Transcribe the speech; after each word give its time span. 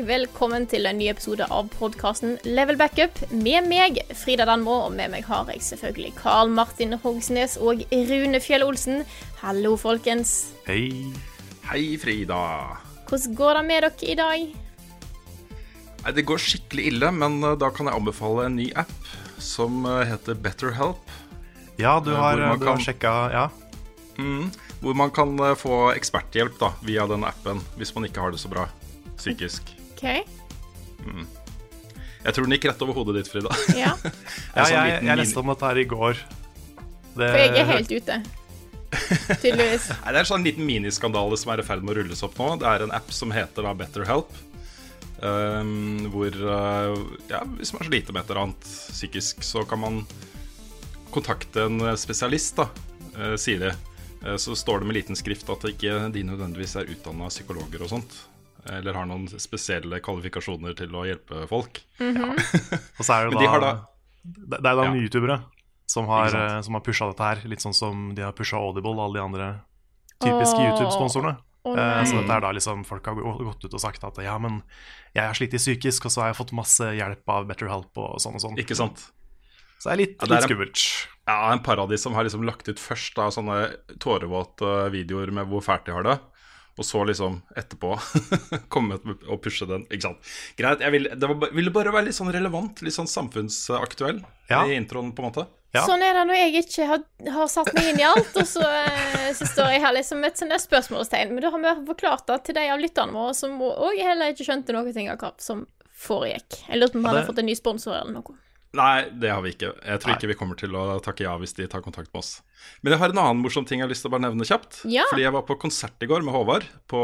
Og 0.00 0.06
velkommen 0.08 0.64
til 0.70 0.86
en 0.88 0.96
ny 0.96 1.10
episode 1.10 1.44
av 1.52 1.66
podkasten 1.74 2.38
Level 2.48 2.78
Backup. 2.80 3.18
Med 3.36 3.66
meg, 3.68 3.98
Frida 4.16 4.46
Danmo, 4.48 4.86
og 4.86 4.94
med 4.96 5.10
meg 5.12 5.26
har 5.28 5.48
jeg 5.52 5.60
selvfølgelig 5.66 6.14
Karl 6.16 6.52
Martin 6.56 6.94
Hogsnes 7.02 7.58
og 7.60 7.82
Rune 7.92 8.40
Fjell 8.40 8.64
Olsen. 8.64 9.02
Hallo, 9.42 9.74
folkens. 9.80 10.54
Hei. 10.64 11.10
Hei, 11.68 11.98
Frida. 12.00 12.38
Hvordan 13.10 13.34
går 13.36 13.58
det 13.58 13.64
med 13.68 13.84
dere 13.84 14.08
i 14.08 14.16
dag? 14.20 14.46
Nei, 16.00 16.12
Det 16.16 16.24
går 16.30 16.40
skikkelig 16.46 16.86
ille, 16.94 17.10
men 17.12 17.36
uh, 17.44 17.52
da 17.60 17.68
kan 17.68 17.90
jeg 17.90 18.00
anbefale 18.00 18.46
en 18.48 18.56
ny 18.56 18.70
app 18.80 19.10
som 19.36 19.84
uh, 19.84 20.00
heter 20.08 20.38
BetterHelp. 20.38 21.12
Ja, 21.76 21.98
du 22.00 22.14
Eh, 22.14 22.16
har, 22.16 22.40
hvor 22.40 22.56
man 22.56 22.72
har 22.72 22.86
sjekka 22.86 23.16
Ja. 23.34 23.48
Hvor 24.80 24.96
man 24.96 25.10
kan 25.10 25.36
få 25.56 25.92
eksperthjelp 25.92 26.56
da, 26.60 26.72
via 26.84 27.06
den 27.08 27.24
appen 27.24 27.60
hvis 27.76 27.92
man 27.94 28.04
ikke 28.08 28.20
har 28.20 28.32
det 28.32 28.40
så 28.40 28.48
bra 28.52 28.66
psykisk. 29.16 29.79
OK? 30.00 30.40
Jeg 32.20 32.36
tror 32.36 32.44
den 32.44 32.56
gikk 32.56 32.68
rett 32.68 32.82
over 32.84 32.96
hodet 32.98 33.20
ditt, 33.20 33.30
Frida. 33.32 33.52
Ja. 33.78 33.94
ja 34.00 34.66
sånn 34.66 34.76
jeg, 34.76 35.00
jeg 35.08 35.20
leste 35.20 35.40
om 35.40 35.50
dette 35.52 35.70
her 35.72 35.80
i 35.80 35.86
går. 35.88 36.20
Det, 37.16 37.26
For 37.26 37.40
jeg 37.40 37.56
er 37.56 37.70
helt 37.70 37.94
ute. 37.96 38.20
Tydeligvis. 39.40 39.88
Nei, 40.02 40.12
Det 40.12 40.14
er 40.14 40.20
en 40.20 40.28
sånn 40.28 40.46
liten 40.46 40.68
miniskandale 40.68 41.38
som 41.40 41.52
er 41.54 41.62
i 41.62 41.66
ferd 41.66 41.84
med 41.84 41.94
å 41.94 42.00
rulles 42.00 42.24
opp 42.26 42.36
nå. 42.40 42.52
Det 42.60 42.68
er 42.68 42.84
en 42.86 42.94
app 42.96 43.12
som 43.14 43.32
heter 43.34 43.66
da 43.66 43.74
BetterHelp. 43.76 44.32
Um, 45.20 46.06
hvor 46.14 46.32
uh, 46.32 46.96
ja, 47.28 47.42
Hvis 47.58 47.74
man 47.76 47.84
sliter 47.84 48.14
med 48.16 48.22
et 48.22 48.30
eller 48.32 48.46
annet 48.46 48.68
psykisk, 48.68 49.44
så 49.44 49.66
kan 49.68 49.82
man 49.82 50.00
kontakte 51.12 51.66
en 51.68 51.82
spesialist, 52.00 52.56
da, 52.60 52.68
uh, 53.18 53.36
sier 53.40 53.64
de. 53.64 53.74
Uh, 54.24 54.36
så 54.40 54.56
står 54.56 54.80
det 54.80 54.90
med 54.90 55.00
liten 55.00 55.18
skrift 55.18 55.48
at 55.52 55.66
ikke 55.72 56.06
de 56.14 56.24
nødvendigvis 56.24 56.76
er 56.80 56.88
utdanna 56.92 57.28
psykologer 57.32 57.84
og 57.84 57.92
sånt. 57.96 58.20
Eller 58.68 58.92
har 58.94 59.06
noen 59.08 59.26
spesielle 59.40 60.00
kvalifikasjoner 60.04 60.74
til 60.76 60.92
å 60.94 61.06
hjelpe 61.08 61.46
folk. 61.48 61.80
Og 62.00 63.04
så 63.06 63.16
er 63.16 63.30
det 63.30 63.38
da, 63.38 63.40
de 63.40 63.60
da, 63.64 63.72
Det 64.22 64.48
det 64.60 64.70
er 64.72 64.76
da 64.76 64.84
Ja. 64.84 64.94
youtubere 64.94 65.38
som 65.90 66.06
har, 66.06 66.26
eh, 66.34 66.60
som 66.62 66.74
har 66.74 66.82
pusha 66.86 67.08
dette 67.10 67.24
her. 67.24 67.40
Litt 67.48 67.60
sånn 67.64 67.74
som 67.74 68.14
de 68.14 68.22
har 68.22 68.32
pusha 68.36 68.58
Audible 68.60 68.92
og 68.94 69.06
alle 69.08 69.18
de 69.18 69.24
andre 69.24 69.48
typiske 70.20 70.58
oh. 70.60 70.66
YouTube-sponsorene. 70.68 71.36
Oh, 71.64 71.76
Eh, 71.76 72.04
så 72.08 72.16
dette 72.22 72.32
er 72.32 72.40
da 72.40 72.50
liksom 72.56 72.86
folk 72.88 73.04
har 73.04 73.14
gått 73.20 73.64
ut 73.66 73.74
og 73.74 73.80
sagt 73.82 74.02
at 74.04 74.16
ja, 74.24 74.38
men 74.40 74.62
jeg 75.14 75.26
har 75.26 75.34
slitt 75.36 75.52
psykisk, 75.52 76.06
og 76.06 76.10
så 76.14 76.22
har 76.22 76.28
jeg 76.30 76.38
fått 76.38 76.54
masse 76.56 76.80
hjelp 76.96 77.28
av 77.28 77.44
BetterHelp 77.50 77.98
og 78.00 78.14
sånn 78.22 78.38
og 78.38 78.40
sånn. 78.40 78.56
Ikke 78.62 78.76
sant? 78.78 79.10
Så 79.80 79.90
det 79.90 79.92
er 79.92 80.00
litt, 80.00 80.14
Ja, 80.20 80.24
det 80.26 80.30
er 80.30 80.34
litt 80.34 80.42
en- 80.44 80.48
skummelt. 80.48 81.06
Ja, 81.28 81.52
en 81.52 81.60
paradis 81.62 82.00
som 82.02 82.14
har 82.14 82.24
liksom 82.24 82.42
lagt 82.48 82.66
ut 82.68 82.78
først 82.80 83.14
da, 83.14 83.28
sånne 83.28 83.76
tårevåte 84.00 84.90
videoer 84.90 85.30
med 85.32 85.46
hvor 85.48 85.60
fælt 85.60 85.84
de 85.84 85.92
har 85.92 86.02
det. 86.02 86.16
Og 86.80 86.86
så 86.88 87.02
liksom 87.04 87.38
etterpå 87.60 87.92
komme 88.72 88.96
og 89.28 89.40
pushe 89.44 89.66
den. 89.68 89.82
Ikke 89.92 90.06
sant. 90.08 90.30
Greit. 90.56 90.80
Jeg 90.80 90.94
ville, 90.94 91.14
det 91.20 91.28
var, 91.28 91.50
ville 91.52 91.72
bare 91.74 91.92
være 91.92 92.08
litt 92.08 92.16
sånn 92.16 92.32
relevant, 92.32 92.80
litt 92.86 92.96
sånn 92.96 93.10
samfunnsaktuell 93.10 94.22
Ja. 94.48 94.62
i 94.64 94.78
introen, 94.78 95.12
på 95.12 95.20
en 95.22 95.28
måte. 95.28 95.44
Ja. 95.76 95.84
Sånn 95.86 96.02
er 96.02 96.16
det 96.16 96.24
når 96.26 96.38
jeg 96.40 96.62
ikke 96.64 96.86
har, 96.88 97.02
har 97.36 97.50
satt 97.52 97.68
meg 97.76 97.92
inn 97.92 98.00
i 98.00 98.06
alt, 98.08 98.32
og 98.34 98.48
så, 98.48 98.64
eh, 98.64 99.28
så 99.38 99.46
står 99.46 99.68
jeg 99.76 99.84
her 99.84 99.94
liksom 99.94 100.18
med 100.24 100.32
et 100.32 100.40
sånt 100.40 100.56
spørsmålstegn. 100.64 101.30
Men 101.36 101.44
da 101.44 101.52
har 101.54 101.62
vi 101.62 101.74
forklart 101.92 102.26
det 102.32 102.40
til 102.48 102.58
de 102.58 102.64
av 102.72 102.80
lytterne 102.82 103.14
våre 103.14 103.36
som 103.38 103.54
òg 103.68 104.00
heller 104.00 104.32
ikke 104.32 104.48
skjønte 104.48 104.74
noe 104.74 104.88
av 104.88 105.20
hva 105.20 105.30
som 105.38 105.66
foregikk. 106.00 106.62
Jeg 106.66 106.80
lurte 106.80 106.96
på 106.96 107.02
om 107.02 107.04
vi 107.04 107.12
hadde 107.12 107.28
fått 107.28 107.42
en 107.44 107.50
ny 107.52 107.54
sponsor 107.58 107.94
eller 108.00 108.16
noe. 108.18 108.38
Nei, 108.78 109.08
det 109.18 109.32
har 109.32 109.40
vi 109.42 109.50
ikke. 109.50 109.72
Jeg 109.82 109.98
tror 110.02 110.12
Nei. 110.12 110.16
ikke 110.20 110.28
vi 110.30 110.34
kommer 110.38 110.58
til 110.60 110.76
å 110.78 110.82
takke 111.02 111.24
ja 111.24 111.32
hvis 111.40 111.56
de 111.58 111.64
tar 111.66 111.82
kontakt 111.82 112.12
med 112.12 112.20
oss. 112.20 112.36
Men 112.84 112.92
jeg 112.94 113.00
har 113.02 113.10
en 113.10 113.18
annen 113.18 113.40
morsom 113.42 113.64
ting 113.66 113.80
jeg 113.80 113.88
har 113.88 113.90
lyst 113.90 114.04
til 114.06 114.12
å 114.12 114.14
bare 114.14 114.22
nevne 114.28 114.46
kjapt. 114.46 114.84
Ja. 114.86 115.02
Fordi 115.10 115.24
jeg 115.24 115.34
var 115.34 115.42
på 115.48 115.56
konsert 115.58 116.04
i 116.06 116.08
går 116.10 116.22
med 116.22 116.36
Håvard 116.36 116.68
på 116.90 117.00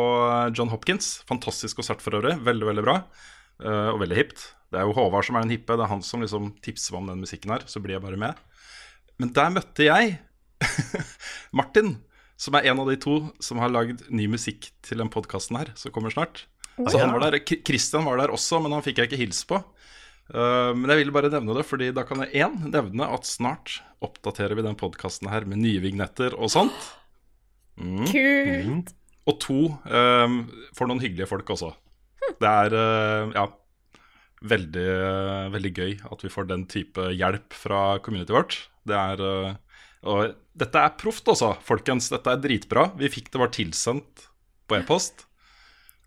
John 0.54 0.70
Hopkins. 0.70 1.08
Fantastisk 1.26 1.80
konsert 1.80 2.04
for 2.04 2.14
øvrig. 2.20 2.36
Veldig, 2.46 2.68
veldig 2.70 2.84
bra. 2.86 3.00
eh, 3.64 3.88
og 3.90 3.98
veldig 4.04 4.18
hipt. 4.20 4.44
Det 4.70 4.78
er 4.78 4.86
jo 4.86 4.94
Håvard 4.94 5.26
som 5.26 5.36
er 5.40 5.46
den 5.46 5.56
hippe. 5.56 5.74
Det 5.74 5.82
er 5.88 5.90
han 5.90 6.02
som 6.06 6.22
liksom 6.22 6.52
tipser 6.62 6.94
meg 6.94 7.02
om 7.02 7.10
den 7.14 7.24
musikken 7.26 7.50
her. 7.56 7.66
Så 7.66 7.82
blir 7.82 7.96
jeg 7.96 8.04
bare 8.06 8.20
med. 8.20 8.38
Men 9.18 9.32
der 9.34 9.50
møtte 9.58 9.86
jeg 9.88 10.18
Martin, 11.56 11.96
som 12.38 12.54
er 12.58 12.68
en 12.70 12.82
av 12.82 12.90
de 12.90 12.96
to 13.00 13.16
som 13.42 13.58
har 13.62 13.72
lagd 13.72 14.04
ny 14.12 14.26
musikk 14.30 14.70
til 14.86 15.00
den 15.02 15.10
podkasten 15.12 15.58
her, 15.58 15.72
som 15.78 15.92
kommer 15.94 16.12
snart. 16.14 16.44
Så 16.76 16.98
han 17.00 17.14
var 17.14 17.24
der. 17.30 17.40
Christian 17.64 18.04
var 18.04 18.20
der 18.20 18.32
også, 18.34 18.58
men 18.62 18.74
han 18.76 18.84
fikk 18.84 19.00
jeg 19.00 19.08
ikke 19.10 19.20
hilse 19.22 19.46
på. 19.48 19.62
Uh, 20.26 20.72
men 20.74 20.90
jeg 20.90 21.04
ville 21.04 21.14
bare 21.14 21.30
nevne 21.30 21.54
det, 21.54 21.66
fordi 21.68 21.92
da 21.94 22.02
kan 22.06 22.24
jeg 22.24 22.46
én 22.46 22.56
nevne 22.72 23.06
at 23.14 23.28
snart 23.28 23.80
oppdaterer 24.04 24.56
vi 24.58 24.64
den 24.66 24.78
podkasten 24.78 25.30
her 25.30 25.46
med 25.48 25.60
nye 25.62 25.82
vignetter 25.84 26.34
og 26.34 26.50
sånt. 26.52 26.88
Mm. 27.78 28.06
Kult. 28.10 28.94
Og 29.26 29.38
to, 29.42 29.60
um, 29.90 30.40
for 30.76 30.88
noen 30.88 31.02
hyggelige 31.02 31.28
folk 31.30 31.50
også. 31.54 31.72
Det 32.40 32.50
er 32.50 32.74
uh, 32.74 33.34
ja, 33.34 33.46
veldig, 34.46 34.86
uh, 34.86 35.46
veldig 35.54 35.72
gøy 35.74 35.94
at 36.06 36.24
vi 36.24 36.32
får 36.32 36.48
den 36.50 36.66
type 36.70 37.10
hjelp 37.14 37.54
fra 37.56 37.98
communityet 38.02 38.36
vårt. 38.36 38.58
Det 38.86 38.98
er 38.98 39.22
uh, 39.22 39.54
Og 40.06 40.36
dette 40.56 40.82
er 40.82 40.98
proft 40.98 41.28
også, 41.32 41.56
folkens. 41.66 42.10
Dette 42.12 42.32
er 42.32 42.42
dritbra. 42.42 42.90
Vi 42.98 43.10
fikk 43.12 43.32
det 43.34 43.42
var 43.42 43.54
tilsendt 43.54 44.28
på 44.66 44.78
e-post. 44.78 45.25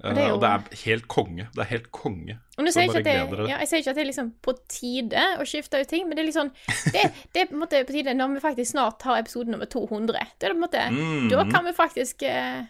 Uh, 0.04 0.14
Det 0.16 0.28
jo- 0.30 0.36
Og 0.36 0.42
det 0.42 0.50
er 0.50 0.78
helt 0.86 1.08
konge. 1.12 1.46
Det 1.54 1.60
er 1.60 1.70
helt 1.74 1.92
konge. 1.92 2.38
Og 2.58 2.64
nå 2.64 2.72
Så 2.72 2.74
sier 2.80 2.82
jeg, 2.86 2.90
ikke 2.90 3.00
at 3.00 3.30
det, 3.36 3.50
ja, 3.50 3.58
jeg 3.60 3.68
sier 3.68 3.80
ikke 3.84 3.90
at 3.90 3.96
det 4.00 4.04
er 4.06 4.08
liksom 4.12 4.30
på 4.42 4.54
tide 4.72 5.24
å 5.40 5.44
skifte 5.48 5.82
ut 5.82 5.88
ting, 5.92 6.08
men 6.08 6.16
det 6.16 6.22
er 6.24 6.28
litt 6.30 6.38
sånn 6.38 6.52
Det, 6.94 7.02
det 7.34 7.42
er 7.42 7.50
på 7.50 7.58
en 7.58 7.64
måte 7.66 7.82
på 7.84 7.92
tide 7.98 8.14
når 8.16 8.34
vi 8.38 8.40
faktisk 8.46 8.72
snart 8.72 9.02
har 9.04 9.20
episode 9.20 9.52
nummer 9.52 9.66
200. 9.68 10.24
Det 10.40 10.48
er 10.48 10.54
på 10.54 10.56
en 10.56 10.64
måte 10.64 10.86
Mm. 10.90 11.30
Da 11.30 11.44
kan 11.52 11.66
vi 11.66 11.74
faktisk 11.76 12.24
eh, 12.24 12.64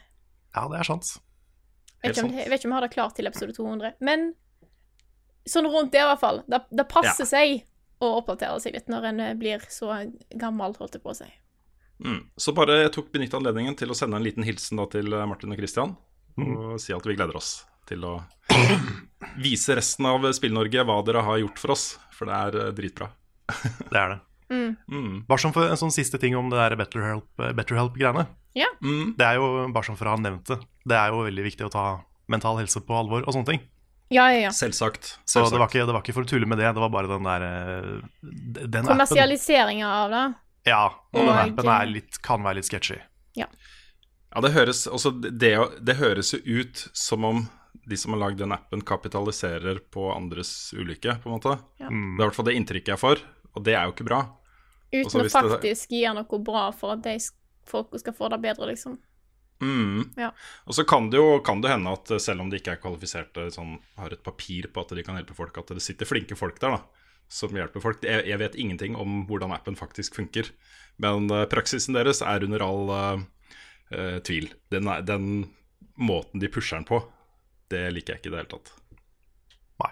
Ja, 0.56 0.68
det 0.68 0.80
er 0.80 0.84
sant. 0.90 1.06
vet 2.02 2.18
om, 2.18 2.30
sant. 2.30 2.36
Jeg 2.40 2.50
vet 2.50 2.60
ikke 2.60 2.66
om 2.66 2.72
vi 2.74 2.80
har 2.82 2.88
det 2.88 2.92
klart 2.96 3.16
til 3.16 3.28
episode 3.28 3.54
200, 3.54 3.94
men 4.02 4.34
sånn 5.46 5.66
rundt 5.70 5.92
det, 5.92 6.02
i 6.02 6.10
hvert 6.10 6.20
fall. 6.22 6.44
Det, 6.48 6.64
det 6.72 6.88
passer 6.90 7.26
seg 7.30 7.64
å 8.02 8.10
oppdatere 8.22 8.60
seg 8.64 8.74
litt 8.74 8.88
når 8.90 9.06
en 9.10 9.20
eh, 9.20 9.34
blir 9.36 9.60
så 9.70 9.92
gammel, 10.40 10.74
holdt 10.80 10.94
det 10.98 11.04
på 11.04 11.12
å 11.12 11.16
si. 11.18 11.30
Mm. 12.06 12.22
Så 12.40 12.54
bare 12.56 12.78
jeg 12.86 12.94
tok 12.96 13.12
benytte 13.12 13.36
anledningen 13.38 13.76
til 13.76 13.92
å 13.92 13.98
sende 13.98 14.16
en 14.18 14.24
liten 14.24 14.46
hilsen 14.48 14.78
da 14.80 14.86
til 14.88 15.12
eh, 15.14 15.26
Martin 15.28 15.52
og 15.52 15.58
Christian. 15.60 15.98
Mm. 16.40 16.56
Og 16.74 16.80
si 16.82 16.94
at 16.96 17.06
vi 17.06 17.16
gleder 17.18 17.38
oss 17.40 17.52
til 17.90 18.04
å 18.06 18.16
vise 19.42 19.76
resten 19.78 20.08
av 20.10 20.26
Spill-Norge 20.36 20.84
hva 20.88 21.00
dere 21.08 21.24
har 21.26 21.40
gjort 21.42 21.62
for 21.62 21.76
oss. 21.76 21.86
For 22.16 22.30
det 22.30 22.36
er 22.40 22.60
eh, 22.66 22.74
dritbra. 22.78 23.10
Det 23.90 23.98
er 23.98 24.16
det. 24.16 24.20
Mm. 24.50 25.26
Bare 25.30 25.42
som 25.42 25.54
for 25.54 25.70
en 25.70 25.78
sånn 25.78 25.94
siste 25.94 26.18
ting 26.22 26.36
om 26.38 26.50
det 26.50 26.58
der 26.58 26.76
BetterHelp- 26.80 27.50
BetterHelp-greiene. 27.58 28.26
Ja. 28.58 28.70
Mm. 28.82 29.14
Det 29.18 29.26
er 29.26 29.38
jo, 29.38 29.50
bare 29.74 29.86
som 29.86 29.98
for 29.98 30.10
å 30.10 30.16
ha 30.16 30.22
nevnt 30.22 30.50
det, 30.50 30.58
det 30.90 30.98
er 30.98 31.12
jo 31.14 31.22
veldig 31.28 31.46
viktig 31.46 31.68
å 31.68 31.74
ta 31.74 31.84
mental 32.30 32.58
helse 32.62 32.82
på 32.86 32.98
alvor 32.98 33.26
og 33.26 33.36
sånne 33.36 33.52
ting. 33.52 33.62
Ja, 34.10 34.26
ja, 34.34 34.48
ja. 34.48 34.52
Selvsagt. 34.54 35.06
Så 35.22 35.36
Selvsagt. 35.38 35.54
det 35.54 35.60
var, 35.62 35.70
ikke, 35.70 35.86
det 35.86 35.94
var 35.94 36.02
ikke 36.06 36.16
for 36.18 36.26
å 36.26 36.30
tulle 36.32 36.50
med 36.50 36.58
det, 36.58 36.70
det 36.74 36.82
var 36.82 36.90
bare 36.94 37.10
den 37.12 37.28
der 37.30 37.46
eh, 37.46 37.90
Den 38.24 38.82
appen. 38.82 38.90
Kommersialiseringa 38.90 39.90
av 40.00 40.14
det. 40.16 40.24
Ja, 40.70 40.82
og 41.14 41.20
den 41.22 41.36
appen 41.44 41.70
er 41.76 41.92
litt, 41.94 42.18
kan 42.26 42.42
være 42.46 42.58
litt 42.60 42.70
sketchy. 42.70 42.98
Ja, 43.38 43.46
det 44.46 44.52
høres, 44.54 44.84
også, 44.88 45.12
det, 45.26 45.54
det 45.82 45.96
høres 45.98 46.34
jo 46.36 46.40
ut 46.62 46.84
som 46.94 47.26
om 47.26 47.48
de 47.90 47.98
som 47.98 48.14
har 48.14 48.22
lagd 48.22 48.42
den 48.42 48.54
appen, 48.54 48.84
kapitaliserer 48.86 49.80
på 49.90 50.12
andres 50.14 50.72
ulykke, 50.78 51.18
på 51.24 51.30
en 51.30 51.38
måte. 51.40 51.56
Ja. 51.82 51.90
Det 51.90 51.96
er 51.96 52.20
i 52.20 52.28
hvert 52.28 52.38
fall 52.38 52.50
det 52.50 52.58
inntrykket 52.60 52.94
jeg 52.94 53.02
får, 53.02 53.24
og 53.56 53.66
det 53.66 53.74
er 53.74 53.88
jo 53.88 53.96
ikke 53.96 54.10
bra. 54.10 54.22
Uten 54.94 55.22
å 55.22 55.30
faktisk 55.30 55.90
det- 55.90 56.02
gjøre 56.02 56.22
noe 56.22 56.40
bra 56.46 56.70
for 56.74 56.94
at 56.94 57.06
de 57.06 57.18
folk 57.70 57.94
skal 58.02 58.14
få 58.14 58.30
det 58.30 58.42
bedre, 58.42 58.70
liksom. 58.70 58.98
Mm. 59.62 60.14
Ja. 60.16 60.32
Og 60.66 60.74
så 60.78 60.86
kan 60.88 61.10
det 61.12 61.20
jo 61.20 61.40
kan 61.44 61.60
det 61.62 61.72
hende 61.74 61.92
at 61.92 62.10
eh, 62.12 62.22
selv 62.22 62.42
om 62.42 62.50
de 62.50 62.60
ikke 62.62 62.78
er 62.78 62.82
kvalifiserte, 62.82 63.50
sånn, 63.52 63.78
har 64.00 64.14
et 64.16 64.24
papir 64.24 64.70
på 64.72 64.86
at 64.86 64.94
de 64.96 65.04
kan 65.04 65.20
hjelpe 65.20 65.36
folk, 65.36 65.58
at 65.58 65.74
det 65.76 65.84
sitter 65.84 66.08
flinke 66.08 66.38
folk 66.40 66.60
der 66.62 66.78
da, 66.78 66.80
som 67.28 67.52
hjelper 67.56 67.84
folk. 67.84 68.06
Jeg, 68.08 68.26
jeg 68.30 68.40
vet 68.40 68.56
ingenting 68.56 68.96
om 68.96 69.26
hvordan 69.28 69.52
appen 69.52 69.76
faktisk 69.76 70.16
funker, 70.16 70.50
men 70.98 71.28
uh, 71.32 71.44
praksisen 71.46 71.98
deres 71.98 72.24
er 72.24 72.48
under 72.48 72.64
all, 72.64 72.94
eh, 72.96 73.26
eh, 73.92 74.20
tvil. 74.26 74.50
Den, 74.74 74.90
den 75.06 75.30
måten 76.00 76.40
de 76.42 76.50
pusher 76.52 76.78
den 76.80 76.88
på, 76.90 77.02
det 77.70 77.88
liker 77.94 78.16
jeg 78.16 78.22
ikke 78.24 78.32
i 78.32 78.34
det 78.36 78.42
hele 78.44 78.52
tatt. 78.56 78.72
Nei. 79.84 79.92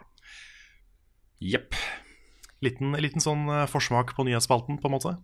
Jepp. 1.53 1.75
Liten, 2.65 2.95
liten 3.03 3.21
sånn 3.21 3.45
eh, 3.53 3.65
forsmak 3.69 4.15
på 4.17 4.25
nyhetsspalten, 4.25 4.79
på 4.81 4.89
en 4.89 4.95
måte. 4.97 5.15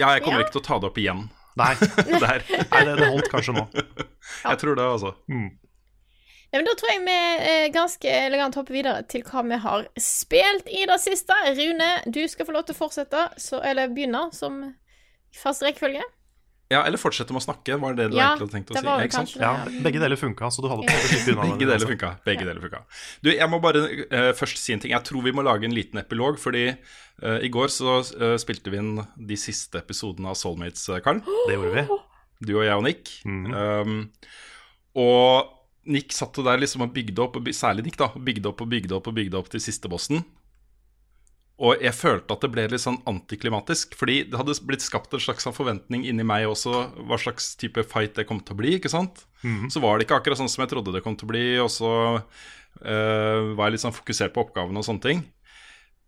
Ja, 0.00 0.14
jeg 0.16 0.24
kommer 0.24 0.40
Ja. 0.40 0.46
ikke 0.48 0.56
til 0.58 0.62
å 0.64 0.68
ta 0.70 0.78
det 0.80 0.88
opp 0.88 0.98
igjen 0.98 1.26
Nei, 1.60 1.74
der. 2.24 2.44
Nei 2.70 2.84
det, 2.88 2.94
det 3.02 3.08
holdt 3.10 3.28
kanskje 3.32 3.52
nå. 3.56 3.66
Jeg 4.46 4.60
tror 4.62 4.78
det, 4.78 4.84
altså. 4.86 5.10
Ja, 5.28 6.58
men 6.58 6.66
Da 6.66 6.72
tror 6.78 6.90
jeg 6.92 7.02
vi 7.06 7.16
eh, 7.50 7.66
ganske 7.74 8.10
elegant 8.26 8.56
hopper 8.58 8.74
videre 8.74 9.02
til 9.10 9.22
hva 9.26 9.42
vi 9.46 9.58
har 9.62 9.84
spilt 10.00 10.70
i 10.70 10.84
det 10.88 10.96
siste. 11.02 11.34
Rune, 11.58 11.88
du 12.10 12.22
skal 12.30 12.46
få 12.48 12.54
lov 12.54 12.64
til 12.68 12.74
å 12.74 12.78
fortsette, 12.80 13.24
så, 13.38 13.60
eller 13.66 13.90
begynne, 13.94 14.24
som 14.34 14.62
fast 15.36 15.62
rekkefølge. 15.66 16.02
Ja, 16.70 16.84
eller 16.86 17.00
fortsette 17.02 17.34
med 17.34 17.40
å 17.40 17.42
snakke, 17.42 17.74
var 17.82 17.96
det 17.98 18.04
det 18.04 18.12
du 18.12 18.18
Ja, 18.20 18.28
egentlig 18.30 18.46
hadde 18.46 18.54
tenkt 18.54 18.68
å 18.70 18.76
si? 18.76 18.86
Ja, 18.86 18.96
ikke 19.02 19.16
sant? 19.16 19.32
Ja, 19.42 19.52
begge 19.82 20.02
deler 20.02 20.18
funka, 20.20 20.50
så 20.54 20.62
du 20.62 20.68
holder 20.70 20.86
på 20.86 20.94
å 20.94 21.08
slippe 21.08 21.32
unna 21.34 21.46
Begge 21.48 21.66
deler 21.66 21.90
funka. 21.90 22.10
Begge 22.28 22.46
deler 22.46 22.62
funka. 22.62 22.82
Du, 23.26 23.30
jeg 23.32 23.50
må 23.50 23.58
bare 23.64 23.82
uh, 24.06 24.30
først 24.38 24.60
si 24.62 24.76
en 24.76 24.82
ting. 24.82 24.94
Jeg 24.94 25.02
tror 25.08 25.24
vi 25.26 25.34
må 25.34 25.42
lage 25.42 25.66
en 25.66 25.74
liten 25.74 25.98
epilog, 25.98 26.38
fordi 26.38 26.68
uh, 26.70 27.38
i 27.42 27.50
går 27.50 27.74
så 27.74 27.96
uh, 28.06 28.36
spilte 28.38 28.70
vi 28.70 28.78
inn 28.78 28.92
de 29.02 29.40
siste 29.40 29.82
episodene 29.82 30.30
av 30.30 30.38
Soulmates, 30.38 30.86
Karl. 31.02 31.24
Det 31.50 31.58
gjorde 31.58 31.74
vi. 31.74 31.98
Du 32.46 32.54
og 32.54 32.62
jeg 32.68 32.78
og 32.78 32.86
Nick. 32.86 33.16
Mhm. 33.26 33.50
um, 33.50 34.04
og 35.00 35.56
Nick 35.90 36.14
satt 36.14 36.38
der 36.44 36.62
liksom 36.62 36.86
og 36.86 36.94
bygde 36.94 37.22
opp, 37.24 37.38
særlig 37.56 37.88
Nick, 37.88 37.98
da, 37.98 38.12
bygde 38.14 38.50
opp 38.52 38.62
og 38.62 38.70
bygde 38.70 38.94
opp 38.94 39.10
og 39.10 39.18
bygde 39.18 39.42
opp 39.42 39.50
til 39.50 39.62
siste 39.64 39.90
bossen. 39.90 40.22
Og 41.60 41.82
jeg 41.84 41.92
følte 41.92 42.32
at 42.32 42.44
det 42.44 42.48
ble 42.54 42.62
litt 42.72 42.80
sånn 42.80 43.02
antiklimatisk, 43.10 43.92
fordi 44.00 44.22
det 44.32 44.38
hadde 44.40 44.54
blitt 44.64 44.84
skapt 44.84 45.12
en 45.12 45.20
slags 45.20 45.44
sånn 45.44 45.56
forventning 45.56 46.06
inni 46.08 46.24
meg 46.24 46.46
også, 46.48 46.86
hva 47.04 47.18
slags 47.20 47.52
type 47.60 47.84
fight 47.90 48.14
det 48.16 48.24
kom 48.30 48.40
til 48.40 48.56
å 48.56 48.60
bli, 48.62 48.78
ikke 48.78 48.92
sant? 48.92 49.26
Så 49.72 49.82
var 49.84 49.98
det 49.98 50.06
ikke 50.06 50.16
akkurat 50.22 50.40
sånn 50.40 50.48
som 50.48 50.64
jeg 50.64 50.72
trodde 50.72 50.94
det 50.94 51.02
kom 51.04 51.18
til 51.20 51.28
å 51.28 51.32
bli, 51.34 51.44
og 51.60 51.68
så 51.74 51.90
eh, 52.16 53.52
var 53.58 53.68
jeg 53.68 53.76
litt 53.76 53.84
sånn 53.84 53.96
fokusert 53.96 54.32
på 54.32 54.46
oppgavene 54.46 54.80
og 54.80 54.88
sånne 54.88 55.04
ting. 55.04 55.20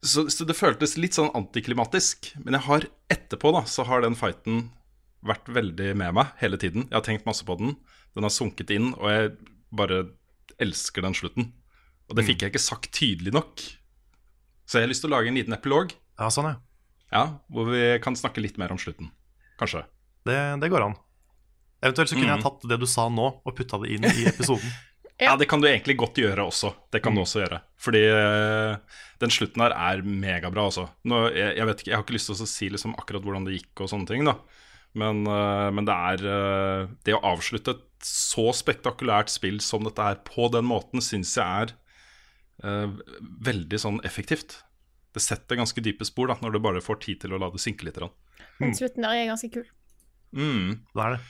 Så, 0.03 0.25
så 0.33 0.49
det 0.49 0.57
føltes 0.59 0.97
litt 0.99 1.15
sånn 1.15 1.31
antiklimatisk. 1.37 2.33
Men 2.41 2.57
jeg 2.57 2.67
har 2.71 2.89
etterpå, 3.13 3.53
da, 3.55 3.63
så 3.69 3.85
har 3.87 4.03
den 4.03 4.17
fighten 4.19 4.71
vært 5.23 5.53
veldig 5.53 5.93
med 6.01 6.17
meg 6.17 6.33
hele 6.41 6.59
tiden. 6.59 6.89
Jeg 6.89 6.97
har 6.97 7.05
tenkt 7.07 7.29
masse 7.29 7.45
på 7.47 7.55
den. 7.61 7.77
Den 8.17 8.27
har 8.27 8.33
sunket 8.35 8.73
inn, 8.75 8.91
og 8.97 9.13
jeg 9.13 9.37
bare 9.73 10.01
elsker 10.63 11.05
den 11.05 11.15
slutten. 11.17 11.53
Og 12.11 12.19
det 12.19 12.27
fikk 12.27 12.43
jeg 12.43 12.53
ikke 12.53 12.65
sagt 12.65 12.91
tydelig 12.97 13.37
nok. 13.37 13.63
Så 14.73 14.81
jeg 14.81 14.87
har 14.87 14.93
lyst 14.95 15.05
til 15.05 15.11
å 15.11 15.17
lage 15.19 15.29
en 15.29 15.37
liten 15.37 15.53
epilog 15.53 15.91
Ja, 15.93 16.31
sånn, 16.33 16.49
ja. 16.49 16.55
ja, 17.13 17.25
hvor 17.53 17.67
vi 17.69 17.83
kan 18.01 18.17
snakke 18.17 18.41
litt 18.41 18.57
mer 18.61 18.73
om 18.73 18.79
slutten. 18.81 19.11
Kanskje. 19.61 19.83
Det, 20.25 20.37
det 20.63 20.71
går 20.73 20.87
an. 20.87 20.95
Eventuelt 21.83 22.09
så 22.09 22.17
kunne 22.17 22.31
mm. 22.31 22.33
jeg 22.39 22.45
tatt 22.47 22.65
det 22.71 22.79
du 22.81 22.87
sa 22.89 23.05
nå, 23.13 23.27
og 23.45 23.57
putta 23.59 23.83
det 23.83 23.91
inn 23.93 24.09
i 24.09 24.25
episoden. 24.31 24.73
Ja, 25.23 25.37
det 25.39 25.47
kan 25.47 25.61
du 25.63 25.69
egentlig 25.69 25.95
godt 26.01 26.17
gjøre 26.19 26.49
også. 26.49 26.73
Det 26.91 26.99
kan 27.05 27.15
du 27.15 27.21
også 27.23 27.43
gjøre. 27.45 27.61
Fordi 27.79 28.01
eh, 28.11 29.03
den 29.23 29.31
slutten 29.31 29.63
her 29.63 29.75
er 29.77 30.01
megabra, 30.03 30.65
altså. 30.67 30.89
Nå, 31.07 31.21
jeg, 31.31 31.53
jeg 31.61 31.69
vet 31.69 31.83
ikke, 31.83 31.91
jeg 31.93 31.95
har 31.95 32.03
ikke 32.03 32.17
lyst 32.17 32.31
til 32.31 32.35
å 32.35 32.49
si 32.51 32.71
liksom 32.73 32.97
akkurat 32.99 33.29
hvordan 33.29 33.47
det 33.47 33.55
gikk 33.55 33.85
og 33.85 33.93
sånne 33.93 34.09
ting, 34.09 34.25
da. 34.27 34.35
Men, 34.99 35.23
eh, 35.31 35.69
men 35.77 35.87
det 35.87 35.95
er 36.09 36.25
eh, 36.33 36.91
Det 37.07 37.15
å 37.15 37.23
avslutte 37.31 37.77
et 37.77 38.09
så 38.09 38.49
spektakulært 38.57 39.31
spill 39.31 39.61
som 39.63 39.87
dette 39.87 40.09
her 40.09 40.19
på 40.27 40.49
den 40.57 40.67
måten, 40.67 41.05
syns 41.05 41.37
jeg 41.39 41.69
er 41.69 41.77
veldig 42.63 43.79
sånn 43.81 44.01
effektivt. 44.07 44.61
Det 45.13 45.21
setter 45.21 45.59
ganske 45.59 45.83
dype 45.85 46.07
spor 46.09 46.31
da, 46.31 46.39
når 46.41 46.55
du 46.55 46.59
bare 46.65 46.81
får 46.85 47.01
tid 47.05 47.21
til 47.25 47.35
å 47.35 47.41
la 47.43 47.51
det 47.53 47.61
synke 47.61 47.85
litt. 47.85 47.99
Den 48.61 48.75
slutten 48.77 49.05
der 49.05 49.19
er 49.19 49.31
ganske 49.33 49.51
kul. 49.53 49.67
Mm. 50.33 50.81
Det 50.95 51.05
er 51.05 51.17
det. 51.17 51.23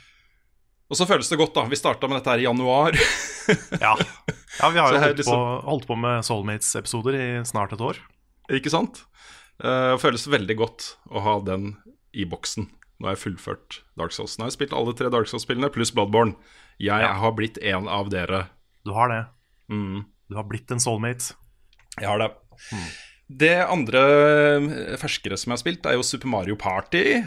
Og 0.92 0.98
så 0.98 1.06
føles 1.08 1.30
det 1.32 1.38
godt, 1.40 1.54
da. 1.56 1.64
Vi 1.70 1.78
starta 1.80 2.08
med 2.08 2.20
dette 2.20 2.34
her 2.34 2.42
i 2.42 2.48
januar. 2.48 2.98
Ja, 3.80 3.96
ja 4.60 4.68
vi 4.70 4.78
har 4.78 4.92
jo 4.92 5.00
holdt, 5.00 5.18
liksom- 5.18 5.34
på, 5.40 5.46
holdt 5.66 5.86
på 5.88 5.96
med 5.98 6.22
Soulmates-episoder 6.22 7.16
i 7.18 7.24
snart 7.48 7.72
et 7.74 7.80
år. 7.82 7.98
Ikke 8.52 8.70
sant? 8.70 9.00
Uh, 9.62 9.96
føles 9.98 10.28
veldig 10.30 10.56
godt 10.60 10.92
å 11.10 11.24
ha 11.24 11.34
den 11.42 11.72
i 12.14 12.26
boksen. 12.28 12.68
Nå 13.00 13.08
har 13.08 13.16
jeg 13.16 13.22
fullført 13.24 13.80
Dark 13.98 14.14
Souls. 14.14 14.36
Nå 14.36 14.44
har 14.44 14.52
jeg 14.52 14.60
spilt 14.60 14.76
alle 14.78 14.94
tre 14.94 15.10
Dark 15.10 15.26
Souls-spillene 15.26 15.72
pluss 15.74 15.90
Bloodborne. 15.96 16.36
Jeg 16.78 17.02
har 17.02 17.34
blitt 17.34 17.58
en 17.58 17.88
av 17.90 18.12
dere. 18.12 18.44
Du 18.86 18.92
har 18.94 19.10
det. 19.10 19.22
Mm, 19.72 20.04
Du 20.30 20.36
har 20.38 20.44
blitt 20.48 20.70
en 20.72 20.80
soulmate. 20.82 21.34
jeg 21.98 22.08
har 22.08 22.18
det. 22.22 22.30
Det 23.32 23.54
andre 23.64 24.00
eh, 24.60 24.96
ferskere 25.00 25.36
som 25.40 25.50
jeg 25.52 25.56
har 25.56 25.62
spilt, 25.62 25.86
er 25.88 25.96
jo 25.96 26.04
Super 26.06 26.28
Mario 26.28 26.56
Party. 26.60 27.22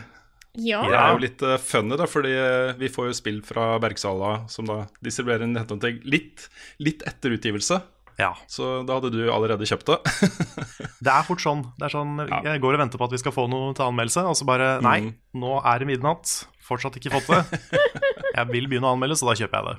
Ja. 0.56 0.84
Det 0.88 0.96
er 0.96 1.12
jo 1.12 1.20
litt 1.24 1.42
uh, 1.44 1.58
funny, 1.60 1.98
da, 2.00 2.06
fordi 2.08 2.32
eh, 2.32 2.76
vi 2.80 2.88
får 2.92 3.10
jo 3.10 3.18
spill 3.18 3.42
fra 3.44 3.74
Bergsala, 3.84 4.46
som 4.52 4.70
da 4.70 4.86
distribuerer 5.04 5.44
en 5.44 5.58
til 5.68 6.00
litt, 6.08 6.46
litt 6.80 7.04
etter 7.10 7.36
utgivelse. 7.36 7.82
Ja. 8.16 8.30
Så 8.48 8.86
da 8.88 8.96
hadde 8.96 9.12
du 9.12 9.26
allerede 9.28 9.68
kjøpt 9.68 9.90
det. 9.92 9.98
Det 11.06 11.12
er 11.12 11.26
fort 11.28 11.42
sånn. 11.44 11.66
Det 11.76 11.90
er 11.90 11.92
sånn 11.98 12.14
Ja. 12.24 12.40
Jeg 12.54 12.62
går 12.64 12.78
og 12.78 12.82
venter 12.86 13.02
på 13.02 13.06
at 13.10 13.12
vi 13.18 13.20
skal 13.20 13.34
få 13.36 13.44
noe 13.52 13.74
til 13.76 13.86
anmeldelse, 13.90 14.24
og 14.30 14.38
så 14.40 14.48
bare 14.48 14.70
Nei, 14.86 15.00
Mm. 15.04 15.12
nå 15.42 15.58
er 15.60 15.82
det 15.84 15.90
midnatt. 15.90 16.32
Fortsatt 16.66 16.96
ikke 16.98 17.12
fått 17.18 17.28
det. 17.34 17.60
Jeg 18.38 18.48
vil 18.54 18.70
begynne 18.72 18.88
å 18.88 18.96
anmelde, 18.96 19.18
så 19.20 19.28
da 19.30 19.36
kjøper 19.38 19.60
jeg 19.60 19.68
det. 19.68 19.76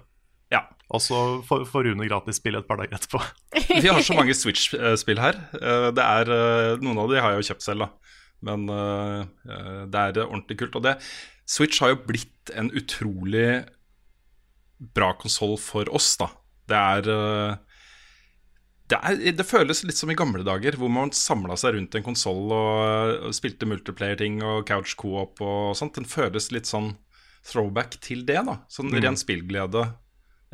Og 0.95 1.03
så 1.03 1.19
får 1.47 1.89
Rune 1.89 2.07
gratis 2.07 2.39
spill 2.39 2.59
et 2.59 2.67
par 2.69 2.79
dager 2.79 2.95
etterpå. 2.95 3.19
Vi 3.83 3.89
har 3.91 4.03
så 4.07 4.15
mange 4.15 4.37
Switch-spill 4.39 5.19
her. 5.19 5.39
Eh, 5.59 5.89
Det 5.97 6.05
er, 6.05 6.31
eh, 6.31 6.77
Noen 6.83 7.01
av 7.03 7.11
de 7.11 7.19
har 7.23 7.35
jeg 7.35 7.43
jo 7.43 7.49
kjøpt 7.51 7.67
selv, 7.67 7.87
da. 7.87 8.15
Men 8.47 8.69
eh, 8.71 9.87
det 9.91 10.03
er 10.03 10.21
ordentlig 10.29 10.61
kult. 10.63 10.79
Og 10.79 10.85
det, 10.87 10.95
Switch 11.49 11.83
har 11.83 11.95
jo 11.95 12.03
blitt 12.07 12.53
en 12.55 12.71
utrolig 12.71 13.65
bra 14.95 15.11
konsoll 15.19 15.57
for 15.59 15.91
oss, 15.91 16.13
da. 16.21 16.31
Det 16.67 16.79
er, 16.79 17.07
det 18.91 18.99
er 18.99 19.37
Det 19.39 19.47
føles 19.47 19.85
litt 19.87 19.99
som 19.99 20.11
i 20.11 20.17
gamle 20.19 20.43
dager, 20.47 20.77
hvor 20.79 20.91
man 20.93 21.13
samla 21.15 21.55
seg 21.59 21.77
rundt 21.77 21.95
en 21.95 22.07
konsoll 22.07 22.51
og, 22.55 23.29
spilte 23.35 23.67
multiplayer-ting 23.71 24.41
og 24.43 24.67
couch 24.69 24.95
co-op 24.99 25.43
og 25.43 25.77
sånt. 25.79 25.95
Den 25.99 26.07
føles 26.11 26.51
litt 26.55 26.67
sånn 26.71 26.93
throwback 27.47 27.99
til 28.03 28.25
det, 28.27 28.43
da. 28.47 28.61
Sånn 28.71 28.91
ren 28.95 29.19
spillglede, 29.19 29.87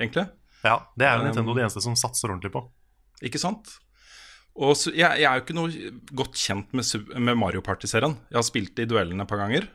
egentlig. 0.05 0.27
Ja, 0.63 0.77
Det 0.99 1.07
er 1.09 1.17
jo 1.17 1.23
Um, 1.23 1.29
Nintendo 1.31 1.55
de 1.57 1.65
eneste 1.65 1.83
som 1.83 1.97
satser 1.99 2.31
ordentlig 2.31 2.53
på. 2.55 2.65
Ikke 3.23 3.41
sant? 3.41 3.77
Og 4.53 4.75
så, 4.77 4.93
jeg, 4.93 5.23
jeg 5.23 5.29
er 5.29 5.39
jo 5.39 5.45
ikke 5.47 5.57
noe 5.57 5.93
godt 6.13 6.37
kjent 6.37 6.75
med, 6.77 6.85
med 7.17 7.39
Mario 7.41 7.63
Party-serien. 7.65 8.19
Jeg 8.31 8.39
har 8.39 8.47
spilt 8.47 8.75
det 8.77 8.87
i 8.87 8.91
duellene 8.91 9.25
et 9.25 9.31
par 9.31 9.41
ganger, 9.41 9.69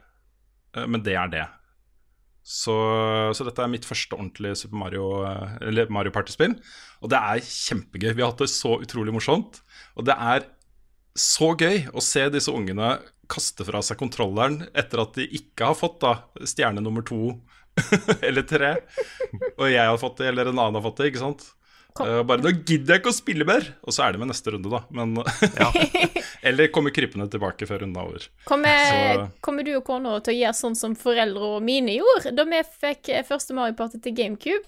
eh, 0.75 0.85
men 0.85 1.03
det 1.05 1.15
er 1.17 1.31
det. 1.33 1.45
Så, 2.47 2.75
så 3.35 3.43
dette 3.43 3.59
er 3.59 3.71
mitt 3.71 3.87
første 3.87 4.15
ordentlige 4.15 4.55
Super 4.61 4.79
Mario, 4.79 5.07
eh, 5.27 5.57
eller 5.67 5.89
Mario 5.91 6.13
Party-spill. 6.15 6.53
Og 7.01 7.11
det 7.11 7.19
er 7.19 7.43
kjempegøy. 7.43 8.13
Vi 8.13 8.23
har 8.23 8.31
hatt 8.31 8.45
det 8.45 8.51
så 8.53 8.77
utrolig 8.79 9.15
morsomt. 9.15 9.59
Og 9.99 10.07
det 10.07 10.15
er 10.15 10.45
så 11.17 11.51
gøy 11.57 11.87
å 11.97 12.03
se 12.05 12.27
disse 12.31 12.53
ungene 12.53 12.99
kaste 13.27 13.65
fra 13.67 13.81
seg 13.83 13.99
kontrolleren 13.99 14.61
etter 14.77 15.01
at 15.01 15.17
de 15.17 15.25
ikke 15.35 15.71
har 15.71 15.75
fått 15.75 15.99
da 16.05 16.13
stjerne 16.47 16.83
nummer 16.83 17.03
to 17.03 17.33
eller 18.27 18.43
tre, 18.47 18.73
og 19.57 19.67
jeg 19.71 19.83
har 19.85 19.97
fått 20.01 20.17
det, 20.21 20.31
eller 20.31 20.49
en 20.51 20.59
annen 20.59 20.79
har 20.79 20.85
fått 20.85 21.01
det, 21.03 21.11
ikke 21.13 21.23
sant? 21.23 21.45
Uh, 21.97 22.21
bare 22.29 22.43
'nå 22.43 22.51
gidder 22.61 22.93
jeg 22.93 23.01
ikke 23.01 23.09
å 23.09 23.15
spille 23.17 23.45
mer', 23.47 23.71
og 23.81 23.89
så 23.95 24.03
er 24.05 24.13
det 24.13 24.19
med 24.21 24.29
neste 24.29 24.51
runde, 24.53 24.69
da. 24.69 24.83
Men, 24.93 25.15
eller 26.47 26.69
kommer 26.69 26.93
krypende 26.93 27.25
tilbake 27.33 27.65
før 27.65 27.81
runden 27.81 27.97
er 27.97 28.09
over. 28.11 28.27
Kommer, 28.45 28.83
Så- 28.91 29.27
kommer 29.41 29.65
du 29.65 29.71
og 29.79 29.83
kona 29.87 30.19
til 30.21 30.35
å 30.35 30.37
gjøre 30.37 30.59
sånn 30.59 30.77
som 30.77 30.93
foreldre 30.95 31.55
mine 31.65 31.95
gjorde 31.97 32.35
da 32.37 32.45
vi 32.45 32.61
fikk 32.85 33.09
eh, 33.09 33.25
første 33.25 33.57
Mario 33.57 33.73
Party 33.79 33.97
til 34.03 34.13
GameCube? 34.13 34.61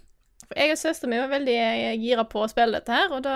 For 0.50 0.58
jeg 0.58 0.74
og 0.74 0.82
søsteren 0.82 1.14
min 1.14 1.22
var 1.22 1.30
veldig 1.36 1.58
eh, 1.62 1.94
gira 2.02 2.26
på 2.26 2.42
å 2.42 2.50
spille 2.50 2.80
dette 2.80 2.98
her, 2.98 3.14
og 3.14 3.22
da 3.28 3.36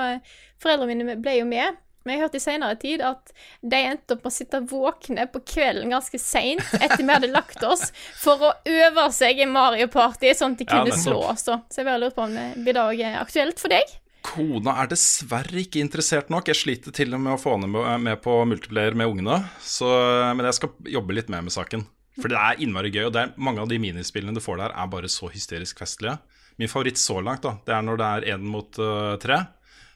foreldrene 0.64 0.90
mine 1.06 1.20
ble 1.22 1.38
jo 1.38 1.46
med. 1.46 1.78
Men 2.04 2.16
jeg 2.16 2.24
hørte 2.26 2.40
i 2.40 2.44
senere 2.44 2.78
tid 2.80 3.04
at 3.06 3.34
de 3.62 3.80
endte 3.80 4.18
opp 4.18 4.26
med 4.26 4.32
å 4.32 4.36
sitte 4.36 4.62
våkne 4.68 5.28
på 5.32 5.42
kvelden 5.54 5.94
ganske 5.94 6.20
seint 6.20 6.64
etter 6.80 7.02
vi 7.02 7.10
hadde 7.10 7.32
lagt 7.32 7.64
oss, 7.64 7.90
for 8.20 8.50
å 8.50 8.54
øve 8.68 9.08
seg 9.16 9.40
i 9.40 9.50
Mario 9.50 9.88
Party, 9.92 10.34
sånn 10.36 10.58
at 10.58 10.64
de 10.64 10.70
kunne 10.70 10.92
ja, 10.92 11.00
slå 11.00 11.20
oss. 11.32 11.48
Så 11.48 11.80
jeg 11.80 11.88
bare 11.88 12.02
lurer 12.04 12.16
på 12.16 12.26
om 12.28 12.36
det 12.36 12.48
blir 12.64 12.82
er 12.84 13.20
aktuelt 13.22 13.62
for 13.62 13.72
deg? 13.72 14.00
Kona 14.24 14.78
er 14.82 14.92
dessverre 14.92 15.60
ikke 15.60 15.82
interessert 15.84 16.30
nok. 16.32 16.48
Jeg 16.48 16.60
sliter 16.62 16.96
til 16.96 17.16
og 17.16 17.22
med 17.24 17.36
å 17.36 17.42
få 17.42 17.58
henne 17.58 17.98
med, 18.00 18.22
på 18.24 18.38
multiplayer 18.48 18.96
med 18.98 19.12
ungene. 19.12 19.42
Så, 19.60 19.90
men 20.36 20.48
jeg 20.48 20.60
skal 20.60 20.94
jobbe 20.96 21.18
litt 21.18 21.32
mer 21.32 21.44
med 21.44 21.56
saken. 21.56 21.84
For 22.20 22.30
det 22.30 22.38
er 22.40 22.62
innmari 22.62 22.92
gøy, 22.94 23.08
og 23.10 23.18
er, 23.20 23.34
mange 23.42 23.64
av 23.64 23.72
de 23.72 23.80
minispillene 23.82 24.36
du 24.38 24.44
får 24.44 24.62
der, 24.62 24.76
er 24.78 24.92
bare 24.92 25.10
så 25.12 25.28
hysterisk 25.34 25.82
festlige. 25.82 26.20
Min 26.62 26.70
favoritt 26.70 27.02
så 27.02 27.18
langt 27.26 27.44
da, 27.44 27.56
det 27.66 27.74
er 27.74 27.86
når 27.86 28.00
det 28.00 28.10
er 28.10 28.28
én 28.36 28.44
mot 28.46 28.80
uh, 28.80 29.16
tre. 29.22 29.40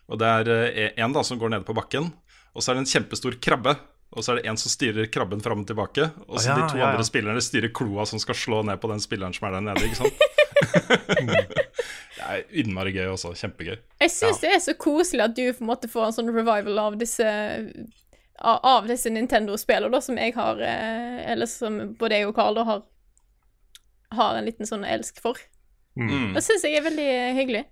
Og 0.08 0.20
det 0.22 0.28
er 0.32 0.96
én 0.96 1.14
da 1.14 1.24
som 1.26 1.40
går 1.40 1.52
nede 1.52 1.68
på 1.68 1.76
bakken, 1.76 2.12
og 2.56 2.64
så 2.64 2.72
er 2.72 2.78
det 2.78 2.86
en 2.86 2.92
kjempestor 2.96 3.38
krabbe. 3.44 3.76
Og 4.16 4.24
så 4.24 4.32
er 4.32 4.40
det 4.40 4.48
en 4.48 4.58
som 4.58 4.72
styrer 4.72 5.10
krabben 5.12 5.42
fram 5.44 5.66
og 5.66 5.68
tilbake. 5.68 6.06
Og 6.28 6.40
så 6.40 6.54
Ja, 6.54 6.56
de 6.56 6.70
to 6.72 6.78
ja, 6.80 6.86
ja. 6.86 6.92
andre 6.94 7.04
spillerne 7.04 7.42
styrer 7.44 7.74
kloa 7.76 8.06
som 8.08 8.22
skal 8.24 8.38
slå 8.40 8.62
ned 8.64 8.80
på 8.80 8.88
den 8.88 9.04
spilleren 9.04 9.36
som 9.36 9.50
er 9.50 9.58
der 9.58 9.66
nede. 9.66 9.84
ikke 9.84 10.00
sant? 10.00 10.14
det 12.16 12.24
er 12.24 12.46
innmari 12.56 12.96
gøy 12.96 13.12
også. 13.12 13.34
Kjempegøy. 13.36 13.76
Jeg 14.00 14.14
syns 14.16 14.40
det 14.42 14.54
er 14.56 14.64
så 14.64 14.78
koselig 14.80 15.26
at 15.28 15.36
du 15.36 15.44
på 15.52 15.66
en 15.66 15.72
måte 15.74 15.92
får 15.92 16.08
en 16.08 16.18
sånn 16.22 16.32
revival 16.32 16.80
av 16.86 16.98
disse 16.98 17.28
av, 17.28 18.60
av 18.64 18.88
disse 18.88 19.12
Nintendo-spillene, 19.12 20.02
som 20.02 20.18
jeg 20.18 20.34
har 20.38 20.62
eh, 20.62 21.32
Eller 21.34 21.50
som 21.52 21.80
både 22.00 22.22
jeg 22.22 22.30
og 22.30 22.36
Carl 22.38 22.64
har 22.64 22.86
har 24.16 24.38
en 24.38 24.46
liten 24.48 24.64
sånn 24.64 24.86
elsk 24.88 25.20
for. 25.20 25.36
Mm. 26.00 26.32
Det 26.32 26.44
syns 26.46 26.64
jeg 26.64 26.78
er 26.80 26.86
veldig 26.86 27.10
hyggelig. 27.36 27.66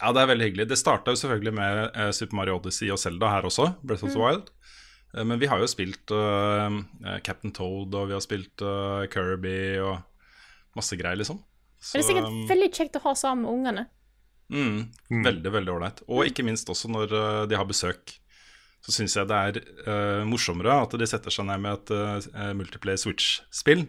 Ja, 0.00 0.10
det 0.12 0.22
er 0.22 0.28
veldig 0.32 0.46
hyggelig. 0.50 0.66
Det 0.68 0.76
starta 0.80 1.12
jo 1.14 1.20
selvfølgelig 1.20 1.54
med 1.56 1.82
eh, 1.96 2.10
Super 2.12 2.36
Mario 2.36 2.58
Odyssey 2.58 2.90
og 2.92 2.98
Zelda 3.00 3.30
her 3.32 3.48
også, 3.48 3.70
Breath 3.82 4.04
of 4.04 4.12
the 4.12 4.20
Wild. 4.20 4.50
Eh, 5.14 5.24
men 5.24 5.40
vi 5.40 5.48
har 5.48 5.62
jo 5.62 5.68
spilt 5.70 6.12
eh, 6.12 6.78
eh, 7.06 7.18
Captain 7.24 7.54
Toad, 7.56 7.94
og 7.96 8.10
vi 8.10 8.16
har 8.16 8.24
spilt 8.24 8.60
eh, 8.64 9.06
Kirby 9.12 9.56
og 9.80 9.96
masse 10.76 10.98
greier, 11.00 11.16
liksom. 11.22 11.40
Så, 11.80 11.96
det 11.96 12.04
er 12.04 12.08
sikkert 12.10 12.50
veldig 12.50 12.68
kjekt 12.76 12.98
å 13.00 13.04
ha 13.06 13.14
sammen 13.16 13.46
med 13.46 13.52
ungene. 13.54 13.86
Mm, 14.52 15.22
Veldig, 15.24 15.50
veldig 15.56 15.72
ålreit. 15.72 16.04
Og 16.06 16.28
ikke 16.28 16.44
minst 16.46 16.68
også 16.70 16.90
når 16.92 17.16
eh, 17.16 17.40
de 17.50 17.56
har 17.58 17.66
besøk. 17.68 18.18
Så 18.86 18.92
syns 18.94 19.16
jeg 19.18 19.26
det 19.26 19.38
er 19.48 19.56
eh, 19.90 20.20
morsommere 20.28 20.76
at 20.84 20.92
de 21.00 21.08
setter 21.08 21.32
seg 21.34 21.48
ned 21.48 21.64
med 21.64 21.80
et 21.80 22.28
uh, 22.36 22.52
multiplayer 22.54 23.00
Switch-spill, 23.02 23.82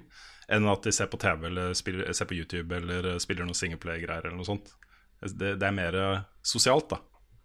enn 0.49 0.69
at 0.71 0.87
de 0.87 0.93
ser 0.95 1.09
på 1.11 1.19
TV 1.21 1.43
eller 1.51 1.75
spiller, 1.77 2.07
ser 2.17 2.25
på 2.31 2.37
YouTube 2.39 2.73
eller 2.79 3.11
eh, 3.11 3.19
spiller 3.21 3.45
noe 3.45 3.57
singleplay-greier 3.59 4.25
eller 4.25 4.39
noe 4.39 4.47
sånt. 4.47 4.71
Det, 5.21 5.55
det 5.57 5.67
er 5.67 5.75
mer 5.75 5.95
eh, 5.97 6.25
sosialt, 6.45 6.89
da. 6.93 6.97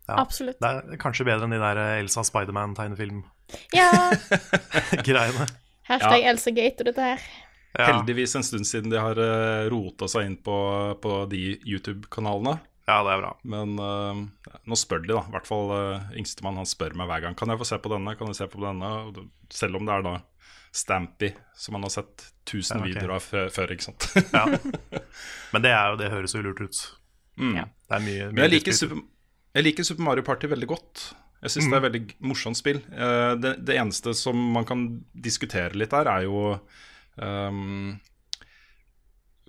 Ja. 0.09 0.19
Absolutt. 0.21 0.59
Det 0.61 0.69
er 0.69 0.99
kanskje 1.00 1.26
bedre 1.29 1.47
enn 1.47 1.55
de 1.55 1.61
der 1.62 1.79
eh, 1.81 2.00
Elsa 2.02 2.25
Spiderman-tegnefilm-greiene. 2.26 3.25
Ja, 3.76 5.47
hashtag 5.91 6.26
Elsagate 6.31 6.85
og 6.85 6.91
dette 6.91 7.09
her. 7.12 7.25
Ja. 7.73 7.87
Heldigvis 7.88 8.37
en 8.37 8.45
stund 8.45 8.69
siden 8.69 8.93
de 8.93 8.99
har 9.00 9.17
uh, 9.17 9.64
rota 9.73 10.05
seg 10.11 10.26
inn 10.29 10.37
på, 10.45 10.57
på 11.00 11.12
de 11.31 11.57
YouTube-kanalene. 11.64 12.59
ja, 12.85 12.99
det 13.07 13.14
er 13.14 13.23
bra. 13.23 13.31
Men 13.49 13.79
uh, 13.81 14.59
nå 14.69 14.76
spør 14.76 15.00
de, 15.07 15.14
da. 15.14 15.23
I 15.25 15.33
hvert 15.37 15.49
fall 15.49 15.73
uh, 15.73 16.11
yngstemann. 16.19 16.61
Han 16.61 16.69
spør 16.69 16.93
meg 17.00 17.09
hver 17.09 17.25
gang 17.25 17.38
Kan 17.38 17.49
jeg 17.52 17.62
få 17.62 17.69
se 17.71 17.79
på 17.81 17.93
denne. 17.95 18.12
Kan 18.19 18.29
jeg 18.29 18.41
se 18.43 18.49
på 18.52 18.61
denne 18.61 18.91
Selv 19.52 19.81
om 19.81 19.88
det 19.88 19.95
er 19.97 20.05
da 20.05 20.14
Stampy, 20.73 21.33
som 21.57 21.76
han 21.76 21.85
har 21.85 21.93
sett 21.93 22.26
tusen 22.49 22.79
Ja, 22.79 22.85
okay. 22.85 22.93
videoer 22.93 23.17
av 23.17 23.25
før, 23.25 23.49
før, 23.52 23.73
ikke 23.75 23.88
sant. 23.91 24.09
Ja. 24.33 24.45
Men 25.52 25.64
det, 25.64 25.73
er 25.73 25.93
jo, 25.93 25.99
det 26.00 26.12
høres 26.12 26.37
jo 26.37 26.45
lurt 26.45 26.62
ut. 26.64 26.81
Mm. 27.40 27.56
Ja. 27.56 27.66
Det 27.88 27.96
er 27.96 28.04
mye, 28.04 28.28
Men 28.28 28.36
mye 28.36 28.46
jeg 28.46 28.54
liker. 28.56 28.76
Super, 28.76 29.02
jeg 29.56 29.66
liker 29.66 29.88
Super 29.88 30.06
Mario 30.08 30.24
Party 30.26 30.50
veldig 30.52 30.68
godt. 30.70 31.04
Jeg 31.42 31.54
syns 31.56 31.66
det 31.66 31.74
er 31.74 31.80
et 31.80 31.86
veldig 31.88 32.02
morsomt 32.30 32.58
spill. 32.58 32.78
Uh, 32.92 33.34
det, 33.40 33.56
det 33.66 33.76
eneste 33.80 34.14
som 34.14 34.38
man 34.54 34.66
kan 34.68 34.86
diskutere 35.10 35.74
litt 35.78 35.90
der, 35.90 36.06
er 36.06 36.26
jo 36.28 36.52
um, 37.18 37.96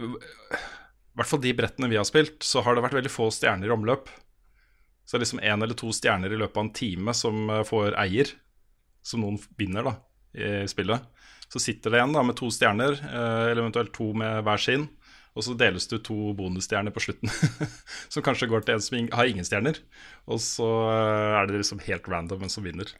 I 0.01 0.09
hvert 0.09 1.29
fall 1.29 1.43
de 1.43 1.53
brettene 1.53 1.91
vi 1.91 1.99
har 1.99 2.07
spilt, 2.09 2.41
så 2.41 2.63
har 2.65 2.73
det 2.73 2.85
vært 2.87 2.97
veldig 2.97 3.13
få 3.13 3.29
stjerner 3.35 3.69
i 3.69 3.75
omløp. 3.75 4.09
Så 5.03 5.13
det 5.13 5.19
er 5.19 5.25
liksom 5.27 5.43
én 5.43 5.65
eller 5.65 5.77
to 5.77 5.91
stjerner 5.93 6.33
i 6.33 6.39
løpet 6.39 6.57
av 6.57 6.65
en 6.65 6.73
time 6.73 7.13
som 7.13 7.49
eh, 7.51 7.65
får 7.67 7.97
eier, 7.99 8.29
som 9.03 9.21
noen 9.21 9.35
vinner 9.59 9.83
da, 9.85 9.93
i 10.33 10.63
spillet. 10.71 11.03
Så 11.51 11.59
sitter 11.61 11.93
det 11.93 11.99
en 12.01 12.15
da 12.15 12.23
med 12.25 12.37
to 12.39 12.47
stjerner, 12.49 12.95
eh, 12.97 13.51
eller 13.51 13.65
eventuelt 13.65 13.93
to 13.93 14.09
med 14.17 14.41
hver 14.47 14.61
sin. 14.63 14.87
Og 15.33 15.41
så 15.47 15.55
deles 15.57 15.87
det 15.89 15.97
ut 15.99 16.03
to 16.05 16.15
bonusstjerner 16.37 16.93
på 16.93 17.01
slutten, 17.01 17.31
som 18.13 18.21
kanskje 18.25 18.47
går 18.51 18.65
til 18.67 18.75
en 18.75 18.83
som 18.85 19.07
har 19.17 19.25
ingen 19.31 19.45
stjerner. 19.47 19.79
Og 20.29 20.37
så 20.43 20.67
eh, 20.91 21.37
er 21.41 21.47
det 21.49 21.61
liksom 21.63 21.81
helt 21.87 22.07
random 22.11 22.43
hvem 22.43 22.51
som 22.53 22.63
vinner. 22.67 22.91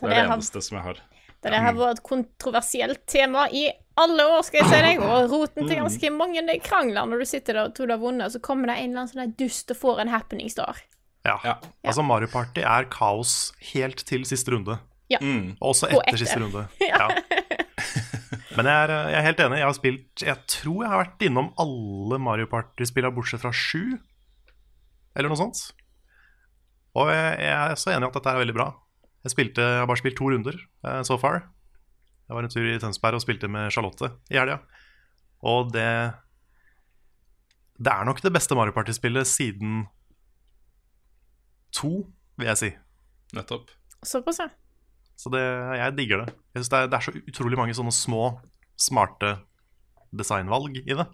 Så 0.00 0.06
det 0.08 0.14
er 0.16 0.22
det 0.24 0.32
eneste 0.38 0.62
som 0.64 0.78
jeg 0.78 0.86
har. 0.86 1.02
Det 1.42 1.50
der 1.50 1.58
har 1.66 1.74
vært 1.74 1.98
et 1.98 2.04
kontroversielt 2.06 3.00
tema 3.10 3.48
i 3.52 3.66
alle 3.98 4.24
år, 4.24 4.44
skal 4.46 4.62
jeg 4.62 4.70
si 4.70 4.78
deg, 4.86 5.00
og 5.04 5.26
roten 5.34 5.64
Mm. 5.64 5.68
til 5.68 5.80
ganske 5.82 6.10
mange 6.14 6.54
krangler 6.64 7.04
når 7.10 7.18
du 7.18 7.24
sitter 7.28 7.58
der 7.58 7.66
og 7.66 7.74
tror 7.76 7.90
du 7.90 7.92
har 7.96 8.00
vunnet, 8.00 8.24
og 8.28 8.32
så 8.32 8.40
kommer 8.40 8.70
det 8.70 8.76
en 8.78 8.90
eller 8.94 9.02
annen 9.02 9.12
sånn 9.12 9.34
dust 9.36 9.74
og 9.74 9.76
får 9.82 10.00
en 10.04 10.12
happening 10.14 10.48
star. 10.48 10.78
Ja. 11.26 11.36
Ja. 11.44 11.56
Altså, 11.84 12.02
Mario 12.06 12.30
Party 12.32 12.62
er 12.64 12.86
kaos 12.90 13.52
helt 13.74 14.00
til 14.08 14.24
siste 14.24 14.54
runde. 14.54 14.78
Ja. 15.12 15.18
Mm. 15.20 15.58
Og 15.60 15.74
også 15.74 15.90
Og 15.90 15.98
etter 16.00 16.14
etter. 16.14 16.22
siste 16.24 16.40
runde. 16.40 16.64
Ja. 16.88 17.10
Men 18.52 18.68
jeg 18.68 18.84
er, 18.84 18.92
jeg 19.08 19.16
er 19.16 19.26
helt 19.26 19.40
enig. 19.40 19.58
Jeg 19.60 19.68
har 19.68 19.76
spilt 19.76 20.24
Jeg 20.26 20.40
tror 20.50 20.82
jeg 20.82 20.90
har 20.92 21.00
vært 21.00 21.24
innom 21.24 21.52
alle 21.62 22.18
Mario 22.20 22.48
Party-spillene 22.50 23.14
bortsett 23.16 23.40
fra 23.40 23.52
sju, 23.56 23.96
eller 25.16 25.32
noe 25.32 25.40
sånt. 25.40 25.62
Og 26.98 27.08
jeg, 27.08 27.30
jeg 27.46 27.56
er 27.56 27.80
så 27.80 27.94
enig 27.94 28.04
i 28.04 28.10
at 28.10 28.18
dette 28.18 28.34
er 28.34 28.42
veldig 28.42 28.56
bra. 28.56 28.68
Jeg, 29.24 29.32
spilte, 29.32 29.64
jeg 29.64 29.80
har 29.80 29.88
bare 29.88 30.02
spilt 30.02 30.18
to 30.18 30.28
runder 30.28 30.58
uh, 30.84 31.00
so 31.06 31.16
far. 31.20 31.46
Jeg 32.28 32.36
var 32.36 32.44
en 32.44 32.52
tur 32.52 32.68
i 32.68 32.78
Tønsberg 32.80 33.16
og 33.16 33.24
spilte 33.24 33.48
med 33.50 33.72
Charlotte 33.72 34.12
i 34.32 34.38
helga. 34.40 34.60
Og 35.48 35.72
det 35.74 35.88
Det 37.82 37.92
er 37.92 38.04
nok 38.06 38.20
det 38.22 38.32
beste 38.32 38.54
Mario 38.54 38.72
Party-spillet 38.76 39.26
siden 39.26 39.86
to, 41.72 42.04
vil 42.36 42.50
jeg 42.52 42.60
si. 42.60 42.70
Nettopp. 43.32 43.72
Såpass, 44.04 44.42
ja. 44.42 44.50
Så 45.22 45.30
det, 45.30 45.42
jeg 45.78 45.94
digger 45.94 46.24
det. 46.24 46.32
Jeg 46.50 46.62
synes 46.64 46.72
det, 46.72 46.78
er, 46.80 46.90
det 46.90 46.98
er 46.98 47.06
så 47.06 47.12
utrolig 47.14 47.58
mange 47.60 47.76
sånne 47.78 47.94
små, 47.94 48.24
smarte 48.80 49.36
designvalg 50.10 50.80
i 50.82 50.96
det. 50.98 51.06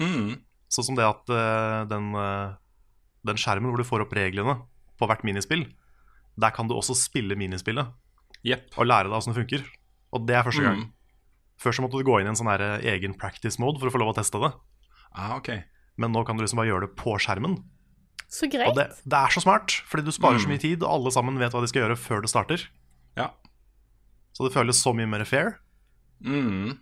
Mm. 0.00 0.38
Sånn 0.72 0.86
som 0.88 0.96
det 0.96 1.04
at 1.04 1.28
uh, 1.28 1.82
den, 1.90 2.14
uh, 2.16 2.54
den 3.28 3.40
skjermen 3.40 3.68
hvor 3.68 3.82
du 3.82 3.84
får 3.84 4.06
opp 4.06 4.14
reglene 4.16 4.56
på 4.96 5.08
hvert 5.10 5.26
minispill, 5.28 5.66
der 6.40 6.54
kan 6.56 6.70
du 6.70 6.72
også 6.78 6.96
spille 6.96 7.36
minispillet 7.36 7.92
yep. 8.46 8.70
og 8.78 8.88
lære 8.88 9.10
deg 9.10 9.18
åssen 9.18 9.34
det 9.34 9.42
funker. 9.42 9.66
Og 10.16 10.24
det 10.28 10.38
er 10.38 10.46
første 10.48 10.64
gang. 10.64 10.86
Mm. 10.86 10.88
Før 11.60 11.76
så 11.76 11.84
måtte 11.84 12.00
du 12.00 12.08
gå 12.08 12.18
inn 12.20 12.30
i 12.30 12.32
en 12.32 12.38
sånn 12.38 12.50
her 12.50 12.64
eh, 12.64 12.88
egen 12.94 13.12
practice 13.20 13.60
mode 13.60 13.80
for 13.82 13.90
å 13.90 13.92
få 13.94 14.00
lov 14.00 14.14
å 14.14 14.16
teste 14.16 14.40
det. 14.40 14.50
Ah, 15.12 15.36
ok. 15.36 15.52
Men 16.00 16.12
nå 16.16 16.24
kan 16.26 16.36
du 16.36 16.42
liksom 16.42 16.58
bare 16.60 16.72
gjøre 16.72 16.88
det 16.88 16.96
på 16.98 17.14
skjermen. 17.20 17.58
Så 18.32 18.48
Og 18.48 18.54
greit. 18.54 18.72
det, 18.78 18.88
det 19.04 19.18
er 19.18 19.34
så 19.34 19.42
smart, 19.44 19.74
fordi 19.88 20.08
du 20.08 20.12
sparer 20.16 20.40
så 20.40 20.48
Mm. 20.48 20.54
mye 20.56 20.62
tid, 20.64 20.82
og 20.82 20.88
alle 20.88 21.12
sammen 21.12 21.36
vet 21.40 21.52
hva 21.52 21.60
de 21.60 21.68
skal 21.68 21.84
gjøre 21.84 22.00
før 22.00 22.24
det 22.24 22.32
starter. 22.32 22.64
Så 24.32 24.46
det 24.46 24.54
føles 24.54 24.80
så 24.80 24.94
mye 24.96 25.08
mer 25.10 25.24
fair. 25.28 25.56
Mm. 26.24 26.78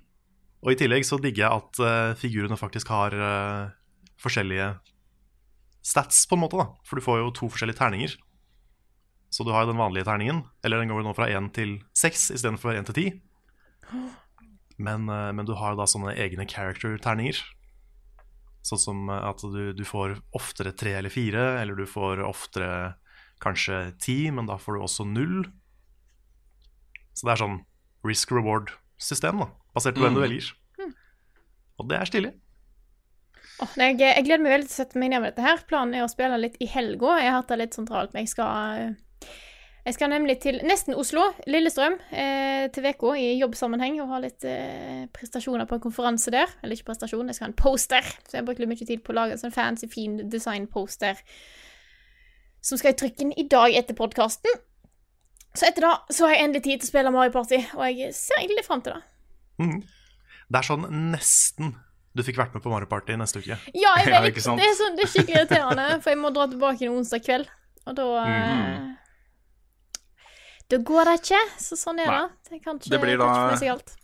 Og 0.61 0.73
i 0.73 0.79
tillegg 0.79 1.07
så 1.09 1.19
digger 1.21 1.47
jeg 1.47 1.63
at 1.63 1.81
uh, 1.83 2.17
figurene 2.19 2.59
faktisk 2.61 2.91
har 2.93 3.17
uh, 3.17 3.73
forskjellige 4.21 4.75
stats, 5.87 6.27
på 6.29 6.37
en 6.37 6.45
måte. 6.45 6.61
da 6.61 6.69
For 6.87 7.01
du 7.01 7.05
får 7.05 7.23
jo 7.23 7.33
to 7.37 7.49
forskjellige 7.51 7.81
terninger. 7.81 8.17
Så 9.31 9.47
du 9.47 9.53
har 9.55 9.65
jo 9.65 9.73
den 9.73 9.81
vanlige 9.81 10.09
terningen, 10.09 10.43
eller 10.67 10.83
den 10.83 10.91
går 10.91 11.07
nå 11.07 11.15
fra 11.17 11.31
én 11.31 11.49
til 11.55 11.79
seks 11.97 12.29
istedenfor 12.35 12.75
én 12.75 12.87
til 12.89 12.99
ti. 12.99 13.07
Men, 14.77 15.09
uh, 15.09 15.31
men 15.33 15.49
du 15.49 15.57
har 15.59 15.75
jo 15.75 15.81
da 15.81 15.89
sånne 15.91 16.15
egne 16.21 16.47
character-terninger. 16.51 17.41
Sånn 18.67 18.83
som 18.83 19.07
at 19.09 19.41
du, 19.41 19.73
du 19.73 19.87
får 19.89 20.19
oftere 20.37 20.75
tre 20.77 20.93
eller 20.99 21.13
fire, 21.13 21.63
eller 21.63 21.79
du 21.79 21.87
får 21.89 22.21
oftere 22.27 22.99
kanskje 23.41 23.95
ti, 24.03 24.19
men 24.29 24.45
da 24.51 24.59
får 24.61 24.77
du 24.77 24.85
også 24.85 25.07
null. 25.09 25.47
Så 27.15 27.27
det 27.27 27.33
er 27.35 27.43
sånn 27.43 27.59
risk 28.07 28.31
reward-system, 28.33 29.43
da, 29.45 29.51
basert 29.75 29.97
på 29.99 30.05
hvem 30.07 30.15
du 30.17 30.21
Mm. 30.21 30.27
velger. 30.29 30.55
Og 31.81 31.89
det 31.89 31.97
er 31.99 32.05
stilig. 32.09 32.33
Oh, 33.61 33.69
jeg, 33.77 33.99
jeg 34.01 34.25
gleder 34.25 34.43
meg 34.43 34.53
veldig 34.55 34.69
til 34.69 34.73
å 34.75 34.79
sette 34.85 34.99
meg 35.01 35.11
ned 35.13 35.21
med 35.21 35.33
dette 35.35 35.45
her. 35.45 35.63
Planen 35.69 35.95
er 35.95 36.05
å 36.05 36.09
spille 36.13 36.37
litt 36.41 36.57
i 36.61 36.67
helga. 36.69 37.19
Jeg 37.21 37.29
har 37.31 37.43
hatt 37.43 37.49
det 37.53 37.59
litt 37.61 37.77
sentralt, 37.77 38.13
men 38.15 38.25
jeg 38.25 38.33
skal 38.35 38.97
Jeg 39.81 39.95
skal 39.97 40.11
nemlig 40.13 40.35
til 40.45 40.59
nesten 40.63 40.93
Oslo, 40.95 41.23
Lillestrøm, 41.49 41.95
eh, 42.13 42.69
til 42.69 42.85
uka 42.85 43.15
i 43.17 43.39
jobbsammenheng 43.41 43.97
og 44.03 44.11
ha 44.13 44.19
litt 44.21 44.45
eh, 44.45 45.07
prestasjoner 45.17 45.65
på 45.67 45.79
en 45.79 45.81
konferanse 45.81 46.31
der. 46.31 46.53
Eller 46.63 46.77
ikke 46.77 46.91
prestasjon, 46.93 47.27
jeg 47.33 47.35
skal 47.39 47.47
ha 47.47 47.51
en 47.51 47.57
poster. 47.57 48.03
Så 48.29 48.37
jeg 48.37 48.45
bruker 48.45 48.61
litt 48.61 48.69
mye 48.75 48.87
tid 48.87 49.01
på 49.03 49.13
å 49.15 49.17
lage 49.17 49.33
en 49.33 49.41
sånn 49.41 49.55
fancy, 49.57 49.89
fin 49.89 50.19
design-poster 50.29 51.17
som 52.61 52.77
skal 52.77 52.93
i 52.93 52.99
trykken 53.01 53.33
i 53.41 53.47
dag 53.49 53.73
etter 53.73 53.97
podkasten. 53.97 54.53
Så 55.55 55.67
etter 55.67 55.83
det 55.83 56.15
så 56.15 56.27
har 56.29 56.35
jeg 56.37 56.45
endelig 56.47 56.63
tid 56.63 56.81
til 56.81 56.87
å 56.87 56.91
spille 56.93 57.11
Mario 57.15 57.33
Party, 57.35 57.59
og 57.75 57.87
jeg 57.91 58.13
ser 58.15 58.39
egentlig 58.39 58.65
fram 58.67 58.83
til 58.87 58.95
det. 58.95 59.03
Mm. 59.61 59.79
Det 60.51 60.59
er 60.61 60.67
sånn 60.67 60.85
nesten 61.13 61.73
du 62.15 62.23
fikk 62.27 62.39
vært 62.41 62.55
med 62.57 62.63
på 62.65 62.71
Mario 62.73 62.89
Party 62.91 63.15
neste 63.19 63.39
uke. 63.43 63.57
Ja, 63.75 63.93
jeg 64.03 64.11
vet. 64.15 64.31
ikke 64.33 64.57
det, 64.59 64.67
er 64.67 64.77
sånn, 64.79 64.97
det 64.99 65.05
er 65.07 65.11
skikkelig 65.13 65.37
irriterende, 65.45 65.89
for 66.03 66.11
jeg 66.15 66.19
må 66.23 66.33
dra 66.35 66.47
tilbake 66.51 66.87
en 66.87 66.97
onsdag 67.01 67.23
kveld. 67.27 67.51
Og 67.87 67.95
da 67.99 68.07
eh, 68.25 68.89
Da 70.71 70.79
går 70.87 71.09
det 71.11 71.15
ikke. 71.21 71.41
Så 71.63 71.79
sånn 71.79 71.99
er 72.03 72.11
Nei. 72.11 72.19
det. 72.21 72.57
Jeg 72.57 72.63
kan 72.67 72.79
ikke, 72.79 72.91
Det 72.95 73.01
blir 73.03 73.19
kan 73.19 73.27
da- 73.27 73.55
ikke 73.57 73.73
alt. 73.75 73.95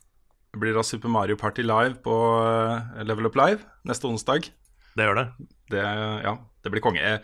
Det 0.57 0.61
blir 0.63 0.73
da 0.79 0.83
Super 0.89 1.11
Mario 1.13 1.37
Party 1.37 1.63
Live 1.67 1.99
på 2.03 2.15
eh, 2.43 3.03
Level 3.05 3.27
Up 3.29 3.37
Live 3.37 3.67
neste 3.87 4.09
onsdag. 4.09 4.49
Det 4.97 5.05
gjør 5.05 5.19
det. 5.21 5.27
Det, 5.75 5.83
ja, 6.25 6.33
det 6.65 6.73
blir 6.73 6.81
konge. 6.83 7.19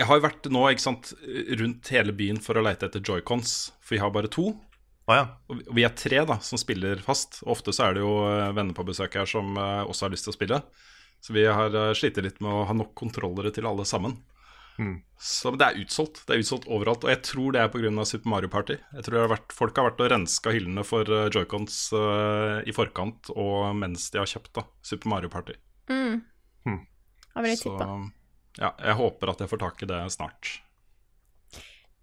Jeg, 0.00 0.08
har 0.08 0.18
jo 0.18 0.24
vært 0.24 0.48
nå 0.52 0.64
ikke 0.72 0.86
sant, 0.86 1.12
rundt 1.60 1.90
hele 1.92 2.14
byen 2.16 2.40
for 2.40 2.56
å 2.56 2.64
leite 2.64 2.88
etter 2.88 3.04
joycons, 3.04 3.70
for 3.84 3.96
vi 3.98 4.00
har 4.02 4.12
bare 4.14 4.30
to. 4.32 4.54
Ah, 5.10 5.16
ja. 5.18 5.26
Og 5.50 5.60
vi- 5.74 5.84
er 5.84 5.92
tre 5.98 6.24
da, 6.24 6.38
som 6.38 6.58
spiller 6.60 7.02
fast. 7.04 7.42
Og 7.44 7.56
Ofte 7.56 7.74
så 7.74 7.88
er 7.88 7.94
det 7.94 8.04
jo 8.04 8.12
eh, 8.30 8.52
venner 8.54 8.76
på 8.76 8.86
besøk 8.86 9.16
her 9.18 9.26
som 9.26 9.56
eh, 9.58 9.84
også 9.84 10.06
har 10.06 10.14
lyst 10.14 10.24
til 10.28 10.32
å 10.32 10.38
spille. 10.38 10.62
Så 11.20 11.34
vi 11.36 11.44
har 11.44 11.74
uh, 11.76 11.92
slitt 11.92 12.16
litt 12.16 12.38
med 12.40 12.48
å 12.48 12.64
ha 12.64 12.72
nok 12.72 12.94
kontrollere 12.96 13.50
til 13.52 13.66
alle 13.68 13.84
sammen. 13.84 14.14
Mm. 14.80 15.02
Så 15.20 15.50
det 15.60 15.66
er 15.66 15.80
utsolgt. 15.82 16.22
Det 16.24 16.32
er 16.32 16.40
utsolgt 16.40 16.64
overalt. 16.64 17.04
Og 17.04 17.10
jeg 17.12 17.20
tror 17.28 17.52
det 17.52 17.60
er 17.60 17.68
pga. 17.68 18.04
Super 18.08 18.30
Mario 18.32 18.48
Party. 18.48 18.78
Jeg 18.94 19.04
tror 19.04 19.16
det 19.18 19.24
har 19.26 19.34
vært, 19.34 19.52
Folk 19.52 19.76
har 19.76 19.90
vært 19.90 20.00
og 20.00 20.08
renska 20.14 20.54
hyllene 20.56 20.84
for 20.88 21.04
joycons 21.04 21.92
uh, 21.92 22.62
i 22.64 22.72
forkant 22.72 23.28
og 23.34 23.76
mens 23.76 24.08
de 24.14 24.22
har 24.22 24.30
kjøpt 24.30 24.54
da, 24.56 24.64
Super 24.80 25.12
Mario 25.12 25.28
Party. 25.28 25.58
Mm. 25.92 26.22
Mm. 26.64 26.80
Jeg 27.34 27.44
vil 27.50 27.60
Så 27.60 27.68
tippa. 27.68 27.90
Ja, 28.58 28.72
jeg 28.82 28.96
håper 28.98 29.30
at 29.34 29.40
jeg 29.44 29.50
får 29.52 29.60
tak 29.62 29.82
i 29.82 29.88
det 29.90 30.00
snart. 30.14 30.50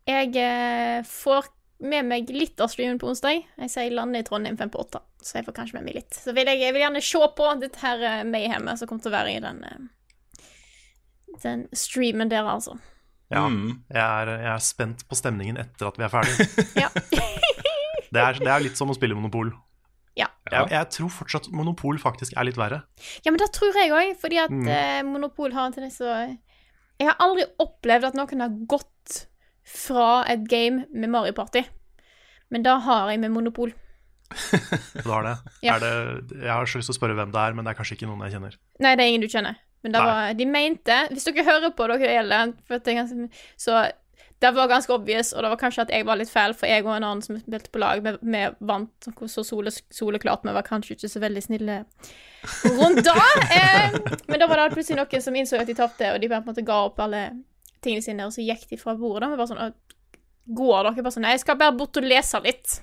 Jeg 0.07 0.31
eh, 0.39 1.01
får 1.03 1.49
med 1.83 2.07
meg 2.09 2.29
litt 2.33 2.57
av 2.63 2.71
streamen 2.71 2.97
på 3.01 3.09
onsdag. 3.11 3.43
Jeg 3.59 3.69
sier 3.69 3.89
jeg 3.89 3.97
lander 3.97 4.23
i 4.23 4.25
Trondheim 4.25 4.55
fem 4.57 4.71
på 4.73 4.79
åtte, 4.81 5.01
så 5.21 5.37
jeg 5.37 5.45
får 5.45 5.57
kanskje 5.59 5.77
med 5.77 5.85
meg 5.89 5.99
litt. 5.99 6.15
Så 6.17 6.33
vil 6.33 6.47
jeg, 6.49 6.61
jeg 6.63 6.73
vil 6.73 6.81
gjerne 6.85 7.03
se 7.05 7.21
på 7.37 7.49
dette 7.61 7.83
her 7.83 8.05
eh, 8.07 8.23
mayhemmet 8.25 8.79
som 8.79 8.89
kommer 8.89 9.03
til 9.05 9.11
å 9.11 9.17
være 9.17 9.35
i 9.35 9.41
den, 9.43 9.59
eh, 9.67 10.47
den 11.43 11.67
streamen 11.75 12.31
der, 12.31 12.47
altså. 12.49 12.77
Ja, 13.27 13.41
Mm. 13.51 13.83
jeg, 13.91 13.99
er, 13.99 14.29
jeg 14.39 14.51
er 14.53 14.61
spent 14.63 15.01
på 15.09 15.15
stemningen 15.19 15.57
etter 15.59 15.89
at 15.89 15.97
vi 15.99 16.05
er 16.07 16.13
ferdige. 16.13 16.47
Ja. 16.85 16.89
Det 18.07 18.21
er, 18.23 18.37
det 18.39 18.47
er 18.47 18.61
litt 18.63 18.79
som 18.79 18.87
å 18.87 18.95
spille 18.95 19.17
Monopol. 19.19 19.49
Ja. 20.17 20.27
Jeg, 20.49 20.69
jeg 20.73 20.89
tror 20.95 21.09
fortsatt 21.13 21.49
Monopol 21.53 21.99
faktisk 22.01 22.33
er 22.37 22.47
litt 22.47 22.57
verre. 22.57 22.81
Ja, 23.25 23.29
men 23.31 23.37
det 23.41 23.51
tror 23.53 23.75
jeg 23.77 23.91
òg, 23.93 24.13
fordi 24.21 24.39
at 24.41 24.49
Mm. 24.53 24.67
eh, 24.67 25.01
Monopol 25.05 25.53
har 25.53 25.67
en 25.69 25.73
tendens 25.75 25.97
til 25.99 26.07
å 26.09 26.37
Jeg 26.99 27.07
har 27.11 27.17
aldri 27.21 27.43
opplevd 27.61 28.07
at 28.07 28.15
noen 28.17 28.41
har 28.41 28.49
gått 28.65 29.27
fra 29.67 30.23
et 30.27 30.47
game 30.49 30.85
med 30.93 31.09
Mario 31.13 31.33
Party, 31.37 31.61
men 32.49 32.63
da 32.63 32.79
har 32.79 33.11
jeg 33.11 33.19
med 33.19 33.31
Monopol. 33.35 33.73
Du 35.03 35.09
har 35.11 35.23
det. 35.23 35.35
Ja. 35.63 35.75
Er 35.75 35.79
det. 35.83 35.91
Jeg 36.41 36.49
har 36.51 36.65
så 36.65 36.79
lyst 36.81 36.89
til 36.89 36.95
å 36.95 36.99
spørre 36.99 37.15
hvem 37.15 37.31
det 37.31 37.39
er, 37.43 37.53
men 37.55 37.63
det 37.67 37.71
er 37.75 37.77
kanskje 37.79 37.95
ikke 37.99 38.09
noen 38.09 38.23
jeg 38.25 38.33
kjenner. 38.37 38.57
Nei, 38.83 38.95
det 38.95 39.03
er 39.05 39.11
ingen 39.13 39.21
du 39.23 39.29
kjenner. 39.31 39.55
Men 39.85 39.93
det 39.93 40.01
var, 40.01 40.33
de 40.33 40.45
mente 40.49 40.95
Hvis 41.13 41.23
dere 41.29 41.43
hører 41.45 41.71
på 41.77 41.85
dere 41.87 42.09
gjelder, 42.17 42.53
for 42.65 42.79
at 42.79 42.83
det 42.87 42.95
er 42.97 43.29
så 43.61 43.83
det 44.39 44.51
var 44.53 44.69
ganske 44.69 44.93
obvious, 44.93 45.31
og 45.33 45.41
det 45.43 45.49
var 45.49 45.59
kanskje 45.61 45.87
at 45.87 45.91
jeg 45.95 46.05
var 46.05 46.19
litt 46.19 46.29
feil, 46.29 46.53
for 46.53 46.69
jeg 46.69 46.83
og 46.85 46.91
en 46.93 47.05
annen 47.07 47.23
som 47.25 47.39
spilte 47.41 47.71
på 47.73 47.81
lag, 47.81 48.03
vi, 48.05 48.13
vi 48.21 48.43
vant 48.69 49.07
så 49.33 49.43
sole, 49.45 49.73
soleklart, 49.73 50.43
men 50.45 50.53
var 50.53 50.67
kanskje 50.67 50.93
ikke 50.93 51.09
så 51.09 51.21
veldig 51.23 51.43
snille 51.47 51.77
rundt 52.77 53.01
da. 53.07 53.15
Eh, 53.57 53.97
men 54.29 54.39
da 54.39 54.49
var 54.49 54.61
det 54.61 54.75
plutselig 54.75 54.99
noen 54.99 55.23
som 55.25 55.37
innså 55.39 55.57
at 55.57 55.69
de 55.69 55.77
tapte, 55.77 56.11
og 56.13 56.21
de 56.21 56.29
på 56.29 56.37
en 56.37 56.45
måte 56.45 56.65
ga 56.67 56.83
opp 56.85 57.01
alle 57.01 57.23
tingene 57.81 58.05
sine, 58.05 58.27
og 58.27 58.35
så 58.35 58.45
gikk 58.45 58.67
de 58.69 58.79
fra 58.81 58.93
bordet. 58.99 59.25
Da, 59.25 59.31
Vi 59.33 59.39
bare 59.41 59.51
sånn, 59.53 59.63
«Å, 59.65 59.71
Går 60.47 60.85
dere 60.85 61.03
bare 61.03 61.11
sånn 61.11 61.25
Nei, 61.25 61.33
jeg 61.35 61.41
skal 61.43 61.57
bare 61.59 61.75
bort 61.75 61.97
og 61.99 62.05
lese 62.07 62.39
litt. 62.45 62.77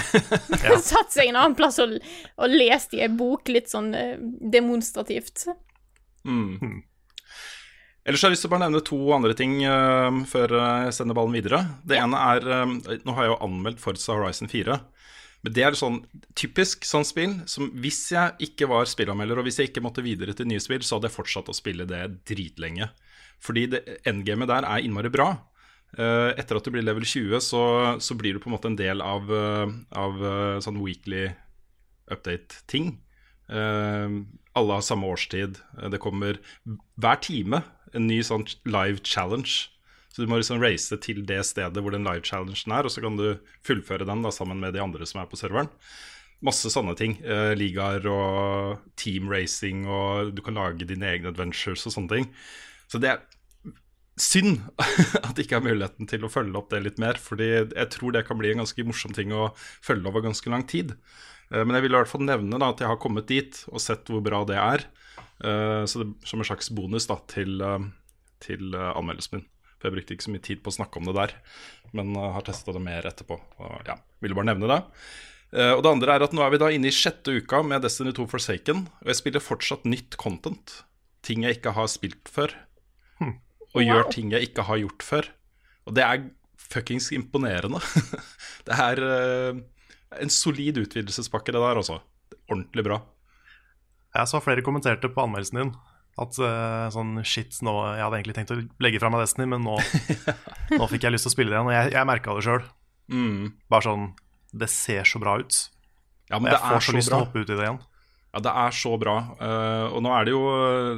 Satt 0.90 1.10
seg 1.10 1.30
en 1.30 1.40
annen 1.40 1.56
plass 1.58 1.80
og, 1.82 1.96
og 2.38 2.52
leste 2.52 3.00
i 3.00 3.02
ei 3.02 3.10
bok 3.10 3.50
litt 3.50 3.72
sånn 3.72 3.90
eh, 3.98 4.14
demonstrativt. 4.52 5.48
Mm. 6.28 6.84
Ellers 8.08 8.22
har 8.24 8.30
jeg 8.30 8.38
lyst 8.38 8.46
til 8.46 8.48
å 8.48 8.54
bare 8.54 8.64
nevne 8.64 8.80
to 8.84 8.98
andre 9.12 9.34
ting 9.36 9.58
uh, 9.68 10.22
før 10.28 10.54
eh, 10.56 10.86
jeg 10.86 10.96
sender 10.96 11.16
ballen 11.18 11.36
videre. 11.36 11.60
Det 11.84 11.98
ene 12.00 12.20
er 12.32 12.46
eh, 12.48 13.02
Nå 13.04 13.16
har 13.16 13.26
jeg 13.26 13.32
jo 13.34 13.42
anmeldt 13.44 13.82
Forza 13.82 14.16
Horizon 14.16 14.48
4. 14.48 14.78
Men 15.44 15.54
det 15.56 15.64
er 15.64 15.76
sånn 15.76 15.98
typisk 16.36 16.84
sånn 16.88 17.04
spill 17.08 17.36
som 17.48 17.68
hvis 17.80 18.00
jeg 18.12 18.48
ikke 18.48 18.68
var 18.72 18.88
spillanmelder, 18.88 19.40
og 19.40 19.46
hvis 19.48 19.60
jeg 19.60 19.70
ikke 19.70 19.84
måtte 19.84 20.04
videre 20.04 20.34
til 20.36 20.48
nye 20.48 20.60
spill, 20.60 20.82
så 20.84 20.96
hadde 20.96 21.08
jeg 21.08 21.16
fortsatt 21.16 21.52
å 21.52 21.56
spille 21.56 21.86
det 21.88 22.02
dritlenge. 22.28 22.88
Fordi 23.40 23.66
det, 23.72 23.82
endgamet 24.08 24.48
der 24.52 24.68
er 24.68 24.84
innmari 24.84 25.12
bra. 25.12 25.30
Uh, 25.96 26.32
etter 26.38 26.56
at 26.56 26.64
du 26.64 26.72
blir 26.72 26.84
level 26.84 27.04
20, 27.04 27.40
så, 27.44 27.62
så 28.00 28.16
blir 28.16 28.36
du 28.36 28.42
på 28.42 28.48
en 28.48 28.56
måte 28.56 28.68
en 28.70 28.80
del 28.80 29.00
av, 29.04 29.32
uh, 29.32 29.72
av 29.96 30.20
sånn 30.64 30.80
weekly 30.84 31.28
update-ting. 32.10 32.94
Alle 33.50 34.76
har 34.76 34.82
samme 34.86 35.08
årstid. 35.10 35.56
Det 35.90 35.98
kommer 36.02 36.38
hver 37.00 37.18
time 37.22 37.62
en 37.96 38.06
ny 38.08 38.20
sånn 38.26 38.46
live 38.68 39.02
challenge. 39.04 39.68
Så 40.10 40.24
du 40.24 40.30
må 40.30 40.40
liksom 40.40 40.62
race 40.62 40.96
til 41.04 41.22
det 41.26 41.42
stedet 41.46 41.82
hvor 41.82 41.94
den 41.94 42.06
live 42.06 42.24
challengen 42.26 42.74
er, 42.74 42.86
og 42.86 42.92
så 42.92 43.02
kan 43.04 43.18
du 43.18 43.28
fullføre 43.66 44.06
den 44.08 44.24
da 44.26 44.32
sammen 44.34 44.58
med 44.62 44.74
de 44.74 44.82
andre 44.82 45.06
som 45.06 45.22
er 45.22 45.28
på 45.30 45.38
serveren. 45.38 45.70
Masse 46.42 46.72
sånne 46.72 46.96
ting. 46.98 47.18
Eh, 47.20 47.52
ligaer 47.58 48.06
og 48.10 48.80
team 48.98 49.28
racing, 49.30 49.84
og 49.86 50.32
du 50.34 50.40
kan 50.42 50.56
lage 50.58 50.88
dine 50.88 51.12
egne 51.12 51.30
adventures 51.30 51.84
og 51.86 51.94
sånne 51.94 52.14
ting. 52.14 52.30
Så 52.90 52.98
det 53.02 53.12
er 53.12 53.20
synd 54.20 54.60
at 55.24 55.34
det 55.36 55.46
ikke 55.46 55.60
er 55.60 55.66
muligheten 55.68 56.08
til 56.10 56.24
å 56.26 56.32
følge 56.32 56.58
opp 56.58 56.72
det 56.72 56.82
litt 56.84 57.00
mer. 57.02 57.20
Fordi 57.20 57.50
jeg 57.52 57.90
tror 57.94 58.16
det 58.16 58.26
kan 58.28 58.40
bli 58.40 58.54
en 58.54 58.64
ganske 58.64 58.86
morsom 58.88 59.14
ting 59.16 59.34
å 59.36 59.50
følge 59.84 60.10
over 60.10 60.24
ganske 60.26 60.52
lang 60.52 60.66
tid. 60.68 60.96
Eh, 61.52 61.62
Men 61.62 61.76
jeg 61.78 61.86
vil 61.86 61.94
i 61.94 62.00
hvert 62.00 62.12
fall 62.12 62.26
nevne 62.26 62.58
da, 62.60 62.72
at 62.72 62.82
jeg 62.82 62.90
har 62.90 63.00
kommet 63.02 63.30
dit 63.30 63.62
og 63.70 63.84
sett 63.84 64.10
hvor 64.10 64.24
bra 64.24 64.42
det 64.48 64.58
er. 64.58 64.88
Eh, 65.44 65.84
Så 65.86 66.02
det, 66.02 66.12
Som 66.26 66.40
en 66.40 66.44
slags 66.48 66.70
bonus 66.70 67.06
da, 67.06 67.16
til, 67.28 67.60
eh, 67.60 67.88
til 68.40 68.74
eh, 68.74 68.92
anmeldelsen 68.96 69.38
min. 69.38 69.46
For 69.80 69.88
Jeg 69.88 69.96
brukte 69.96 70.14
ikke 70.14 70.26
så 70.28 70.34
mye 70.34 70.44
tid 70.44 70.62
på 70.62 70.68
å 70.68 70.76
snakke 70.76 71.00
om 71.00 71.06
det 71.08 71.16
der, 71.16 71.34
men 71.96 72.14
har 72.14 72.42
testa 72.44 72.72
det 72.72 72.82
mer 72.84 73.06
etterpå. 73.08 73.38
Og, 73.58 73.86
ja, 73.88 73.96
Ville 74.20 74.36
bare 74.36 74.50
nevne 74.52 74.68
det. 74.68 74.80
Og 75.72 75.80
det 75.82 75.90
andre 75.90 76.14
er 76.14 76.22
at 76.22 76.34
Nå 76.36 76.42
er 76.44 76.50
vi 76.52 76.58
da 76.60 76.68
inne 76.70 76.86
i 76.86 76.92
sjette 76.94 77.32
uka 77.32 77.62
med 77.64 77.80
Destiny 77.82 78.12
2 78.14 78.26
Forsaken, 78.28 78.84
og 79.00 79.08
jeg 79.08 79.16
spiller 79.18 79.40
fortsatt 79.40 79.88
nytt 79.88 80.18
content. 80.20 80.84
Ting 81.26 81.42
jeg 81.42 81.56
ikke 81.56 81.72
har 81.72 81.88
spilt 81.88 82.28
før. 82.28 82.52
Og 83.72 83.80
gjør 83.80 84.12
ting 84.12 84.30
jeg 84.30 84.50
ikke 84.50 84.66
har 84.68 84.78
gjort 84.78 85.02
før. 85.02 85.30
Og 85.88 85.96
det 85.96 86.04
er 86.04 86.28
fuckings 86.60 87.08
imponerende. 87.16 87.80
det 88.68 88.76
er 88.76 89.02
en 90.20 90.30
solid 90.30 90.76
utvidelsespakke, 90.84 91.56
det 91.56 91.64
der, 91.64 91.80
altså. 91.80 92.02
Ordentlig 92.52 92.84
bra. 92.84 93.00
Jeg 94.16 94.30
så 94.30 94.40
flere 94.42 94.64
kommenterte 94.66 95.10
på 95.12 95.24
anmeldelsen 95.24 95.60
din 95.60 95.72
at 96.20 96.36
uh, 96.42 96.88
sånn 96.92 97.20
shit, 97.24 97.54
nå, 97.64 97.72
jeg 97.94 98.02
hadde 98.04 98.18
egentlig 98.18 98.36
tenkt 98.36 98.52
å 98.52 98.58
legge 98.82 99.00
fra 99.00 99.08
meg 99.12 99.22
Destiny, 99.22 99.46
men 99.48 99.62
nå, 99.64 99.76
nå 100.80 100.88
fikk 100.90 101.06
jeg 101.06 101.14
lyst 101.14 101.24
til 101.28 101.32
å 101.32 101.34
spille 101.36 101.52
det 101.52 101.56
igjen. 101.56 101.70
Og 101.70 101.76
jeg, 101.76 101.92
jeg 101.94 102.08
merka 102.10 102.34
det 102.36 102.44
sjøl. 102.44 102.66
Mm. 103.10 103.46
Bare 103.72 103.82
sånn 103.82 104.04
Det 104.54 104.68
ser 104.70 105.08
så 105.08 105.18
bra 105.22 105.38
ut. 105.40 105.56
Ja, 106.30 106.38
men 106.38 106.50
jeg 106.50 106.58
det 106.58 106.60
får 106.62 106.76
er 106.76 106.84
så 106.84 106.92
så 106.92 106.96
lyst 106.98 107.10
til 107.10 107.16
å 107.16 107.22
hoppe 107.24 107.42
ut 107.42 107.48
i 107.48 107.56
det 107.56 107.64
igjen. 107.64 107.80
Ja, 108.30 108.42
det 108.46 108.52
er 108.62 108.76
så 108.76 108.92
bra. 109.00 109.16
Uh, 109.40 109.86
og 109.94 110.04
nå 110.06 110.12
er 110.14 110.26
det 110.28 110.34
jo 110.36 110.42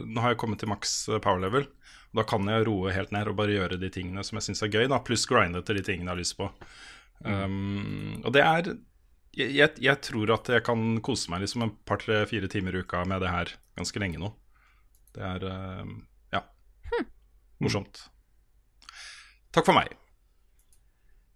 Nå 0.04 0.24
har 0.24 0.34
jeg 0.34 0.40
kommet 0.42 0.60
til 0.60 0.72
maks 0.72 0.96
power 1.24 1.40
level. 1.44 1.68
Og 2.12 2.20
da 2.20 2.26
kan 2.28 2.48
jeg 2.50 2.66
roe 2.68 2.92
helt 2.92 3.12
ned 3.14 3.30
og 3.30 3.38
bare 3.38 3.54
gjøre 3.54 3.78
de 3.80 3.92
tingene 3.92 4.24
som 4.26 4.36
jeg 4.36 4.50
syns 4.50 4.66
er 4.66 4.72
gøy, 4.72 4.84
da, 4.92 5.00
pluss 5.04 5.24
grinde 5.28 5.62
til 5.64 5.78
de 5.78 5.84
tingene 5.86 6.10
jeg 6.10 6.16
har 6.16 6.20
lyst 6.20 6.36
på. 6.40 6.50
Um, 7.22 8.18
og 8.24 8.34
det 8.34 8.42
er 8.42 8.74
jeg, 9.36 9.52
jeg, 9.56 9.74
jeg 9.80 10.00
tror 10.04 10.34
at 10.34 10.50
jeg 10.52 10.64
kan 10.66 10.82
kose 11.04 11.32
meg 11.32 11.44
liksom 11.44 11.64
en 11.66 11.74
par, 11.88 12.00
tre, 12.02 12.22
fire 12.28 12.50
timer 12.52 12.76
i 12.76 12.82
uka 12.84 13.04
med 13.08 13.22
det 13.24 13.32
her 13.32 13.52
ganske 13.78 14.02
lenge 14.02 14.20
nå. 14.20 14.32
Det 15.16 15.24
er 15.24 15.44
uh, 15.48 15.88
ja, 16.32 16.42
morsomt. 17.62 18.04
Takk 19.52 19.68
for 19.68 19.76
meg. 19.76 19.92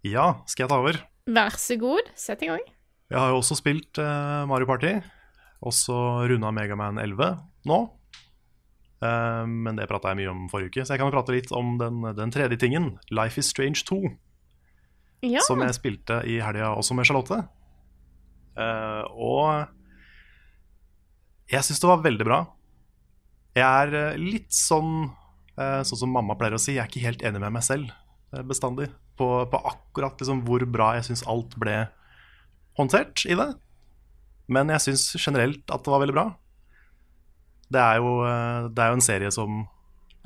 Ja, 0.05 0.39
skal 0.49 0.65
jeg 0.65 0.71
ta 0.71 0.79
over? 0.81 0.99
Vær 1.27 1.57
så 1.59 1.75
god, 1.81 2.09
sett 2.17 2.45
i 2.45 2.49
gang. 2.49 2.63
Jeg 3.11 3.19
har 3.19 3.31
jo 3.33 3.41
også 3.41 3.57
spilt 3.59 3.99
uh, 4.01 4.45
Mario 4.49 4.67
Party. 4.69 4.95
Også 5.65 5.95
runda 6.29 6.51
Megaman 6.53 6.99
11 7.01 7.33
nå. 7.69 7.79
Uh, 9.01 9.43
men 9.45 9.77
det 9.77 9.85
prata 9.89 10.13
jeg 10.13 10.21
mye 10.21 10.31
om 10.31 10.45
forrige 10.49 10.71
uke, 10.71 10.85
så 10.85 10.95
jeg 10.95 11.01
kan 11.01 11.09
jo 11.11 11.15
prate 11.17 11.33
litt 11.35 11.51
om 11.53 11.75
den, 11.81 12.01
den 12.17 12.33
tredje 12.33 12.57
tingen. 12.61 12.95
Life 13.13 13.41
is 13.41 13.49
Strange 13.53 13.85
2, 13.89 13.99
Ja. 15.25 15.41
som 15.45 15.61
jeg 15.65 15.73
spilte 15.77 16.21
i 16.29 16.39
helga 16.41 16.75
også 16.77 16.97
med 16.97 17.09
Charlotte. 17.09 17.43
Eh, 18.57 19.03
og 19.13 19.67
jeg 21.51 21.63
syns 21.65 21.81
det 21.81 21.89
var 21.89 22.05
veldig 22.05 22.27
bra. 22.27 22.39
Jeg 23.57 23.65
er 23.65 23.97
eh, 23.99 24.19
litt 24.19 24.53
sånn 24.53 25.09
eh, 25.57 25.81
sånn 25.87 26.01
som 26.03 26.13
mamma 26.13 26.37
pleier 26.37 26.57
å 26.57 26.61
si, 26.61 26.75
jeg 26.75 26.83
er 26.83 26.89
ikke 26.91 27.05
helt 27.05 27.23
enig 27.25 27.43
med 27.43 27.57
meg 27.59 27.65
selv 27.65 27.93
bestandig. 28.49 28.89
På, 29.17 29.47
på 29.49 29.59
akkurat 29.69 30.19
liksom 30.19 30.43
hvor 30.45 30.65
bra 30.69 30.91
jeg 30.97 31.07
syns 31.07 31.23
alt 31.31 31.55
ble 31.57 31.85
håndtert 32.77 33.23
i 33.25 33.37
det. 33.39 33.47
Men 34.51 34.69
jeg 34.75 34.83
syns 34.83 35.05
generelt 35.15 35.63
at 35.73 35.85
det 35.85 35.93
var 35.93 36.03
veldig 36.03 36.15
bra. 36.17 36.25
Det 37.71 37.79
er, 37.81 38.01
jo, 38.03 38.11
det 38.71 38.83
er 38.83 38.91
jo 38.91 38.97
en 38.99 39.03
serie 39.03 39.31
som 39.33 39.63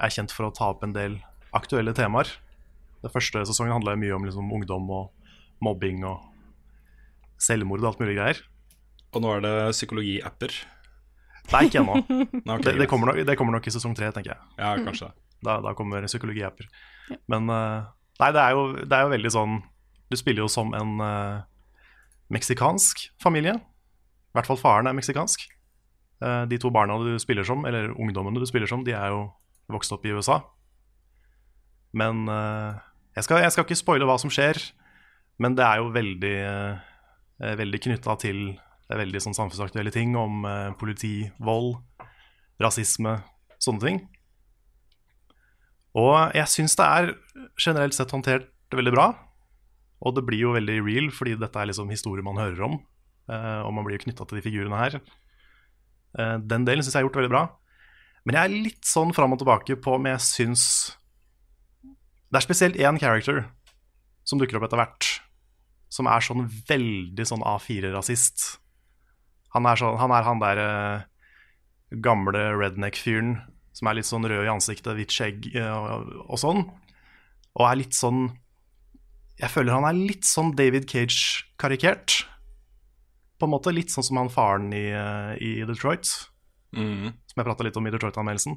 er 0.02 0.14
kjent 0.14 0.34
for 0.34 0.50
å 0.50 0.54
ta 0.54 0.72
opp 0.74 0.84
en 0.86 0.98
del 0.98 1.20
aktuelle 1.58 1.94
temaer. 1.98 2.30
Den 3.06 3.14
første 3.14 3.46
sesongen 3.48 3.78
handla 3.78 3.96
mye 4.02 4.18
om 4.18 4.26
liksom 4.28 4.52
ungdom 4.58 4.90
og 4.94 5.32
mobbing 5.64 6.04
og 6.10 6.31
selvmord 7.42 7.84
og 7.84 7.92
alt 7.92 8.04
mulig 8.04 8.18
greier. 8.20 8.42
Og 9.12 9.24
nå 9.24 9.34
er 9.36 9.44
det 9.44 9.56
psykologiapper. 9.76 10.54
Nei, 11.52 11.66
ikke 11.68 11.82
ennå. 11.82 11.98
okay, 12.54 12.64
Det, 12.64 12.76
det, 12.80 12.88
kommer 12.90 13.12
nok, 13.12 13.24
det 13.28 13.38
kommer 13.40 13.58
nok 13.58 13.68
i 13.68 13.74
sesong 13.74 13.96
tre, 13.98 14.12
tenker 14.16 14.36
jeg. 14.36 14.52
Ja, 14.62 14.76
kanskje. 14.80 15.12
Da, 15.44 15.58
da 15.64 15.74
kommer 15.78 16.06
psykologiapper. 16.08 16.70
Men 17.32 17.50
eh, 17.52 17.90
nei, 18.22 18.30
det 18.36 18.44
er, 18.44 18.56
jo, 18.56 18.68
det 18.86 18.96
er 18.96 19.08
jo 19.08 19.14
veldig 19.16 19.32
sånn 19.34 19.56
Du 20.12 20.16
spiller 20.20 20.46
jo 20.46 20.52
som 20.52 20.72
en 20.78 20.94
uh, 21.02 21.42
meksikansk 22.32 23.08
familie. 23.24 23.58
I 23.58 24.38
hvert 24.38 24.48
fall 24.48 24.60
faren 24.60 24.90
er 24.90 24.96
meksikansk. 24.96 25.44
Uh, 26.22 26.44
de 26.52 26.60
to 26.62 26.70
barna 26.72 26.98
du 27.02 27.16
spiller 27.20 27.48
som, 27.48 27.64
eller 27.68 27.94
ungdommene 27.96 28.40
du 28.40 28.48
spiller 28.48 28.70
som, 28.70 28.84
de 28.86 28.94
er 28.96 29.14
jo 29.14 29.26
vokst 29.72 29.96
opp 29.96 30.06
i 30.06 30.12
USA. 30.12 30.42
Men 31.96 32.28
uh, 32.28 32.76
jeg, 33.16 33.26
skal, 33.26 33.42
jeg 33.44 33.56
skal 33.56 33.66
ikke 33.66 33.80
spoile 33.80 34.08
hva 34.08 34.18
som 34.22 34.32
skjer, 34.32 34.60
men 35.42 35.56
det 35.58 35.66
er 35.66 35.82
jo 35.82 35.90
veldig, 35.96 36.36
uh, 36.44 36.91
veldig 37.42 37.80
knytta 37.88 38.16
til 38.22 38.42
det 38.92 38.98
er 38.98 39.06
veldig 39.06 39.20
sånn 39.24 39.36
samfunnsaktuelle 39.38 39.92
ting 39.96 40.18
om 40.20 40.42
eh, 40.44 40.74
politi, 40.76 41.30
vold, 41.40 41.78
rasisme, 42.60 43.22
sånne 43.64 43.86
ting. 43.86 44.00
Og 45.96 46.36
jeg 46.36 46.52
syns 46.52 46.76
det 46.76 46.88
er 46.88 47.14
generelt 47.56 47.96
sett 47.96 48.12
håndtert 48.12 48.50
veldig 48.76 48.92
bra. 48.92 49.06
Og 50.04 50.18
det 50.18 50.26
blir 50.28 50.44
jo 50.44 50.52
veldig 50.58 50.76
real, 50.84 51.08
fordi 51.16 51.38
dette 51.40 51.56
er 51.56 51.70
liksom 51.70 51.88
historier 51.88 52.26
man 52.28 52.42
hører 52.42 52.66
om. 52.68 52.76
eh, 53.32 53.62
og 53.64 53.72
man 53.78 53.88
blir 53.88 53.96
jo 53.96 54.04
knytta 54.10 54.28
til 54.28 54.42
de 54.42 54.44
figurene 54.44 54.82
her. 54.84 55.00
Eh, 56.20 56.38
den 56.44 56.68
delen 56.68 56.84
syns 56.84 56.98
jeg 56.98 57.06
er 57.06 57.08
gjort 57.08 57.22
veldig 57.22 57.32
bra. 57.32 57.46
Men 58.28 58.36
jeg 58.36 58.44
er 58.44 58.64
litt 58.68 58.92
sånn 58.92 59.16
fram 59.16 59.32
og 59.32 59.40
tilbake 59.40 59.80
på 59.80 59.96
om 59.96 60.12
jeg 60.12 60.20
syns 60.20 60.66
Det 62.28 62.42
er 62.42 62.44
spesielt 62.44 62.76
én 62.76 63.00
character 63.00 63.46
som 64.28 64.40
dukker 64.40 64.60
opp 64.60 64.68
etter 64.68 64.84
hvert, 64.84 65.08
som 65.92 66.08
er 66.08 66.24
sånn 66.24 66.46
veldig 66.70 67.26
sånn 67.28 67.44
A4-rasist. 67.44 68.46
Han 69.56 69.68
er 69.68 69.80
sånn, 69.82 69.98
han 70.00 70.14
er 70.16 70.24
han 70.28 70.40
der 70.40 70.62
eh, 70.64 71.02
gamle 72.00 72.46
redneck-fyren 72.56 73.34
som 73.76 73.88
er 73.92 73.98
litt 74.00 74.08
sånn 74.08 74.28
rød 74.28 74.46
i 74.46 74.52
ansiktet, 74.52 74.94
hvitt 74.96 75.12
skjegg 75.16 75.50
eh, 75.56 75.68
og, 75.68 76.14
og 76.32 76.40
sånn. 76.40 76.64
Og 77.60 77.66
er 77.68 77.80
litt 77.82 77.98
sånn 77.98 78.30
Jeg 79.42 79.50
føler 79.52 79.74
han 79.74 79.88
er 79.90 79.98
litt 79.98 80.28
sånn 80.28 80.52
David 80.56 80.86
Cage-karikert. 80.92 82.22
På 83.42 83.48
en 83.48 83.52
måte 83.56 83.74
litt 83.74 83.90
sånn 83.92 84.06
som 84.06 84.20
han 84.22 84.30
faren 84.32 84.68
i, 84.78 84.86
eh, 84.96 85.32
i 85.42 85.54
Detroit, 85.68 86.08
Mm. 86.72 87.10
som 87.28 87.36
jeg 87.42 87.44
prata 87.44 87.64
litt 87.68 87.76
om 87.76 87.88
i 87.88 87.92
Detroit-anmeldelsen. 87.92 88.54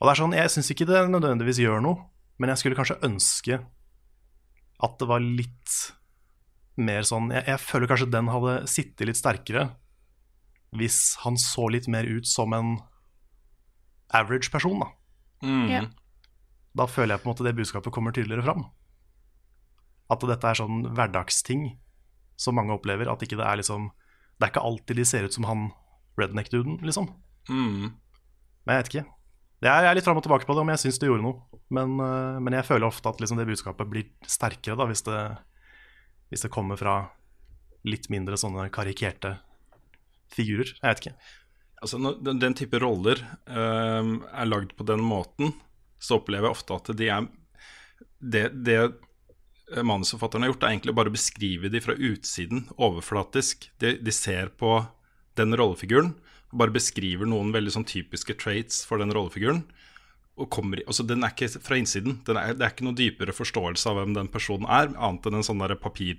Og 0.00 0.06
det 0.06 0.12
er 0.14 0.20
sånn, 0.22 0.32
Jeg 0.32 0.48
syns 0.48 0.70
ikke 0.72 0.86
det 0.88 1.02
nødvendigvis 1.12 1.58
gjør 1.60 1.82
noe, 1.84 2.06
men 2.38 2.48
jeg 2.48 2.56
skulle 2.62 2.78
kanskje 2.78 2.96
ønske 3.04 3.58
at 4.82 4.94
det 4.98 5.08
var 5.10 5.20
litt 5.20 5.92
mer 6.80 7.04
sånn 7.04 7.28
Jeg, 7.34 7.44
jeg 7.50 7.60
føler 7.60 7.90
kanskje 7.90 8.12
den 8.12 8.30
hadde 8.32 8.52
sittet 8.70 9.08
litt 9.08 9.18
sterkere 9.20 9.66
hvis 10.72 11.18
han 11.20 11.36
så 11.36 11.66
litt 11.68 11.84
mer 11.92 12.06
ut 12.08 12.24
som 12.24 12.54
en 12.56 12.78
average 14.16 14.48
person, 14.52 14.80
da. 14.80 14.88
Mm. 15.44 15.66
Ja. 15.68 15.82
Da 16.72 16.86
føler 16.88 17.14
jeg 17.14 17.22
på 17.22 17.28
en 17.28 17.32
måte 17.34 17.44
det 17.44 17.56
budskapet 17.58 17.92
kommer 17.92 18.14
tydeligere 18.16 18.46
fram. 18.46 18.64
At 20.12 20.24
dette 20.28 20.48
er 20.48 20.56
sånn 20.56 20.86
hverdagsting 20.96 21.74
som 22.40 22.56
mange 22.56 22.72
opplever. 22.74 23.10
At 23.12 23.22
ikke 23.24 23.38
det 23.40 23.44
er 23.44 23.60
liksom 23.60 23.90
Det 24.40 24.46
er 24.46 24.50
ikke 24.54 24.64
alltid 24.64 24.96
de 24.98 25.04
ser 25.06 25.26
ut 25.28 25.34
som 25.36 25.44
han 25.46 25.68
redneck-duden, 26.18 26.80
liksom. 26.82 27.12
Mm. 27.46 27.92
Men 28.64 28.72
jeg 28.74 28.80
vet 28.80 28.88
ikke. 28.90 29.04
Jeg 29.62 29.86
er 29.86 29.94
litt 29.94 30.06
fram 30.08 30.18
og 30.18 30.24
tilbake 30.24 30.48
på 30.48 30.56
det, 30.56 30.64
om 30.64 30.72
jeg 30.72 30.80
syns 30.82 30.98
det 30.98 31.06
gjorde 31.06 31.22
noe. 31.22 31.60
Men, 31.70 31.94
øh, 32.02 32.40
men 32.42 32.56
jeg 32.56 32.66
føler 32.66 32.88
ofte 32.88 33.12
at 33.12 33.20
liksom 33.22 33.38
det 33.38 33.46
budskapet 33.46 33.90
blir 33.92 34.08
sterkere 34.26 34.74
da, 34.80 34.88
hvis 34.90 35.04
det, 35.06 35.20
hvis 36.32 36.46
det 36.46 36.52
kommer 36.54 36.80
fra 36.80 36.96
litt 37.86 38.08
mindre 38.12 38.38
sånne 38.40 38.68
karikerte 38.72 39.36
figurer. 40.32 40.72
Jeg 40.78 40.88
vet 40.88 41.04
ikke. 41.04 41.14
Altså, 41.82 41.98
den, 42.24 42.40
den 42.40 42.56
type 42.56 42.78
roller 42.80 43.20
uh, 43.50 44.02
er 44.32 44.48
lagd 44.48 44.72
på 44.78 44.86
den 44.88 45.02
måten, 45.04 45.52
så 46.02 46.20
opplever 46.20 46.48
jeg 46.48 46.56
ofte 46.56 46.78
at 46.78 46.92
de 46.98 47.08
er 47.12 47.30
Det, 48.22 48.44
det 48.54 48.78
manusforfatterne 49.82 50.46
har 50.46 50.52
gjort, 50.52 50.64
er 50.64 50.74
egentlig 50.76 50.94
bare 50.94 51.10
å 51.10 51.14
beskrive 51.14 51.70
de 51.72 51.80
fra 51.82 51.94
utsiden, 51.96 52.68
overflatisk. 52.78 53.66
De, 53.82 53.96
de 53.98 54.14
ser 54.14 54.52
på 54.60 54.76
den 55.38 55.56
rollefiguren 55.58 56.12
og 56.52 56.60
bare 56.60 56.74
beskriver 56.74 57.28
noen 57.28 57.52
veldig 57.54 57.72
sånn 57.72 57.88
typiske 57.88 58.36
traits 58.40 58.82
for 58.84 59.00
den 59.00 59.12
rollefiguren. 59.14 59.64
Og 60.40 60.48
kommer, 60.48 60.80
altså 60.88 61.04
Den 61.04 61.24
er 61.26 61.34
ikke 61.34 61.60
fra 61.60 61.76
innsiden. 61.76 62.20
Den 62.26 62.38
er, 62.40 62.54
det 62.56 62.64
er 62.64 62.72
ikke 62.72 62.86
noe 62.86 62.96
dypere 62.96 63.34
forståelse 63.36 63.90
av 63.90 63.98
hvem 64.00 64.14
den 64.16 64.30
personen 64.32 64.64
er, 64.64 64.88
annet 64.96 65.28
enn 65.28 65.38
en 65.38 65.46
sånn 65.46 65.60
der 65.60 65.76
papir, 65.80 66.16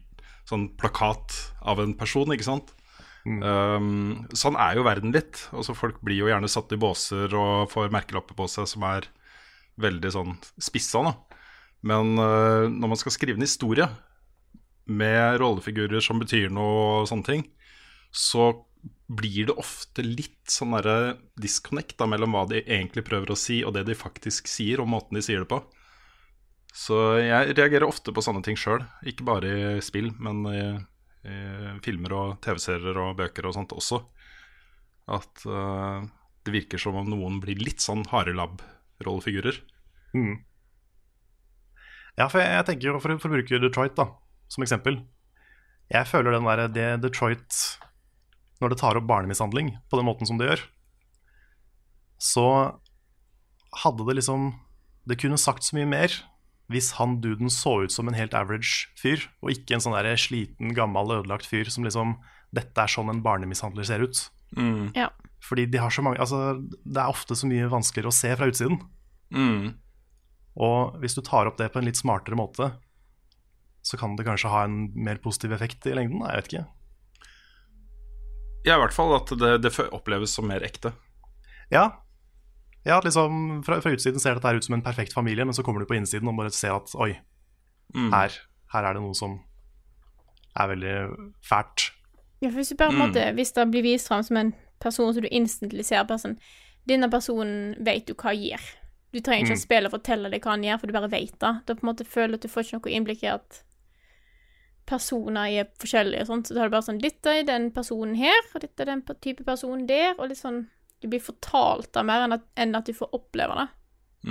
sånn 0.49 0.67
plakat 0.77 1.33
av 1.65 1.81
en 1.81 1.95
person, 1.97 2.29
ikke 2.35 2.45
sant? 2.45 2.75
Um, 3.23 4.25
sånn 4.35 4.57
er 4.59 4.77
jo 4.77 4.85
verden 4.85 5.13
litt. 5.15 5.45
Altså 5.55 5.75
Folk 5.77 6.01
blir 6.03 6.19
jo 6.19 6.29
gjerne 6.29 6.51
satt 6.51 6.73
i 6.75 6.79
båser 6.79 7.31
og 7.39 7.71
får 7.71 7.93
merkelapper 7.93 8.35
på 8.37 8.47
seg 8.51 8.67
som 8.69 8.83
er 8.87 9.07
veldig 9.81 10.11
sånn 10.13 10.35
spissa. 10.61 11.03
Da. 11.07 11.39
Men 11.87 12.17
uh, 12.19 12.69
når 12.69 12.93
man 12.93 12.99
skal 12.99 13.15
skrive 13.15 13.39
en 13.39 13.47
historie 13.47 13.87
med 14.85 15.39
rollefigurer 15.39 16.03
som 16.03 16.19
betyr 16.19 16.51
noe 16.51 17.01
og 17.01 17.09
sånne 17.09 17.27
ting, 17.27 17.45
så 18.11 18.51
blir 19.07 19.49
det 19.49 19.55
ofte 19.59 20.03
litt 20.05 20.51
sånn 20.51 20.73
derre 20.77 21.15
disconnect 21.39 21.97
da, 21.99 22.07
mellom 22.09 22.35
hva 22.35 22.45
de 22.49 22.61
egentlig 22.63 23.03
prøver 23.07 23.33
å 23.33 23.39
si, 23.39 23.59
og 23.65 23.75
det 23.75 23.85
de 23.89 23.97
faktisk 23.97 24.47
sier, 24.49 24.81
og 24.81 24.89
måten 24.91 25.19
de 25.19 25.23
sier 25.25 25.43
det 25.43 25.49
på. 25.51 25.59
Så 26.73 26.97
jeg 27.21 27.53
reagerer 27.53 27.85
ofte 27.85 28.13
på 28.15 28.23
sånne 28.25 28.41
ting 28.45 28.57
sjøl. 28.57 28.81
Ikke 29.05 29.27
bare 29.27 29.51
i 29.77 29.83
spill, 29.85 30.09
men 30.17 30.41
i, 30.49 30.63
i 31.29 31.37
filmer 31.85 32.15
og 32.17 32.39
TV-serier 32.41 32.97
og 32.97 33.19
bøker 33.19 33.45
og 33.45 33.53
sånt 33.59 33.75
også. 33.75 34.01
At 35.13 35.43
uh, 35.45 36.01
det 36.47 36.55
virker 36.55 36.81
som 36.81 36.97
om 36.97 37.11
noen 37.11 37.37
blir 37.43 37.61
litt 37.61 37.83
sånn 37.83 38.01
harelabb-rollefigurer. 38.09 39.59
Mm. 40.17 40.41
Ja, 42.17 42.27
for 42.27 42.41
jeg, 42.41 42.55
jeg 42.57 42.67
tenker 42.69 42.89
jo, 42.89 42.97
for, 43.03 43.19
for 43.21 43.29
å 43.29 43.37
bruke 43.37 43.61
Detroit 43.61 43.95
da, 43.97 44.05
som 44.51 44.61
eksempel 44.61 44.99
Jeg 45.89 46.05
føler 46.05 46.35
den 46.35 46.45
der, 46.45 46.61
det 46.69 46.89
Detroit 47.01 47.57
Når 48.63 48.73
det 48.73 48.79
tar 48.79 48.95
opp 48.95 49.09
barnemishandling 49.09 49.73
på 49.91 49.99
den 49.99 50.07
måten 50.07 50.29
som 50.29 50.39
det 50.39 50.47
gjør, 50.47 50.61
så 52.23 52.47
hadde 53.83 54.05
det 54.07 54.19
liksom 54.21 54.53
Det 55.09 55.17
kunne 55.19 55.35
sagt 55.41 55.65
så 55.67 55.75
mye 55.75 55.89
mer 55.89 56.13
hvis 56.71 56.93
han 56.95 57.17
duden 57.21 57.51
så 57.51 57.83
ut 57.83 57.91
som 57.91 58.07
en 58.07 58.15
helt 58.15 58.33
average 58.33 58.87
fyr, 58.95 59.25
og 59.43 59.51
ikke 59.51 59.75
en 59.75 59.83
sånn 59.83 59.97
der 59.97 60.15
sliten, 60.17 60.71
gammel, 60.73 61.11
ødelagt 61.19 61.45
fyr 61.45 61.67
som 61.69 61.83
liksom 61.83 62.15
Dette 62.55 62.79
er 62.79 62.89
sånn 62.89 63.11
en 63.11 63.19
barnemishandler 63.25 63.85
ser 63.85 64.05
ut. 64.05 64.21
Mm. 64.55 64.93
Ja. 64.95 65.09
Fordi 65.43 65.65
de 65.67 65.81
har 65.81 65.91
så 65.91 66.03
mange 66.05 66.21
Altså, 66.23 66.55
det 66.85 67.01
er 67.01 67.11
ofte 67.11 67.35
så 67.35 67.49
mye 67.49 67.67
vanskeligere 67.71 68.13
å 68.13 68.15
se 68.15 68.31
fra 68.37 68.47
utsiden. 68.49 68.79
Mm. 69.33 69.73
Og 70.63 71.01
hvis 71.01 71.17
du 71.17 71.21
tar 71.25 71.49
opp 71.49 71.59
det 71.59 71.71
på 71.73 71.81
en 71.81 71.89
litt 71.89 71.99
smartere 71.99 72.37
måte, 72.37 72.71
så 73.83 73.99
kan 73.99 74.15
det 74.15 74.25
kanskje 74.27 74.51
ha 74.53 74.63
en 74.67 74.87
mer 74.95 75.19
positiv 75.23 75.51
effekt 75.55 75.85
i 75.89 75.95
lengden. 75.97 76.23
Jeg 76.23 76.39
vet 76.39 76.51
ikke. 76.51 76.65
Ja, 78.65 78.77
i 78.77 78.79
hvert 78.79 78.95
fall 78.95 79.11
at 79.17 79.27
det, 79.39 79.51
det 79.65 79.73
oppleves 79.91 80.33
som 80.35 80.47
mer 80.47 80.63
ekte. 80.63 80.93
Ja, 81.71 81.89
ja 82.85 82.99
liksom 83.03 83.63
fra, 83.65 83.81
fra 83.83 83.91
utsiden 83.95 84.19
ser 84.19 84.35
dette 84.39 84.55
ut 84.55 84.63
som 84.63 84.75
en 84.77 84.83
perfekt 84.85 85.13
familie, 85.13 85.45
men 85.45 85.53
så 85.55 85.63
kommer 85.63 85.83
du 85.83 85.87
på 85.89 85.95
innsiden 85.97 86.27
og 86.31 86.37
bare 86.39 86.51
ser 86.55 86.75
at 86.77 86.93
oi, 86.95 87.13
Mm. 87.93 88.09
her, 88.09 88.31
her 88.73 88.85
er 88.87 88.95
det 88.95 89.01
noe 89.03 89.13
som 89.13 89.35
er 90.57 90.69
veldig 90.71 90.93
fælt. 91.45 91.91
Ja, 92.41 92.47
for 92.49 92.55
hvis, 92.57 92.69
du 92.71 92.77
bare, 92.79 92.89
mm. 92.91 93.01
en 93.01 93.07
måte, 93.07 93.25
hvis 93.37 93.51
det 93.53 93.65
blir 93.69 93.83
vist 93.85 94.07
fram 94.09 94.23
som 94.25 94.37
en 94.39 94.53
person 94.81 95.13
som 95.13 95.21
du 95.21 95.27
instantly 95.29 95.83
ser 95.85 96.03
på 96.09 96.17
sånn 96.17 96.39
Denne 96.89 97.07
personen 97.07 97.75
vet 97.85 98.07
du 98.09 98.15
hva 98.19 98.33
gir. 98.35 98.59
Du 99.13 99.19
trenger 99.21 99.45
ikke 99.45 99.53
Mm. 99.53 99.59
å 99.59 99.61
spille 99.61 99.87
og 99.87 99.93
fortelle 99.93 100.29
deg 100.31 100.41
hva 100.43 100.51
han 100.51 100.63
gjør, 100.65 100.79
for 100.81 100.87
du 100.87 100.93
bare 100.93 101.11
vet 101.13 101.37
det. 101.39 101.51
Da 101.67 101.75
på 101.75 101.79
en 101.85 101.89
måte 101.93 102.03
føler 102.03 102.33
du 102.33 102.39
at 102.41 102.41
du 102.41 102.49
får 102.49 102.63
ikke 102.65 102.79
noe 102.81 102.91
innblikk 102.97 103.23
i 103.23 103.29
at 103.31 103.61
personer 104.89 105.51
er 105.53 105.69
forskjellige 105.81 106.25
og 106.25 106.29
sånt. 106.29 106.49
Så 106.49 106.55
da 106.55 106.63
er 106.63 106.69
det 106.69 106.75
bare 106.75 106.87
sånn 106.87 107.01
Dette 107.03 107.35
er 107.39 107.47
den 107.47 107.69
personen 107.75 108.15
her, 108.19 108.39
og 108.53 108.63
dette 108.63 108.83
er 108.83 108.91
den 108.91 109.03
type 109.23 109.45
personen 109.47 109.85
der, 109.89 110.13
og 110.17 110.29
litt 110.31 110.41
sånn 110.41 110.65
Du 111.03 111.09
blir 111.11 111.23
fortalt 111.23 111.91
det 111.95 112.05
mer 112.07 112.25
enn 112.25 112.37
at, 112.37 112.45
enn 112.59 112.77
at 112.79 112.87
du 112.87 112.95
får 112.95 113.11
oppleve 113.15 113.57
det. 113.59 113.67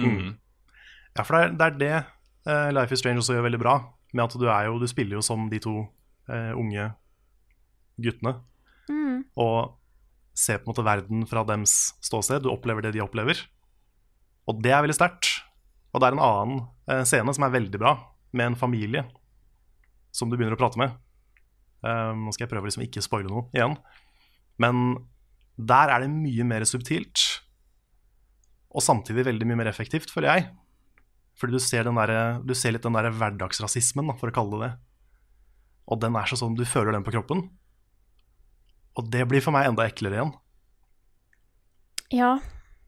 Mm. 0.01 0.31
Ja, 1.19 1.25
for 1.29 1.37
det 1.37 1.43
er 1.43 1.53
det, 1.53 1.67
er 1.67 1.77
det 1.83 1.97
uh, 2.49 2.71
Life 2.73 2.97
is 2.97 3.03
Strange 3.03 3.21
også 3.21 3.37
gjør 3.37 3.45
veldig 3.45 3.61
bra, 3.61 3.75
med 4.17 4.25
at 4.25 4.37
du, 4.41 4.47
er 4.49 4.71
jo, 4.71 4.79
du 4.81 4.88
spiller 4.88 5.19
jo 5.19 5.25
som 5.27 5.51
de 5.53 5.61
to 5.61 5.75
uh, 5.85 6.53
unge 6.57 6.87
guttene. 8.01 8.38
Mm. 8.88 9.21
Og 9.37 9.77
ser 10.33 10.62
på 10.62 10.71
en 10.71 10.73
måte 10.73 10.87
verden 10.87 11.27
fra 11.29 11.45
dems 11.45 11.75
ståsted. 12.01 12.47
Du 12.47 12.49
opplever 12.55 12.87
det 12.87 12.95
de 12.97 13.05
opplever. 13.05 13.45
Og 14.49 14.65
det 14.65 14.73
er 14.73 14.81
veldig 14.81 14.97
sterkt. 14.97 15.29
Og 15.93 16.01
det 16.01 16.09
er 16.09 16.17
en 16.17 16.25
annen 16.25 16.62
uh, 16.88 17.03
scene 17.05 17.37
som 17.37 17.45
er 17.45 17.53
veldig 17.53 17.83
bra, 17.85 17.99
med 18.33 18.55
en 18.55 18.57
familie 18.57 19.05
som 20.12 20.31
du 20.31 20.37
begynner 20.37 20.57
å 20.57 20.61
prate 20.61 20.81
med. 20.81 20.94
Um, 21.83 22.27
nå 22.27 22.35
skal 22.35 22.46
jeg 22.46 22.53
prøve 22.53 22.68
liksom 22.68 22.85
ikke 22.87 23.03
spoile 23.05 23.31
noe 23.31 23.48
igjen. 23.57 23.75
Men 24.62 24.83
der 25.57 25.92
er 25.92 26.05
det 26.05 26.12
mye 26.12 26.46
mer 26.46 26.64
subtilt, 26.68 27.25
og 28.72 28.85
samtidig 28.85 29.27
veldig 29.29 29.48
mye 29.48 29.61
mer 29.61 29.72
effektivt, 29.72 30.12
føler 30.12 30.31
jeg. 30.31 30.46
Fordi 31.40 31.57
du 31.57 31.62
ser, 31.64 31.88
den 31.88 31.98
der, 31.98 32.40
du 32.44 32.55
ser 32.57 32.75
litt 32.75 32.85
den 32.85 32.96
der 32.96 33.11
hverdagsrasismen, 33.12 34.09
da, 34.09 34.16
for 34.20 34.31
å 34.31 34.37
kalle 34.37 34.61
det 34.61 34.68
det. 34.68 34.72
Og 35.92 36.01
den 36.01 36.16
er 36.16 36.31
så 36.31 36.38
sånn, 36.38 36.57
du 36.57 36.64
føler 36.68 36.94
den 36.94 37.05
på 37.05 37.12
kroppen. 37.14 37.42
Og 39.01 39.09
det 39.12 39.25
blir 39.29 39.42
for 39.44 39.55
meg 39.55 39.68
enda 39.68 39.88
eklere 39.88 40.18
igjen. 40.18 40.33
Ja. 42.12 42.33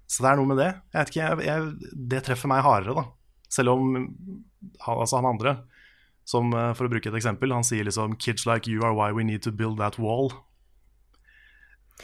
Så 0.07 0.25
det 0.25 0.31
er 0.31 0.41
noe 0.41 0.51
med 0.51 0.61
det. 0.61 0.71
Jeg 0.93 0.99
vet 1.01 1.13
ikke, 1.13 1.29
jeg, 1.29 1.45
jeg, 1.49 1.93
Det 2.13 2.25
treffer 2.27 2.53
meg 2.53 2.65
hardere, 2.65 2.97
da. 3.01 3.05
Selv 3.53 3.75
om 3.75 3.95
han, 3.97 4.11
altså 4.95 5.19
han 5.19 5.31
andre, 5.33 5.57
som 6.25 6.53
eh, 6.57 6.73
for 6.75 6.87
å 6.87 6.93
bruke 6.93 7.11
et 7.11 7.19
eksempel, 7.19 7.53
han 7.53 7.65
sier 7.67 7.85
liksom 7.85 8.17
'Kids 8.17 8.47
like 8.47 8.69
you 8.71 8.83
are 8.85 8.95
why 8.97 9.13
we 9.13 9.25
need 9.25 9.43
to 9.43 9.53
build 9.53 9.79
that 9.79 9.99
wall'. 9.99 10.33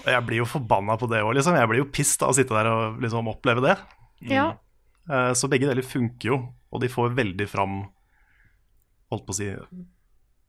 Og 0.05 0.07
jeg 0.07 0.25
blir 0.27 0.39
jo 0.39 0.47
forbanna 0.49 0.97
på 0.97 1.09
det 1.11 1.23
òg, 1.25 1.35
liksom. 1.35 1.57
Jeg 1.59 1.69
blir 1.69 1.83
jo 1.83 1.91
pissed 1.93 2.23
av 2.23 2.31
å 2.31 2.37
sitte 2.37 2.55
der 2.55 2.69
og 2.71 3.01
liksom 3.03 3.27
oppleve 3.29 3.61
det. 3.65 3.77
Ja. 4.31 4.53
Eh, 5.11 5.33
Så 5.35 5.49
begge 5.51 5.67
deler 5.67 5.83
funker 5.83 6.29
jo, 6.29 6.37
og 6.71 6.81
de 6.81 6.89
får 6.89 7.15
veldig 7.17 7.49
fram 7.49 7.89
Holdt 9.11 9.27
på 9.27 9.33
å 9.35 9.35
si 9.35 9.49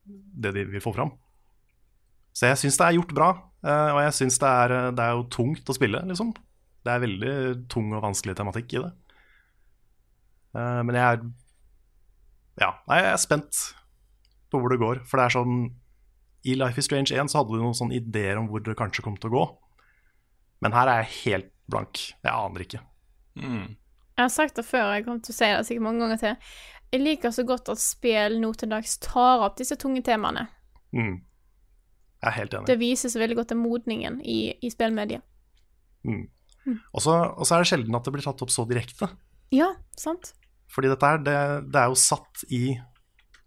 det 0.05 0.51
de 0.53 0.63
vil 0.69 0.81
få 0.83 0.93
fram. 0.93 1.11
Så 2.31 2.45
jeg 2.45 2.57
syns 2.61 2.77
det 2.77 2.85
er 2.85 2.93
gjort 2.99 3.13
bra, 3.17 3.29
eh, 3.65 3.89
og 3.95 4.01
jeg 4.03 4.13
syns 4.19 4.37
det, 4.37 4.95
det 4.95 5.01
er 5.03 5.15
jo 5.17 5.23
tungt 5.33 5.65
å 5.65 5.73
spille, 5.73 5.97
liksom. 6.05 6.29
Det 6.85 6.91
er 6.93 7.01
veldig 7.01 7.33
tung 7.69 7.91
og 7.93 8.03
vanskelig 8.03 8.35
tematikk 8.37 8.75
i 8.77 8.83
det. 8.83 8.91
Eh, 10.55 10.83
Men 10.83 10.95
jeg 10.95 11.03
er 11.03 11.25
Ja, 12.61 12.75
nei, 12.89 12.99
jeg 13.01 13.13
er 13.15 13.21
spent 13.21 13.61
på 14.51 14.61
hvor 14.61 14.73
det 14.73 14.81
går. 14.81 15.01
For 15.09 15.17
det 15.17 15.27
er 15.27 15.35
sånn 15.39 15.55
I 16.47 16.57
Life 16.59 16.81
is 16.81 16.87
Strange 16.89 17.15
1 17.15 17.31
så 17.31 17.41
hadde 17.41 17.55
du 17.55 17.63
noen 17.63 17.77
sånne 17.77 17.97
ideer 17.97 18.39
om 18.39 18.49
hvor 18.51 18.63
det 18.65 18.77
kanskje 18.79 19.05
kom 19.05 19.17
til 19.17 19.31
å 19.31 19.35
gå. 19.35 19.45
Men 20.61 20.75
her 20.77 20.91
er 20.91 21.03
jeg 21.03 21.15
helt 21.23 21.49
blank. 21.71 22.03
Jeg 22.21 22.31
aner 22.31 22.65
ikke. 22.65 22.83
Mm. 23.39 23.73
Jeg 24.17 24.21
har 24.21 24.33
sagt 24.33 24.59
det 24.59 24.67
før, 24.67 24.91
jeg 24.93 25.07
kommer 25.07 25.23
til 25.25 25.33
å 25.33 25.37
si 25.39 25.49
det 25.49 25.65
sikkert 25.65 25.85
mange 25.87 26.05
ganger 26.05 26.21
til. 26.21 26.53
Jeg 26.91 27.01
liker 27.05 27.33
så 27.33 27.45
godt 27.47 27.71
at 27.71 27.81
spill 27.81 28.37
nå 28.43 28.51
til 28.59 28.69
dags 28.73 28.97
tar 29.01 29.41
opp 29.45 29.55
disse 29.57 29.77
tunge 29.79 30.03
temaene. 30.05 30.45
Mm. 30.91 31.21
Jeg 32.21 32.29
er 32.29 32.35
helt 32.35 32.53
enig. 32.53 32.69
Det 32.69 32.77
viser 32.81 33.09
så 33.09 33.21
veldig 33.21 33.39
godt 33.39 33.53
til 33.53 33.61
modningen 33.61 34.19
i, 34.21 34.51
i 34.61 34.69
spillmediet. 34.69 35.23
Mm. 36.05 36.27
Og 36.67 36.99
og 36.99 37.45
så 37.47 37.55
er 37.55 37.63
det 37.63 37.71
sjelden 37.71 37.97
at 37.97 38.05
det 38.05 38.13
blir 38.13 38.25
tatt 38.25 38.43
opp 38.43 38.51
så 38.53 38.67
direkte. 38.69 39.09
Ja, 39.55 39.71
sant? 39.97 40.35
Fordi 40.71 40.87
dette 40.91 41.07
her, 41.07 41.17
det, 41.25 41.37
det 41.71 41.81
er 41.81 41.89
jo 41.91 41.97
satt 41.99 42.45
i 42.49 42.77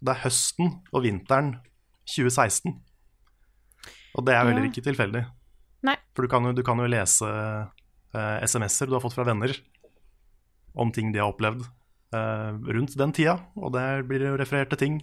Det 0.05 0.11
er 0.13 0.23
høsten 0.25 0.67
og 0.93 1.01
vinteren 1.05 1.55
2016. 2.05 2.75
Og 4.15 4.25
det 4.27 4.35
er 4.35 4.43
heller 4.45 4.61
Ja. 4.61 4.69
ikke 4.69 4.83
tilfeldig. 4.85 5.23
Nei. 5.85 5.95
For 6.15 6.25
du 6.25 6.29
kan 6.31 6.45
jo, 6.45 6.51
du 6.53 6.61
kan 6.65 6.77
jo 6.79 6.85
lese 6.89 7.25
eh, 7.25 8.37
SMS-er 8.45 8.87
du 8.89 8.93
har 8.95 9.01
fått 9.03 9.15
fra 9.17 9.25
venner 9.27 9.51
om 10.75 10.91
ting 10.91 11.11
de 11.13 11.19
har 11.21 11.31
opplevd 11.31 11.63
eh, 12.13 12.51
rundt 12.75 12.95
den 12.99 13.13
tida, 13.15 13.37
og 13.55 13.73
der 13.73 14.03
blir 14.07 14.19
det 14.21 14.29
jo 14.31 14.37
referert 14.39 14.69
til 14.73 14.81
ting. 14.81 14.95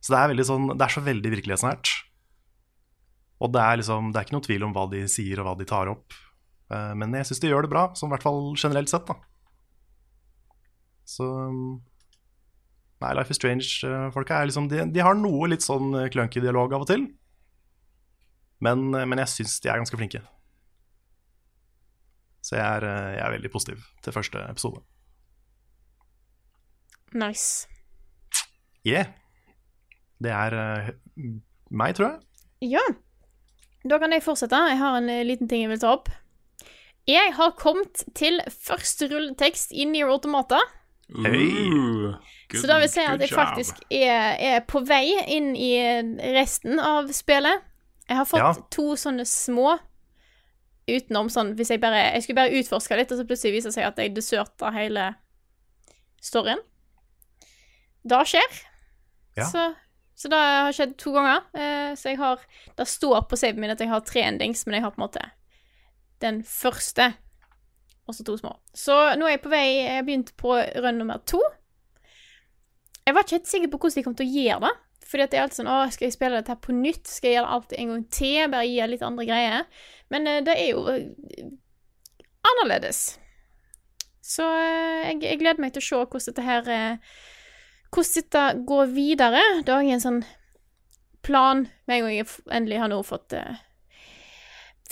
Så 0.00 0.14
det 0.14 0.20
er, 0.40 0.44
sånn, 0.48 0.70
det 0.72 0.84
er 0.86 0.94
så 0.94 1.02
veldig 1.04 1.30
virkelighetsnært. 1.36 1.90
Og 3.40 3.52
det 3.54 3.60
er, 3.62 3.76
liksom, 3.80 4.10
det 4.12 4.20
er 4.20 4.26
ikke 4.26 4.36
noe 4.38 4.46
tvil 4.46 4.64
om 4.66 4.72
hva 4.76 4.86
de 4.92 5.02
sier 5.08 5.40
og 5.40 5.46
hva 5.48 5.54
de 5.60 5.66
tar 5.68 5.90
opp. 5.92 6.16
Eh, 6.72 6.92
men 6.96 7.12
jeg 7.16 7.28
syns 7.30 7.42
de 7.44 7.52
gjør 7.52 7.66
det 7.68 7.72
bra, 7.72 7.86
sånn 7.96 8.10
i 8.10 8.14
hvert 8.16 8.24
fall 8.26 8.40
generelt 8.56 8.90
sett. 8.92 9.06
da. 9.08 9.16
Så 11.10 11.26
Nei, 13.00 13.14
Life 13.16 13.32
is 13.32 13.38
Strange-folka 13.40 14.36
er 14.36 14.50
liksom 14.50 14.68
de, 14.68 14.82
de 14.92 15.00
har 15.00 15.16
noe 15.16 15.48
litt 15.48 15.64
sånn 15.64 15.94
eh, 15.96 16.10
clunky 16.12 16.42
dialog 16.44 16.74
av 16.76 16.84
og 16.84 16.90
til. 16.90 17.06
Men, 18.60 18.90
eh, 18.92 19.06
men 19.08 19.22
jeg 19.22 19.32
syns 19.32 19.56
de 19.64 19.70
er 19.72 19.80
ganske 19.80 19.96
flinke. 19.96 20.20
Så 22.44 22.58
jeg 22.58 22.64
er, 22.64 22.84
eh, 22.84 23.12
jeg 23.16 23.24
er 23.24 23.34
veldig 23.38 23.52
positiv 23.52 23.86
til 24.04 24.16
første 24.16 24.42
episode. 24.52 24.82
Nice. 27.16 27.66
Yeah. 28.86 29.12
Det 30.20 30.30
er 30.30 30.56
eh, 30.58 30.90
meg, 31.70 31.94
tror 31.96 32.10
jeg. 32.10 32.74
Ja. 32.76 32.84
Da 33.88 33.96
kan 33.98 34.12
jeg 34.12 34.24
fortsette. 34.24 34.60
Jeg 34.74 34.80
har 34.80 34.98
en 34.98 35.08
eh, 35.08 35.24
liten 35.24 35.48
ting 35.48 35.64
jeg 35.64 35.72
vil 35.72 35.80
ta 35.80 35.94
opp. 35.96 36.12
Jeg 37.08 37.32
har 37.34 37.56
kommet 37.56 38.04
til 38.14 38.42
første 38.52 39.08
rulletekst 39.08 39.72
i 39.72 39.88
Near 39.88 40.12
Automata. 40.12 40.60
Good- 41.10 42.60
Så 42.60 42.66
da 42.66 42.78
vil 42.78 42.88
si 42.90 43.00
at 43.00 43.20
jeg 43.20 43.30
faktisk 43.34 43.80
er, 43.90 44.36
er 44.38 44.60
på 44.66 44.80
vei 44.86 45.12
inn 45.30 45.52
i 45.56 45.72
resten 46.34 46.78
av 46.82 47.08
spillet. 47.14 47.62
Jeg 48.08 48.16
har 48.18 48.26
fått 48.26 48.40
Ja. 48.42 48.52
to 48.70 48.96
sånne 48.98 49.26
små 49.26 49.78
utenom 50.90 51.28
sånn 51.30 51.52
Hvis 51.54 51.68
jeg 51.70 51.80
bare 51.80 52.12
Jeg 52.14 52.22
skulle 52.24 52.36
bare 52.40 52.58
utforske 52.58 52.96
litt, 52.98 53.12
og 53.12 53.18
så 53.18 53.24
plutselig 53.28 53.52
viser 53.52 53.70
det 53.70 53.74
seg 53.74 53.84
at 53.86 53.96
jeg 54.02 54.14
deserta 54.16 54.72
hele 54.74 55.14
storyen. 56.20 56.58
Det 58.06 58.18
skjer. 58.26 58.60
Ja. 59.36 59.44
Så, 59.44 59.74
så 60.16 60.28
det 60.32 60.38
har 60.40 60.72
skjedd 60.72 60.96
to 60.98 61.12
ganger. 61.12 61.42
Eh, 61.54 61.94
så 61.94 62.10
jeg 62.10 62.18
har 62.18 62.40
Det 62.76 62.86
står 62.88 63.28
på 63.28 63.36
saven 63.38 63.60
min 63.60 63.70
at 63.70 63.78
jeg 63.80 63.88
har 63.88 64.00
tre 64.00 64.22
endings, 64.22 64.66
men 64.66 64.74
jeg 64.74 64.82
har 64.82 64.90
på 64.90 65.00
en 65.02 65.06
måte 65.08 65.30
den 66.20 66.42
første 66.42 67.14
og 68.10 68.16
så 68.16 68.26
to 68.26 68.36
små. 68.40 68.52
Så 68.76 68.96
nå 69.18 69.26
er 69.26 69.36
jeg 69.36 69.44
på 69.44 69.52
vei 69.52 69.64
Jeg 69.70 69.96
har 69.96 70.06
begynt 70.06 70.34
på 70.40 70.54
rønn 70.58 71.00
nummer 71.00 71.22
to. 71.28 71.40
Jeg 73.06 73.16
var 73.16 73.26
ikke 73.26 73.38
helt 73.38 73.50
sikker 73.50 73.72
på 73.72 73.80
hvordan 73.80 73.98
de 73.98 74.06
kom 74.06 74.16
til 74.18 74.28
å 74.28 74.34
gjøre 74.40 74.60
det. 74.66 74.74
Fordi 75.10 75.24
at 75.24 75.32
det 75.32 75.38
er 75.38 75.42
alltid 75.42 75.58
sånn 75.58 75.72
Å, 75.72 75.78
skal 75.90 76.06
jeg 76.06 76.14
spille 76.14 76.38
dette 76.38 76.54
her 76.54 76.60
på 76.62 76.74
nytt? 76.76 77.08
Skal 77.10 77.30
jeg 77.30 77.38
gjøre 77.38 77.48
det 77.48 77.56
alltid 77.56 77.78
en 77.80 77.94
gang 77.94 78.04
til? 78.18 78.36
Bare 78.52 78.68
gi 78.68 78.90
litt 78.92 79.06
andre 79.06 79.26
greier? 79.26 79.88
Men 80.14 80.30
eh, 80.30 80.42
det 80.46 80.54
er 80.54 80.68
jo 80.70 80.84
eh, 80.92 81.48
annerledes. 82.52 83.00
Så 84.22 84.46
eh, 84.46 85.08
jeg, 85.08 85.22
jeg 85.24 85.40
gleder 85.42 85.64
meg 85.64 85.74
til 85.74 85.82
å 85.82 85.88
se 85.88 86.02
hvordan 86.04 86.28
dette 86.28 86.46
her 86.46 86.70
Hvordan 87.90 88.14
dette 88.20 88.44
går 88.70 88.92
videre. 88.94 89.42
Da 89.66 89.80
har 89.80 89.82
jeg 89.88 89.98
en 89.98 90.04
sånn 90.04 90.22
plan 91.26 91.66
med 91.86 91.96
en 91.96 92.06
gang 92.06 92.14
jeg 92.14 92.28
endelig 92.50 92.80
har 92.80 92.90
nå 92.92 93.00
fått 93.06 93.34
eh, 93.36 93.60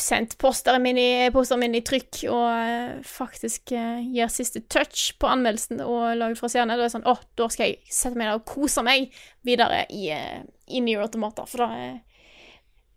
sendt 0.03 0.37
posteren 0.39 0.83
min 0.83 0.99
i, 1.01 1.31
posteren 1.35 1.63
min 1.63 1.77
i 1.79 1.83
trykk 1.85 2.21
og 2.31 2.45
eh, 2.49 2.99
faktisk 3.07 3.73
eh, 3.77 4.03
gir 4.15 4.31
siste 4.33 4.63
touch 4.71 5.15
på 5.21 5.31
anmeldelsen 5.31 5.83
og 5.85 6.19
lager 6.19 6.39
fra 6.39 6.51
scenen. 6.53 6.75
Da 6.75 6.85
er 6.85 6.87
det 6.87 6.95
sånn 6.95 7.09
Å, 7.09 7.17
da 7.39 7.49
skal 7.53 7.71
jeg 7.71 7.95
sette 7.95 8.19
meg 8.19 8.31
der 8.31 8.41
og 8.41 8.47
kose 8.49 8.85
meg 8.87 9.15
videre 9.47 9.85
i, 9.95 10.09
uh, 10.15 10.45
i 10.71 10.83
Nier 10.85 11.03
Automata. 11.05 11.47
For 11.49 11.65
da 11.65 11.71
eh, 11.79 12.23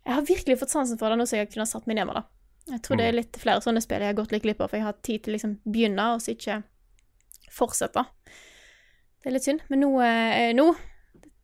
Jeg 0.06 0.18
har 0.18 0.28
virkelig 0.28 0.60
fått 0.62 0.76
sansen 0.76 1.02
for 1.02 1.14
det 1.14 1.20
nå 1.22 1.28
som 1.30 1.42
jeg 1.42 1.52
kunne 1.52 1.70
satt 1.70 1.90
meg 1.90 2.00
ned 2.00 2.10
med 2.10 2.20
det. 2.20 2.26
Jeg 2.72 2.84
tror 2.86 3.00
det 3.00 3.08
er 3.10 3.18
litt 3.18 3.42
flere 3.42 3.64
sånne 3.64 3.82
spill 3.84 4.04
jeg 4.04 4.14
har 4.14 4.20
gått 4.22 4.34
litt 4.36 4.46
glipp 4.46 4.62
av, 4.62 4.70
for 4.70 4.78
jeg 4.78 4.86
har 4.86 4.94
hatt 4.94 5.04
tid 5.06 5.26
til 5.26 5.36
liksom 5.36 5.58
begynne, 5.66 6.06
og 6.14 6.22
så 6.24 6.36
ikke 6.36 6.62
fortsette. 7.52 8.06
Det 9.22 9.30
er 9.30 9.36
litt 9.36 9.46
synd. 9.46 9.66
Men 9.70 9.84
nå, 9.86 9.92
eh, 10.06 10.52
nå 10.58 10.70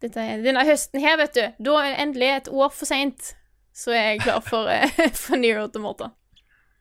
dette, 0.01 0.23
Denne 0.43 0.65
høsten 0.65 1.01
her, 1.01 1.17
vet 1.17 1.33
du, 1.33 1.43
da 1.69 1.75
er 1.81 1.91
det 1.91 2.01
endelig 2.05 2.29
et 2.35 2.49
år 2.53 2.69
for 2.73 2.89
seint. 2.89 3.33
Så 3.77 3.93
er 3.93 4.15
jeg 4.15 4.23
klar 4.25 4.41
for, 4.45 4.69
eh, 4.71 4.89
for 5.23 5.37
Nier 5.37 5.61
Automata. 5.61 6.09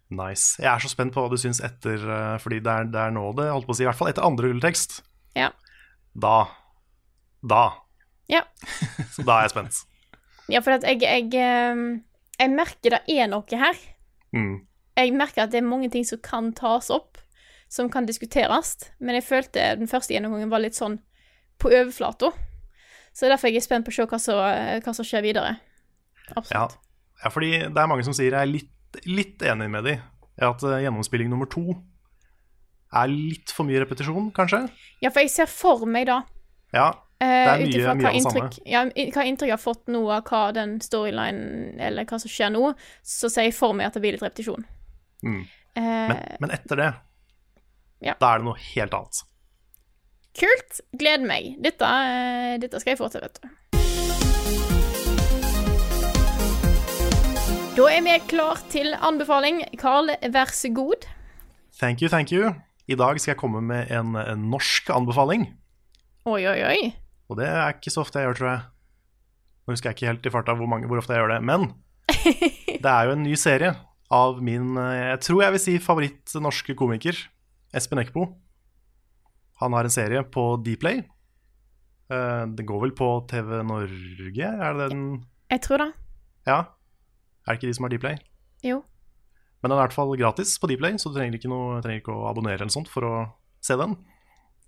Nice. 0.09 0.57
Jeg 0.63 0.71
er 0.71 0.83
så 0.83 0.89
spent 0.89 1.13
på 1.13 1.23
hva 1.25 1.33
du 1.33 1.37
syns 1.41 1.59
etter 1.67 1.99
eh, 1.99 2.37
Fordi 2.39 2.61
det 2.63 2.71
er, 2.71 2.85
det 2.95 3.01
er 3.09 3.11
nå 3.11 3.25
det, 3.35 3.49
holdt 3.51 3.67
på 3.67 3.75
å 3.75 3.77
si, 3.77 3.83
i 3.83 3.89
hvert 3.89 3.99
fall 3.99 4.13
etter 4.13 4.25
andre 4.27 4.53
rulletekst. 4.53 5.01
Ja. 5.37 5.51
Da 6.15 6.47
Da. 7.43 7.65
Ja. 8.33 8.45
Så 9.15 9.27
da 9.27 9.41
er 9.41 9.49
jeg 9.49 9.55
spent. 9.57 9.83
Ja, 10.51 10.63
for 10.63 10.77
at 10.79 10.87
jeg, 10.87 11.03
jeg, 11.03 11.29
eh, 11.35 11.83
jeg 12.41 12.55
merker 12.55 12.97
det 12.97 13.03
er 13.13 13.29
noe 13.31 13.61
her. 13.61 13.83
Mm. 14.33 14.65
Jeg 14.97 15.13
merker 15.19 15.45
at 15.45 15.53
det 15.53 15.61
er 15.61 15.69
mange 15.69 15.91
ting 15.93 16.07
som 16.07 16.23
kan 16.25 16.53
tas 16.57 16.89
opp, 16.95 17.21
som 17.69 17.91
kan 17.93 18.09
diskuteres. 18.09 18.79
Men 19.03 19.19
jeg 19.19 19.27
følte 19.27 19.69
den 19.77 19.91
første 19.91 20.17
gjennomgangen 20.17 20.55
var 20.55 20.65
litt 20.65 20.79
sånn 20.79 21.01
på 21.61 21.69
overflata. 21.75 22.33
Så 23.17 23.29
derfor 23.29 23.51
er 23.51 23.59
jeg 23.59 23.67
spent 23.67 23.85
på 23.85 23.93
å 23.93 23.97
se 23.99 24.09
hva 24.09 24.23
som, 24.23 24.41
hva 24.87 24.97
som 24.97 25.07
skjer 25.07 25.25
videre. 25.25 25.57
Absolutt. 26.35 26.53
ja, 26.55 26.86
fordi 27.33 27.53
det 27.65 27.81
er 27.81 27.89
mange 27.91 28.05
som 28.05 28.15
sier 28.17 28.33
jeg 28.35 28.41
er 28.43 28.51
litt, 28.51 29.01
litt 29.09 29.43
enig 29.43 29.69
med 29.73 29.85
de 29.89 29.95
at 30.47 30.63
eh, 30.69 30.83
gjennomspilling 30.85 31.31
nummer 31.33 31.49
to 31.49 31.63
er 32.97 33.09
litt 33.11 33.51
for 33.53 33.67
mye 33.69 33.81
repetisjon, 33.83 34.31
kanskje. 34.37 34.67
Ja, 35.03 35.11
for 35.11 35.25
jeg 35.25 35.33
ser 35.33 35.49
for 35.51 35.87
meg 35.91 36.07
da 36.11 36.21
Ja, 36.77 36.91
det 37.21 37.27
er 37.27 37.63
mye- 37.63 37.67
uh, 37.67 37.71
mye 37.73 37.89
av 37.89 37.99
det 38.03 38.13
inntrykk, 38.21 38.59
ja, 38.69 38.83
hva 39.17 39.25
inntrykk 39.25 39.49
jeg 39.49 39.57
har 39.57 39.63
fått 39.63 39.89
nå 39.89 40.03
av 40.13 40.27
hva 40.29 40.43
den 40.55 40.77
storylinen, 40.85 41.81
eller 41.81 42.05
hva 42.05 42.19
som 42.21 42.29
skjer 42.31 42.53
nå, 42.53 42.75
så 43.03 43.31
ser 43.33 43.49
jeg 43.49 43.57
for 43.57 43.73
meg 43.77 43.89
at 43.89 43.97
det 43.97 44.03
blir 44.05 44.13
litt 44.17 44.25
repetisjon. 44.25 44.67
Mm. 45.25 45.41
Uh, 45.77 45.83
men, 45.83 46.21
men 46.45 46.53
etter 46.57 46.77
det 46.83 46.91
Ja. 48.05 48.13
Da 48.21 48.35
er 48.35 48.43
det 48.43 48.45
noe 48.51 48.61
helt 48.61 48.93
annet. 48.95 49.23
kult. 50.37 50.81
Gleder 50.93 51.25
meg. 51.27 51.55
Dette, 51.65 51.89
eh, 51.89 52.59
dette 52.61 52.81
skal 52.83 52.93
jeg 52.93 52.99
få 53.01 53.09
til, 53.09 53.25
vet 53.25 53.41
du. 53.41 53.76
Da 57.77 57.85
er 57.93 58.01
vi 58.01 58.13
klar 58.25 58.57
til 58.73 58.95
anbefaling. 59.05 59.59
Carl, 59.77 60.09
vær 60.33 60.49
så 60.57 60.71
god. 60.73 61.05
Thank 61.77 62.01
you, 62.01 62.09
thank 62.09 62.31
you. 62.33 62.55
I 62.89 62.97
dag 62.97 63.19
skal 63.21 63.35
jeg 63.35 63.41
komme 63.43 63.61
med 63.61 63.91
en, 63.93 64.15
en 64.17 64.47
norsk 64.49 64.89
anbefaling. 64.95 65.43
Oi, 66.25 66.39
oi, 66.49 66.57
oi. 66.65 66.79
Og 67.29 67.37
det 67.37 67.51
er 67.51 67.75
ikke 67.75 67.93
så 67.93 68.01
ofte 68.01 68.23
jeg 68.23 68.31
gjør, 68.31 68.39
tror 68.39 68.49
jeg. 68.49 68.63
Nå 69.67 69.75
husker 69.75 69.91
jeg 69.91 69.99
ikke 69.99 70.09
helt 70.09 70.29
i 70.31 70.33
farta 70.33 70.55
hvor, 70.57 70.71
mange, 70.73 70.89
hvor 70.89 71.03
ofte 71.03 71.13
jeg 71.13 71.21
gjør 71.21 71.35
det. 71.35 71.43
Men 71.51 71.67
det 72.87 72.95
er 72.95 73.11
jo 73.11 73.13
en 73.19 73.27
ny 73.27 73.37
serie 73.37 73.75
av 74.17 74.41
min 74.41 74.79
eh, 74.81 75.11
jeg 75.11 75.21
tror 75.27 75.43
jeg 75.45 75.55
vil 75.59 75.63
si 75.67 75.75
favoritt 75.83 76.37
norske 76.41 76.77
komiker, 76.81 77.21
Espen 77.77 78.01
Eckbo. 78.01 78.31
Han 79.61 79.77
har 79.77 79.85
en 79.85 79.93
serie 79.93 80.23
på 80.25 80.47
Dplay. 80.65 81.03
Uh, 82.09 82.49
det 82.57 82.65
går 82.65 82.87
vel 82.87 82.97
på 82.97 83.11
TV 83.29 83.53
Norge, 83.67 84.49
er 84.49 84.81
det 84.81 84.89
den 84.95 85.07
Jeg 85.53 85.65
tror 85.69 85.85
det. 85.85 85.91
Ja. 86.49 86.63
Er 87.47 87.55
det 87.55 87.61
ikke 87.61 87.71
de 87.71 87.79
som 87.79 87.87
har 87.87 87.95
Dplay? 87.95 88.19
Jo. 88.67 88.81
Men 89.63 89.71
den 89.71 89.79
er 89.79 89.85
i 89.85 89.87
hvert 89.87 89.97
fall 89.97 90.13
gratis 90.19 90.57
på 90.61 90.69
Dplay, 90.71 90.99
så 90.99 91.11
du 91.11 91.17
trenger 91.17 91.39
ikke, 91.39 91.51
noe, 91.51 91.81
trenger 91.83 92.03
ikke 92.03 92.15
å 92.15 92.27
abonnere 92.31 92.61
eller 92.61 92.75
sånt 92.75 92.91
for 92.91 93.07
å 93.07 93.15
se 93.65 93.77
den. 93.79 93.97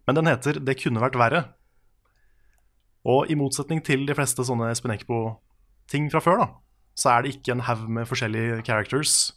Men 0.07 0.17
den 0.17 0.31
heter 0.31 0.59
'Det 0.59 0.79
kunne 0.81 1.03
vært 1.03 1.19
verre'. 1.19 1.45
Og 3.05 3.31
i 3.31 3.35
motsetning 3.35 3.85
til 3.85 4.07
de 4.07 4.15
fleste 4.15 4.45
sånne 4.45 4.71
Espen 4.71 4.91
Eckbo-ting 4.91 6.11
fra 6.11 6.21
før, 6.21 6.39
da, 6.39 6.49
så 6.97 7.11
er 7.11 7.23
det 7.23 7.37
ikke 7.37 7.53
en 7.53 7.61
haug 7.61 7.89
med 7.89 8.09
forskjellige 8.09 8.65
characters 8.65 9.33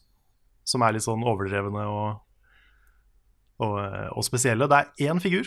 som 0.63 0.81
er 0.81 0.93
litt 0.93 1.03
sånn 1.03 1.23
overdrevne 1.23 1.85
og, 1.85 2.21
og, 3.59 3.77
og 4.17 4.23
spesielle. 4.23 4.67
Det 4.67 4.77
er 4.77 5.11
én 5.11 5.19
figur 5.19 5.45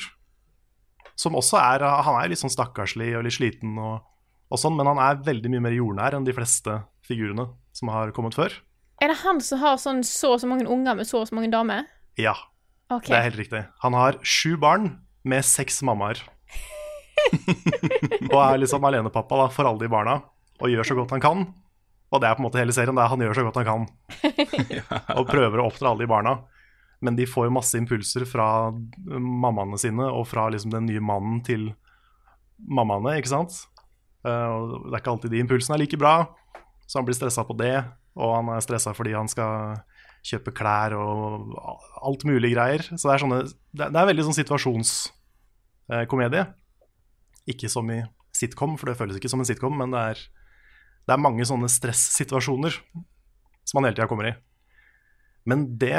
som 1.16 1.34
også 1.34 1.56
er 1.56 1.80
Han 1.80 2.22
er 2.22 2.28
litt 2.28 2.38
sånn 2.38 2.50
stakkarslig 2.50 3.16
og 3.16 3.24
litt 3.24 3.32
sliten, 3.32 3.78
og, 3.78 4.02
og 4.50 4.58
sånn, 4.58 4.76
men 4.76 4.86
han 4.86 4.98
er 4.98 5.22
veldig 5.24 5.50
mye 5.50 5.60
mer 5.60 5.72
jordnær 5.72 6.14
enn 6.14 6.24
de 6.24 6.34
fleste 6.34 6.82
figurene 7.02 7.48
som 7.74 7.90
har 7.92 8.12
kommet 8.16 8.36
før. 8.38 8.54
Er 9.02 9.10
det 9.10 9.20
han 9.24 9.40
som 9.42 9.60
har 9.62 9.80
sånn 9.82 10.04
så 10.06 10.34
og 10.36 10.42
så 10.42 10.48
mange 10.50 10.68
unger 10.70 10.96
med 10.98 11.08
så 11.08 11.22
og 11.22 11.28
så 11.28 11.36
mange 11.36 11.50
damer? 11.52 11.88
Ja, 12.20 12.36
okay. 12.88 13.10
det 13.10 13.18
er 13.18 13.26
helt 13.28 13.40
riktig. 13.42 13.64
Han 13.82 13.96
har 13.98 14.20
sju 14.22 14.54
barn 14.60 14.94
med 15.26 15.44
seks 15.46 15.82
mammaer. 15.86 16.22
og 18.32 18.38
er 18.38 18.62
liksom 18.62 18.86
alenepappa 18.86 19.42
da, 19.42 19.50
for 19.52 19.68
alle 19.68 19.82
de 19.82 19.90
barna, 19.90 20.20
og 20.60 20.70
gjør 20.70 20.90
så 20.90 20.96
godt 20.98 21.14
han 21.16 21.24
kan. 21.24 21.44
Og 22.14 22.22
det 22.22 22.28
er 22.28 22.36
på 22.36 22.44
en 22.44 22.46
måte 22.46 22.60
hele 22.60 22.74
serien. 22.74 22.94
Det 22.94 23.02
er 23.02 23.10
han 23.10 23.22
gjør 23.24 23.38
så 23.40 23.46
godt 23.46 23.58
han 23.58 23.68
kan. 23.68 23.86
og 25.18 25.30
prøver 25.30 25.60
å 25.60 25.68
oppdra 25.70 25.90
alle 25.90 26.04
de 26.04 26.10
barna. 26.10 26.42
men 27.04 27.16
de 27.18 27.26
får 27.28 27.48
jo 27.48 27.52
masse 27.52 27.76
impulser 27.76 28.24
fra 28.24 28.72
mammaene 29.04 29.76
sine 29.76 30.06
og 30.08 30.22
fra 30.30 30.46
liksom 30.48 30.70
den 30.72 30.86
nye 30.88 31.02
mannen 31.04 31.42
til 31.44 31.66
mammaene, 32.56 33.18
ikke 33.18 33.28
sant? 33.28 33.58
Eh, 34.24 34.46
og 34.48 34.86
det 34.86 34.94
er 34.94 35.02
ikke 35.02 35.12
alltid 35.12 35.34
de 35.34 35.42
impulsene 35.42 35.76
er 35.76 35.82
like 35.82 35.98
bra, 36.00 36.14
så 36.86 36.98
han 36.98 37.06
blir 37.08 37.16
stressa 37.16 37.44
på 37.46 37.56
det. 37.58 37.84
Og 38.14 38.36
han 38.36 38.48
er 38.54 38.60
stressa 38.64 38.94
fordi 38.96 39.12
han 39.16 39.28
skal 39.30 39.50
kjøpe 40.24 40.54
klær 40.56 40.90
og 40.96 41.04
alt 42.04 42.22
mulig 42.28 42.54
greier. 42.54 42.82
Så 42.94 43.08
det 43.08 43.14
er, 43.14 43.20
sånne, 43.24 43.38
det 43.76 43.84
er 43.90 44.10
veldig 44.10 44.24
sånn 44.28 44.40
situasjonskomedie. 44.40 46.44
Ikke 47.52 47.68
som 47.72 47.86
i 47.92 47.94
sitcom, 48.34 48.72
for 48.80 48.86
det 48.88 48.98
føles 48.98 49.16
ikke 49.18 49.30
som 49.30 49.40
en 49.42 49.48
sitcom, 49.48 49.74
men 49.78 49.90
det 49.94 50.00
er, 50.12 50.18
det 51.04 51.12
er 51.14 51.22
mange 51.22 51.44
sånne 51.46 51.68
stressituasjoner 51.70 52.72
som 53.64 53.78
han 53.78 53.86
hele 53.88 53.96
tida 53.96 54.10
kommer 54.10 54.26
i. 54.30 54.34
Men 55.48 55.58
det 55.80 55.98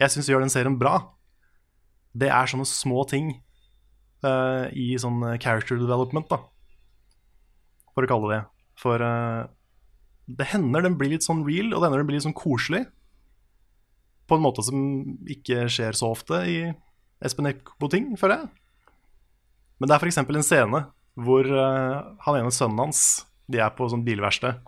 jeg 0.00 0.12
syns 0.12 0.28
gjør 0.28 0.42
den 0.44 0.52
serien 0.52 0.78
bra, 0.80 0.94
det 2.16 2.28
er 2.32 2.48
sånne 2.48 2.66
små 2.68 3.04
ting 3.08 3.26
uh, 4.24 4.64
i 4.72 4.96
sånn 5.00 5.20
character 5.42 5.76
development, 5.80 6.28
da. 6.32 6.38
For 7.96 8.04
å 8.04 8.10
kalle 8.10 8.32
det. 8.32 8.40
For 8.76 9.00
eh, 9.00 9.46
det 10.26 10.48
hender 10.50 10.82
den 10.82 10.96
blir 10.98 11.12
litt 11.14 11.26
sånn 11.26 11.44
real, 11.46 11.70
og 11.72 11.80
det 11.80 11.88
hender 11.88 12.02
den 12.02 12.08
blir 12.08 12.18
litt 12.18 12.26
sånn 12.26 12.36
koselig. 12.36 12.84
På 14.26 14.38
en 14.38 14.42
måte 14.42 14.64
som 14.66 14.80
ikke 15.30 15.68
skjer 15.70 15.94
så 15.94 16.10
ofte 16.10 16.42
i 16.50 16.58
Espen 17.24 17.48
Eckbo-ting, 17.48 18.14
føler 18.18 18.42
jeg. 18.42 18.50
Men 19.78 19.88
det 19.88 19.96
er 19.96 20.02
f.eks. 20.02 20.18
en 20.22 20.46
scene 20.46 20.82
hvor 21.16 21.48
uh, 21.48 22.16
han 22.26 22.38
ene 22.38 22.52
sønnen 22.52 22.82
hans 22.82 23.02
De 23.48 23.60
er 23.62 23.70
på 23.72 23.86
sånn 23.88 24.04
bilverksted, 24.04 24.58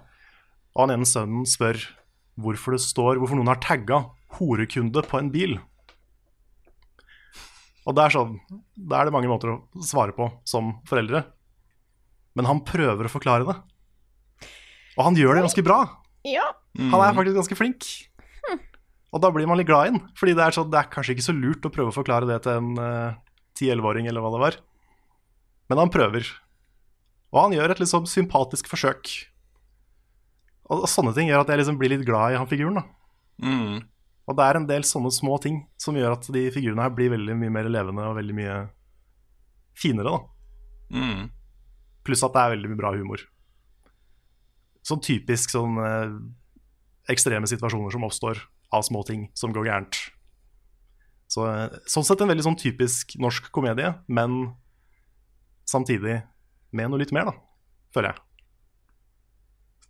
og 0.73 0.85
han 0.85 0.95
ene 0.95 1.09
sønnen 1.09 1.49
spør 1.49 1.81
hvorfor 2.39 2.77
det 2.77 2.85
står 2.85 3.19
Hvorfor 3.19 3.37
noen 3.37 3.51
har 3.51 3.61
tagga 3.61 4.05
'horekunde' 4.37 5.03
på 5.09 5.19
en 5.19 5.33
bil. 5.35 5.57
Og 7.89 7.97
det 7.97 8.05
er 8.05 8.15
sånn 8.15 8.37
Da 8.77 9.01
er 9.01 9.09
det 9.09 9.15
mange 9.17 9.31
måter 9.31 9.51
å 9.55 9.59
svare 9.83 10.15
på 10.15 10.29
som 10.47 10.77
foreldre. 10.89 11.25
Men 12.37 12.47
han 12.47 12.63
prøver 12.63 13.09
å 13.09 13.13
forklare 13.13 13.49
det. 13.49 13.57
Og 14.99 15.07
han 15.07 15.19
gjør 15.19 15.39
det 15.39 15.47
ganske 15.47 15.65
bra. 15.65 15.79
Ja. 16.27 16.51
Han 16.79 17.01
er 17.01 17.15
faktisk 17.15 17.39
ganske 17.39 17.59
flink. 17.59 17.87
Og 19.15 19.23
da 19.25 19.31
blir 19.33 19.49
man 19.49 19.57
litt 19.61 19.69
glad 19.71 19.89
i 19.89 19.93
den. 19.95 20.03
Fordi 20.19 20.35
det 20.37 20.45
er, 20.45 20.55
så, 20.55 20.67
det 20.69 20.81
er 20.81 20.91
kanskje 20.93 21.15
ikke 21.15 21.29
så 21.31 21.35
lurt 21.37 21.65
å 21.65 21.73
prøve 21.73 21.93
å 21.93 21.97
forklare 21.97 22.29
det 22.29 22.43
til 22.45 22.59
en 22.59 22.75
uh, 22.77 23.17
10-11-åring, 23.57 24.09
eller 24.11 24.25
hva 24.25 24.33
det 24.35 24.43
var. 24.43 24.59
Men 25.71 25.83
han 25.85 25.93
prøver. 25.93 26.29
Og 27.33 27.41
han 27.41 27.57
gjør 27.57 27.73
et 27.73 27.81
litt 27.83 27.93
sånn 27.93 28.09
sympatisk 28.09 28.69
forsøk. 28.71 29.09
Og, 30.69 30.83
og 30.83 30.89
sånne 30.91 31.15
ting 31.17 31.31
gjør 31.31 31.45
at 31.45 31.53
jeg 31.53 31.63
liksom 31.63 31.79
blir 31.81 31.95
litt 31.95 32.05
glad 32.09 32.35
i 32.35 32.41
han 32.41 32.51
figuren. 32.51 32.83
da. 32.83 32.85
Mm. 33.49 33.87
Og 34.29 34.37
det 34.37 34.45
er 34.45 34.59
en 34.59 34.69
del 34.69 34.85
sånne 34.85 35.13
små 35.15 35.39
ting 35.41 35.63
som 35.81 35.97
gjør 35.97 36.19
at 36.19 36.29
de 36.35 36.45
figurene 36.53 36.85
her 36.85 36.93
blir 36.93 37.15
veldig 37.15 37.37
mye 37.39 37.55
mer 37.55 37.71
levende 37.73 38.05
og 38.11 38.19
veldig 38.19 38.37
mye 38.37 38.59
finere. 39.79 40.13
da. 40.13 40.99
Mm. 41.01 41.29
Pluss 42.05 42.25
at 42.27 42.37
det 42.37 42.45
er 42.45 42.57
veldig 42.57 42.73
mye 42.75 42.81
bra 42.83 42.93
humor. 42.97 43.25
Sånn 44.87 45.03
typisk 45.05 45.53
sånn 45.53 45.79
eh, 45.83 46.15
ekstreme 47.13 47.49
situasjoner 47.51 47.95
som 47.95 48.07
oppstår 48.07 48.41
av 48.75 48.85
små 48.87 49.03
ting 49.09 49.29
som 49.39 49.53
går 49.55 49.69
gærent. 49.69 49.99
Så, 51.29 51.45
eh, 51.49 51.79
sånn 51.89 52.07
sett 52.07 52.23
en 52.25 52.31
veldig 52.31 52.47
sånn 52.47 52.61
typisk 52.61 53.17
norsk 53.21 53.51
komedie, 53.53 53.93
men 54.09 54.55
samtidig 55.69 56.23
med 56.73 56.91
noe 56.91 57.03
litt 57.03 57.13
mer, 57.13 57.31
da, 57.31 57.37
føler 57.95 58.15
jeg. 58.15 58.25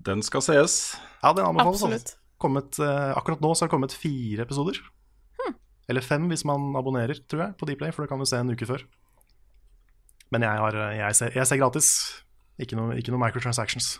Den 0.08 0.22
skal 0.22 0.42
sees. 0.46 0.96
Ja, 1.22 1.32
den 1.34 1.46
anbefales. 1.46 1.82
Absolutt. 1.82 2.14
altså. 2.14 2.24
Kommet, 2.38 2.78
eh, 2.78 3.10
akkurat 3.18 3.42
nå 3.42 3.50
så 3.50 3.64
har 3.64 3.68
det 3.68 3.74
kommet 3.74 3.94
fire 3.98 4.46
episoder. 4.46 4.78
Eller 5.88 6.04
fem 6.04 6.28
hvis 6.28 6.44
man 6.44 6.74
abonnerer, 6.76 7.16
tror 7.28 7.46
jeg, 7.46 7.56
på 7.56 7.68
Dplay, 7.70 7.94
for 7.96 8.04
det 8.04 8.12
kan 8.12 8.20
du 8.20 8.28
se 8.28 8.36
en 8.36 8.52
uke 8.52 8.68
før. 8.68 8.84
Men 10.30 10.44
jeg, 10.44 10.60
har, 10.60 10.76
eh, 10.76 10.98
jeg, 11.00 11.16
ser, 11.16 11.32
jeg 11.40 11.48
ser 11.48 11.62
gratis. 11.62 11.90
Ikke 12.60 12.76
noe, 12.76 12.98
ikke 13.00 13.14
noe 13.14 13.24
microtransactions. 13.24 13.96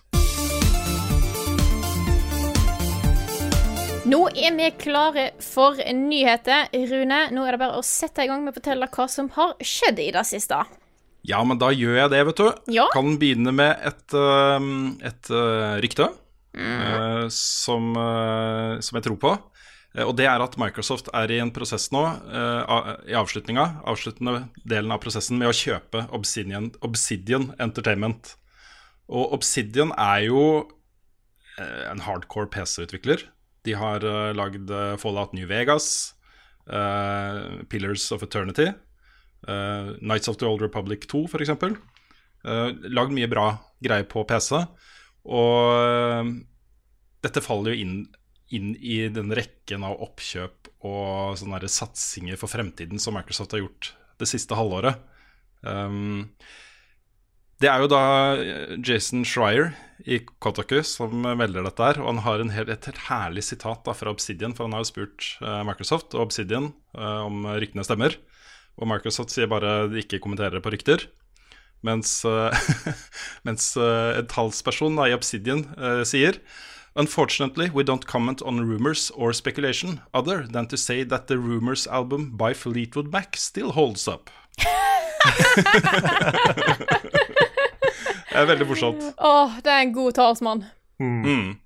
Nå 4.08 4.22
er 4.32 4.54
vi 4.56 4.68
klare 4.80 5.24
for 5.44 5.76
nyheter. 5.76 6.70
Rune, 6.88 7.18
nå 7.34 7.42
er 7.44 7.54
det 7.54 7.60
bare 7.60 7.76
å 7.76 7.84
sette 7.84 8.24
i 8.24 8.28
gang 8.30 8.44
med 8.44 8.54
å 8.54 8.56
fortelle 8.56 8.88
hva 8.94 9.04
som 9.10 9.28
har 9.34 9.52
skjedd 9.60 10.00
i 10.00 10.08
det 10.14 10.22
siste. 10.28 10.62
Ja, 11.28 11.42
men 11.44 11.60
da 11.60 11.68
gjør 11.74 11.98
jeg 11.98 12.12
det, 12.14 12.22
vet 12.30 12.40
du. 12.40 12.46
Ja. 12.72 12.86
Kan 12.94 13.18
begynne 13.20 13.52
med 13.52 13.74
et, 13.84 14.16
et 15.10 15.30
øh, 15.34 15.76
rykte 15.84 16.08
øh, 16.08 17.26
som, 17.34 17.92
øh, 18.00 18.78
som 18.86 18.98
jeg 18.98 19.08
tror 19.10 19.20
på. 19.26 19.36
Og 20.06 20.12
det 20.16 20.28
er 20.30 20.40
at 20.44 20.56
Microsoft 20.60 21.08
er 21.16 21.32
i 21.32 21.40
en 21.42 21.50
prosess 21.50 21.88
nå, 21.90 22.02
i 23.08 23.14
avslutninga, 23.18 23.64
avsluttende 23.88 24.44
delen 24.68 24.92
av 24.94 25.00
prosessen, 25.02 25.40
med 25.40 25.48
å 25.50 25.56
kjøpe 25.56 26.04
Obsidian, 26.14 26.68
Obsidian 26.86 27.48
Entertainment. 27.58 28.36
Og 29.10 29.32
Obsidian 29.34 29.90
er 29.96 30.28
jo 30.28 30.44
en 31.58 32.04
hardcore 32.04 32.52
PC-utvikler. 32.52 33.24
De 33.66 33.74
har 33.76 34.04
uh, 34.06 34.30
lagd 34.36 34.70
eh, 34.70 34.96
Fallout 35.00 35.34
New 35.36 35.48
Vegas, 35.50 36.14
uh, 36.70 37.64
Pillars 37.68 38.06
of 38.14 38.22
Eternity, 38.22 38.68
uh, 39.48 39.94
Nights 40.00 40.28
of 40.28 40.38
the 40.38 40.46
Old 40.46 40.62
Republic 40.62 41.08
2 41.10 41.24
f.eks. 41.26 41.50
Uh, 42.46 42.70
lagd 42.88 43.14
mye 43.16 43.30
bra 43.30 43.50
greier 43.82 44.06
på 44.08 44.24
PC. 44.28 44.62
Og 45.28 46.30
dette 47.20 47.42
faller 47.44 47.74
jo 47.74 47.82
inn, 47.82 47.96
inn 48.54 48.70
i 48.78 49.02
den 49.12 49.34
rekken 49.34 49.84
av 49.84 49.98
oppkjøp 50.06 50.70
og 50.88 51.36
sånne 51.36 51.68
satsinger 51.68 52.38
for 52.40 52.48
fremtiden 52.48 53.02
som 53.02 53.18
Microsoft 53.18 53.52
har 53.52 53.64
gjort 53.66 53.90
det 54.22 54.30
siste 54.30 54.56
halvåret. 54.56 55.02
Um, 55.60 56.30
det 57.58 57.68
er 57.68 57.82
jo 57.82 57.90
da 57.90 58.02
Jason 58.78 59.26
Schreier 59.26 59.74
i 60.06 60.20
Kotaku 60.38 60.82
som 60.86 61.22
melder 61.22 61.64
dette 61.66 61.82
her. 61.82 62.00
Og 62.02 62.12
han 62.12 62.22
har 62.24 62.42
en 62.42 62.52
helt, 62.54 62.70
et 62.72 62.88
helt 62.90 63.04
herlig 63.08 63.44
sitat 63.46 63.84
da 63.86 63.94
fra 63.96 64.12
Obsidian, 64.14 64.54
for 64.54 64.68
han 64.68 64.76
har 64.76 64.84
jo 64.84 64.92
spurt 64.92 65.30
uh, 65.42 65.62
Microsoft 65.66 66.14
og 66.14 66.28
Obsidian 66.28 66.72
uh, 66.98 67.26
om 67.26 67.46
ryktene 67.58 67.86
stemmer. 67.86 68.18
Og 68.78 68.90
Microsoft 68.90 69.34
sier 69.34 69.50
bare 69.50 69.88
de 69.90 70.04
ikke 70.04 70.22
kommenterer 70.22 70.62
på 70.62 70.72
rykter. 70.74 71.08
Mens, 71.86 72.20
uh, 72.26 72.50
mens 73.46 73.72
en 73.78 74.30
talsperson 74.30 74.98
da, 74.98 75.08
i 75.08 75.16
Obsidian 75.16 75.66
sier 76.06 76.42
Unfortunately, 76.98 77.70
we 77.70 77.84
don't 77.84 78.06
comment 78.06 78.42
on 78.42 78.66
rumors 78.66 79.12
or 79.14 79.32
speculation, 79.32 80.00
other 80.12 80.48
than 80.48 80.66
to 80.66 80.76
say 80.76 81.04
that 81.04 81.28
the 81.28 81.38
Rumors 81.38 81.86
album 81.86 82.36
by 82.36 82.52
Fleetwood 82.52 83.12
Mac 83.12 83.36
still 83.36 83.70
holds 83.70 84.08
up. 84.08 84.30
det 88.38 88.44
er 88.44 88.52
veldig 88.52 88.66
morsomt. 88.68 89.06
Åh, 89.18 89.56
det 89.66 89.72
er 89.72 89.80
en 89.82 89.96
god 89.96 90.14
talsmann. 90.14 90.60
Mm. 91.02 91.56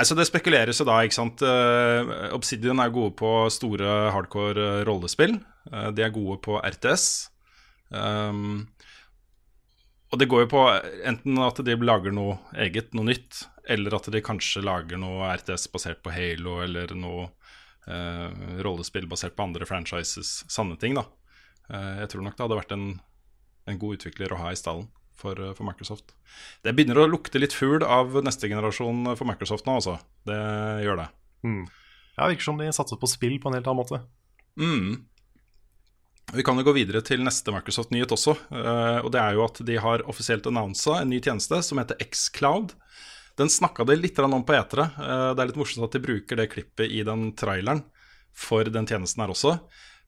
Altså 0.00 0.16
Det 0.18 0.26
spekuleres 0.26 0.80
jo 0.80 0.86
da, 0.88 0.96
ikke 1.06 1.18
sant. 1.18 1.42
Eh, 1.46 2.10
Obsidian 2.34 2.82
er 2.82 2.90
gode 2.94 3.14
på 3.18 3.30
store 3.52 4.10
hardcore 4.14 4.66
eh, 4.80 4.82
rollespill. 4.88 5.36
Eh, 5.70 5.88
de 5.94 6.02
er 6.02 6.14
gode 6.14 6.40
på 6.42 6.58
RTS. 6.58 7.06
Um, 7.90 8.68
og 10.10 10.18
det 10.18 10.26
går 10.30 10.44
jo 10.44 10.50
på 10.50 10.62
enten 11.06 11.38
at 11.42 11.58
de 11.66 11.74
lager 11.78 12.14
noe 12.14 12.38
eget, 12.58 12.90
noe 12.94 13.06
nytt, 13.06 13.44
eller 13.70 13.94
at 13.94 14.08
de 14.10 14.22
kanskje 14.22 14.62
lager 14.66 14.98
noe 14.98 15.30
RTS 15.38 15.68
basert 15.70 16.02
på 16.02 16.10
Halo, 16.14 16.60
eller 16.64 16.90
noe 16.98 17.28
uh, 17.86 18.30
rollespill 18.66 19.06
basert 19.10 19.36
på 19.38 19.46
andre 19.46 19.66
franchises. 19.66 20.40
Sanne 20.50 20.78
ting, 20.78 20.98
da. 20.98 21.06
Uh, 21.70 22.02
jeg 22.02 22.14
tror 22.14 22.26
nok 22.26 22.38
det 22.38 22.46
hadde 22.46 22.58
vært 22.62 22.74
en, 22.74 22.88
en 23.70 23.78
god 23.78 24.00
utvikler 24.00 24.34
å 24.34 24.40
ha 24.42 24.54
i 24.54 24.58
stallen 24.58 24.90
for, 25.20 25.38
eh, 25.38 25.52
for 25.56 25.68
Microsoft. 25.68 26.14
Det 26.64 26.74
begynner 26.76 27.02
å 27.02 27.10
lukte 27.10 27.40
litt 27.42 27.56
fugl 27.56 27.84
av 27.84 28.16
neste 28.24 28.48
generasjon 28.50 29.12
for 29.14 29.28
Microsoft 29.28 29.68
nå, 29.68 29.78
altså. 29.80 29.98
Det 30.28 30.40
gjør 30.86 31.04
det. 31.04 31.08
Mm. 31.46 31.62
Ja, 32.16 32.26
virker 32.28 32.48
som 32.50 32.58
de 32.60 32.72
satser 32.74 33.00
på 33.00 33.08
spill 33.08 33.38
på 33.40 33.48
en 33.50 33.58
helt 33.58 33.68
annen 33.70 33.80
måte. 33.80 34.02
Mm. 34.60 35.04
Vi 36.32 36.44
kan 36.46 36.58
jo 36.60 36.66
gå 36.66 36.74
videre 36.76 37.02
til 37.02 37.24
neste 37.26 37.50
Microsoft-nyhet 37.54 38.12
også. 38.14 38.36
eh, 38.54 38.98
og 39.02 39.10
det 39.12 39.20
er 39.20 39.34
jo 39.34 39.44
at 39.44 39.62
de 39.66 39.78
har 39.82 40.04
offisielt 40.08 40.46
annonsa 40.46 41.00
en 41.00 41.10
ny 41.10 41.20
tjeneste 41.20 41.62
som 41.66 41.78
heter 41.78 41.98
Xcloud. 41.98 42.74
Den 43.36 43.48
snakka 43.48 43.86
de 43.86 43.96
litt 43.96 44.18
om 44.18 44.44
på 44.44 44.54
etere. 44.54 44.90
Eh, 44.94 45.34
det 45.34 45.42
er 45.42 45.50
litt 45.50 45.60
morsomt 45.60 45.84
at 45.88 45.96
de 45.96 46.04
bruker 46.04 46.36
det 46.36 46.50
klippet 46.52 46.90
i 46.90 47.02
den 47.02 47.32
traileren 47.32 47.82
for 48.32 48.64
den 48.64 48.86
tjenesten 48.86 49.22
her 49.24 49.32
også. 49.32 49.58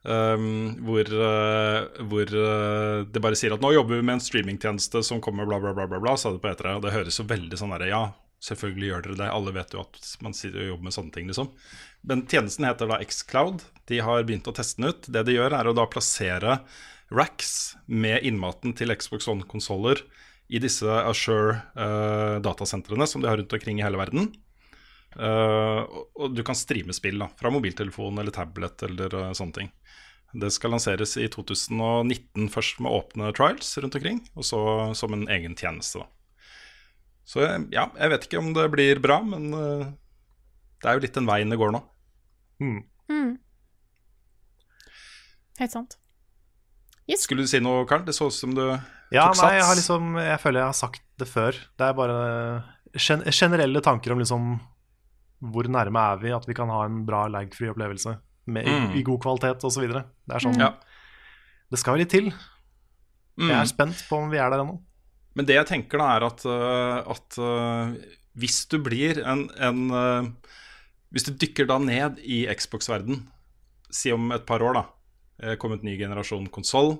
Um, 0.02 0.82
hvor 0.82 1.06
uh, 1.14 1.86
hvor 2.10 2.26
uh, 2.34 3.06
det 3.06 3.20
bare 3.22 3.38
sier 3.38 3.54
at 3.54 3.62
nå 3.62 3.70
jobber 3.70 4.00
vi 4.00 4.02
med 4.02 4.16
en 4.16 4.24
streamingtjeneste 4.24 4.98
som 5.06 5.20
kommer 5.22 5.46
bla, 5.46 5.60
bla, 5.62 5.70
bla, 5.76 5.86
bla, 5.86 6.00
bla 6.02 6.16
sa 6.18 6.32
det 6.34 6.42
på 6.42 6.50
etere. 6.50 6.74
Og 6.78 6.82
det 6.82 6.94
høres 6.94 7.20
jo 7.20 7.30
veldig 7.30 7.58
sånn 7.60 7.74
derre 7.76 7.92
Ja, 7.92 8.02
selvfølgelig 8.42 8.88
gjør 8.88 9.02
dere 9.06 9.20
det. 9.20 9.28
Alle 9.30 9.54
vet 9.54 9.74
jo 9.76 9.84
at 9.84 9.94
man 10.24 10.34
sitter 10.34 10.64
og 10.64 10.70
jobber 10.72 10.86
med 10.88 10.96
sånne 10.98 11.14
ting, 11.14 11.26
liksom. 11.30 11.48
Men 12.10 12.24
tjenesten 12.26 12.66
heter 12.66 12.90
da 12.90 12.98
Xcloud. 13.06 13.58
De 13.90 13.96
har 14.02 14.26
begynt 14.26 14.50
å 14.50 14.56
teste 14.56 14.76
den 14.80 14.90
ut. 14.90 15.02
Det 15.06 15.22
de 15.28 15.36
gjør, 15.36 15.52
er 15.54 15.66
å 15.70 15.78
da 15.78 15.84
plassere 15.90 16.52
racks 17.12 17.76
med 17.86 18.24
innmaten 18.26 18.74
til 18.74 18.94
Xbox 18.96 19.28
One-konsoller 19.30 19.98
i 20.52 20.58
disse 20.60 20.84
Assure-datasentrene 20.88 23.06
som 23.08 23.22
de 23.22 23.28
har 23.30 23.38
rundt 23.38 23.52
omkring 23.54 23.78
i 23.78 23.84
hele 23.86 24.00
verden. 24.00 24.32
Eh, 25.16 25.80
og, 26.16 26.32
du 26.34 26.42
kan 26.46 26.56
streame 26.56 26.94
spill 26.96 27.20
da, 27.20 27.28
fra 27.38 27.52
mobiltelefon 27.52 28.18
eller 28.20 28.34
tablet 28.34 28.84
eller 28.88 29.14
uh, 29.18 29.30
sånne 29.36 29.58
ting. 29.58 29.70
Det 30.32 30.48
skal 30.54 30.72
lanseres 30.72 31.12
i 31.20 31.26
2019 31.28 32.48
først 32.52 32.80
med 32.80 32.94
åpne 32.96 33.32
trials 33.36 33.74
rundt 33.84 33.98
omkring, 33.98 34.22
og 34.32 34.46
så 34.48 34.60
som 34.96 35.12
en 35.12 35.26
egen 35.32 35.56
tjeneste. 35.58 36.00
da. 36.00 36.08
Så 37.28 37.44
eh, 37.44 37.58
ja, 37.74 37.90
jeg 37.98 38.14
vet 38.14 38.28
ikke 38.28 38.40
om 38.40 38.54
det 38.56 38.70
blir 38.72 39.02
bra, 39.04 39.20
men 39.26 39.52
uh, 39.52 39.90
det 40.82 40.88
er 40.88 40.96
jo 40.96 41.04
litt 41.04 41.20
den 41.20 41.28
veien 41.28 41.52
det 41.52 41.60
går 41.60 41.76
nå. 41.76 41.84
Mm. 42.62 42.80
Helt 45.60 45.74
sant. 45.74 45.98
Skulle 47.20 47.44
du 47.44 47.50
si 47.50 47.60
noe, 47.60 47.84
Karl? 47.88 48.06
Det 48.06 48.14
så 48.16 48.30
ut 48.30 48.34
som 48.34 48.54
du 48.56 48.62
Ja, 49.12 49.28
tok 49.28 49.42
nei, 49.42 49.56
jeg, 49.58 49.64
har 49.66 49.74
sats. 49.74 49.80
liksom, 49.82 50.14
jeg 50.22 50.40
føler 50.40 50.62
jeg 50.62 50.70
har 50.70 50.78
sagt 50.78 51.02
det 51.20 51.28
før. 51.28 51.58
Det 51.78 51.88
er 51.88 51.96
bare 51.98 52.20
gen 52.96 53.24
generelle 53.28 53.82
tanker 53.84 54.14
om 54.14 54.22
liksom 54.22 54.54
hvor 55.42 55.66
nærme 55.68 55.98
er 56.12 56.20
vi 56.22 56.30
at 56.32 56.46
vi 56.46 56.54
kan 56.54 56.70
ha 56.70 56.84
en 56.86 57.04
bra 57.06 57.24
lagfri 57.28 57.68
opplevelse 57.72 58.16
med, 58.46 58.66
i, 58.66 58.70
Mm. 58.70 58.94
i 58.98 59.02
god 59.02 59.20
kvalitet 59.24 59.64
osv. 59.64 59.88
Det 59.88 60.34
er 60.34 60.38
sånn 60.44 60.58
Ja. 60.58 60.72
Det 61.70 61.78
skal 61.80 61.98
litt 61.98 62.10
til. 62.10 62.24
Jeg 62.30 63.48
Mm. 63.48 63.50
er 63.50 63.64
spent 63.66 63.96
på 64.08 64.16
om 64.22 64.30
vi 64.30 64.36
er 64.38 64.50
der 64.50 64.60
ennå. 64.60 64.80
Men 65.34 65.46
det 65.46 65.54
jeg 65.56 65.66
tenker 65.66 65.98
da 65.98 66.16
er 66.16 66.26
at, 66.26 66.44
øh, 66.44 67.10
at 67.10 67.38
øh, 67.38 67.96
hvis 68.36 68.66
du 68.68 68.78
blir 68.78 69.22
en, 69.24 69.48
en 69.58 69.90
øh, 69.90 70.30
Hvis 71.12 71.24
du 71.24 71.32
dykker 71.32 71.66
da 71.66 71.76
ned 71.78 72.18
i 72.24 72.46
Xbox-verden, 72.54 73.28
si 73.90 74.10
om 74.12 74.30
et 74.32 74.46
par 74.46 74.60
år, 74.62 74.72
da. 74.72 75.56
Kommet 75.56 75.82
ny 75.82 75.98
generasjon 75.98 76.46
konsoll, 76.48 76.98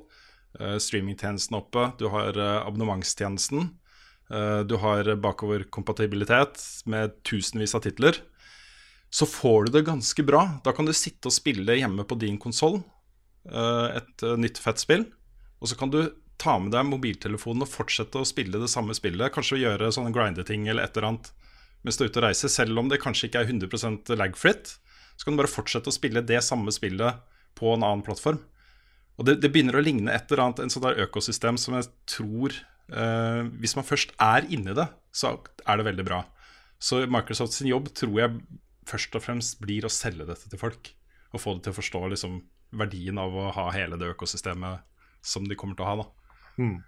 streamingtjenesten 0.79 1.57
oppe, 1.57 1.97
du 1.99 2.09
har 2.11 2.37
abonnementstjenesten, 2.67 3.71
du 4.69 4.77
har 4.77 5.05
bakoverkompatibilitet 5.17 6.83
med 6.87 7.15
tusenvis 7.25 7.75
av 7.75 7.83
titler. 7.87 8.19
Så 9.13 9.29
får 9.29 9.69
du 9.69 9.75
det 9.77 9.85
ganske 9.87 10.25
bra. 10.25 10.47
Da 10.65 10.73
kan 10.73 10.89
du 10.89 10.95
sitte 10.97 11.29
og 11.29 11.37
spille 11.37 11.77
hjemme 11.77 12.07
på 12.09 12.17
din 12.21 12.39
konsoll 12.41 12.81
et 13.43 14.23
øh, 14.25 14.39
nytt 14.39 14.61
fett 14.63 14.81
spill. 14.81 15.05
Og 15.61 15.69
så 15.69 15.77
kan 15.79 15.91
du 15.93 16.01
ta 16.43 16.57
med 16.59 16.73
deg 16.75 16.87
mobiltelefonen 16.89 17.67
og 17.67 17.71
fortsette 17.71 18.19
å 18.19 18.27
spille 18.27 18.61
det 18.63 18.71
samme 18.73 18.95
spillet. 18.97 19.33
Kanskje 19.35 19.61
gjøre 19.63 19.93
sånne 19.95 20.15
grindeting 20.15 20.67
eller 20.69 20.87
et 20.87 20.97
eller 20.97 21.13
annet 21.13 21.33
mens 21.83 21.99
du 21.99 22.05
er 22.05 22.13
ute 22.13 22.21
og 22.21 22.27
reiser. 22.29 22.51
Selv 22.53 22.79
om 22.79 22.89
det 22.91 23.01
kanskje 23.03 23.29
ikke 23.29 23.43
er 23.43 23.51
100 23.51 24.17
lag-fritt, 24.19 24.77
så 25.17 25.27
kan 25.27 25.35
du 25.35 25.43
bare 25.43 25.51
fortsette 25.51 25.91
å 25.91 25.95
spille 25.95 26.23
det 26.27 26.39
samme 26.47 26.73
spillet 26.75 27.19
på 27.59 27.73
en 27.75 27.83
annen 27.83 28.05
plattform. 28.07 28.39
Og 29.19 29.27
det, 29.29 29.41
det 29.43 29.51
begynner 29.53 29.77
å 29.79 29.85
ligne 29.85 30.13
et 30.15 30.31
eller 30.31 30.47
annet 30.47 30.63
en 30.63 30.73
sånn 30.73 30.87
der 30.87 31.03
økosystem 31.05 31.59
som 31.61 31.77
jeg 31.77 31.91
tror 32.09 32.55
eh, 32.55 33.43
Hvis 33.61 33.75
man 33.77 33.85
først 33.85 34.15
er 34.23 34.47
inni 34.49 34.73
det, 34.79 34.87
så 35.13 35.35
er 35.67 35.79
det 35.79 35.89
veldig 35.91 36.07
bra. 36.07 36.23
Så 36.83 37.03
Microsoft 37.11 37.55
sin 37.55 37.71
jobb 37.71 37.91
tror 37.99 38.17
jeg 38.19 38.39
først 38.89 39.15
og 39.19 39.23
fremst 39.25 39.61
blir 39.63 39.85
å 39.87 39.91
selge 39.93 40.27
dette 40.29 40.49
til 40.51 40.59
folk. 40.61 40.93
Og 41.33 41.41
få 41.41 41.55
det 41.57 41.65
til 41.67 41.73
å 41.73 41.79
forstå 41.81 42.01
liksom, 42.13 42.41
verdien 42.77 43.19
av 43.21 43.35
å 43.37 43.51
ha 43.57 43.67
hele 43.73 43.97
det 44.01 44.11
økosystemet 44.15 44.83
som 45.25 45.45
de 45.49 45.55
kommer 45.57 45.77
til 45.79 45.85
å 45.87 45.89
ha. 45.89 45.97
da 46.03 46.09
Mm. 46.63 46.83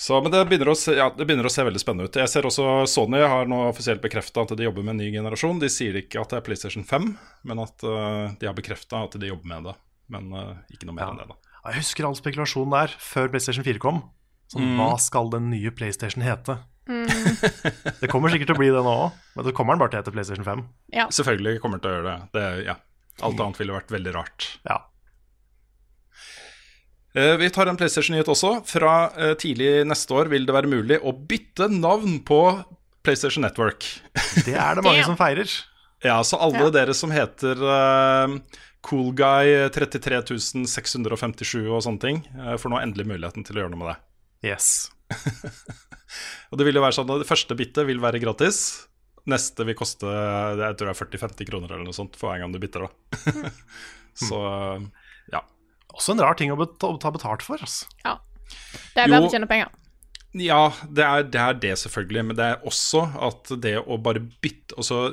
så, 0.00 0.16
men 0.24 0.32
det 0.32 0.38
begynner, 0.48 0.70
å 0.72 0.76
se, 0.78 0.94
ja, 0.96 1.10
det 1.12 1.26
begynner 1.28 1.44
å 1.44 1.52
se 1.52 1.60
veldig 1.66 1.80
spennende 1.82 2.08
ut. 2.08 2.16
Jeg 2.16 2.30
ser 2.32 2.46
også 2.48 2.86
Sony 2.88 3.18
har 3.20 3.44
nå 3.50 3.58
offisielt 3.68 4.00
bekrefta 4.00 4.46
at 4.46 4.54
de 4.56 4.64
jobber 4.64 4.80
med 4.86 4.94
en 4.94 5.02
ny 5.02 5.10
generasjon. 5.12 5.58
De 5.60 5.68
sier 5.68 5.98
ikke 6.00 6.22
at 6.22 6.32
det 6.32 6.38
er 6.40 6.46
PlayStation 6.46 6.86
5, 6.88 7.10
men 7.44 7.60
at 7.60 7.84
uh, 7.84 8.32
de 8.40 8.48
har 8.48 8.56
bekrefta 8.56 9.02
at 9.04 9.18
de 9.20 9.28
jobber 9.28 9.50
med 9.52 9.68
det. 9.68 9.74
Men 10.08 10.32
uh, 10.32 10.54
ikke 10.72 10.88
noe 10.88 10.96
mer 10.96 11.04
Ja. 11.04 11.10
enn 11.12 11.20
det, 11.20 11.28
da. 11.28 11.36
Jeg 11.68 11.82
husker 11.82 12.08
all 12.08 12.16
spekulasjonen 12.16 12.72
der 12.72 12.94
før 12.96 13.28
PlayStation 13.34 13.66
4 13.68 13.82
kom. 13.84 14.00
Sånn, 14.48 14.64
Mm. 14.72 14.80
Hva 14.80 14.94
skal 14.98 15.28
den 15.30 15.50
nye 15.52 15.70
PlayStation 15.70 16.24
hete? 16.24 16.56
det 18.02 18.10
kommer 18.10 18.32
sikkert 18.32 18.50
til 18.52 18.56
å 18.58 18.60
bli 18.60 18.70
det 18.74 18.82
nå 18.84 18.94
òg, 19.06 19.18
men 19.36 19.46
det 19.48 19.54
kommer 19.56 19.76
den 19.76 19.82
bare 19.82 19.92
til 19.94 20.02
hete 20.02 20.14
PlayStation 20.14 20.46
5. 20.46 20.62
Ja. 20.96 21.06
Selvfølgelig 21.14 21.60
kommer 21.62 21.78
den 21.78 21.84
til 21.86 21.92
å 21.92 21.96
gjøre 21.98 22.12
det. 22.14 22.30
det 22.38 22.46
ja. 22.68 22.76
Alt 23.26 23.40
annet 23.44 23.60
ville 23.60 23.74
vært 23.76 23.92
veldig 23.92 24.14
rart. 24.16 24.46
Ja. 24.64 24.78
Eh, 27.14 27.36
Vi 27.36 27.50
tar 27.50 27.66
en 27.66 27.76
PlayStation-nyhet 27.76 28.28
også. 28.30 28.52
Fra 28.70 28.94
eh, 29.16 29.34
tidlig 29.40 29.84
neste 29.88 30.14
år 30.16 30.30
vil 30.32 30.46
det 30.48 30.54
være 30.56 30.70
mulig 30.70 31.00
å 31.02 31.12
bytte 31.12 31.68
navn 31.72 32.20
på 32.26 32.40
PlayStation 33.04 33.44
Network. 33.44 33.84
Det 34.46 34.54
er 34.54 34.78
det 34.78 34.84
mange 34.86 35.04
som 35.06 35.18
feirer. 35.18 35.50
Ja, 36.04 36.20
så 36.24 36.38
alle 36.40 36.64
Ja. 36.68 36.70
dere 36.72 36.94
som 36.96 37.10
heter 37.12 37.58
uh, 37.60 38.38
Coolguy 38.80 39.68
33657 39.74 41.66
og 41.68 41.82
sånne 41.84 42.00
ting, 42.00 42.22
uh, 42.38 42.54
får 42.56 42.72
nå 42.72 42.78
endelig 42.80 43.04
muligheten 43.10 43.44
til 43.44 43.58
å 43.58 43.64
gjøre 43.64 43.74
noe 43.74 43.80
med 43.82 43.90
det. 43.90 43.98
Yes. 44.48 44.70
Og 46.50 46.58
det 46.58 46.66
vil 46.66 46.78
jo 46.78 46.82
være 46.82 46.96
sånn 46.96 47.10
at 47.14 47.22
det 47.22 47.28
første 47.28 47.56
bittet 47.58 47.86
vil 47.88 48.00
være 48.02 48.20
gratis. 48.22 48.62
Neste 49.30 49.66
vil 49.68 49.76
koste 49.78 50.08
jeg 50.08 50.78
tror 50.78 50.88
det 50.88 50.94
er 50.94 51.02
40-50 51.02 51.50
kroner 51.50 51.74
eller 51.74 51.86
noe 51.86 51.96
sånt 51.96 52.16
for 52.18 52.32
hver 52.32 52.42
gang 52.42 52.54
du 52.54 52.58
bytter. 52.62 52.86
da 52.86 53.52
Så 54.26 54.40
ja. 55.30 55.44
Også 55.94 56.16
en 56.16 56.24
rar 56.24 56.38
ting 56.38 56.52
å 56.52 56.58
bet 56.58 56.82
å 56.86 56.96
ta 57.00 57.12
betalt 57.14 57.44
for. 57.46 57.60
Altså. 57.62 57.86
ja. 58.06 58.18
Det 58.96 59.04
er 59.04 59.12
bedre 59.12 59.28
å 59.28 59.32
tjene 59.32 59.48
penger. 59.50 59.70
Ja, 60.38 60.70
det 60.86 61.02
er, 61.02 61.24
det 61.26 61.40
er 61.42 61.56
det, 61.58 61.72
selvfølgelig. 61.82 62.24
Men 62.28 62.38
det 62.38 62.46
er 62.46 62.66
også 62.66 63.04
at 63.30 63.50
det 63.62 63.76
å 63.82 63.98
bare 64.02 64.22
bytte 64.22 64.78
altså, 64.78 65.10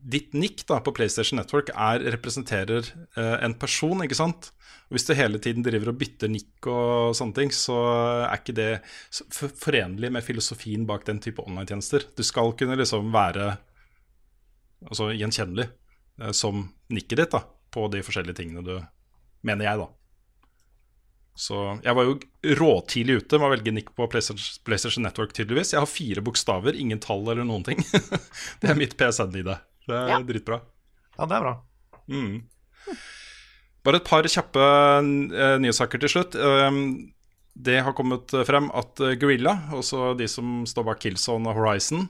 Ditt 0.00 0.32
nikk 0.32 0.62
da 0.68 0.78
på 0.80 0.94
PlayStation 0.96 1.36
Network 1.40 1.68
er, 1.74 2.02
representerer 2.14 2.86
eh, 3.18 3.36
en 3.44 3.54
person, 3.60 4.00
ikke 4.04 4.16
sant? 4.16 4.50
Hvis 4.90 5.04
du 5.06 5.12
hele 5.14 5.38
tiden 5.42 5.62
driver 5.62 5.92
og 5.92 6.00
bytter 6.00 6.30
nikk 6.32 6.66
og 6.70 7.12
sånne 7.18 7.36
ting, 7.36 7.52
så 7.54 7.76
er 8.24 8.40
ikke 8.40 8.56
det 8.56 8.70
forenlig 9.60 10.10
med 10.10 10.24
filosofien 10.26 10.86
bak 10.88 11.04
den 11.06 11.20
type 11.22 11.44
online-tjenester. 11.44 12.08
Du 12.16 12.24
skal 12.26 12.54
kunne 12.58 12.78
liksom 12.80 13.12
være 13.14 13.52
altså, 14.88 15.12
gjenkjennelig 15.14 15.68
eh, 15.68 16.34
som 16.36 16.64
nikket 16.90 17.24
ditt 17.24 17.36
da, 17.36 17.44
på 17.70 17.86
de 17.92 18.02
forskjellige 18.06 18.42
tingene 18.42 18.66
du 18.66 18.76
Mener 19.40 19.64
jeg, 19.64 19.80
da. 19.80 19.86
Så 21.40 21.56
jeg 21.80 21.96
var 21.96 22.04
jo 22.04 22.18
råtidlig 22.58 23.14
ute 23.22 23.38
med 23.40 23.46
å 23.48 23.52
velge 23.54 23.72
nikk 23.72 23.94
på 23.96 24.04
PlayStation, 24.12 25.06
Network, 25.06 25.32
tydeligvis. 25.32 25.70
Jeg 25.72 25.80
har 25.80 25.88
fire 25.88 26.20
bokstaver, 26.26 26.76
ingen 26.76 27.00
tall 27.00 27.24
eller 27.24 27.46
noen 27.48 27.64
ting. 27.64 27.80
det 28.60 28.68
er 28.68 28.76
mitt 28.76 28.98
PSN-ID. 29.00 29.48
Det 29.48 29.56
er 29.88 30.08
Ja. 30.12 30.18
dritbra. 30.22 30.60
Ja, 31.18 31.26
det 31.26 31.36
er 31.36 31.40
bra. 31.46 31.54
Mm. 32.10 32.42
Bare 33.84 33.96
et 33.96 34.04
par 34.04 34.22
kjappe 34.28 34.60
uh, 34.60 35.56
nyhetssaker 35.60 36.00
til 36.02 36.08
slutt. 36.12 36.34
Um, 36.36 37.12
det 37.56 37.80
har 37.84 37.92
kommet 37.96 38.28
frem 38.46 38.68
at 38.76 39.00
uh, 39.00 39.14
Guerrilla, 39.16 39.54
også 39.72 40.14
de 40.18 40.28
som 40.28 40.64
står 40.68 40.84
bak 40.84 41.00
Killzone 41.00 41.48
og 41.48 41.56
Horizon, 41.56 42.08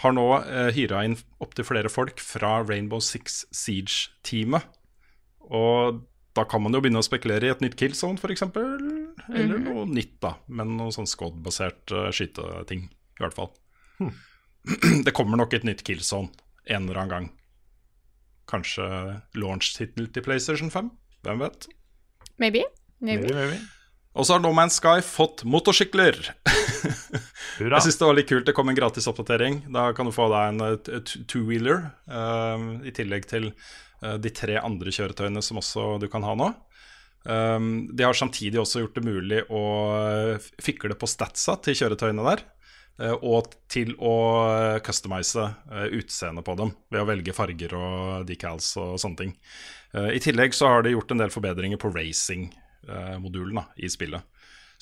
har 0.00 0.14
nå 0.16 0.24
uh, 0.40 0.70
hyra 0.72 1.02
inn 1.04 1.18
opptil 1.44 1.64
flere 1.68 1.90
folk 1.92 2.20
fra 2.24 2.62
Rainbow 2.64 3.00
Six 3.04 3.42
Siege-teamet. 3.52 4.64
Og 5.52 6.00
da 6.32 6.46
kan 6.48 6.62
man 6.64 6.72
jo 6.72 6.80
begynne 6.80 7.02
å 7.02 7.04
spekulere 7.04 7.44
i 7.44 7.52
et 7.52 7.60
nytt 7.60 7.76
Killzone, 7.76 8.16
f.eks. 8.16 8.46
Eller 9.36 9.58
noe 9.60 9.84
nytt, 9.90 10.14
da. 10.24 10.38
Men 10.48 10.78
noe 10.78 10.94
sånn 10.96 11.08
Scod-basert 11.10 11.92
uh, 11.92 12.08
skyteting, 12.14 12.86
i 12.88 13.20
hvert 13.24 13.36
fall. 13.36 13.52
Det 15.06 15.12
kommer 15.12 15.36
nok 15.36 15.52
et 15.58 15.64
nytt 15.66 15.82
Killzone 15.84 16.30
en 16.66 16.88
eller 16.88 17.02
annen 17.02 17.12
gang. 17.12 17.28
Kanskje 18.50 18.86
launch-tittel 19.38 20.10
til 20.12 20.24
PlayStation 20.26 20.70
5? 20.70 20.90
Hvem 21.22 21.44
vet? 21.46 21.68
Maybe. 22.38 22.66
Maybe. 23.00 23.22
Maybe, 23.22 23.34
maybe. 23.34 23.60
Og 24.12 24.26
så 24.26 24.36
har 24.36 24.42
No 24.44 24.52
Man's 24.52 24.76
Sky 24.76 25.00
fått 25.04 25.44
motorsykler. 25.48 26.18
Hurra. 27.58 27.78
Jeg 27.78 27.86
syns 27.86 28.00
det 28.00 28.08
var 28.08 28.18
litt 28.18 28.28
kult. 28.28 28.44
Det 28.48 28.54
kom 28.56 28.68
en 28.68 28.76
gratis 28.76 29.08
oppdatering. 29.08 29.62
Da 29.72 29.88
kan 29.96 30.08
du 30.08 30.12
få 30.14 30.28
deg 30.32 30.50
en 30.52 30.66
eh, 30.66 31.14
two-wheeler, 31.30 31.86
um, 32.08 32.68
i 32.84 32.92
tillegg 32.94 33.28
til 33.30 33.50
uh, 33.52 34.18
de 34.20 34.32
tre 34.34 34.58
andre 34.60 34.92
kjøretøyene 34.92 35.42
som 35.44 35.60
også 35.62 35.96
du 36.02 36.08
kan 36.12 36.26
ha 36.28 36.36
nå. 36.36 36.50
Um, 37.22 37.88
de 37.94 38.04
har 38.04 38.18
samtidig 38.18 38.58
også 38.60 38.82
gjort 38.82 38.96
det 38.98 39.04
mulig 39.06 39.44
å 39.46 39.62
eh, 39.94 40.48
fikle 40.60 40.96
på 40.98 41.06
statsa 41.06 41.54
til 41.62 41.78
kjøretøyene 41.78 42.24
der. 42.26 42.44
Eh, 43.00 43.14
og 43.14 43.52
til 43.72 43.94
å 43.96 44.14
eh, 44.48 44.80
customize 44.84 45.40
uh, 45.40 45.86
utseendet 45.88 46.46
på 46.46 46.56
dem 46.58 46.74
ved 46.92 47.02
å 47.02 47.08
velge 47.08 47.34
farger 47.36 47.74
og 47.78 48.26
decals 48.28 48.72
og 48.80 48.98
sånne 49.02 49.20
ting. 49.20 49.34
Eh, 49.96 50.12
I 50.18 50.22
tillegg 50.22 50.56
så 50.56 50.70
har 50.70 50.84
de 50.84 50.94
gjort 50.94 51.14
en 51.14 51.24
del 51.24 51.32
forbedringer 51.34 51.80
på 51.80 51.92
racing-modulen 51.94 53.62
i 53.78 53.90
spillet. 53.92 54.24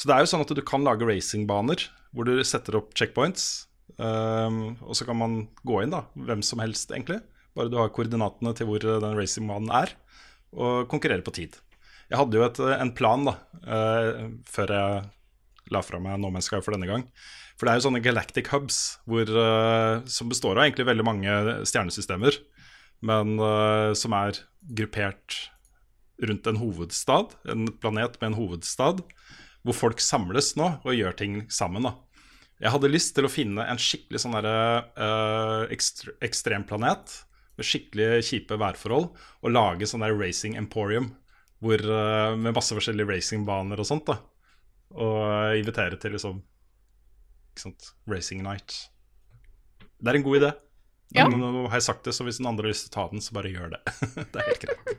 Så 0.01 0.09
det 0.09 0.17
er 0.17 0.25
jo 0.25 0.31
sånn 0.33 0.45
at 0.47 0.55
du 0.57 0.63
kan 0.65 0.87
lage 0.87 1.09
racingbaner 1.09 1.89
hvor 2.11 2.27
du 2.27 2.41
setter 2.47 2.79
opp 2.81 2.95
checkpoints. 2.97 3.67
og 4.01 4.95
så 4.97 5.05
kan 5.05 5.19
man 5.21 5.35
gå 5.67 5.83
inn, 5.83 5.93
da, 5.93 6.07
hvem 6.17 6.41
som 6.43 6.63
helst, 6.63 6.91
egentlig. 6.91 7.21
Bare 7.55 7.69
du 7.69 7.77
har 7.77 7.93
koordinatene 7.93 8.55
til 8.57 8.71
hvor 8.71 8.81
den 8.81 9.19
racingbanen 9.19 9.69
er, 9.77 9.93
og 10.57 10.89
konkurrere 10.89 11.27
på 11.27 11.35
tid. 11.37 11.59
Jeg 12.11 12.19
hadde 12.19 12.39
jo 12.41 12.43
et, 12.43 12.59
en 12.75 12.91
plan 12.97 13.23
da, 13.27 13.37
eh, 13.63 14.25
før 14.51 14.73
jeg 14.75 15.03
la 15.71 15.83
fra 15.85 16.01
meg 16.03 16.18
No 16.21 16.33
Man's 16.33 16.51
Sky 16.51 16.61
for 16.64 16.75
denne 16.75 16.89
gang. 16.91 17.07
For 17.59 17.66
det 17.66 17.73
er 17.73 17.81
jo 17.81 17.87
sånne 17.89 18.03
galactic 18.05 18.51
hubs 18.55 18.81
hvor, 19.09 19.29
uh, 19.29 20.01
som 20.09 20.31
består 20.33 20.57
av 20.59 20.66
egentlig 20.66 20.89
veldig 20.89 21.07
mange 21.07 21.39
stjernesystemer, 21.68 22.39
men 23.07 23.37
uh, 23.41 23.93
som 23.97 24.16
er 24.16 24.43
gruppert 24.77 25.37
rundt 26.21 26.49
en 26.49 26.61
hovedstad, 26.61 27.37
en 27.49 27.68
planet 27.81 28.18
med 28.21 28.31
en 28.31 28.39
hovedstad, 28.39 29.01
hvor 29.64 29.77
folk 29.77 30.01
samles 30.05 30.55
nå 30.57 30.71
og 30.81 30.97
gjør 30.97 31.16
ting 31.16 31.43
sammen. 31.53 31.85
da. 31.85 31.95
Jeg 32.61 32.75
hadde 32.75 32.93
lyst 32.93 33.14
til 33.16 33.29
å 33.29 33.33
finne 33.33 33.64
en 33.64 33.81
skikkelig 33.81 34.21
sånn 34.25 34.37
derre 34.37 34.85
uh, 34.97 35.64
ekstre, 35.73 36.16
ekstremplanet 36.25 37.14
med 37.61 37.68
skikkelig 37.68 38.25
kjipe 38.29 38.57
værforhold, 38.61 39.11
og 39.16 39.53
lage 39.53 39.89
sånn 39.89 40.05
der 40.05 40.16
racing 40.16 40.57
emporium 40.61 41.12
hvor, 41.61 41.81
uh, 41.81 42.37
med 42.41 42.57
masse 42.57 42.77
forskjellige 42.77 43.09
racingbaner 43.16 43.81
og 43.81 43.89
sånt. 43.89 44.09
da 44.09 44.21
Og 44.91 45.57
invitere 45.61 45.99
til 46.03 46.12
liksom 46.16 46.41
ikke 47.51 47.62
sant, 47.64 47.91
racing 48.11 48.43
night. 48.47 48.74
Det 50.01 50.11
er 50.12 50.18
en 50.20 50.24
god 50.26 50.38
idé. 50.41 50.51
Ja. 51.14 51.24
Nå, 51.26 51.36
nå 51.43 51.64
har 51.68 51.80
jeg 51.80 51.86
sagt 51.88 52.05
det, 52.07 52.14
så 52.14 52.22
hvis 52.26 52.38
noen 52.41 52.53
andre 52.55 52.68
har 52.68 52.72
lyst 52.74 52.86
til 52.86 52.93
å 52.93 52.97
ta 52.97 53.05
den, 53.11 53.22
så 53.22 53.34
bare 53.34 53.51
gjør 53.51 53.72
det. 53.74 53.80
det 54.32 54.38
er 54.43 54.47
helt 54.47 54.62
greit. 54.62 54.93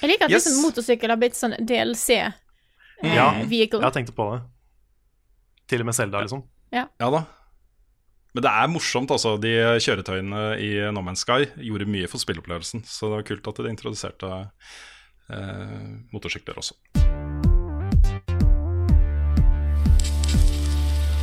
Jeg 0.00 0.08
liker 0.14 0.24
at 0.24 0.32
Yes. 0.32 0.46
liksom 0.48 0.62
motorsykkel 0.64 1.12
har 1.12 1.20
blitt 1.20 1.36
sånn 1.36 1.56
DLC. 1.68 2.16
eh, 2.22 2.32
Ja, 3.14 3.26
vehicle. 3.44 3.82
Jeg 3.84 3.92
tenkte 3.98 4.16
på 4.16 4.30
det. 4.32 4.40
Til 5.68 5.84
og 5.84 5.90
med 5.90 5.94
Selda, 5.96 6.22
liksom. 6.24 6.42
Ja 6.72 6.86
da. 6.98 7.20
Men 8.34 8.44
det 8.46 8.50
er 8.62 8.68
morsomt, 8.70 9.10
altså. 9.10 9.36
De 9.42 9.50
kjøretøyene 9.82 10.42
i 10.62 10.70
No 10.94 11.02
Man's 11.04 11.24
Sky 11.26 11.44
gjorde 11.66 11.86
mye 11.90 12.08
for 12.08 12.22
spilleopplevelsen. 12.22 12.84
Så 12.86 13.10
det 13.10 13.16
var 13.20 13.28
kult 13.28 13.48
at 13.52 13.60
de 13.64 13.72
introduserte 13.74 14.32
eh, 15.30 15.86
motorsykler 16.14 16.58
også. 16.62 16.78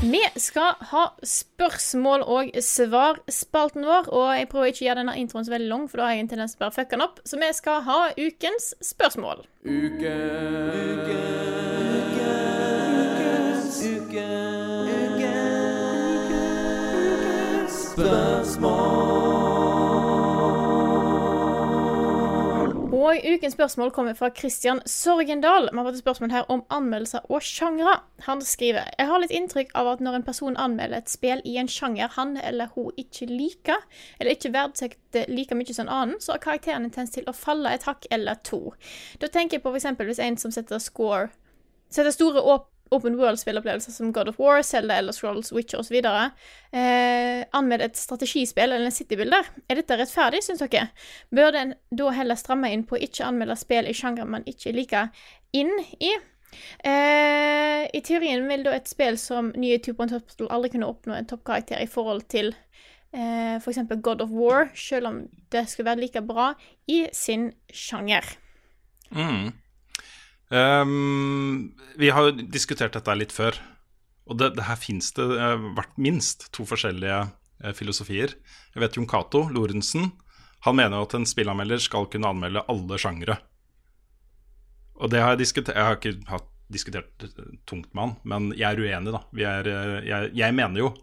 Vi 0.02 0.20
skal 0.36 0.76
ha 0.91 1.04
spørsmål 1.26 2.22
og 2.30 2.52
svar-spalten 2.62 3.82
vår, 3.82 4.10
og 4.14 4.28
jeg 4.38 4.50
prøver 4.52 4.70
ikke 4.70 4.84
å 4.84 4.88
gjøre 4.88 5.00
denne 5.02 5.16
introen 5.18 5.48
så 5.48 5.56
veldig 5.56 5.70
lang, 5.72 5.88
for 5.89 5.98
da 5.98 6.06
har 6.06 6.14
jeg 6.14 6.22
en 6.22 6.30
tendens 6.36 6.54
til 6.54 6.68
å 6.68 6.76
fucke 6.76 6.93
den 6.93 7.06
opp. 7.08 7.18
Så 7.26 7.39
vi 7.41 7.50
skal 7.58 7.82
ha 7.88 8.00
ukens 8.14 8.76
spørsmål. 8.86 9.41
Og 22.98 23.20
ukens 23.30 23.54
spørsmål 23.54 23.91
kommer 23.93 24.16
fra 24.18 24.30
Christian 24.34 24.80
Sorgendal. 24.89 25.68
Vi 25.70 25.78
har 25.78 25.86
fått 25.86 26.00
et 26.00 26.02
spørsmål 26.02 26.32
her 26.34 26.48
om 26.50 26.64
anmeldelser 26.74 27.28
og 27.30 27.43
sjangre. 27.45 27.91
Han 28.26 28.41
skriver 28.41 28.88
Jeg 28.98 29.10
har 29.12 29.22
litt 29.22 29.34
inntrykk 29.38 29.76
av 29.78 29.91
at 29.91 30.02
når 30.02 30.18
en 30.18 30.26
person 30.26 30.58
anmelder 30.58 31.04
et 31.04 31.12
spill 31.12 31.43
i 31.45 31.60
en 31.62 31.70
sjanger 31.70 32.10
han 32.16 32.39
eller 32.41 32.72
hun 32.74 32.89
ikke 32.98 33.28
liker, 33.30 33.84
eller 34.18 34.34
ikke 34.34 34.54
verdsetter 34.56 35.30
like 35.30 35.54
mye 35.54 35.76
som 35.78 35.86
en 35.86 35.93
annen, 35.93 36.22
så 36.24 36.34
har 36.34 36.41
karakteren 36.48 36.88
en 36.88 36.95
tendens 36.95 37.14
til 37.14 37.30
å 37.30 37.36
falle 37.38 37.76
et 37.76 37.86
hakk 37.86 38.10
eller 38.10 38.41
to. 38.41 38.74
Da 39.22 39.30
tenker 39.30 39.60
jeg 39.60 39.68
på 39.68 39.76
f.eks. 39.76 39.91
hvis 40.02 40.24
en 40.26 40.41
som 40.41 40.56
setter 40.56 40.82
score 40.82 41.30
Setter 41.93 42.12
store 42.12 42.41
åp 42.43 42.66
open 42.91 43.17
world-spillopplevelser 43.19 43.91
som 43.91 44.13
God 44.15 44.31
of 44.31 44.39
War, 44.39 44.61
Zelda 44.63 44.97
eller 44.97 45.15
Scrolls, 45.15 45.51
Witcher 45.55 45.81
osv. 45.81 45.97
Eh, 45.97 47.43
anmeld 47.57 47.85
et 47.85 47.99
strategispill 47.99 48.71
eller 48.71 48.88
en 48.88 48.95
citybuilder. 48.95 49.51
Er 49.67 49.81
dette 49.81 49.99
rettferdig, 49.99 50.43
syns 50.45 50.63
dere? 50.63 50.89
Bør 51.33 51.57
en 51.59 51.75
da 51.89 52.13
heller 52.15 52.39
stramme 52.39 52.71
inn 52.73 52.85
på 52.88 52.97
å 52.97 53.03
ikke 53.03 53.27
anmelde 53.27 53.57
spill 53.59 53.89
i 53.89 53.95
sjangre 53.97 54.27
man 54.29 54.47
ikke 54.49 54.75
liker 54.75 55.11
inn 55.57 55.73
i? 55.99 56.13
Eh, 56.83 57.83
I 57.93 58.01
teorien 58.05 58.47
vil 58.47 58.63
da 58.65 58.75
et 58.77 58.89
spill 58.89 59.19
som 59.19 59.51
nye 59.59 59.79
Two 59.83 59.95
Point 59.97 60.13
Hospital 60.15 60.49
aldri 60.53 60.73
kunne 60.75 60.89
oppnå 60.89 61.15
en 61.17 61.27
toppkarakter 61.27 61.81
i 61.83 61.89
forhold 61.91 62.27
til 62.31 62.53
eh, 63.11 63.57
f.eks. 63.59 63.83
God 64.01 64.23
of 64.25 64.33
War, 64.33 64.71
selv 64.75 65.11
om 65.11 65.21
det 65.51 65.67
skulle 65.69 65.91
være 65.91 66.05
like 66.05 66.23
bra 66.25 66.51
i 66.88 67.05
sin 67.15 67.51
sjanger. 67.73 68.25
Mm. 69.11 69.51
Ehm, 70.50 71.74
vi 72.00 72.10
har 72.10 72.28
jo 72.28 72.45
diskutert 72.48 72.95
dette 72.95 73.16
litt 73.18 73.36
før. 73.36 73.58
Og 74.28 74.39
det, 74.39 74.54
det 74.58 74.68
her 74.68 74.80
fins 74.80 75.14
det 75.16 75.26
eh, 75.36 75.68
vært 75.78 76.00
minst 76.02 76.50
to 76.56 76.66
forskjellige 76.68 77.20
eh, 77.64 77.74
filosofier. 77.76 78.36
Jeg 78.74 78.84
vet 78.84 79.00
Jon 79.00 79.08
Cato 79.10 79.45
Lorentzen. 79.54 80.12
Han 80.66 80.80
mener 80.80 81.00
jo 81.00 81.08
at 81.08 81.16
en 81.20 81.28
spillanmelder 81.30 81.82
skal 81.84 82.10
kunne 82.12 82.32
anmelde 82.32 82.66
alle 82.72 83.00
sjangre. 83.00 83.38
Og 84.98 85.12
det 85.14 85.22
har 85.22 85.36
jeg 85.36 85.43
diskutert 85.43 85.78
Jeg 85.78 85.86
har 85.86 86.00
ikke 86.00 86.32
hatt 86.32 86.48
diskutert 86.74 87.28
eh, 87.28 87.52
tungt 87.70 87.91
med 87.93 88.04
han, 88.04 88.16
men 88.28 88.50
jeg 88.58 88.68
er 88.72 88.84
uenig, 88.84 89.16
da. 89.16 89.24
Er, 89.54 89.72
jeg, 90.04 90.34
jeg 90.36 90.58
mener 90.58 90.84
jo 90.84 90.93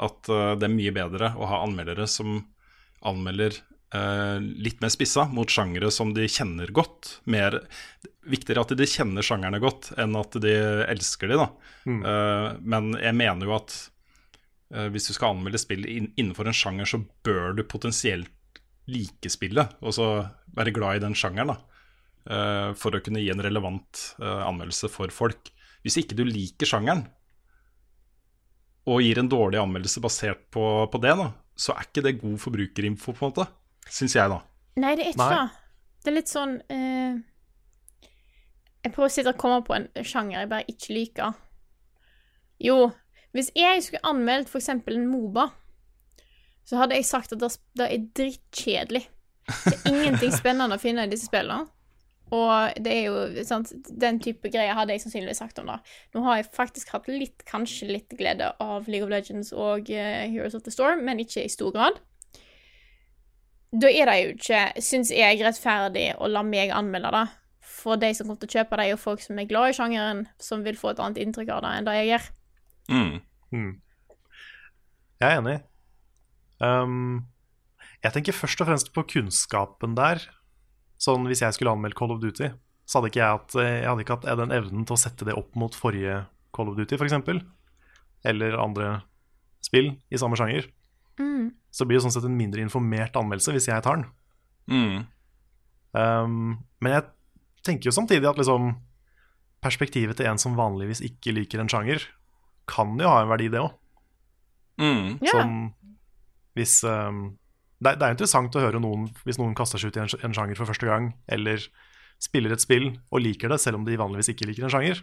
at 0.00 0.30
det 0.30 0.64
er 0.64 0.72
mye 0.72 0.92
bedre 0.96 1.32
å 1.36 1.48
ha 1.50 1.58
anmeldere 1.60 2.06
som 2.08 2.38
anmelder 3.04 3.58
litt 3.90 4.78
mer 4.78 4.92
spissa 4.94 5.24
mot 5.34 5.50
sjangere 5.50 5.88
som 5.90 6.12
de 6.14 6.28
kjenner 6.30 6.70
godt. 6.70 7.16
Mer, 7.26 7.56
viktigere 8.30 8.62
at 8.62 8.74
de 8.78 8.86
kjenner 8.86 9.24
sjangerne 9.26 9.58
godt 9.62 9.90
enn 9.98 10.14
at 10.18 10.36
de 10.42 10.52
elsker 10.92 11.32
de, 11.32 11.38
da. 11.40 11.48
Eh, 12.12 12.48
men 12.60 12.92
jeg 13.00 13.16
mener 13.18 13.48
jo 13.48 13.56
at 13.56 13.74
eh, 14.74 14.86
hvis 14.94 15.10
du 15.10 15.14
skal 15.16 15.34
anmelde 15.34 15.58
spill 15.58 15.86
inn, 15.90 16.10
innenfor 16.14 16.46
en 16.46 16.54
sjanger, 16.56 16.86
så 16.86 17.02
bør 17.26 17.56
du 17.58 17.64
potensielt 17.66 18.30
like 18.90 19.30
spillet, 19.30 19.76
og 19.82 19.94
så 19.94 20.06
være 20.56 20.74
glad 20.74 20.98
i 20.98 21.04
den 21.04 21.16
sjangeren, 21.18 21.54
da. 21.54 21.58
eh, 22.30 22.70
for 22.78 22.94
å 22.94 23.02
kunne 23.04 23.22
gi 23.22 23.30
en 23.32 23.42
relevant 23.42 24.04
eh, 24.20 24.42
anmeldelse 24.46 24.90
for 24.92 25.12
folk. 25.14 25.50
Hvis 25.82 25.98
ikke 26.02 26.18
du 26.18 26.24
liker 26.28 26.68
sjangeren, 26.68 27.06
og 28.90 29.02
gir 29.04 29.20
en 29.20 29.30
dårlig 29.30 29.60
anmeldelse 29.60 30.02
basert 30.02 30.46
på, 30.54 30.64
på 30.90 31.00
det, 31.02 31.12
da, 31.18 31.30
så 31.54 31.74
er 31.76 31.86
ikke 31.86 32.04
det 32.06 32.18
god 32.22 32.38
forbrukerinfo, 32.42 33.12
på 33.14 33.26
en 33.26 33.30
måte. 33.30 33.46
Syns 33.88 34.16
jeg, 34.16 34.30
da. 34.30 34.40
Nei, 34.80 34.94
det 34.98 35.06
er 35.06 35.14
ikke 35.14 35.26
Nei. 35.26 35.36
det. 35.36 35.76
Det 36.00 36.10
er 36.10 36.16
litt 36.16 36.30
sånn 36.30 36.52
uh, 36.72 37.16
Jeg 38.80 38.92
prøver 38.94 39.08
å 39.08 39.12
sitte 39.12 39.32
og 39.34 39.40
komme 39.40 39.60
på 39.66 39.76
en 39.76 39.88
sjanger 40.06 40.38
jeg 40.38 40.50
bare 40.52 40.72
ikke 40.72 40.96
liker. 40.96 41.40
Jo, 42.60 42.78
hvis 43.36 43.50
jeg 43.56 43.82
skulle 43.84 44.04
anmeldt 44.08 44.52
eksempel 44.54 44.98
en 44.98 45.08
Moba, 45.10 45.50
så 46.68 46.80
hadde 46.80 46.96
jeg 46.98 47.08
sagt 47.08 47.32
at 47.34 47.42
det, 47.42 47.50
det 47.78 47.86
er 47.88 48.06
drittkjedelig. 48.16 49.04
Det 49.50 49.76
er 49.76 49.90
ingenting 49.90 50.32
spennende 50.34 50.76
å 50.76 50.82
finne 50.82 51.06
i 51.06 51.10
disse 51.10 51.28
spillene. 51.30 51.66
Og 52.30 52.76
det 52.78 52.92
er 52.94 53.08
jo 53.08 53.44
sant, 53.46 53.72
Den 53.90 54.20
type 54.22 54.52
greier 54.54 54.76
hadde 54.78 54.94
jeg 54.94 55.02
sannsynligvis 55.02 55.40
sagt 55.42 55.58
om 55.58 55.70
det. 55.70 55.80
Nå 56.14 56.22
har 56.26 56.38
jeg 56.38 56.52
faktisk 56.54 56.92
hatt 56.94 57.08
litt, 57.10 57.42
kanskje 57.48 57.90
litt 57.90 58.14
glede 58.18 58.52
av 58.62 58.86
League 58.86 59.06
of 59.06 59.10
Legends 59.10 59.50
og 59.50 59.90
uh, 59.90 60.22
Heroes 60.30 60.54
of 60.54 60.62
the 60.66 60.74
Storm, 60.74 61.02
men 61.08 61.22
ikke 61.22 61.42
i 61.42 61.50
stor 61.50 61.74
grad. 61.74 61.98
Da 63.70 63.86
er 63.86 64.10
det 64.10 64.16
jo 64.18 64.30
ikke, 64.34 64.62
syns 64.82 65.12
jeg, 65.14 65.38
rettferdig 65.46 66.08
å 66.18 66.28
la 66.30 66.42
meg 66.46 66.72
anmelde 66.74 67.12
det. 67.14 67.26
For 67.70 68.00
de 68.00 68.10
som 68.16 68.26
kommer 68.26 68.40
til 68.42 68.50
å 68.50 68.56
kjøpe 68.58 68.76
det, 68.76 68.86
er 68.86 68.92
jo 68.92 69.00
folk 69.00 69.22
som 69.22 69.38
er 69.38 69.48
glad 69.50 69.70
i 69.70 69.76
sjangeren, 69.76 70.24
som 70.42 70.64
vil 70.66 70.78
få 70.78 70.90
et 70.92 71.02
annet 71.02 71.20
inntrykk 71.22 71.52
av 71.54 71.62
det 71.64 71.74
enn 71.76 71.86
det 71.86 71.94
jeg 72.00 72.08
gjør. 72.10 72.26
Mm. 72.90 73.12
Mm. 73.54 73.70
Jeg 75.20 75.28
er 75.28 75.38
enig. 75.38 75.56
Um, 76.60 77.28
jeg 78.02 78.16
tenker 78.16 78.36
først 78.36 78.60
og 78.60 78.68
fremst 78.68 78.90
på 78.96 79.06
kunnskapen 79.14 79.94
der. 79.96 80.24
Sånn 81.00 81.24
Hvis 81.30 81.40
jeg 81.40 81.56
skulle 81.56 81.72
anmeldt 81.72 81.96
Call 81.96 82.12
of 82.12 82.20
Duty, 82.20 82.50
så 82.84 82.98
hadde 82.98 83.12
ikke 83.12 83.22
jeg, 83.22 83.38
hatt, 83.38 83.54
jeg 83.56 83.86
hadde 83.86 84.04
ikke 84.04 84.18
hatt 84.18 84.28
den 84.42 84.52
evnen 84.52 84.84
til 84.84 84.96
å 84.96 85.00
sette 85.00 85.28
det 85.28 85.36
opp 85.38 85.54
mot 85.56 85.76
forrige 85.78 86.24
Call 86.56 86.72
of 86.72 86.76
Duty, 86.76 86.98
f.eks. 86.98 87.40
Eller 88.26 88.58
andre 88.60 88.98
spill 89.64 89.94
i 90.10 90.20
samme 90.20 90.36
sjanger. 90.36 90.66
Mm. 91.20 91.50
Så 91.70 91.86
blir 91.86 91.98
det 92.00 92.04
sånn 92.06 92.14
sett 92.16 92.26
en 92.26 92.36
mindre 92.38 92.62
informert 92.64 93.16
anmeldelse 93.20 93.52
hvis 93.54 93.68
jeg 93.70 93.84
tar 93.84 94.00
den. 94.00 94.06
Mm. 94.70 95.02
Um, 95.92 96.38
men 96.80 96.94
jeg 96.96 97.04
tenker 97.66 97.90
jo 97.90 97.94
samtidig 97.94 98.28
at 98.30 98.38
liksom 98.40 98.72
perspektivet 99.60 100.16
til 100.16 100.30
en 100.30 100.40
som 100.40 100.56
vanligvis 100.56 101.02
ikke 101.04 101.34
liker 101.36 101.60
en 101.60 101.68
sjanger, 101.70 102.02
kan 102.70 102.94
jo 103.00 103.08
ha 103.10 103.20
en 103.24 103.30
verdi, 103.30 103.50
det 103.52 103.60
òg. 103.60 103.74
Mm. 104.80 105.18
Sånn 105.28 105.54
hvis 106.56 106.78
um, 106.88 107.18
det, 107.82 107.92
er- 107.92 107.98
det 108.00 108.06
er 108.06 108.14
interessant 108.16 108.56
å 108.56 108.62
høre 108.64 108.80
noen 108.82 109.06
hvis 109.26 109.38
noen 109.40 109.52
kaster 109.58 109.78
seg 109.80 109.92
ut 109.92 109.98
i 109.98 110.02
en, 110.04 110.10
en 110.30 110.34
sjanger 110.36 110.56
for 110.58 110.70
første 110.70 110.88
gang, 110.88 111.10
eller 111.30 111.62
spiller 112.20 112.52
et 112.54 112.60
spill 112.64 112.90
og 113.10 113.22
liker 113.24 113.52
det, 113.52 113.60
selv 113.62 113.78
om 113.80 113.84
de 113.86 113.98
vanligvis 114.00 114.32
ikke 114.32 114.48
liker 114.48 114.66
en 114.66 114.72
sjanger. 114.72 115.02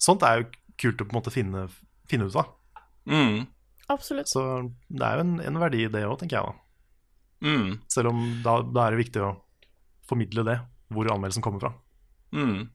Sånt 0.00 0.22
er 0.26 0.40
jo 0.42 0.50
kult 0.80 1.00
å 1.02 1.06
på 1.06 1.14
en 1.14 1.18
måte 1.20 1.32
finne, 1.34 1.64
finne 2.10 2.28
ut 2.30 2.36
av. 2.40 2.52
Mm. 3.10 3.46
Absolutt. 3.90 4.30
Så 4.30 4.42
det 4.88 5.06
er 5.06 5.18
jo 5.18 5.26
en, 5.26 5.38
en 5.44 5.60
verdi 5.60 5.84
i 5.86 5.92
det 5.92 6.06
òg, 6.06 6.18
tenker 6.20 6.40
jeg. 6.40 6.50
da 6.50 6.58
Mm. 7.40 7.78
Selv 7.88 8.10
om 8.12 8.18
da, 8.44 8.58
da 8.60 8.84
er 8.84 8.94
det 8.94 9.04
viktig 9.06 9.22
å 9.24 9.30
formidle 10.08 10.44
det, 10.44 10.58
hvor 10.92 11.08
anmeldelsen 11.08 11.44
kommer 11.44 11.62
fra. 11.62 11.72
Mm. 12.36 12.68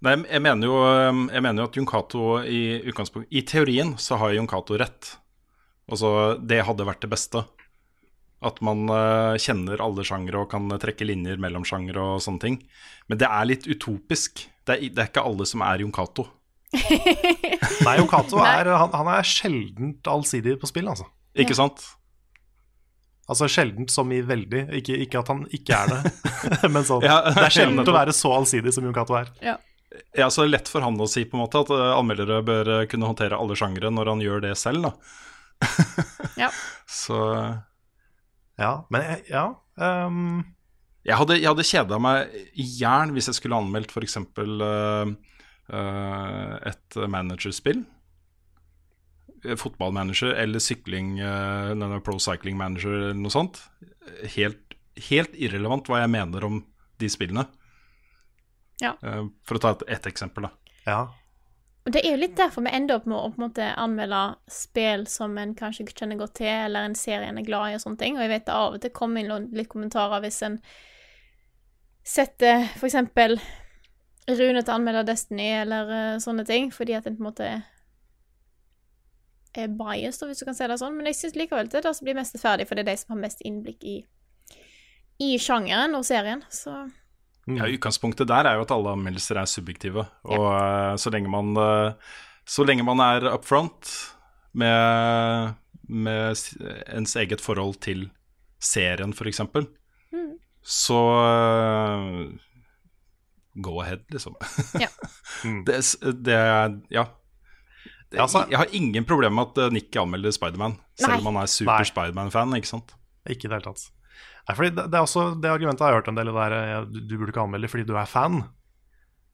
Nei, 0.00 0.14
jeg 0.32 0.42
mener 0.42 0.66
jo, 0.66 0.76
um, 0.80 1.26
jeg 1.28 1.44
mener 1.44 1.62
jo 1.62 1.68
at 1.68 1.76
Jon 1.76 1.88
Cato 1.88 2.24
i 2.48 2.80
utgangspunkt 2.88 3.28
I 3.36 3.42
teorien 3.44 3.92
så 4.00 4.16
har 4.20 4.32
Jon 4.32 4.48
Cato 4.48 4.78
rett. 4.80 5.14
Altså, 5.90 6.38
det 6.40 6.62
hadde 6.64 6.86
vært 6.88 7.04
det 7.04 7.12
beste. 7.12 7.44
At 8.40 8.62
man 8.64 8.86
uh, 8.88 9.36
kjenner 9.36 9.82
alle 9.84 10.04
sjangere 10.08 10.40
og 10.40 10.50
kan 10.52 10.70
trekke 10.80 11.04
linjer 11.04 11.40
mellom 11.42 11.66
sjangere 11.68 12.14
og 12.14 12.24
sånne 12.24 12.44
ting. 12.46 12.56
Men 13.12 13.20
det 13.20 13.28
er 13.28 13.48
litt 13.50 13.68
utopisk. 13.68 14.46
Det 14.64 14.78
er, 14.78 14.86
det 14.88 15.04
er 15.04 15.12
ikke 15.12 15.26
alle 15.28 15.48
som 15.48 15.66
er 15.66 15.84
Jon 15.84 15.92
Cato. 15.92 16.24
Nei, 17.86 17.96
Okato 18.02 18.38
er, 18.44 18.68
han, 18.78 18.92
han 18.94 19.08
er 19.16 19.26
sjeldent 19.26 20.06
allsidig 20.10 20.56
på 20.60 20.68
spill, 20.70 20.90
altså. 20.92 21.08
Ikke 21.38 21.56
sant? 21.58 21.82
Altså 23.30 23.46
sjeldent 23.50 23.92
som 23.94 24.10
i 24.14 24.20
veldig, 24.26 24.64
ikke, 24.80 24.96
ikke 25.04 25.20
at 25.22 25.28
han 25.30 25.44
ikke 25.54 25.76
er 25.76 25.90
det. 25.92 26.12
Men 26.74 26.86
sånn, 26.86 27.04
Ja, 27.06 27.20
det 27.30 27.44
er 27.46 27.54
sjeldent 27.54 27.88
å 27.92 27.94
være 27.94 28.14
så 28.16 28.32
allsidig 28.34 28.72
som 28.74 28.86
Yokato 28.88 29.14
er. 29.18 29.30
Ja. 29.44 29.56
Ja, 30.14 30.28
så 30.30 30.44
er 30.44 30.52
lett 30.52 30.70
for 30.70 30.82
han 30.86 30.98
å 31.02 31.06
si 31.10 31.24
på 31.26 31.34
en 31.38 31.42
måte 31.44 31.62
at 31.64 31.70
eh, 31.74 31.88
anmeldere 31.96 32.40
bør 32.46 32.68
eh, 32.76 32.84
kunne 32.90 33.08
håndtere 33.10 33.38
alle 33.38 33.56
sjangere 33.58 33.90
når 33.90 34.10
han 34.12 34.22
gjør 34.22 34.44
det 34.46 34.52
selv, 34.58 34.86
da. 34.86 34.92
Ja. 36.38 36.48
Så 36.88 37.18
Ja, 38.60 38.70
men 38.92 39.02
jeg- 39.04 39.24
ja 39.32 39.42
um... 40.06 40.44
jeg 41.04 41.16
hadde, 41.18 41.36
jeg 41.40 41.48
hadde 41.50 41.66
kjeda 41.66 41.98
meg 42.02 42.32
i 42.54 42.66
jern 42.80 43.12
hvis 43.16 43.28
jeg 43.30 43.38
skulle 43.40 43.58
anmeldt 43.58 43.90
f.eks. 43.94 44.16
Uh, 44.38 45.10
et 45.70 46.96
managerspill. 47.08 47.84
Eh, 49.44 49.56
Fotballmanager 49.56 50.26
eller 50.26 50.58
sykling, 50.58 51.22
uh, 51.22 52.00
Pro 52.00 52.18
Cycling 52.18 52.56
Manager 52.56 52.92
eller 52.92 53.14
noe 53.14 53.32
sånt. 53.32 53.62
Helt, 54.36 54.76
helt 55.10 55.34
irrelevant 55.34 55.88
hva 55.88 56.02
jeg 56.02 56.12
mener 56.12 56.44
om 56.44 56.60
de 57.00 57.08
spillene. 57.08 57.46
Ja. 58.80 58.96
Eh, 59.02 59.24
for 59.44 59.56
å 59.56 59.62
ta 59.62 59.74
et, 59.88 60.06
eksempel, 60.08 60.48
da. 60.48 60.76
Ja. 60.86 61.00
Det 61.90 62.02
er 62.04 62.12
jo 62.12 62.20
litt 62.20 62.36
derfor 62.36 62.64
vi 62.64 62.72
ender 62.76 62.98
opp 63.00 63.06
med 63.08 63.16
å 63.16 63.30
på 63.32 63.40
en 63.40 63.46
måte 63.46 63.66
anmelde 63.80 64.20
spill 64.52 65.06
som 65.08 65.36
en 65.40 65.54
kanskje 65.56 65.86
ikke 65.86 66.02
kjenner 66.02 66.20
godt 66.20 66.36
til, 66.42 66.52
eller 66.52 66.88
en 66.88 66.96
serie 66.98 67.28
en 67.28 67.40
er 67.40 67.46
glad 67.46 67.70
i, 67.70 67.78
og 67.78 67.84
sånne 67.84 68.00
ting. 68.02 68.18
Og 68.18 68.24
jeg 68.24 68.32
vet 68.34 68.46
det 68.48 68.56
av 68.56 68.76
og 68.76 68.84
til 68.84 68.92
kommer 68.96 69.24
inn 69.24 69.48
litt 69.56 69.70
kommentarer 69.72 70.24
hvis 70.24 70.42
en 70.48 70.60
setter 72.04 72.68
for 72.76 72.88
eksempel 72.88 73.38
Rune 74.38 74.62
til 74.62 74.72
å 74.72 74.76
anmelde 74.78 75.04
Destiny, 75.08 75.48
eller 75.62 75.90
uh, 75.90 76.20
sånne 76.22 76.44
ting, 76.48 76.70
fordi 76.74 76.94
at 76.98 77.06
en 77.08 77.16
på 77.18 77.24
en 77.24 77.28
måte 77.30 77.50
er 79.58 79.68
biased, 79.74 80.26
hvis 80.28 80.40
du 80.42 80.46
kan 80.46 80.54
si 80.56 80.66
det 80.70 80.78
sånn. 80.80 80.96
Men 80.96 81.10
jeg 81.10 81.18
syns 81.18 81.36
likevel 81.38 81.70
det 81.70 81.80
er 81.80 81.88
det 81.88 81.94
som 81.98 82.06
blir 82.06 82.18
mest 82.18 82.38
ferdig, 82.40 82.68
for 82.68 82.78
det 82.78 82.84
er 82.84 82.92
de 82.92 82.98
som 83.00 83.16
har 83.16 83.22
mest 83.24 83.42
innblikk 83.46 83.86
i, 83.88 83.96
i 85.26 85.30
sjangeren 85.42 85.96
og 85.98 86.06
serien. 86.06 86.44
Så 86.54 86.74
Ja, 87.50 87.66
Utgangspunktet 87.66 88.28
der 88.30 88.46
er 88.46 88.58
jo 88.60 88.66
at 88.66 88.74
alle 88.74 88.92
anmeldelser 88.94 89.40
er 89.40 89.48
subjektive. 89.50 90.04
Og 90.28 90.46
eh, 90.52 90.94
så, 91.02 91.10
lenge 91.10 91.32
man, 91.32 91.50
eh, 91.58 92.14
så 92.46 92.66
lenge 92.68 92.86
man 92.86 93.02
er 93.02 93.26
up 93.32 93.48
front 93.48 93.90
med, 94.54 95.56
med 95.88 96.38
ens 96.94 97.16
eget 97.18 97.42
forhold 97.42 97.80
til 97.82 98.08
serien, 98.62 99.14
f.eks., 99.16 99.42
Mm. 100.10 100.32
så 100.66 100.96
go 103.58 103.80
ahead, 103.82 104.04
liksom. 104.14 104.36
Ja. 104.78 104.88
det, 105.66 105.78
s- 105.82 105.98
det 106.00 106.36
Ja. 106.94 107.06
Det, 108.10 108.18
altså- 108.18 108.46
jeg 108.50 108.58
har 108.58 108.66
ingen 108.74 109.04
problemer 109.06 109.34
med 109.38 109.50
at 109.52 109.58
eh, 109.66 109.70
Nick 109.74 109.96
anmelder 109.96 110.32
Spiderman, 110.34 110.76
selv 110.98 111.20
om 111.20 111.30
han 111.34 111.42
er 111.44 111.50
super. 111.50 111.84
Spiderman-fan. 111.86 112.54
ikke 112.58 112.66
sant? 112.70 112.94
Ikke 113.28 113.46
i 113.46 113.50
det 113.50 113.58
hele 113.60 113.66
tatt. 113.68 113.84
Nei, 114.48 114.54
fordi 114.56 114.70
det, 114.74 114.86
det 114.90 114.98
er 114.98 115.04
også 115.04 115.26
det 115.38 115.50
argumentet 115.52 115.84
jeg 115.84 115.92
har 115.92 116.00
hørt 116.00 116.08
en 116.10 116.18
del, 116.18 116.26
det 116.32 116.46
at 116.46 116.56
eh, 116.56 116.88
du, 116.90 116.98
du 117.06 117.14
burde 117.20 117.30
ikke 117.34 117.44
anmelde 117.44 117.70
fordi 117.70 117.84
du 117.86 117.94
er 117.94 118.08
fan. 118.10 118.40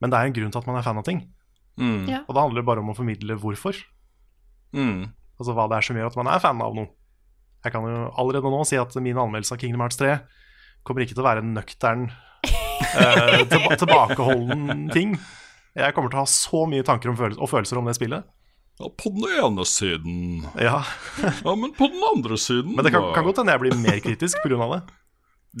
Men 0.01 0.13
det 0.13 0.19
er 0.19 0.29
en 0.29 0.35
grunn 0.37 0.53
til 0.53 0.61
at 0.61 0.67
man 0.69 0.77
er 0.77 0.85
fan 0.85 0.99
av 1.01 1.05
ting. 1.07 1.23
Mm. 1.81 2.03
Ja. 2.09 2.19
Og 2.27 2.35
det 2.37 2.41
handler 2.43 2.65
bare 2.67 2.81
om 2.83 2.91
å 2.93 2.97
formidle 2.97 3.37
hvorfor. 3.41 3.77
Mm. 4.77 5.07
Altså 5.39 5.53
hva 5.57 5.65
det 5.71 5.77
er 5.79 5.85
som 5.87 5.97
gjør 5.97 6.11
at 6.11 6.17
man 6.19 6.29
er 6.33 6.41
fan 6.43 6.61
av 6.61 6.75
noe. 6.77 6.89
Jeg 7.65 7.73
kan 7.73 7.85
jo 7.89 8.03
allerede 8.21 8.51
nå 8.53 8.61
si 8.69 8.77
at 8.77 8.93
min 9.01 9.17
anmeldelse 9.17 9.55
av 9.55 9.59
Kingdom 9.61 9.81
Hearts 9.83 9.97
3 9.99 10.19
kommer 10.85 11.03
ikke 11.03 11.17
til 11.17 11.23
å 11.23 11.27
være 11.27 11.41
en 11.43 11.55
nøktern, 11.57 12.05
eh, 12.81 13.43
tilba 13.49 13.75
tilbakeholden 13.79 14.87
ting. 14.93 15.17
Jeg 15.77 15.93
kommer 15.93 16.09
til 16.09 16.19
å 16.19 16.23
ha 16.25 16.29
så 16.31 16.63
mye 16.69 16.85
tanker 16.85 17.11
om 17.11 17.17
følelser, 17.19 17.41
og 17.43 17.49
følelser 17.51 17.77
om 17.81 17.85
det 17.89 17.95
spillet. 17.97 18.25
Ja, 18.77 18.89
på 18.93 19.09
den 19.09 19.25
ene 19.41 19.63
siden 19.65 20.43
Ja, 20.61 20.83
Ja, 21.43 21.53
men 21.57 21.71
på 21.73 21.87
den 21.89 22.03
andre 22.05 22.37
siden 22.37 22.75
Men 22.75 22.85
det 22.85 22.91
kan, 22.93 23.07
kan 23.15 23.25
godt 23.25 23.39
hende 23.41 23.55
jeg 23.55 23.61
blir 23.63 23.73
mer 23.81 23.97
kritisk 24.05 24.37
pga. 24.43 24.67
det. 24.75 24.81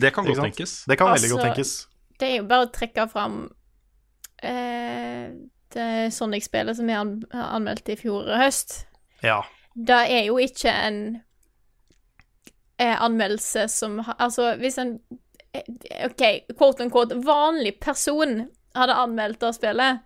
Det 0.03 0.11
kan 0.13 0.25
godt 0.27 0.43
tenkes. 0.45 0.83
Det 0.85 0.97
kan 0.99 1.09
veldig 1.09 1.25
Altså, 1.31 1.35
godt 1.39 1.47
tenkes. 1.47 1.71
det 2.19 2.27
er 2.29 2.35
jo 2.37 2.45
bare 2.51 2.67
å 2.67 2.71
trekke 2.75 3.07
fram 3.09 3.39
eh, 4.45 5.31
det 5.73 5.87
Sonic-spillet 6.13 6.77
som 6.77 6.85
vi 6.89 6.93
an 6.93 7.15
anmeldte 7.33 7.95
i 7.95 7.99
fjor 7.99 8.29
høst. 8.37 8.83
Ja. 9.25 9.39
Det 9.73 9.97
er 10.13 10.23
jo 10.29 10.37
ikke 10.41 10.69
en 10.69 10.99
eh, 12.77 12.95
anmeldelse 13.01 13.65
som 13.69 13.99
Altså, 14.19 14.53
hvis 14.61 14.77
en 14.81 14.99
OK, 15.55 16.23
quote 16.57 16.83
unquote, 16.85 17.17
vanlig 17.25 17.77
person 17.81 18.45
hadde 18.77 18.95
anmeldt 19.01 19.41
det 19.41 19.53
spillet, 19.57 20.01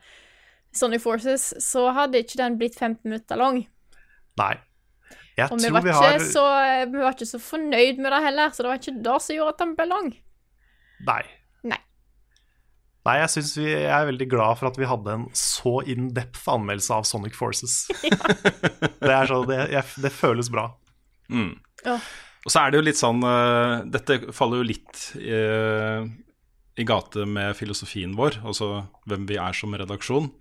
Sonic 0.72 1.04
Forces, 1.04 1.50
så 1.60 1.89
hadde 1.96 2.22
ikke 2.24 2.39
den 2.39 2.58
blitt 2.60 2.78
15 2.80 3.04
minutter 3.10 3.39
lang. 3.39 3.66
Nei. 4.39 4.54
Jeg 5.38 5.52
Og 5.52 5.60
vi 5.60 5.68
tror 5.68 5.76
var, 5.76 5.84
vi 5.84 5.92
ikke 5.92 6.08
har 6.08 6.26
så, 6.32 6.46
vi 6.92 7.02
var 7.02 7.16
ikke 7.16 7.28
så 7.30 7.39
fornøyd 7.42 8.02
med 8.04 8.12
det 8.14 8.24
heller, 8.26 8.52
så 8.52 8.64
det 8.64 8.72
var 8.72 8.82
ikke 8.82 8.98
det 9.04 9.20
som 9.26 9.36
gjorde 9.36 9.54
at 9.56 9.62
den 9.64 9.76
ble 9.78 9.88
lang. 9.89 10.10
Nei. 11.08 11.22
Nei. 11.72 11.80
Nei, 13.08 13.16
jeg 13.24 13.34
syns 13.34 13.54
vi 13.58 13.68
jeg 13.70 13.92
er 13.96 14.10
veldig 14.12 14.28
glad 14.32 14.60
for 14.60 14.70
at 14.70 14.80
vi 14.80 14.89
hadde 14.89 15.16
en 15.18 15.28
så 15.38 15.80
in 15.89 16.12
depth 16.16 16.44
anmeldelse 16.52 17.00
av 17.00 17.08
Sonic 17.10 17.38
Forces. 17.39 17.84
det, 19.02 19.12
er 19.12 19.32
så, 19.32 19.42
det, 19.50 19.62
jeg, 19.74 19.88
det 20.04 20.14
føles 20.14 20.52
bra. 20.54 20.70
Mm. 21.32 21.56
Ja. 21.88 21.98
Og 22.46 22.50
så 22.50 22.64
er 22.64 22.72
det 22.74 22.80
jo 22.80 22.86
litt 22.88 22.98
sånn 22.98 23.20
uh, 23.22 23.84
Dette 23.86 24.16
faller 24.34 24.62
jo 24.64 24.66
litt 24.72 25.02
eh, 25.22 26.06
i 26.82 26.86
gate 26.88 27.26
med 27.30 27.54
filosofien 27.60 28.16
vår, 28.18 28.39
altså 28.48 28.88
hvem 29.06 29.28
vi 29.30 29.38
er 29.38 29.54
som 29.54 29.76
redaksjon. 29.78 30.32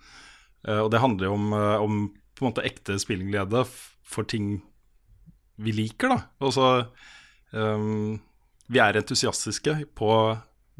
Uh, 0.64 0.80
og 0.86 0.90
det 0.94 1.02
handler 1.02 1.28
jo 1.28 1.34
om, 1.36 1.52
om 1.52 1.98
på 2.38 2.44
en 2.44 2.48
måte 2.52 2.64
ekte 2.64 2.96
spillglede 3.02 3.64
for 3.68 4.24
ting 4.24 4.60
vi 5.60 5.74
liker, 5.76 6.08
da. 6.14 6.20
Altså 6.40 6.68
um, 7.52 8.14
Vi 8.72 8.80
er 8.80 8.96
entusiastiske 8.96 9.74
på 9.98 10.08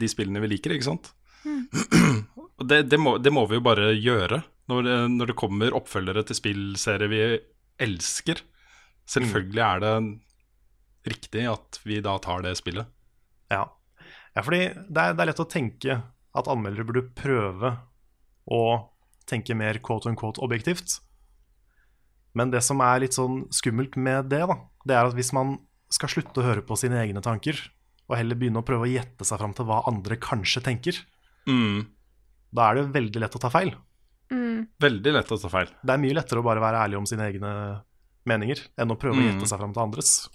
de 0.00 0.08
spillene 0.08 0.40
vi 0.40 0.54
liker, 0.54 0.72
ikke 0.72 0.88
sant? 0.88 1.10
Og 2.60 2.64
det, 2.68 2.86
det, 2.92 2.96
må, 3.00 3.18
det 3.20 3.32
må 3.32 3.44
vi 3.50 3.58
jo 3.58 3.64
bare 3.64 3.90
gjøre 3.96 4.40
når, 4.72 4.82
det- 4.88 5.10
når 5.18 5.30
det 5.32 5.36
kommer 5.40 5.76
oppfølgere 5.76 6.24
til 6.28 6.36
spillserier 6.38 7.12
vi 7.12 7.20
elsker. 7.84 8.40
Selvfølgelig 9.10 9.62
er 9.66 9.84
det 9.84 9.92
riktig 11.06 11.46
at 11.50 11.80
vi 11.84 12.00
da 12.04 12.18
tar 12.22 12.42
det 12.44 12.56
spillet. 12.58 12.86
Ja, 13.50 13.64
ja 14.36 14.42
fordi 14.46 14.60
det 14.88 15.00
er, 15.04 15.14
det 15.14 15.20
er 15.24 15.30
lett 15.32 15.42
å 15.44 15.48
tenke 15.50 16.02
at 16.36 16.48
anmeldere 16.50 16.86
burde 16.86 17.06
prøve 17.16 17.72
å 18.50 18.62
tenke 19.30 19.54
mer 19.58 19.78
quote 19.82 20.08
unquote 20.10 20.42
objektivt. 20.42 21.00
Men 22.34 22.50
det 22.52 22.62
som 22.62 22.80
er 22.84 23.00
litt 23.02 23.16
sånn 23.16 23.44
skummelt 23.54 23.96
med 23.98 24.28
det, 24.30 24.44
da, 24.46 24.56
det 24.86 24.94
er 24.96 25.08
at 25.08 25.16
hvis 25.18 25.32
man 25.34 25.56
skal 25.90 26.08
slutte 26.12 26.38
å 26.42 26.46
høre 26.46 26.62
på 26.62 26.76
sine 26.78 27.00
egne 27.02 27.22
tanker, 27.24 27.58
og 28.10 28.16
heller 28.18 28.38
begynne 28.38 28.62
å 28.62 28.66
prøve 28.66 28.86
å 28.86 28.90
gjette 28.90 29.26
seg 29.26 29.38
fram 29.40 29.52
til 29.54 29.66
hva 29.66 29.80
andre 29.90 30.16
kanskje 30.22 30.62
tenker, 30.66 30.98
Mm. 31.48 31.86
da 32.52 32.68
er 32.70 32.74
det 32.76 32.92
veldig 32.92 33.20
lett 33.22 33.34
å 33.34 33.40
ta 33.40 33.48
feil. 33.50 33.72
Mm. 34.30 34.68
Veldig 34.78 35.12
lett 35.14 35.30
å 35.32 35.38
ta 35.40 35.48
feil. 35.48 35.70
Det 35.82 35.90
er 35.94 35.98
mye 35.98 36.14
lettere 36.14 36.38
å 36.38 36.44
bare 36.46 36.60
være 36.62 36.82
ærlig 36.84 36.98
om 36.98 37.06
sine 37.06 37.26
egne 37.26 37.50
meninger 38.28 38.60
enn 38.78 38.90
å 38.92 38.98
prøve 39.00 39.16
å 39.16 39.22
Mm. 39.22 39.26
gjette 39.40 39.48
seg 39.48 39.58
fram 39.58 39.72
til 39.72 39.82
andres. 39.82 40.28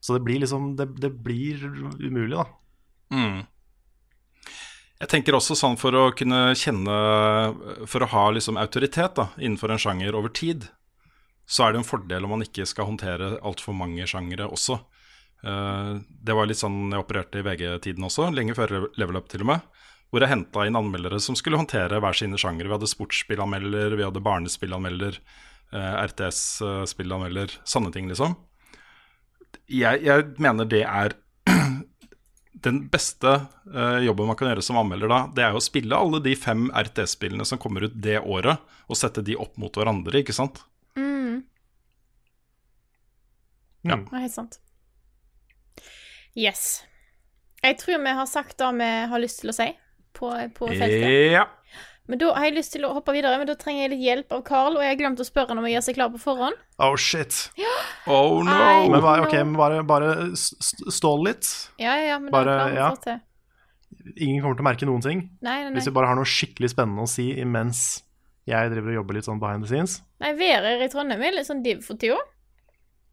Så 0.00 0.16
det 0.16 0.24
blir 0.24 0.40
liksom 0.40 0.76
Det, 0.76 0.86
det 1.00 1.10
blir 1.22 1.60
umulig, 2.00 2.36
da. 2.36 2.46
Mm. 3.12 3.42
Jeg 5.00 5.08
tenker 5.08 5.36
også 5.36 5.56
sånn 5.56 5.78
for 5.80 5.96
å 5.96 6.10
kunne 6.16 6.52
kjenne 6.58 6.96
For 7.88 8.04
å 8.04 8.10
ha 8.12 8.24
liksom 8.36 8.60
autoritet 8.60 9.16
da, 9.16 9.30
innenfor 9.40 9.72
en 9.72 9.80
sjanger 9.80 10.16
over 10.16 10.32
tid, 10.32 10.68
så 11.50 11.66
er 11.66 11.72
det 11.72 11.80
en 11.80 11.88
fordel 11.88 12.26
om 12.26 12.36
man 12.36 12.44
ikke 12.44 12.66
skal 12.68 12.88
håndtere 12.92 13.38
altfor 13.42 13.74
mange 13.74 14.06
sjangere 14.06 14.46
også. 14.46 14.78
Eh, 15.42 15.94
det 15.98 16.36
var 16.36 16.46
litt 16.46 16.60
sånn 16.60 16.92
jeg 16.92 17.02
opererte 17.02 17.40
i 17.40 17.46
VG-tiden 17.46 18.06
også, 18.06 18.28
lenge 18.34 18.54
før 18.54 18.90
Level 19.00 19.18
Up 19.18 19.30
til 19.32 19.42
og 19.42 19.50
med. 19.54 19.80
Hvor 20.10 20.22
jeg 20.22 20.30
henta 20.30 20.66
inn 20.66 20.78
anmeldere 20.78 21.18
som 21.22 21.36
skulle 21.38 21.58
håndtere 21.58 21.98
hver 22.02 22.16
sine 22.18 22.38
sjangere. 22.38 22.68
Vi 22.68 22.76
hadde 22.76 22.90
sportsspillanmelder, 22.90 23.96
vi 23.98 24.06
hadde 24.06 24.22
barnespillanmelder, 24.26 25.18
eh, 25.72 25.92
RTS-spillanmelder, 26.04 27.56
sånne 27.64 27.92
ting, 27.94 28.10
liksom. 28.10 28.36
Jeg, 29.70 30.02
jeg 30.02 30.26
mener 30.42 30.68
det 30.68 30.82
er 30.84 31.14
den 32.66 32.80
beste 32.92 33.36
uh, 33.72 33.98
jobben 34.04 34.28
man 34.28 34.38
kan 34.38 34.50
gjøre 34.50 34.64
som 34.64 34.78
anmelder 34.80 35.10
da, 35.10 35.20
det 35.36 35.44
er 35.46 35.54
jo 35.54 35.62
å 35.62 35.64
spille 35.64 35.96
alle 35.96 36.20
de 36.24 36.34
fem 36.38 36.68
RTS-spillene 36.74 37.46
som 37.48 37.60
kommer 37.62 37.86
ut 37.86 37.94
det 37.94 38.18
året, 38.20 38.60
og 38.90 38.98
sette 38.98 39.24
de 39.24 39.38
opp 39.40 39.56
mot 39.60 39.74
hverandre, 39.74 40.20
ikke 40.20 40.36
sant? 40.36 40.62
Mm. 40.98 41.40
Ja. 43.86 43.96
Det 43.96 44.18
er 44.18 44.26
helt 44.26 44.36
sant. 44.36 44.60
Yes. 46.38 46.82
Jeg 47.64 47.78
tror 47.80 48.02
vi 48.02 48.18
har 48.20 48.28
sagt 48.28 48.58
det 48.60 48.68
vi 48.78 48.90
har 49.12 49.22
lyst 49.22 49.42
til 49.42 49.52
å 49.52 49.56
si 49.56 49.70
på, 50.16 50.30
på 50.56 50.68
feltet. 50.72 51.32
Ja. 51.36 51.46
Men 52.08 52.18
da 52.18 52.32
har 52.34 52.48
jeg 52.48 52.56
lyst 52.56 52.72
til 52.74 52.84
å 52.88 52.90
hoppe 52.96 53.12
videre, 53.14 53.38
men 53.38 53.46
da 53.46 53.54
trenger 53.58 53.84
jeg 53.84 53.92
litt 53.92 54.02
hjelp 54.02 54.32
av 54.34 54.42
Carl, 54.46 54.76
og 54.78 54.82
jeg 54.82 54.90
har 54.94 54.98
glemt 54.98 55.20
å 55.22 55.26
spørre 55.26 55.52
han 55.52 55.60
om 55.60 55.66
å 55.68 55.70
gjøre 55.70 55.86
seg 55.86 55.98
klar 55.98 56.10
på 56.10 56.18
forhånd. 56.22 56.58
Oh 56.82 56.96
shit. 56.98 57.36
Oh 58.10 58.40
no! 58.42 58.56
I 58.56 58.88
Men 58.90 59.04
bare, 59.04 59.26
okay, 59.28 59.44
men 59.46 59.54
bare, 59.60 59.82
bare 59.86 60.14
stål 60.34 61.26
litt. 61.28 61.50
Ja, 61.78 61.94
ja, 62.00 62.14
ja, 62.14 62.18
men 62.18 62.32
Bare- 62.34 62.56
det 62.56 62.64
er 62.64 62.72
vi 62.72 62.80
ja. 62.80 62.90
til. 63.04 63.20
Ingen 64.16 64.42
kommer 64.42 64.56
til 64.58 64.64
å 64.64 64.68
merke 64.70 64.88
noen 64.88 65.04
ting. 65.04 65.24
Nei, 65.44 65.60
nei, 65.66 65.74
Hvis 65.76 65.86
vi 65.86 65.94
bare 65.94 66.10
har 66.10 66.18
noe 66.18 66.26
skikkelig 66.26 66.72
spennende 66.72 67.04
å 67.04 67.10
si 67.10 67.30
imens 67.38 68.02
jeg 68.48 68.72
driver 68.72 68.90
og 68.90 68.98
jobber 69.02 69.18
litt 69.18 69.28
sånn 69.28 69.40
behind 69.42 69.62
the 69.62 69.70
scenes. 69.70 70.00
Nei, 70.22 70.32
været 70.38 70.82
i 70.82 70.90
Trondheim 70.90 71.22
er 71.22 71.36
litt 71.36 71.46
sånn 71.46 71.62
div 71.62 71.82
for 71.86 72.00
tida. 72.00 72.18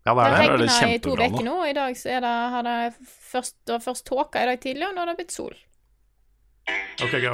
Ja, 0.08 0.14
det 0.16 0.24
er 0.24 0.32
det. 0.32 0.38
det 0.40 0.72
regna 0.72 0.94
i 0.96 1.00
to 1.04 1.14
uker 1.20 1.44
nå, 1.44 1.56
og 1.62 1.70
i 1.70 1.76
dag 1.76 1.98
så 2.00 2.14
er 2.16 2.22
det, 2.24 2.36
har 2.54 2.64
det 2.64 2.78
først, 3.04 3.58
det 3.68 3.76
var 3.76 3.84
først 3.84 4.06
tåke 4.08 4.42
i 4.42 4.48
dag 4.48 4.62
tidlig, 4.64 4.88
og 4.88 4.96
nå 4.96 5.04
har 5.04 5.12
det 5.12 5.18
blitt 5.20 5.36
sol. 5.36 5.58
Ok, 7.04 7.20
go. 7.28 7.34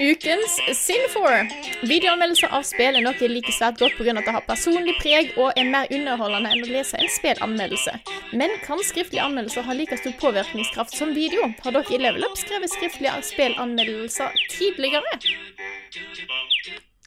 Ukens 0.00 0.58
Sin4. 0.74 1.50
Videoanmeldelser 1.86 2.50
av 2.50 2.64
spill 2.66 2.96
er 2.98 3.04
noe 3.04 3.14
jeg 3.14 3.30
liker 3.30 3.54
svært 3.54 3.78
godt 3.78 3.94
pga. 3.94 4.14
at 4.18 4.26
det 4.26 4.34
har 4.34 4.46
personlig 4.48 4.94
preg 4.98 5.30
og 5.38 5.52
er 5.56 5.68
mer 5.70 5.86
underholdende 5.90 6.50
enn 6.50 6.64
å 6.66 6.70
lese 6.70 6.98
en 6.98 7.10
spillanmeldelse. 7.14 7.94
Men 8.34 8.50
kan 8.64 8.82
skriftlige 8.82 9.22
anmeldelser 9.22 9.62
ha 9.62 9.72
like 9.72 9.96
stor 10.00 10.16
påvirkningskraft 10.18 10.96
som 10.98 11.14
video? 11.14 11.46
Har 11.62 11.76
dere 11.76 11.94
i 11.94 12.00
Level 12.02 12.26
Up 12.26 12.34
skrevet 12.38 12.72
skriftlige 12.74 13.22
spillanmeldelser 13.22 14.34
tidligere? 14.50 15.14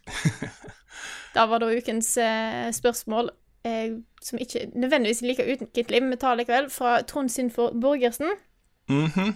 Da 1.36 1.44
var 1.46 1.60
da 1.62 1.68
ukens 1.70 2.16
eh, 2.18 2.72
spørsmål, 2.74 3.28
eh, 3.68 4.00
som 4.24 4.40
ikke 4.42 4.72
nødvendigvis 4.74 5.22
like 5.22 5.44
ukentlig, 5.46 6.00
men 6.02 6.16
vi 6.16 6.18
tar 6.18 6.40
likevel, 6.40 6.70
fra 6.74 7.02
Trond 7.06 7.30
Sinfor 7.30 7.76
Borgersen. 7.78 8.32
Mhm. 8.90 9.36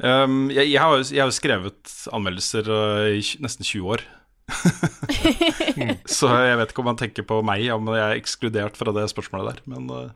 Um, 0.00 0.48
jeg, 0.50 0.70
jeg, 0.72 0.80
har, 0.80 0.96
jo- 0.96 1.12
jeg 1.14 1.20
har 1.22 1.28
jo 1.30 1.36
skrevet 1.36 1.92
anmeldelser 2.16 2.68
uh, 2.72 3.10
i 3.12 3.20
nesten 3.44 3.64
20 3.66 3.92
år. 3.92 4.02
Så 6.18 6.28
jeg 6.32 6.56
vet 6.58 6.72
ikke 6.72 6.82
om 6.82 6.90
han 6.90 6.98
tenker 7.00 7.26
på 7.28 7.38
meg, 7.46 7.64
om 7.74 7.88
jeg 7.92 8.02
er 8.02 8.18
ekskludert 8.20 8.78
fra 8.78 8.94
det 8.96 9.04
spørsmålet 9.12 9.52
der. 9.60 9.62
Men 9.74 9.88
uh, 9.92 10.10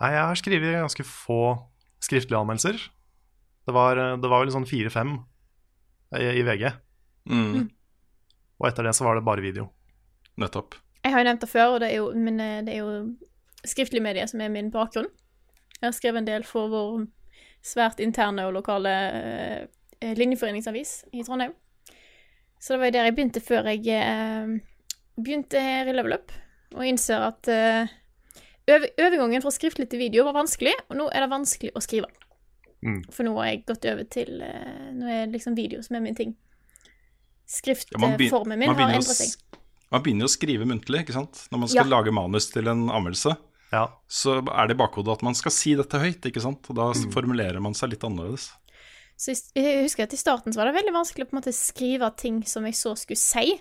Nei, 0.00 0.10
jeg 0.12 0.24
har 0.28 0.36
skrevet 0.40 0.74
ganske 0.82 1.04
få 1.08 1.40
skriftlige 2.04 2.36
anmeldelser. 2.40 2.76
Det 3.66 3.72
var, 3.74 3.96
eh, 3.96 4.16
det 4.20 4.28
var 4.28 4.42
vel 4.44 4.50
sånn 4.52 4.66
fire-fem 4.68 5.14
i, 6.20 6.26
i 6.36 6.42
VG. 6.44 6.66
mm, 7.32 7.62
Og 8.60 8.66
etter 8.68 8.84
det 8.86 8.92
så 8.94 9.06
var 9.08 9.16
det 9.16 9.24
bare 9.26 9.40
video. 9.42 9.70
nettopp. 10.38 10.76
Jeg 11.02 11.14
har 11.14 11.22
jo 11.22 11.28
nevnt 11.30 11.40
det 11.40 11.48
før, 11.48 11.72
og 11.74 11.80
det 11.80 11.88
er 11.88 11.96
jo, 11.96 12.10
men 12.12 12.36
eh, 12.44 12.60
det 12.66 12.74
er 12.76 12.82
jo 12.84 13.16
skriftlig 13.66 14.02
medie 14.04 14.26
som 14.28 14.42
er 14.44 14.52
min 14.52 14.68
bakgrunn. 14.74 15.08
Jeg 15.80 15.86
har 15.88 15.96
skrevet 15.96 16.20
en 16.20 16.28
del 16.28 16.44
for 16.44 16.68
vår 16.70 17.06
svært 17.66 18.00
interne 18.04 18.46
og 18.46 18.54
lokale 18.60 18.94
eh, 20.00 20.14
linjeforeningsavis 20.16 20.96
i 21.12 21.24
Trondheim. 21.26 21.54
Så 22.62 22.74
det 22.74 22.80
var 22.80 22.90
jo 22.90 22.96
der 22.96 23.08
jeg 23.10 23.16
begynte 23.18 23.42
før 23.44 23.68
jeg 23.72 23.84
eh, 23.92 24.52
begynte 25.16 25.60
her 25.60 25.90
i 25.90 25.94
Level 25.96 26.16
Up, 26.16 26.32
og 26.76 26.86
innser 26.86 27.26
at 27.28 27.50
eh, 27.52 27.92
overgangen 28.66 29.42
fra 29.44 29.52
skriftlig 29.54 29.88
til 29.92 30.00
video 30.02 30.24
var 30.26 30.36
vanskelig, 30.38 30.74
og 30.90 30.98
nå 30.98 31.10
er 31.12 31.24
det 31.26 31.30
vanskelig 31.32 31.74
å 31.76 31.82
skrive. 31.84 32.08
Mm. 32.86 33.00
For 33.10 33.26
nå 33.26 33.34
har 33.38 33.50
jeg 33.50 33.62
gått 33.66 33.86
over 33.88 34.04
til 34.12 34.42
eh, 34.44 34.90
Nå 34.94 35.06
er 35.08 35.22
det 35.24 35.32
liksom 35.38 35.54
video 35.56 35.80
som 35.82 35.96
er 35.96 36.02
min 36.04 36.14
ting. 36.18 36.34
Ja, 36.36 36.92
Skriftformen 37.56 38.58
min 38.60 38.74
har 38.74 38.90
endret 38.90 39.16
seg. 39.16 39.32
Man 39.94 40.02
begynner 40.02 40.26
jo 40.26 40.30
å 40.30 40.34
skrive 40.34 40.66
muntlig, 40.68 41.04
ikke 41.04 41.14
sant? 41.14 41.44
Når 41.52 41.62
man 41.62 41.70
skal 41.70 41.86
Ja. 41.86 41.90
lage 41.96 42.12
manus 42.14 42.50
til 42.50 42.68
en 42.68 42.88
anmeldelse, 42.90 43.36
Ja. 43.76 43.84
så 44.08 44.38
er 44.40 44.66
det 44.70 44.76
i 44.76 44.80
bakhodet 44.80 45.18
at 45.18 45.24
man 45.26 45.36
skal 45.38 45.52
si 45.54 45.74
dette 45.78 46.00
høyt, 46.00 46.24
ikke 46.30 46.42
sant? 46.44 46.66
Og 46.72 46.78
da 46.78 46.90
formulerer 47.14 47.60
man 47.62 47.76
seg 47.76 47.92
litt 47.92 48.06
annerledes. 48.08 48.50
Så 49.16 49.32
jeg- 49.56 49.82
husker 49.84 50.04
at 50.04 50.12
i 50.12 50.20
starten 50.20 50.52
så 50.52 50.60
var 50.60 50.68
det 50.68 50.76
veldig 50.80 50.92
vanskelig 50.96 51.24
å 51.24 51.30
på 51.30 51.36
en 51.36 51.40
måte 51.40 51.54
skrive 51.56 52.10
ting 52.20 52.42
som 52.44 52.64
jeg 52.68 52.74
så 52.76 52.92
skulle 52.96 53.20
si. 53.20 53.56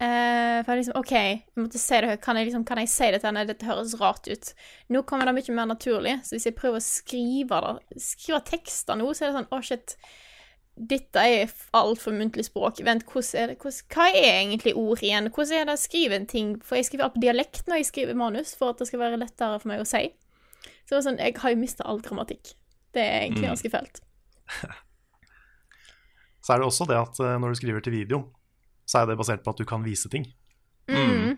Uh, 0.00 0.62
for 0.64 0.72
jeg 0.72 0.78
liksom, 0.80 0.96
OK, 0.96 1.10
jeg 1.12 1.40
måtte 1.60 1.78
si 1.82 1.98
det 2.00 2.08
høyt. 2.08 2.22
Kan 2.24 2.38
jeg, 2.38 2.46
liksom, 2.48 2.62
kan 2.64 2.78
jeg 2.80 2.88
si 2.88 3.10
det 3.12 3.18
til 3.20 3.28
henne? 3.28 3.42
Dette 3.50 3.66
høres 3.68 3.92
rart 4.00 4.30
ut. 4.32 4.54
Nå 4.88 5.02
kommer 5.04 5.28
det 5.28 5.34
mye 5.36 5.56
mer 5.58 5.68
naturlig. 5.74 6.14
Så 6.24 6.38
hvis 6.38 6.46
jeg 6.48 6.56
prøver 6.56 6.80
å 6.80 6.86
skrive, 6.86 7.58
det, 7.66 8.00
skrive 8.00 8.40
tekster 8.48 8.96
nå, 8.96 9.10
så 9.12 9.26
er 9.26 9.32
det 9.32 9.36
sånn 9.42 9.50
Å, 9.52 9.60
shit. 9.66 9.96
Dette 10.80 11.20
er 11.20 11.50
altfor 11.76 12.14
muntlig 12.16 12.46
språk. 12.46 12.78
Vent, 12.86 13.02
hvordan 13.04 13.36
er 13.42 13.50
det, 13.52 13.56
hvordan, 13.60 13.86
hva 13.92 14.06
er 14.16 14.28
egentlig 14.40 14.72
ord 14.80 15.02
igjen? 15.04 15.26
Hvordan 15.28 15.58
er 15.60 15.66
det 15.68 15.74
å 15.76 15.80
skrive 15.82 16.16
en 16.16 16.26
ting? 16.30 16.54
For 16.64 16.78
jeg 16.78 16.86
skriver 16.88 17.04
opp 17.10 17.18
dialekt 17.20 17.66
når 17.68 17.82
jeg 17.82 17.88
skriver 17.90 18.16
manus, 18.16 18.54
for 18.56 18.72
at 18.72 18.80
det 18.80 18.88
skal 18.88 19.02
være 19.02 19.18
lettere 19.20 19.58
for 19.60 19.68
meg 19.68 19.82
å 19.82 19.88
si. 19.88 20.06
Så 20.86 20.94
det 20.94 20.96
var 20.98 21.04
sånn, 21.10 21.20
jeg 21.20 21.36
har 21.42 21.52
jo 21.52 21.60
mista 21.60 21.84
all 21.84 22.00
grammatikk. 22.00 22.54
Det 22.96 23.02
er 23.04 23.20
egentlig 23.26 23.44
Mm. 23.44 23.52
ganske 23.52 23.70
fælt. 23.70 24.00
Så 26.42 26.54
er 26.54 26.58
det 26.62 26.66
også 26.66 26.86
det 26.88 26.96
at 26.96 27.20
eh, 27.20 27.36
når 27.38 27.52
du 27.52 27.58
skriver 27.60 27.84
til 27.84 27.92
video, 27.94 28.22
så 28.88 29.02
er 29.02 29.10
det 29.10 29.18
basert 29.20 29.42
på 29.44 29.52
at 29.52 29.60
du 29.60 29.66
kan 29.68 29.84
vise 29.84 30.08
ting. 30.10 30.24
Mm. 30.88 31.36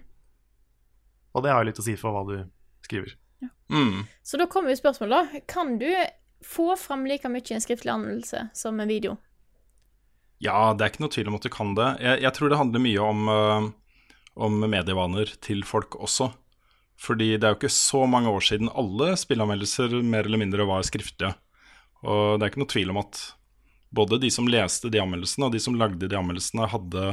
Og 1.34 1.42
det 1.44 1.50
har 1.52 1.60
jo 1.64 1.68
litt 1.68 1.80
å 1.82 1.84
si 1.84 1.96
for 2.00 2.14
hva 2.14 2.22
du 2.28 2.36
skriver. 2.86 3.16
Mm. 3.72 4.04
Så 4.22 4.38
da 4.40 4.46
kommer 4.46 4.70
jo 4.72 4.78
spørsmålet, 4.78 5.32
da. 5.34 5.40
Kan 5.50 5.74
du 5.80 5.88
få 6.46 6.70
fram 6.78 7.04
like 7.08 7.28
mye 7.28 7.42
i 7.50 7.56
en 7.58 7.64
skriftlig 7.64 7.92
anmeldelse 7.92 8.46
som 8.56 8.78
en 8.80 8.88
video? 8.88 9.18
Ja, 10.42 10.72
det 10.74 10.84
er 10.84 10.92
ikke 10.92 11.04
noe 11.04 11.14
tvil 11.14 11.30
om 11.30 11.38
at 11.38 11.46
du 11.46 11.52
kan 11.54 11.74
det. 11.78 11.88
Jeg, 12.02 12.22
jeg 12.24 12.34
tror 12.36 12.50
det 12.50 12.58
handler 12.58 12.82
mye 12.82 13.02
om, 13.06 13.28
uh, 13.30 13.66
om 14.34 14.62
medievaner 14.66 15.30
til 15.44 15.62
folk 15.66 15.94
også. 16.02 16.32
Fordi 17.02 17.34
det 17.36 17.46
er 17.46 17.54
jo 17.54 17.60
ikke 17.60 17.74
så 17.74 18.04
mange 18.10 18.30
år 18.30 18.44
siden 18.46 18.70
alle 18.78 19.12
spillanmeldelser 19.18 19.94
mer 20.06 20.26
eller 20.26 20.42
mindre 20.42 20.66
var 20.68 20.84
skriftlige. 20.86 21.34
Og 22.02 22.38
det 22.38 22.44
er 22.44 22.52
ikke 22.52 22.62
noe 22.62 22.72
tvil 22.72 22.92
om 22.92 23.00
at 23.02 23.20
både 23.94 24.18
de 24.22 24.30
som 24.32 24.48
leste 24.50 24.90
de 24.90 25.00
anmeldelsene, 25.02 25.46
og 25.46 25.54
de 25.54 25.60
som 25.62 25.76
lagde 25.78 26.08
de 26.08 26.18
anmeldelsene, 26.18 26.68
hadde, 26.72 27.08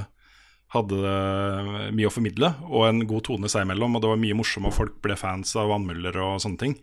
hadde 0.76 1.00
øh, 1.12 1.90
mye 1.96 2.08
å 2.08 2.14
formidle, 2.14 2.54
og 2.70 2.86
en 2.88 3.04
god 3.10 3.26
tone 3.28 3.52
seg 3.52 3.66
imellom. 3.66 3.98
Og 3.98 4.04
det 4.04 4.12
var 4.14 4.22
mye 4.22 4.38
morsomt, 4.38 4.70
og 4.70 4.78
folk 4.78 5.00
ble 5.04 5.18
fans 5.20 5.56
av 5.60 5.74
anmeldere 5.76 6.24
og 6.24 6.42
sånne 6.44 6.62
ting. 6.62 6.78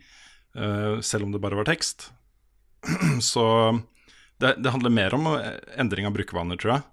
Uh, 0.56 1.02
selv 1.04 1.26
om 1.26 1.34
det 1.34 1.42
bare 1.42 1.58
var 1.58 1.68
tekst. 1.68 2.10
Så 3.30 3.46
det, 4.42 4.56
det 4.60 4.72
handler 4.72 4.92
mer 4.92 5.14
om 5.16 5.28
eh, 5.32 5.54
endring 5.80 6.08
av 6.08 6.16
brukervaner, 6.16 6.58
tror 6.60 6.76
jeg. 6.76 6.86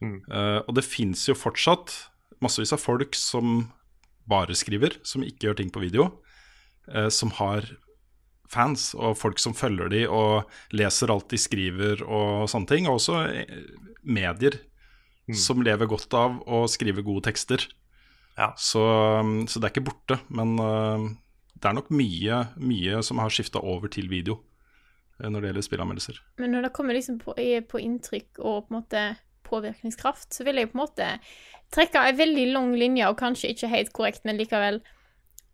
Mm. 0.00 0.16
Uh, 0.32 0.60
og 0.64 0.74
det 0.78 0.86
fins 0.86 1.26
jo 1.28 1.36
fortsatt 1.36 1.92
massevis 2.40 2.72
av 2.72 2.80
folk 2.80 3.16
som 3.18 3.68
bare 4.30 4.56
skriver, 4.56 4.96
som 5.04 5.24
ikke 5.26 5.50
gjør 5.50 5.62
ting 5.62 5.72
på 5.74 5.84
video, 5.86 6.12
Uh, 6.90 7.06
som 7.12 7.28
har 7.36 7.66
fans 8.50 8.88
og 8.96 9.12
folk 9.14 9.38
som 9.38 9.52
følger 9.54 9.90
de 9.92 9.98
og 10.10 10.48
leser 10.74 11.12
alt 11.12 11.28
de 11.30 11.38
skriver 11.38 12.00
og 12.02 12.48
sånne 12.50 12.66
ting. 12.66 12.88
Og 12.88 12.96
også 12.96 13.20
medier 13.20 14.56
medier 14.56 14.56
som 15.38 15.60
lever 15.62 15.86
godt 15.86 16.16
av 16.18 16.40
å 16.50 16.64
skrive 16.72 17.04
gode 17.06 17.28
tekster. 17.28 17.62
Ja. 18.40 18.48
Så, 18.58 18.82
så 19.46 19.60
det 19.60 19.68
er 19.68 19.74
ikke 19.74 19.86
borte, 19.92 20.18
men 20.32 20.56
uh, 20.58 21.04
det 21.54 21.70
er 21.70 21.76
nok 21.76 21.92
mye, 21.94 22.40
mye 22.58 23.04
som 23.06 23.22
har 23.22 23.30
skifta 23.30 23.62
over 23.62 23.92
til 23.92 24.10
video 24.10 24.40
når 25.22 25.40
det 25.40 25.50
gjelder 25.50 25.66
spillanmeldelser. 25.66 26.20
Men 26.38 26.50
når 26.54 26.62
det 26.68 26.72
kommer 26.72 26.94
liksom 26.96 27.18
på, 27.18 27.34
på 27.68 27.80
inntrykk 27.80 28.38
og 28.38 28.68
på 28.68 28.74
en 28.74 28.78
måte 28.80 29.02
påvirkningskraft, 29.50 30.32
så 30.34 30.44
vil 30.46 30.56
jeg 30.60 30.70
på 30.70 30.78
en 30.78 30.84
måte 30.84 31.08
trekke 31.74 32.02
en 32.08 32.18
veldig 32.18 32.46
lang 32.52 32.70
linje, 32.78 33.08
og 33.08 33.18
kanskje 33.18 33.50
ikke 33.52 33.68
helt 33.70 33.92
korrekt, 33.92 34.24
men 34.24 34.38
likevel, 34.38 34.80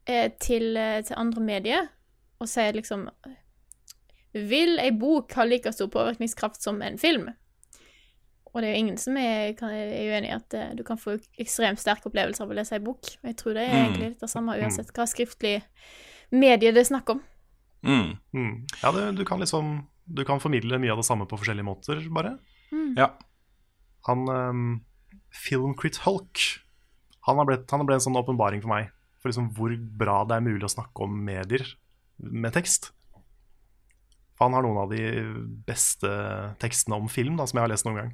eh, 0.06 0.30
til, 0.40 0.76
eh, 0.76 1.02
til 1.04 1.16
andre 1.16 1.42
medier, 1.42 1.88
og 2.38 2.48
si 2.48 2.60
liksom 2.72 3.08
Vil 4.36 4.78
ei 4.78 4.90
bok 4.92 5.32
ha 5.32 5.44
like 5.48 5.70
stor 5.72 5.88
påvirkningskraft 5.88 6.60
som 6.60 6.82
en 6.82 6.98
film? 6.98 7.30
Og 8.52 8.60
det 8.60 8.68
er 8.68 8.74
jo 8.74 8.80
ingen 8.82 8.98
som 9.00 9.16
er, 9.16 9.54
er 9.64 10.10
uenig 10.12 10.28
i 10.28 10.34
at 10.34 10.54
eh, 10.54 10.74
du 10.76 10.82
kan 10.84 10.98
få 11.00 11.14
ekstremt 11.40 11.80
sterke 11.80 12.10
opplevelser 12.10 12.44
av 12.44 12.52
å 12.52 12.56
lese 12.58 12.76
ei 12.76 12.82
bok. 12.84 13.00
Og 13.22 13.30
jeg 13.30 13.36
tror 13.36 13.54
det 13.56 13.62
er 13.64 13.72
Mm. 13.72 13.84
egentlig 13.86 14.08
litt 14.10 14.20
det 14.20 14.28
samme 14.30 14.58
uansett 14.60 14.92
hva 14.92 15.06
skriftlig 15.08 15.62
medie 16.32 16.72
det 16.72 16.82
er 16.84 16.88
snakk 16.90 17.10
om. 17.10 17.22
Mm. 17.84 18.16
Mm. 18.34 18.54
Ja, 18.82 18.90
du, 18.92 19.00
du 19.14 19.24
kan 19.28 19.38
liksom 19.38 19.86
Du 20.06 20.24
kan 20.24 20.40
formidle 20.40 20.78
mye 20.80 20.94
av 20.94 21.00
det 21.02 21.06
samme 21.06 21.26
på 21.26 21.36
forskjellige 21.38 21.66
måter, 21.66 22.00
bare. 22.14 22.36
Ja. 22.96 23.10
Han 24.06 24.28
um, 24.30 24.68
Filmcrit 25.34 25.98
Hulk 26.04 26.44
han 27.26 27.38
har, 27.38 27.44
blitt, 27.44 27.70
han 27.70 27.82
har 27.82 27.86
blitt 27.88 27.98
en 27.98 28.04
sånn 28.04 28.18
åpenbaring 28.20 28.62
for 28.62 28.70
meg. 28.70 28.92
For 29.18 29.32
liksom 29.32 29.48
hvor 29.56 29.72
bra 29.98 30.20
det 30.30 30.36
er 30.36 30.44
mulig 30.46 30.68
å 30.68 30.70
snakke 30.70 31.06
om 31.06 31.16
medier 31.26 31.64
med 32.22 32.54
tekst. 32.54 32.92
For 34.38 34.46
han 34.46 34.54
har 34.54 34.62
noen 34.62 34.78
av 34.84 34.92
de 34.92 35.02
beste 35.66 36.10
tekstene 36.62 37.00
om 37.00 37.10
film 37.10 37.34
da, 37.40 37.48
som 37.48 37.58
jeg 37.58 37.66
har 37.66 37.72
lest 37.72 37.88
noen 37.88 37.98
gang. 37.98 38.12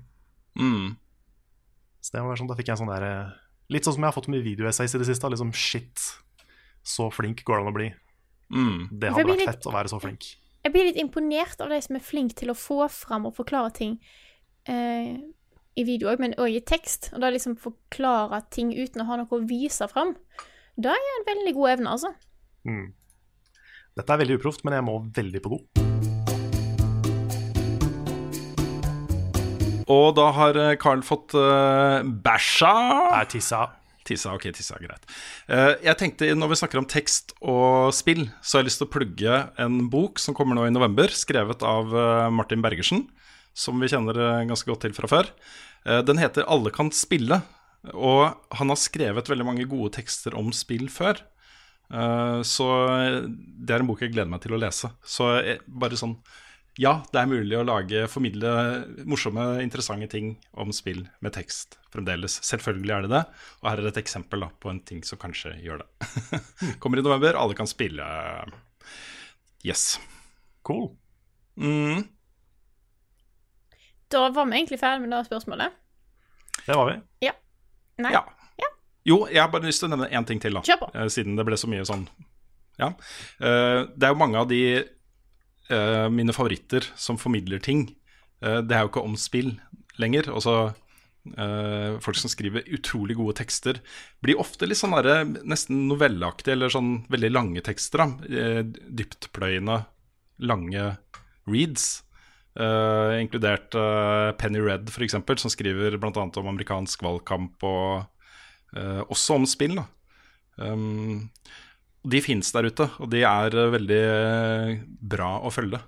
Mm. 0.57 0.87
Så 2.01 2.17
det 2.17 2.25
var 2.25 2.41
sånn, 2.41 2.49
Da 2.49 2.57
fikk 2.57 2.71
jeg 2.71 2.75
en 2.75 2.83
sånn 2.83 2.91
der 2.93 3.05
eh, 3.07 3.35
Litt 3.73 3.87
sånn 3.87 3.95
som 3.95 4.05
jeg 4.05 4.11
har 4.11 4.17
fått 4.17 4.29
mye 4.33 4.45
videoessays 4.45 4.93
i 4.97 5.01
det 5.01 5.07
siste. 5.09 5.29
Liksom 5.33 5.53
shit, 5.57 6.07
så 6.85 7.07
flink 7.13 7.45
går 7.45 7.61
det 7.61 7.63
an 7.63 7.71
å 7.71 7.77
bli. 7.77 7.87
Mm. 8.53 8.89
Det 8.93 9.11
hadde 9.13 9.25
blir 9.25 9.35
vært 9.35 9.41
litt- 9.47 9.51
fett 9.55 9.67
å 9.71 9.75
være 9.75 9.89
så 9.93 10.01
flink. 10.03 10.27
Jeg 10.63 10.73
blir 10.73 10.85
litt 10.87 10.99
imponert 11.01 11.61
av 11.65 11.71
de 11.73 11.81
som 11.83 11.97
er 11.97 12.05
flinke 12.05 12.37
til 12.39 12.53
å 12.53 12.55
få 12.55 12.85
fram 12.93 13.25
og 13.27 13.35
forklare 13.35 13.73
ting 13.75 13.97
eh, 14.69 15.17
i 15.75 15.85
video 15.89 16.11
òg, 16.13 16.21
men 16.21 16.35
òg 16.39 16.55
i 16.55 16.61
tekst. 16.61 17.11
Og 17.15 17.21
da 17.25 17.31
liksom 17.33 17.57
forklare 17.59 18.43
ting 18.51 18.71
uten 18.77 19.03
å 19.03 19.09
ha 19.09 19.17
noe 19.17 19.27
å 19.33 19.41
vise 19.49 19.89
fram. 19.91 20.15
Da 20.79 20.93
er 20.95 21.09
en 21.19 21.27
veldig 21.27 21.55
god 21.57 21.71
evne, 21.75 21.91
altså. 21.97 22.13
Mm. 22.69 22.93
Dette 23.97 24.15
er 24.15 24.23
veldig 24.23 24.39
uproft, 24.39 24.63
men 24.65 24.75
jeg 24.79 24.85
må 24.87 25.01
veldig 25.13 25.43
på 25.43 25.51
do. 25.57 25.59
Og 29.93 30.15
da 30.17 30.29
har 30.33 30.57
eh, 30.57 30.77
Carl 30.81 31.03
fått 31.05 31.35
uh, 31.37 32.01
bæsja. 32.07 32.71
Nei, 33.13 33.25
tissa. 33.29 33.65
Tissa, 34.07 34.35
ok, 34.35 34.49
tissa, 34.57 34.79
greit. 34.83 35.05
Eh, 35.47 35.77
jeg 35.87 35.99
tenkte, 36.01 36.29
Når 36.35 36.51
vi 36.51 36.59
snakker 36.59 36.81
om 36.81 36.89
tekst 36.91 37.35
og 37.41 37.93
spill, 37.95 38.27
så 38.43 38.59
har 38.59 38.63
jeg 38.63 38.71
lyst 38.71 38.83
til 38.83 38.89
å 38.89 38.95
plugge 38.97 39.41
en 39.63 39.89
bok 39.93 40.19
som 40.19 40.35
kommer 40.35 40.59
nå 40.59 40.67
i 40.67 40.75
november, 40.75 41.13
skrevet 41.15 41.63
av 41.63 41.95
eh, 41.95 42.31
Martin 42.35 42.65
Bergersen, 42.65 43.07
som 43.55 43.79
vi 43.79 43.91
kjenner 43.93 44.19
eh, 44.19 44.47
ganske 44.51 44.67
godt 44.67 44.89
til 44.89 44.97
fra 44.97 45.11
før. 45.11 45.31
Den 45.83 46.21
heter 46.23 46.45
'Alle 46.47 46.71
kan 46.71 46.93
spille', 46.95 47.41
og 47.91 48.39
han 48.55 48.69
har 48.71 48.79
skrevet 48.79 49.27
veldig 49.27 49.45
mange 49.45 49.65
gode 49.67 49.91
tekster 49.97 50.37
om 50.39 50.53
spill 50.55 50.87
før. 50.87 51.19
Så 52.47 52.67
det 53.27 53.75
er 53.75 53.83
en 53.83 53.89
bok 53.89 53.99
jeg 54.01 54.13
gleder 54.15 54.31
meg 54.31 54.41
til 54.45 54.55
å 54.55 54.61
lese. 54.63 54.93
Så 55.03 55.27
bare 55.67 55.99
sånn 55.99 56.15
ja, 56.81 56.93
det 57.13 57.21
er 57.21 57.29
mulig 57.29 57.57
å 57.59 57.65
lage, 57.69 58.07
formidle 58.09 58.51
morsomme, 59.05 59.45
interessante 59.61 60.09
ting 60.09 60.31
om 60.57 60.71
spill 60.73 61.03
med 61.21 61.35
tekst 61.37 61.77
fremdeles. 61.93 62.39
Selvfølgelig 62.49 62.95
er 62.97 63.03
det 63.07 63.11
det. 63.13 63.23
Og 63.61 63.69
her 63.69 63.83
er 63.83 63.91
et 63.91 64.01
eksempel 64.01 64.41
da, 64.47 64.49
på 64.63 64.71
en 64.73 64.81
ting 64.89 65.03
som 65.05 65.21
kanskje 65.21 65.53
gjør 65.61 65.83
det. 65.83 66.09
Kommer 66.81 67.03
i 67.03 67.05
november, 67.05 67.37
alle 67.37 67.55
kan 67.59 67.69
spille. 67.69 68.07
Yes. 69.67 69.99
Cool. 70.65 70.89
Mm. 71.61 72.07
Da 74.13 74.27
var 74.33 74.47
vi 74.49 74.57
egentlig 74.61 74.81
ferdig 74.81 75.05
med 75.05 75.13
det 75.13 75.25
spørsmålet. 75.29 75.77
Det 76.67 76.77
var 76.77 76.89
vi. 76.89 76.97
Ja. 77.27 77.33
Nei. 78.03 78.13
Ja. 78.17 78.25
Jo, 79.05 79.25
jeg 79.27 79.41
har 79.43 79.49
bare 79.51 79.67
lyst 79.67 79.83
til 79.83 79.89
å 79.91 79.97
nevne 79.97 80.07
én 80.15 80.27
ting 80.29 80.39
til, 80.39 80.55
da. 80.55 80.61
Kjør 80.63 80.79
på. 80.85 80.89
Eh, 80.95 81.09
Siden 81.11 81.35
det 81.35 81.43
ble 81.49 81.57
så 81.59 81.67
mye 81.67 81.83
sånn 81.89 82.05
Ja. 82.79 82.93
Eh, 83.43 83.81
Det 83.99 84.07
er 84.07 84.13
jo 84.13 84.19
mange 84.21 84.39
av 84.39 84.47
de 84.49 84.61
eh, 85.73 86.07
mine 86.13 86.35
favoritter 86.37 86.87
som 86.97 87.19
formidler 87.21 87.63
ting. 87.65 87.89
uh, 88.45 88.61
Det 88.61 88.77
er 88.77 88.85
jo 88.85 88.93
ikke 88.93 89.05
om 89.09 89.17
spill 89.19 89.55
lenger. 90.01 90.29
Altså 90.33 90.55
uh, 90.71 91.99
Folk 92.05 92.19
som 92.21 92.33
skriver 92.33 92.69
utrolig 92.75 93.17
gode 93.19 93.37
tekster, 93.41 93.81
blir 94.25 94.41
ofte 94.41 94.69
litt 94.69 94.81
sånn 94.81 94.97
der, 94.99 95.25
nesten 95.49 95.87
novelleaktige, 95.91 96.57
eller 96.57 96.73
sånn 96.73 96.95
veldig 97.13 97.33
lange 97.33 97.65
tekster. 97.65 98.05
da 98.05 98.33
Eh, 98.43 98.63
Dyptpløyende, 99.01 99.85
lange 100.43 100.97
reads. 101.49 102.03
Eh, 102.53 103.21
inkludert 103.23 103.75
eh, 103.75 104.33
Penny 104.37 104.61
Red, 104.61 104.91
f.eks., 104.93 105.17
som 105.41 105.53
skriver 105.53 105.97
bl.a. 105.97 106.13
om 106.13 106.51
amerikansk 106.51 107.03
valgkamp 107.05 107.65
og 107.65 108.05
eh, 108.77 109.01
også 109.09 109.39
om 109.41 109.47
spill. 109.49 109.79
Da. 109.81 109.87
Um, 110.61 111.31
de 112.03 112.21
fins 112.23 112.53
der 112.55 112.67
ute, 112.67 112.89
og 112.99 113.11
de 113.13 113.23
er 113.27 113.55
eh, 113.55 113.73
veldig 113.77 114.01
eh, 114.03 114.71
bra 115.15 115.37
å 115.43 115.53
følge. 115.55 115.79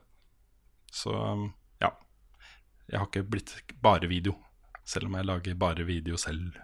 Så 0.94 1.10
um, 1.10 1.48
ja. 1.82 1.90
Jeg 2.86 3.00
har 3.00 3.08
ikke 3.08 3.24
blitt 3.26 3.54
bare 3.82 4.10
video, 4.10 4.36
selv 4.86 5.10
om 5.10 5.16
jeg 5.18 5.26
lager 5.26 5.58
bare 5.58 5.86
video 5.88 6.18
selv. 6.20 6.54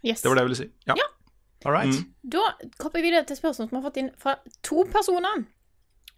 Yes. 0.00 0.22
Det 0.22 0.30
var 0.30 0.38
det 0.38 0.44
jeg 0.44 0.50
ville 0.50 0.60
si. 0.60 0.68
Ja. 0.88 0.94
Ja. 0.96 1.08
All 1.66 1.74
right. 1.74 1.92
Mm. 1.92 2.14
Da 2.22 2.44
hopper 2.80 3.00
vi 3.00 3.10
videre 3.10 3.26
til 3.28 3.36
spørsmål 3.36 3.68
som 3.68 3.74
vi 3.74 3.80
har 3.80 3.88
fått 3.90 4.00
inn 4.00 4.14
fra 4.16 4.38
to 4.64 4.86
personer. 4.88 5.42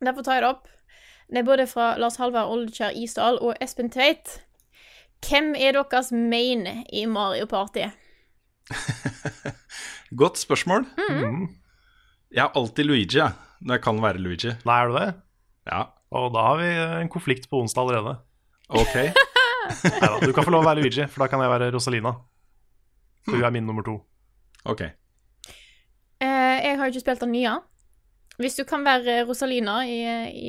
Derfor 0.03 0.26
tar 0.26 0.38
jeg 0.38 0.44
det 0.44 0.53
opp. 0.53 0.68
Det 1.32 1.40
er 1.40 1.48
både 1.48 1.66
fra 1.70 1.88
Lars 1.98 2.20
Halvard 2.20 2.53
Oldkjær 2.53 2.94
Isdal 2.98 3.40
og 3.42 3.57
Espen 3.64 3.90
Tveit. 3.90 4.42
Hvem 5.24 5.55
er 5.57 5.74
deres 5.78 6.12
main 6.12 6.66
i 6.92 7.07
Mario 7.11 7.48
Party? 7.50 7.88
Godt 10.17 10.39
spørsmål. 10.39 10.85
Mm. 11.09 11.49
Jeg 12.33 12.45
er 12.45 12.57
alltid 12.59 12.85
Luigi, 12.85 13.19
jeg. 13.19 13.33
Når 13.63 13.75
jeg 13.79 13.83
kan 13.85 14.03
være 14.03 14.21
Luigi. 14.21 14.51
Nei, 14.67 14.77
er 14.83 14.89
du 14.91 14.97
det? 14.99 15.09
Ja, 15.71 15.83
Og 16.11 16.33
da 16.35 16.43
har 16.49 16.57
vi 16.61 16.69
en 17.03 17.09
konflikt 17.09 17.49
på 17.49 17.61
onsdag 17.63 17.83
allerede. 17.89 18.17
ok. 18.69 18.97
Neida, 19.85 20.19
du 20.27 20.33
kan 20.35 20.45
få 20.45 20.51
lov 20.51 20.65
å 20.65 20.69
være 20.69 20.83
Luigi, 20.83 21.07
for 21.09 21.25
da 21.25 21.29
kan 21.31 21.41
jeg 21.41 21.53
være 21.53 21.71
Rosalina. 21.73 22.13
For 23.25 23.39
hun 23.39 23.45
er 23.47 23.55
min 23.55 23.67
nummer 23.67 23.87
to. 23.87 24.01
ok. 24.65 24.83
Uh, 26.23 26.57
jeg 26.63 26.79
har 26.79 26.87
jo 26.87 26.93
ikke 26.93 27.05
spilt 27.05 27.23
den 27.25 27.33
nye. 27.33 27.55
Hvis 28.39 28.57
du 28.59 28.65
kan 28.65 28.85
være 28.85 29.23
Rosalina 29.29 29.83
i, 29.87 29.99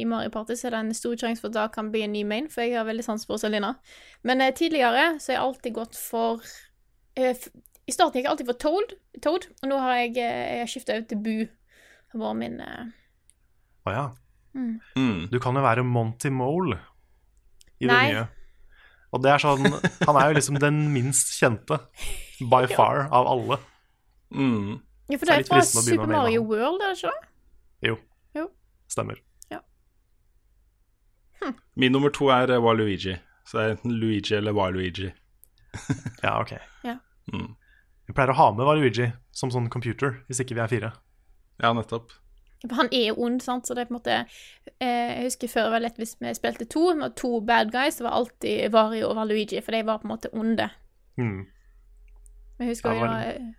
i 0.02 0.04
Mario 0.10 0.30
Party, 0.34 0.56
så 0.58 0.68
er 0.68 0.76
det 0.76 0.80
en 0.80 0.94
stor 0.98 1.16
sjanse 1.20 1.42
for 1.44 1.52
at 1.52 1.56
det 1.58 1.68
kan 1.76 1.92
bli 1.94 2.04
en 2.06 2.14
ny 2.14 2.24
main, 2.28 2.50
for 2.50 2.64
jeg 2.66 2.78
har 2.78 2.88
veldig 2.88 3.06
sans 3.06 3.26
for 3.26 3.38
Rosalina. 3.38 3.76
Men 4.24 4.42
uh, 4.42 4.50
tidligere 4.56 5.20
så 5.20 5.32
har 5.32 5.38
jeg 5.38 5.46
alltid 5.46 5.78
gått 5.78 6.00
for 6.00 6.42
eh, 7.16 7.32
f 7.36 7.48
I 7.88 7.92
starten 7.92 8.20
gikk 8.20 8.28
jeg 8.28 8.32
alltid 8.32 8.48
for 8.48 8.60
Toad, 8.64 8.94
Toad 9.24 9.48
og 9.62 9.70
nå 9.72 9.80
har 9.84 9.98
jeg, 10.04 10.16
eh, 10.24 10.60
jeg 10.62 10.72
skifta 10.72 10.96
ut 11.02 11.10
til 11.10 11.20
Bu. 11.20 11.34
Det 12.14 12.22
var 12.22 12.38
min 12.38 12.60
eh, 12.64 12.94
Å 13.90 13.96
ja. 13.96 14.06
Mm. 14.54 15.28
Du 15.32 15.40
kan 15.42 15.58
jo 15.58 15.64
være 15.66 15.84
Monty 15.84 16.30
Mole 16.30 16.78
i 17.82 17.88
det 17.88 17.92
Nei. 17.92 18.04
nye. 18.14 18.26
Og 19.14 19.22
det 19.26 19.32
er 19.34 19.42
sånn 19.42 19.66
Han 20.06 20.18
er 20.20 20.30
jo 20.30 20.38
liksom 20.38 20.60
den 20.62 20.78
minst 20.94 21.34
kjente, 21.40 21.80
by 22.40 22.64
far, 22.78 23.08
av 23.12 23.28
alle. 23.30 23.58
Mm. 24.34 24.78
Ja, 25.10 25.18
for 25.20 25.26
det 25.28 25.34
er 25.34 25.36
er 25.36 25.44
litt 25.44 25.52
fra 25.52 25.62
Super 25.68 26.10
Mario. 26.10 26.46
World, 26.48 26.82
er 26.82 26.94
det 26.94 27.02
ikke 27.02 27.12
det? 27.12 27.30
Jo. 27.90 27.98
Jo. 28.38 28.46
Stemmer. 28.94 29.20
Ja. 29.52 29.60
Min 31.76 31.92
nummer 31.92 32.14
to 32.14 32.30
er 32.34 32.54
eh, 32.54 32.62
Waluigi. 32.64 33.18
Så 33.44 33.58
det 33.58 33.66
er 33.66 33.76
enten 33.76 33.98
Luigi 34.00 34.38
eller 34.38 34.56
Waluigi. 34.56 35.12
Ja, 36.24 36.38
ok. 36.40 36.54
Ja. 36.88 36.96
Mm. 37.34 37.52
Vi 38.08 38.14
pleier 38.14 38.34
å 38.34 38.36
ha 38.38 38.50
med 38.52 38.66
Waluigi 38.68 39.12
som 39.32 39.52
sånn 39.54 39.70
computer, 39.72 40.18
hvis 40.28 40.42
ikke 40.44 40.58
vi 40.58 40.62
er 40.64 40.72
fire. 40.72 40.92
Ja, 41.64 41.72
nettopp. 41.74 42.12
Han 42.72 42.88
er 42.96 43.10
jo 43.10 43.16
ond, 43.26 43.42
sant, 43.44 43.68
så 43.68 43.76
det 43.76 43.84
er 43.84 43.90
på 43.90 43.92
en 43.92 43.98
måte 43.98 44.14
eh, 44.80 45.10
Jeg 45.20 45.26
husker 45.26 45.50
før 45.52 45.66
det 45.68 45.72
var 45.74 45.82
lett 45.84 45.98
hvis 46.00 46.14
vi 46.24 46.32
spilte 46.38 46.68
to, 46.72 46.84
med 46.96 47.16
to 47.20 47.42
bad 47.44 47.74
guys, 47.74 47.98
det 48.00 48.06
var 48.06 48.16
alltid 48.22 48.72
Vario 48.72 49.10
og 49.10 49.18
Valuigi, 49.20 49.60
for 49.66 49.76
de 49.76 49.82
var 49.88 50.00
på 50.00 50.08
en 50.08 50.14
måte 50.14 50.32
onde. 50.32 50.70
Mm. 51.20 51.42
Men 51.44 52.64
jeg 52.64 52.72
husker 52.72 52.96
Ja, 52.96 53.10
vel. 53.12 53.52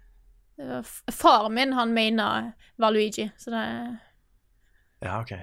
det 0.56 0.70
var 0.70 0.88
Faren 1.12 1.54
min, 1.58 1.72
han 1.76 1.92
mener 1.96 2.52
Valuigi, 2.80 3.28
så 3.38 3.52
det 3.52 3.64
Ja, 5.04 5.20
ok. 5.20 5.34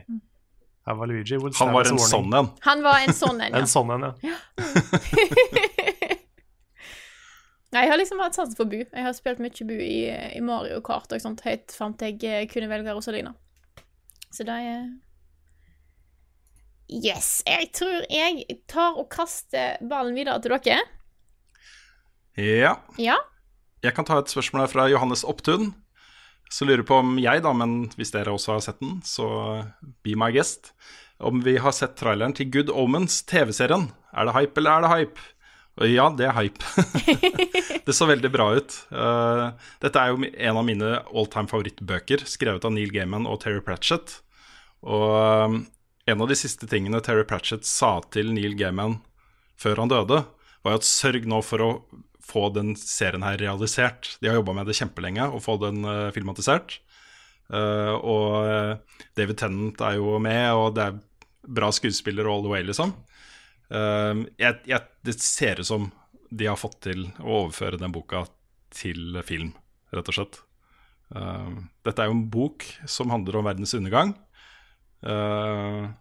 Ja, 0.87 0.93
Waluigi 0.97 1.37
Han 1.37 1.73
var 1.73 1.85
en 1.85 1.93
warning. 1.93 1.99
sånn 2.09 2.33
en. 2.33 2.49
Han 2.65 2.81
var 2.83 3.03
en 3.05 3.13
sånn 3.13 3.41
en, 3.45 3.51
ja. 3.53 3.59
En 3.61 3.69
sånn 3.69 3.93
en, 3.93 4.09
ja. 4.25 4.37
Nei, 7.71 7.85
jeg 7.85 7.93
har 7.93 7.99
liksom 8.01 8.19
hatt 8.19 8.35
sansen 8.35 8.57
for 8.57 8.67
Bu. 8.67 8.81
Jeg 8.81 9.05
har 9.05 9.13
spilt 9.15 9.39
mye 9.39 9.67
Bu 9.67 9.77
i, 9.77 10.09
i 10.35 10.41
Mario 10.43 10.81
Kart 10.83 11.13
og 11.13 11.23
sånt 11.23 11.43
helt 11.47 11.71
fram 11.71 11.95
til 11.99 12.17
jeg 12.19 12.43
eh, 12.43 12.49
kunne 12.51 12.67
velge 12.71 12.95
Rosalina. 12.97 13.31
Så 14.31 14.47
det 14.47 14.57
er 14.59 14.83
Yes. 16.91 17.39
Jeg 17.47 17.69
tror 17.71 18.03
jeg 18.11 18.57
tar 18.67 18.97
og 18.99 19.07
kaster 19.13 19.77
ballen 19.87 20.17
videre 20.17 20.41
til 20.43 20.51
dere. 20.57 20.81
Ja. 22.35 22.73
Ja. 22.99 23.15
Jeg 23.81 23.95
kan 23.95 24.05
ta 24.07 24.19
et 24.19 24.31
spørsmål 24.31 24.65
her 24.65 24.73
fra 24.73 24.89
Johannes 24.91 25.23
Opptun. 25.23 25.71
Så 26.51 26.67
lurer 26.67 26.83
på 26.83 26.97
om 26.99 27.15
jeg, 27.21 27.45
da, 27.45 27.53
men 27.55 27.85
hvis 27.95 28.11
dere 28.11 28.33
også 28.35 28.57
har 28.57 28.65
sett 28.65 28.81
den, 28.83 28.99
så 29.07 29.63
be 30.03 30.17
my 30.19 30.33
guest. 30.35 30.73
Om 31.23 31.39
vi 31.45 31.55
har 31.63 31.71
sett 31.71 31.95
traileren 31.95 32.35
til 32.35 32.51
Good 32.51 32.73
Omens, 32.75 33.21
TV-serien. 33.23 33.87
Er 34.11 34.27
det 34.27 34.35
hype, 34.35 34.59
eller 34.59 34.71
er 34.71 34.83
det 34.83 34.91
hype? 34.91 35.29
Ja, 35.79 36.09
det 36.11 36.27
er 36.27 36.35
hype. 36.35 36.65
det 37.85 37.93
så 37.95 38.05
veldig 38.09 38.31
bra 38.33 38.49
ut. 38.57 38.75
Uh, 38.91 39.53
dette 39.81 40.01
er 40.01 40.11
jo 40.11 40.19
en 40.27 40.59
av 40.59 40.65
mine 40.67 40.89
all 41.07 41.29
time 41.31 41.47
favorittbøker, 41.49 42.25
skrevet 42.27 42.65
av 42.67 42.73
Neil 42.75 42.91
Gaiman 42.91 43.27
og 43.29 43.39
Terry 43.43 43.61
Pratchett. 43.63 44.17
Og 44.83 45.15
um, 45.47 45.61
en 46.11 46.23
av 46.25 46.29
de 46.29 46.37
siste 46.37 46.67
tingene 46.69 46.99
Terry 47.05 47.23
Pratchett 47.27 47.65
sa 47.67 47.99
til 48.11 48.33
Neil 48.35 48.57
Gaiman 48.59 48.99
før 49.61 49.83
han 49.83 49.91
døde, 49.93 50.23
var 50.61 50.75
jo 50.75 50.81
at 50.81 50.89
sørg 50.89 51.27
nå 51.29 51.39
for 51.45 51.63
å 51.63 51.71
få 52.25 52.49
den 52.53 52.75
serien 52.77 53.23
her 53.25 53.39
realisert. 53.39 54.17
De 54.19 54.29
har 54.29 54.39
jobba 54.39 54.57
med 54.59 54.67
det 54.69 54.75
kjempelenge, 54.77 55.29
å 55.31 55.39
få 55.41 55.55
den 55.61 55.85
uh, 55.87 56.09
filmatisert. 56.13 56.81
Uh, 57.51 57.95
og 57.95 59.07
David 59.17 59.39
Tennant 59.39 59.81
er 59.87 59.97
jo 59.99 60.19
med, 60.23 60.43
og 60.55 60.75
det 60.75 60.89
er 60.89 60.99
bra 61.47 61.71
skuespiller 61.73 62.27
all 62.29 62.43
the 62.43 62.51
way, 62.51 62.63
liksom. 62.67 62.93
Eh, 63.71 64.21
jeg, 64.41 64.61
jeg, 64.67 64.87
det 65.07 65.17
ser 65.23 65.61
ut 65.63 65.69
som 65.69 65.89
de 66.31 66.47
har 66.47 66.59
fått 66.59 66.81
til 66.87 67.07
å 67.19 67.45
overføre 67.45 67.79
den 67.79 67.93
boka 67.95 68.25
til 68.71 69.19
film, 69.27 69.53
rett 69.91 70.11
og 70.11 70.15
slett. 70.15 70.39
Uh, 71.11 71.67
dette 71.83 71.99
er 71.99 72.07
jo 72.07 72.13
en 72.15 72.27
bok 72.31 72.63
som 72.87 73.11
handler 73.11 73.35
om 73.35 73.49
verdens 73.49 73.75
undergang. 73.75 74.13
Uh, 75.03 75.91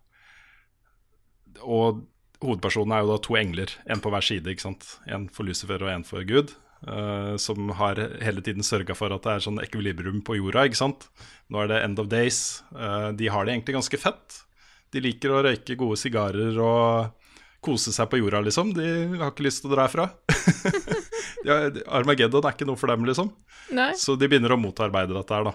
og 1.66 2.04
hovedpersonen 2.40 2.94
er 2.94 3.02
jo 3.02 3.10
da 3.10 3.18
to 3.24 3.36
engler, 3.40 3.72
en 3.90 4.02
på 4.02 4.12
hver 4.12 4.24
side. 4.24 4.46
ikke 4.46 4.68
sant? 4.68 4.86
En 5.10 5.26
for 5.32 5.48
Lucifer 5.48 5.82
og 5.82 5.90
en 5.92 6.06
for 6.06 6.22
Gud. 6.28 6.54
Uh, 6.80 7.36
som 7.36 7.74
har 7.76 7.98
hele 8.24 8.40
tiden 8.40 8.64
sørga 8.64 8.94
for 8.96 9.12
at 9.12 9.26
det 9.26 9.34
er 9.34 9.44
sånn 9.44 9.60
ekvilibrium 9.60 10.22
på 10.24 10.38
jorda. 10.38 10.68
ikke 10.68 10.80
sant? 10.80 11.10
Nå 11.52 11.64
er 11.64 11.72
det 11.72 11.82
end 11.84 12.00
of 12.00 12.08
days. 12.08 12.62
Eh, 12.70 13.10
de 13.18 13.28
har 13.28 13.44
det 13.44 13.56
egentlig 13.56 13.74
ganske 13.74 13.98
fett. 14.00 14.36
De 14.94 15.02
liker 15.02 15.32
å 15.34 15.42
røyke 15.42 15.74
gode 15.78 15.98
sigarer 15.98 16.56
og 16.62 17.19
kose 17.64 17.92
seg 17.92 18.08
på 18.10 18.20
jorda, 18.20 18.40
liksom. 18.46 18.72
De 18.76 18.86
har 19.20 19.32
ikke 19.32 19.44
lyst 19.46 19.62
til 19.64 19.70
å 19.70 19.74
dra 19.74 19.86
herfra. 19.86 20.08
Armageddon 21.98 22.46
er 22.46 22.56
ikke 22.56 22.68
noe 22.68 22.80
for 22.80 22.92
dem, 22.92 23.04
liksom. 23.08 23.32
Nei. 23.76 23.92
Så 24.00 24.16
de 24.18 24.28
begynner 24.30 24.56
å 24.56 24.60
motarbeide 24.60 25.16
dette 25.16 25.36
her, 25.36 25.50
da. 25.50 25.54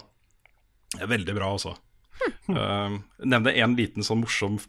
Det 0.95 1.03
er 1.07 1.11
veldig 1.11 1.35
bra, 1.37 1.51
også. 1.57 1.73
Uh, 2.49 2.99
nevne 3.25 3.55
en 3.57 3.75
liten 3.77 4.05
sånn 4.05 4.21
morsom 4.21 4.59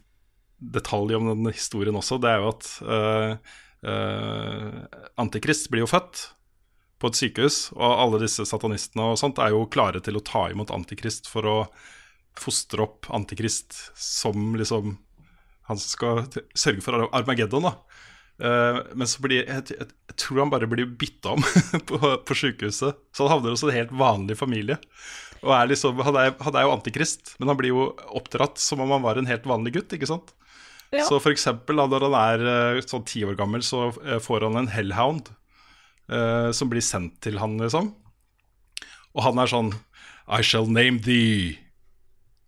detalj 0.57 1.15
om 1.17 1.29
den 1.29 1.51
historien 1.53 1.97
også. 1.97 2.17
Det 2.21 2.31
er 2.31 2.41
jo 2.41 2.49
at 2.49 2.71
uh, 2.81 3.53
uh, 3.85 4.81
Antikrist 5.21 5.69
blir 5.71 5.85
jo 5.85 5.91
født 5.91 6.25
på 6.97 7.11
et 7.11 7.19
sykehus, 7.19 7.59
og 7.77 7.85
alle 7.85 8.23
disse 8.23 8.45
satanistene 8.49 9.11
og 9.11 9.19
sånt 9.21 9.37
er 9.41 9.53
jo 9.53 9.67
klare 9.69 10.01
til 10.01 10.17
å 10.17 10.25
ta 10.25 10.47
imot 10.49 10.73
Antikrist 10.73 11.29
for 11.29 11.45
å 11.45 11.57
fostre 12.37 12.85
opp 12.85 13.09
Antikrist 13.13 13.77
som 13.97 14.55
liksom 14.57 14.95
Han 15.67 15.79
som 15.79 15.91
skal 15.91 16.47
sørge 16.57 16.83
for 16.85 17.07
Armageddon, 17.11 17.67
da. 17.69 18.03
Uh, 18.37 18.83
men 18.93 19.09
så 19.09 19.21
blir 19.23 19.39
jeg, 19.41 19.63
jeg, 19.73 19.87
jeg 19.89 20.17
tror 20.21 20.43
han 20.43 20.51
bare 20.53 20.69
blir 20.69 20.85
bytta 20.99 21.33
om 21.33 21.45
på, 21.89 21.99
på 21.99 22.37
sykehuset. 22.37 22.99
Så 23.11 23.25
han 23.25 23.33
havner 23.35 23.55
hos 23.55 23.65
en 23.65 23.75
helt 23.75 23.93
vanlig 23.97 24.37
familie. 24.39 24.77
Og 25.45 25.53
er 25.53 25.69
liksom, 25.69 25.99
han, 26.05 26.17
er, 26.17 26.33
han 26.41 26.57
er 26.57 26.65
jo 26.65 26.73
antikrist, 26.73 27.35
men 27.37 27.51
han 27.51 27.59
blir 27.59 27.73
jo 27.73 27.87
oppdratt 28.17 28.61
som 28.61 28.81
om 28.83 28.93
han 28.95 29.05
var 29.05 29.19
en 29.19 29.29
helt 29.29 29.45
vanlig 29.49 29.75
gutt. 29.77 29.93
ikke 29.93 30.09
sant? 30.09 30.33
Ja. 30.95 31.03
Så 31.03 31.19
for 31.19 31.33
eksempel 31.33 31.79
da, 31.79 31.87
når 31.91 32.07
han 32.07 32.17
er 32.17 32.45
eh, 32.51 32.81
sånn 32.87 33.05
ti 33.07 33.25
år 33.27 33.35
gammel, 33.39 33.63
så 33.65 33.89
eh, 34.05 34.21
får 34.23 34.47
han 34.47 34.61
en 34.61 34.69
hellhound 34.71 35.33
uh, 36.07 36.49
som 36.55 36.71
blir 36.71 36.85
sendt 36.85 37.19
til 37.25 37.41
han, 37.41 37.57
liksom. 37.59 37.91
Og 39.17 39.25
han 39.25 39.41
er 39.41 39.51
sånn 39.51 39.73
I 40.31 40.43
shall 40.45 40.69
name 40.71 41.01
thee 41.03 41.57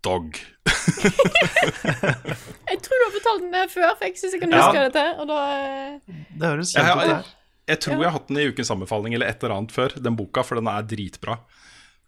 dog. 0.04 0.38
Jeg 2.70 2.78
tror 2.84 3.00
du 3.00 3.04
har 3.04 3.14
fortalt 3.16 3.42
den 3.44 3.54
der 3.54 3.70
før, 3.72 3.92
for 3.98 4.06
jeg 4.06 4.18
syns 4.20 4.34
jeg 4.36 4.42
kan 4.44 4.52
Ja. 4.54 4.60
huske 4.66 4.82
dette. 4.86 5.04
Og 5.22 5.26
da 5.30 5.38
eh, 5.56 5.98
Det 6.38 6.50
høres 6.52 6.72
kjent 6.74 6.86
ut, 6.86 7.00
det 7.00 7.06
jeg, 7.08 7.16
her. 7.16 7.30
jeg 7.72 7.80
tror 7.84 7.96
jeg 7.96 8.04
har 8.10 8.14
hatt 8.18 8.28
den 8.30 8.38
i 8.42 8.46
ukens 8.50 8.70
anbefaling 8.74 9.16
eller 9.16 9.26
et 9.32 9.42
eller 9.42 9.56
annet 9.56 9.74
før, 9.74 9.96
den 10.06 10.16
boka, 10.18 10.44
for 10.46 10.60
den 10.60 10.70
er 10.70 10.86
dritbra. 10.86 11.38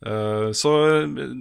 Uh, 0.03 0.51
så 0.51 0.71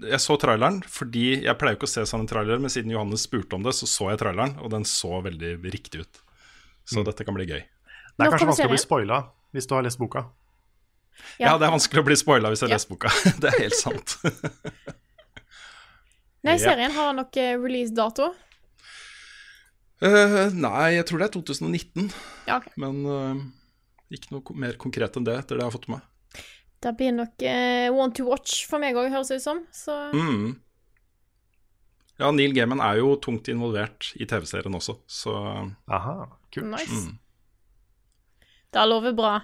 jeg 0.06 0.20
så 0.22 0.36
traileren, 0.38 0.82
fordi 0.86 1.42
jeg 1.48 1.58
pleier 1.58 1.78
ikke 1.80 1.88
å 1.90 1.94
se 1.96 2.04
sånne 2.06 2.30
trailere, 2.30 2.60
men 2.62 2.70
siden 2.70 2.92
Johannes 2.94 3.24
spurte 3.26 3.58
om 3.58 3.64
det, 3.66 3.74
så 3.74 3.88
så 3.90 4.12
jeg 4.12 4.20
traileren, 4.22 4.54
og 4.62 4.70
den 4.70 4.86
så 4.86 5.18
veldig 5.26 5.56
riktig 5.74 6.04
ut. 6.04 6.20
Så 6.86 7.02
dette 7.08 7.26
kan 7.26 7.34
bli 7.38 7.48
gøy. 7.50 7.62
Det 7.62 8.22
er 8.28 8.30
kanskje 8.30 8.50
vanskelig 8.52 8.70
å 8.70 8.76
bli 8.76 8.84
spoila 8.84 9.18
hvis 9.56 9.66
du 9.68 9.74
har 9.76 9.82
lest 9.88 9.98
boka. 10.02 10.28
Ja, 11.42 11.56
det 11.58 11.66
er 11.68 11.74
vanskelig 11.74 12.02
å 12.04 12.06
bli 12.06 12.16
spoila 12.22 12.50
hvis 12.54 12.62
jeg 12.62 12.70
Ja. 12.70 12.78
lest 12.78 12.90
boka. 12.90 13.10
det 13.42 13.50
er 13.50 13.60
helt 13.66 13.78
sant. 13.78 14.18
Nei, 16.44 16.56
Ja. 16.58 16.72
serien 16.72 16.92
har 16.96 17.14
nok 17.14 17.38
eh, 17.38 17.56
release-dato. 17.62 18.32
Uh, 20.02 20.50
nei, 20.58 20.96
jeg 20.96 21.06
tror 21.06 21.20
det 21.22 21.28
er 21.30 21.36
2019, 21.36 22.08
Ja, 22.48 22.56
okay. 22.58 22.72
men 22.82 23.04
uh, 23.06 23.38
ikke 24.10 24.32
noe 24.34 24.56
mer 24.58 24.74
konkret 24.82 25.14
enn 25.20 25.28
det, 25.28 25.36
etter 25.38 25.60
det 25.60 25.62
jeg 25.62 25.70
har 25.70 25.76
fått 25.76 25.86
med 25.92 26.00
meg. 26.00 26.08
Det 26.82 26.94
blir 26.98 27.14
nok 27.14 27.44
uh, 27.46 27.94
one 27.94 28.16
to 28.18 28.26
watch 28.26 28.64
for 28.66 28.82
meg 28.82 28.98
òg, 28.98 29.12
høres 29.14 29.30
det 29.30 29.38
ut 29.38 29.46
som. 29.46 29.62
Så 29.72 29.94
Mm. 30.18 30.56
Ja, 32.22 32.30
Neil 32.34 32.54
Gaiman 32.54 32.82
er 32.86 32.98
jo 33.00 33.16
tungt 33.22 33.48
involvert 33.50 34.12
i 34.22 34.26
TV-serien 34.30 34.74
også, 34.78 34.98
så 35.10 35.32
Aha, 35.90 36.28
kult. 36.54 36.66
nice. 36.70 37.14
Det 38.74 38.84
lover 38.90 39.14
bra. 39.18 39.40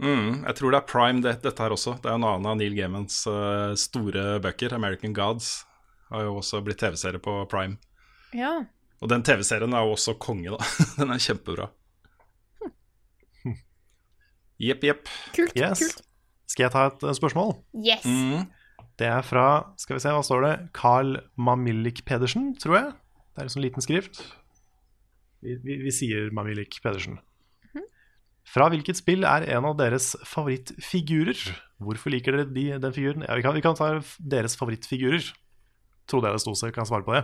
mm, 0.00 0.44
Jeg 0.46 0.54
tror 0.56 0.70
det 0.72 0.80
er 0.80 0.86
Prime, 0.88 1.20
det, 1.24 1.42
dette 1.42 1.60
her 1.62 1.70
også. 1.76 1.96
Det 2.00 2.08
er 2.10 2.14
en 2.16 2.24
annen 2.24 2.46
av 2.46 2.56
Neil 2.56 2.74
Gaimans 2.76 3.20
store 3.80 4.38
bøker, 4.40 4.72
'American 4.76 5.12
Gods', 5.16 5.64
har 6.10 6.26
jo 6.26 6.36
også 6.40 6.60
blitt 6.66 6.80
TV-serie 6.82 7.22
på 7.22 7.36
Prime. 7.50 7.78
Ja. 8.36 8.60
Og 9.00 9.10
den 9.10 9.24
TV-serien 9.26 9.74
er 9.74 9.86
jo 9.86 9.94
også 9.96 10.16
konge, 10.20 10.52
da. 10.54 10.70
Den 10.98 11.14
er 11.14 11.22
kjempebra. 11.22 11.70
Jepp, 14.60 14.82
jepp. 14.84 15.06
Kult. 15.32 15.54
Yes. 15.56 15.80
kult. 15.80 16.02
Skal 16.50 16.66
jeg 16.66 16.74
ta 16.74 16.82
et 16.90 17.06
eh, 17.06 17.16
spørsmål? 17.16 17.54
Yes. 17.80 18.04
Mm. 18.04 18.50
Det 19.00 19.08
er 19.08 19.24
fra 19.24 19.46
skal 19.80 19.96
vi 19.96 20.02
se, 20.04 20.12
hva 20.12 20.20
står 20.26 20.44
det? 20.44 20.52
Carl 20.76 21.14
Mamillik 21.40 22.02
Pedersen, 22.04 22.50
tror 22.60 22.76
jeg. 22.76 22.92
Det 23.30 23.40
er 23.40 23.48
en 23.48 23.54
sånn 23.54 23.64
liten 23.64 23.84
skrift. 23.84 24.20
Vi, 25.40 25.56
vi, 25.64 25.78
vi 25.86 25.94
sier 25.94 26.28
Mamillik 26.36 26.76
Pedersen. 26.84 27.16
Fra 28.50 28.66
hvilket 28.72 28.98
spill 28.98 29.22
er 29.28 29.44
en 29.54 29.68
av 29.68 29.76
deres 29.78 30.12
favorittfigurer? 30.26 31.38
Hvorfor 31.80 32.12
liker 32.12 32.34
dere 32.34 32.48
de, 32.50 32.64
den 32.82 32.94
figuren? 32.96 33.24
Ja, 33.24 33.36
vi, 33.38 33.44
kan, 33.44 33.54
vi 33.54 33.62
kan 33.62 33.76
ta 33.78 33.92
deres 34.18 34.56
favorittfigurer. 34.58 35.28
Trodde 36.10 36.26
jeg 36.30 36.36
det 36.38 36.42
sto, 36.42 36.54
så 36.58 36.68
jeg 36.68 36.74
kan 36.76 36.88
svare 36.88 37.06
på 37.06 37.14
det. 37.14 37.22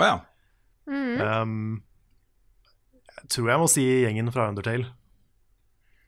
Å 0.00 0.06
ja. 0.08 0.14
Um, 0.88 1.82
jeg 3.12 3.28
tror 3.36 3.50
jeg 3.52 3.60
må 3.62 3.68
si 3.70 3.84
gjengen 4.02 4.32
fra 4.34 4.48
Undertale. 4.50 4.88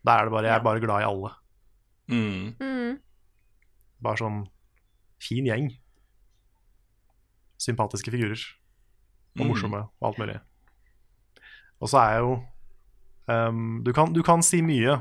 Da 0.04 0.16
er 0.18 0.26
det 0.28 0.32
bare, 0.34 0.48
jeg 0.48 0.56
er 0.56 0.64
bare 0.64 0.82
glad 0.82 1.04
i 1.04 1.08
alle. 1.08 1.30
Mm. 2.12 2.54
Mm. 2.60 2.96
Bare 4.04 4.20
sånn 4.20 4.40
fin 5.24 5.46
gjeng. 5.48 5.70
Sympatiske 7.60 8.12
figurer. 8.12 8.40
Og 9.38 9.44
Mm. 9.44 9.48
morsomme 9.50 9.80
og 10.00 10.08
alt 10.08 10.18
mulig. 10.18 10.40
Og 11.80 11.88
så 11.90 11.98
er 11.98 12.10
jeg 12.14 12.20
jo 12.22 12.34
um, 13.28 13.82
du, 13.84 13.92
kan, 13.92 14.12
du 14.12 14.22
kan 14.22 14.42
si 14.42 14.60
mye 14.62 14.98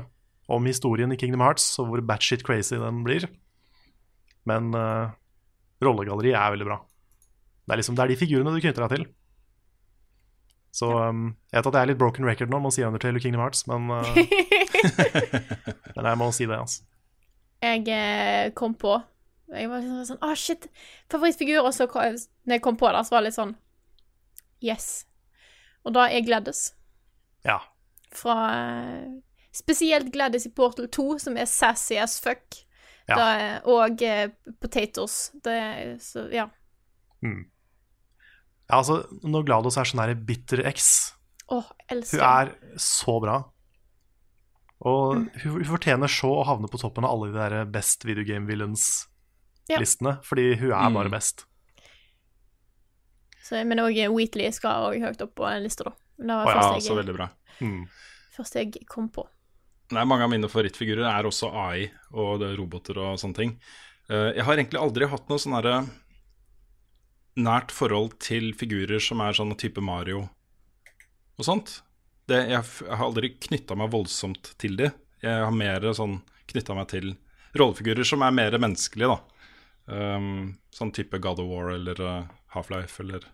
om 0.48 0.64
historien 0.66 1.12
i 1.12 1.16
Kingdom 1.16 1.40
Hearts 1.40 1.78
og 1.78 1.86
hvor 1.88 2.00
batshit 2.04 2.42
crazy 2.44 2.74
den 2.76 3.04
blir, 3.04 3.28
men 4.44 4.74
uh, 4.74 5.10
rollegalleriet 5.86 6.38
er 6.38 6.54
veldig 6.54 6.68
bra. 6.68 6.80
Det 7.64 7.74
er 7.74 7.80
liksom, 7.80 7.96
det 7.96 8.04
er 8.04 8.12
de 8.12 8.18
figurene 8.20 8.52
du 8.54 8.60
knytter 8.60 8.84
deg 8.84 8.96
til. 8.96 9.06
Så 10.74 10.88
um, 10.90 11.28
Jeg 11.52 11.60
vet 11.60 11.68
at 11.70 11.76
jeg 11.78 11.86
er 11.86 11.90
litt 11.92 12.00
broken 12.00 12.26
record 12.26 12.50
nå 12.50 12.58
med 12.58 12.72
å 12.72 12.74
si 12.74 12.82
Undertale 12.82 13.20
og 13.20 13.22
Kingdom 13.22 13.44
Hearts, 13.44 13.62
men, 13.70 13.86
uh, 13.94 14.02
men 15.94 16.08
jeg 16.10 16.20
må 16.20 16.30
si 16.34 16.48
det, 16.50 16.58
altså. 16.58 16.82
Jeg 17.64 17.86
eh, 17.88 18.50
kom 18.58 18.74
på 18.76 18.98
Jeg 19.54 19.70
var 19.70 19.80
liksom 19.80 20.08
sånn 20.08 20.24
Å, 20.26 20.34
shit! 20.36 20.66
Favorittfigur. 21.12 21.62
Og 21.64 21.72
så 21.72 21.86
når 21.88 22.58
jeg 22.58 22.64
kom 22.64 22.76
på 22.76 22.90
det, 22.92 23.04
så 23.06 23.14
var 23.14 23.22
det 23.22 23.30
litt 23.30 23.38
sånn 23.38 23.54
Yes. 24.64 25.04
Og 25.84 25.92
da 25.92 26.06
er 26.08 26.24
Gladys. 26.24 26.70
Ja. 27.44 27.58
Fra 28.14 28.36
eh, 28.56 29.08
Spesielt 29.54 30.08
Gladys 30.14 30.48
i 30.48 30.52
Portal 30.56 30.88
2, 30.90 31.18
som 31.22 31.36
er 31.38 31.46
sassy 31.50 31.98
as 32.00 32.16
fuck. 32.22 32.64
Ja. 33.08 33.16
Da, 33.16 33.58
og 33.68 34.00
eh, 34.02 34.30
Potatoes. 34.60 35.30
Det 35.44 36.00
så 36.00 36.26
Ja. 36.32 36.46
Ja, 37.24 38.78
altså, 38.78 39.02
når 39.22 39.44
GLaDOS 39.44 39.76
er 39.80 39.84
sånn 39.88 40.00
her 40.04 40.14
bitter 40.14 40.62
X 40.70 41.12
Åh, 41.52 41.66
Hun 41.90 42.20
er 42.24 42.54
så 42.80 43.18
bra. 43.20 43.34
Og 44.80 45.16
Mm. 45.16 45.28
hun, 45.42 45.52
hun 45.52 45.64
fortjener 45.76 46.08
så 46.08 46.30
å 46.40 46.44
havne 46.48 46.68
på 46.72 46.78
toppen 46.80 47.04
av 47.04 47.10
alle 47.12 47.28
de 47.32 47.38
der 47.38 47.64
Best 47.66 48.04
Video 48.04 48.24
Game 48.24 48.46
Villains-listene, 48.48 50.18
fordi 50.24 50.56
hun 50.58 50.72
er 50.72 50.88
Mm. 50.88 50.94
bare 50.94 51.10
best. 51.10 51.44
så, 53.44 53.64
Men 53.66 53.78
òg 53.78 53.92
Wheatley 54.12 54.50
skal 54.52 54.90
òg 54.92 55.00
høyt 55.04 55.20
opp 55.22 55.34
på 55.34 55.44
en 55.46 55.62
liste, 55.62 55.84
da. 55.84 55.92
Det 56.18 56.26
var 56.26 56.46
første 56.46 56.74
ja, 56.74 56.80
så 56.80 56.96
veldig 56.96 57.14
bra. 57.16 57.28
Mm. 57.60 57.88
Første 58.36 58.54
jeg 58.64 58.86
kom 58.88 59.08
på. 59.10 59.26
Nei, 59.92 60.04
mange 60.08 60.24
av 60.24 60.30
mine 60.32 60.48
favorittfigurer 60.48 61.04
er 61.06 61.26
også 61.28 61.50
AI 61.52 61.90
og 62.16 62.42
er 62.42 62.54
roboter 62.56 62.96
og 62.98 63.18
sånne 63.20 63.36
ting. 63.36 63.50
Eh, 64.08 64.32
Jeg 64.38 64.44
har 64.46 64.56
egentlig 64.56 64.80
aldri 64.80 65.06
hatt 65.10 65.28
noe 65.28 65.38
sånn 65.38 65.56
herre 65.58 65.84
nært 67.36 67.72
forhold 67.74 68.14
til 68.22 68.52
figurer 68.56 69.02
som 69.02 69.20
er 69.24 69.34
sånn 69.36 69.54
type 69.58 69.82
Mario 69.82 70.28
og 71.36 71.44
sånt. 71.46 71.80
Det, 72.30 72.38
jeg, 72.48 72.62
jeg 72.62 72.96
har 72.96 73.04
aldri 73.08 73.32
knytta 73.42 73.76
meg 73.76 73.90
voldsomt 73.92 74.52
til 74.62 74.76
de. 74.78 74.90
Jeg 75.24 75.42
har 75.44 75.52
mer 75.52 75.84
sånn 75.98 76.20
knytta 76.48 76.76
meg 76.78 76.88
til 76.92 77.10
rollefigurer 77.58 78.06
som 78.06 78.22
er 78.24 78.32
mer 78.34 78.54
menneskelige, 78.58 79.10
da. 79.10 79.18
Um, 79.84 80.54
sånn 80.72 80.92
type 80.96 81.18
God 81.20 81.42
of 81.42 81.50
War 81.50 81.74
eller 81.74 82.00
uh, 82.00 82.22
Half-Life 82.54 83.02
eller 83.04 83.26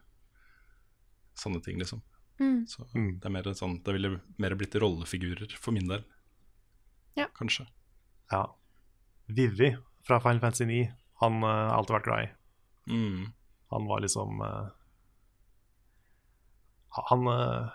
sånne 1.39 1.61
ting, 1.65 1.79
liksom. 1.79 2.03
Mm. 2.41 2.65
Så 2.67 2.87
Mm. 2.97 3.21
det 3.21 3.29
er 3.29 3.33
mer 3.37 3.47
sånn 3.55 3.83
Det 3.85 3.93
ville 3.93 4.15
mer 4.41 4.55
blitt 4.57 4.75
rollefigurer 4.81 5.53
for 5.61 5.77
min 5.77 5.87
del. 5.93 6.03
Ja. 7.19 7.27
Kanskje. 7.39 7.65
Ja. 8.31 8.57
Vivi 9.27 9.77
fra 10.07 10.21
Final 10.21 10.41
Fantasy 10.41 10.67
9, 10.67 10.93
han 11.21 11.43
eh, 11.43 11.49
har 11.49 11.67
uh, 11.67 11.79
alltid 11.79 11.95
vært 11.97 12.09
glad 12.09 12.21
i. 12.25 12.29
Mm. 12.91 13.33
Han 13.71 13.87
var 13.87 14.01
liksom 14.03 14.41
uh, 14.43 14.69
Han 17.07 17.21
uh, 17.31 17.69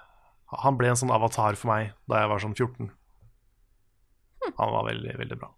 Han 0.66 0.78
ble 0.80 0.88
en 0.92 1.00
sånn 1.00 1.16
avatar 1.16 1.56
for 1.56 1.68
meg 1.72 1.82
da 2.10 2.14
jeg 2.24 2.32
var 2.34 2.40
sånn 2.44 2.58
14. 2.58 2.90
Han 4.56 4.70
var 4.76 4.84
veldig, 4.90 5.14
veldig 5.22 5.38
bra. 5.40 5.50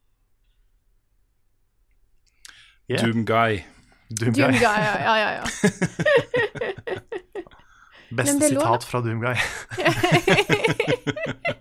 Yeah. 2.87 3.01
Doom 3.03 3.25
Guy. 3.27 3.51
Doomguy. 4.09 4.41
Doom 4.41 4.53
Guy, 4.53 4.61
ja, 4.61 5.17
ja, 5.19 5.31
ja. 5.33 5.43
Beste 8.17 8.47
sitat 8.47 8.83
fra 8.87 9.01
Doomguy. 9.03 9.35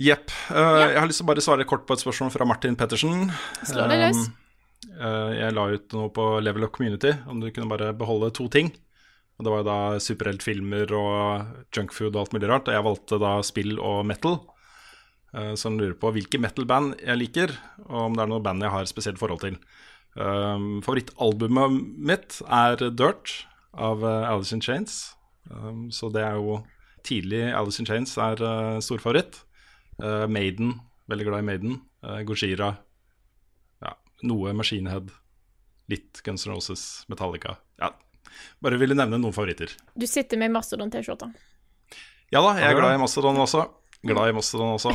Jepp. 0.00 0.30
Eh, 0.50 0.84
Jeg 0.90 0.98
har 0.98 1.06
lyst 1.06 1.20
til 1.22 1.26
å 1.26 1.30
bare 1.30 1.44
svare 1.44 1.66
kort 1.68 1.84
på 1.86 1.94
et 1.94 2.02
spørsmål 2.02 2.32
fra 2.34 2.46
Martin 2.48 2.74
Pettersen. 2.78 3.28
Slå 3.62 3.86
deg 3.90 4.00
løs. 4.02 4.24
Um, 4.26 4.96
uh, 4.98 5.30
jeg 5.36 5.54
la 5.54 5.66
ut 5.70 5.94
noe 5.94 6.10
på 6.14 6.24
Level 6.42 6.66
Up 6.66 6.74
Community 6.74 7.12
om 7.30 7.38
du 7.40 7.50
kunne 7.50 7.70
bare 7.70 7.92
beholde 7.94 8.32
to 8.34 8.48
ting. 8.50 8.72
Og 9.38 9.46
Det 9.46 9.52
var 9.54 9.64
da 9.66 9.78
superheltfilmer 10.02 10.90
og 10.94 11.70
junkfood 11.74 12.14
og 12.14 12.20
alt 12.24 12.34
mulig 12.34 12.50
rart. 12.50 12.68
Og 12.68 12.74
jeg 12.74 12.86
valgte 12.86 13.20
da 13.22 13.36
spill 13.46 13.78
og 13.78 14.02
metal. 14.06 14.40
Uh, 15.34 15.54
Så 15.54 15.70
han 15.70 15.78
lurer 15.78 15.94
på 15.98 16.10
hvilke 16.14 16.42
metal-band 16.42 16.98
jeg 17.00 17.18
liker, 17.18 17.56
og 17.86 18.10
om 18.10 18.18
det 18.18 18.22
er 18.26 18.30
noe 18.34 18.42
band 18.42 18.62
jeg 18.62 18.74
har 18.74 18.90
spesielt 18.90 19.18
forhold 19.18 19.42
til. 19.46 19.58
Um, 20.14 20.82
Favorittalbumet 20.82 21.80
mitt 21.98 22.42
er 22.46 22.78
Dirt 22.90 23.46
av 23.74 24.02
uh, 24.02 24.30
Alice 24.30 24.54
in 24.54 24.62
Chains. 24.62 25.14
Um, 25.50 25.90
så 25.90 26.10
det 26.10 26.22
er 26.22 26.38
jo 26.38 26.64
tidlig 27.06 27.52
Alice 27.54 27.82
in 27.82 27.86
Chains 27.86 28.14
er 28.18 28.38
uh, 28.42 28.78
stor 28.82 28.98
favoritt. 29.02 29.42
Uh, 30.02 30.24
Maiden, 30.30 30.74
veldig 31.10 31.26
glad 31.28 31.44
i 31.44 31.46
Maiden. 31.50 31.76
Uh, 32.04 32.20
Gojira. 32.26 32.70
Ja, 33.84 33.94
noe 34.26 34.54
Machine 34.56 34.90
Head. 34.92 35.12
Litt 35.92 36.22
Guns 36.24 36.46
N' 36.46 36.54
Roses, 36.54 37.04
Metallica. 37.12 37.58
Ja, 37.80 37.92
bare 38.64 38.78
ville 38.80 38.96
nevne 38.96 39.20
noen 39.20 39.36
favoritter. 39.36 39.74
Du 39.94 40.06
sitter 40.08 40.40
med 40.40 40.54
Mastodon-T-skjorta. 40.54 41.28
Ja 42.32 42.40
da, 42.40 42.54
jeg 42.58 42.72
er 42.72 42.78
glad 42.80 42.96
i 42.96 43.02
Mastodon 43.02 43.38
også. 43.38 43.66
Glad 44.04 44.32
i 44.32 44.34
Mastodon 44.36 44.74
også. 44.74 44.94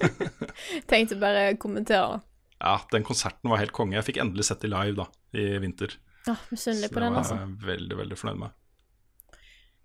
Tenkte 0.90 1.20
bare 1.20 1.52
kommentere 1.60 2.18
ja, 2.60 2.80
den 2.92 3.04
konserten 3.04 3.50
var 3.50 3.60
helt 3.62 3.72
konge. 3.72 3.96
Jeg 3.96 4.04
fikk 4.10 4.18
endelig 4.20 4.44
sett 4.50 4.60
de 4.60 4.68
live 4.68 4.98
da, 4.98 5.06
i 5.32 5.46
vinter. 5.62 5.94
Ja, 6.26 6.34
Misunnelig 6.52 6.90
på 6.92 7.00
det 7.00 7.06
den, 7.06 7.14
var 7.14 7.22
altså. 7.22 7.38
jeg 7.40 7.68
veldig, 7.70 7.96
veldig 8.02 8.18
fornøyd 8.20 8.40
med. 8.42 8.56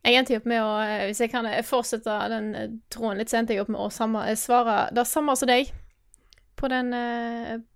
Jeg 0.05 0.19
endte 0.19 0.37
opp 0.37 0.45
med 0.49 0.61
å 0.61 0.73
eh, 0.83 1.05
Hvis 1.09 1.23
jeg 1.23 1.31
kan 1.33 1.47
eh, 1.49 1.63
fortsette 1.65 2.15
den 2.29 2.51
eh, 2.55 2.73
tråden 2.93 3.17
litt, 3.21 3.31
så 3.31 3.39
endte 3.39 3.55
jeg 3.55 3.63
opp 3.63 3.71
med 3.73 3.81
å 3.81 3.89
svare 4.37 4.75
det 4.93 5.05
samme 5.09 5.33
som 5.39 5.49
deg 5.49 5.71
på 6.55 6.69
den, 6.71 6.93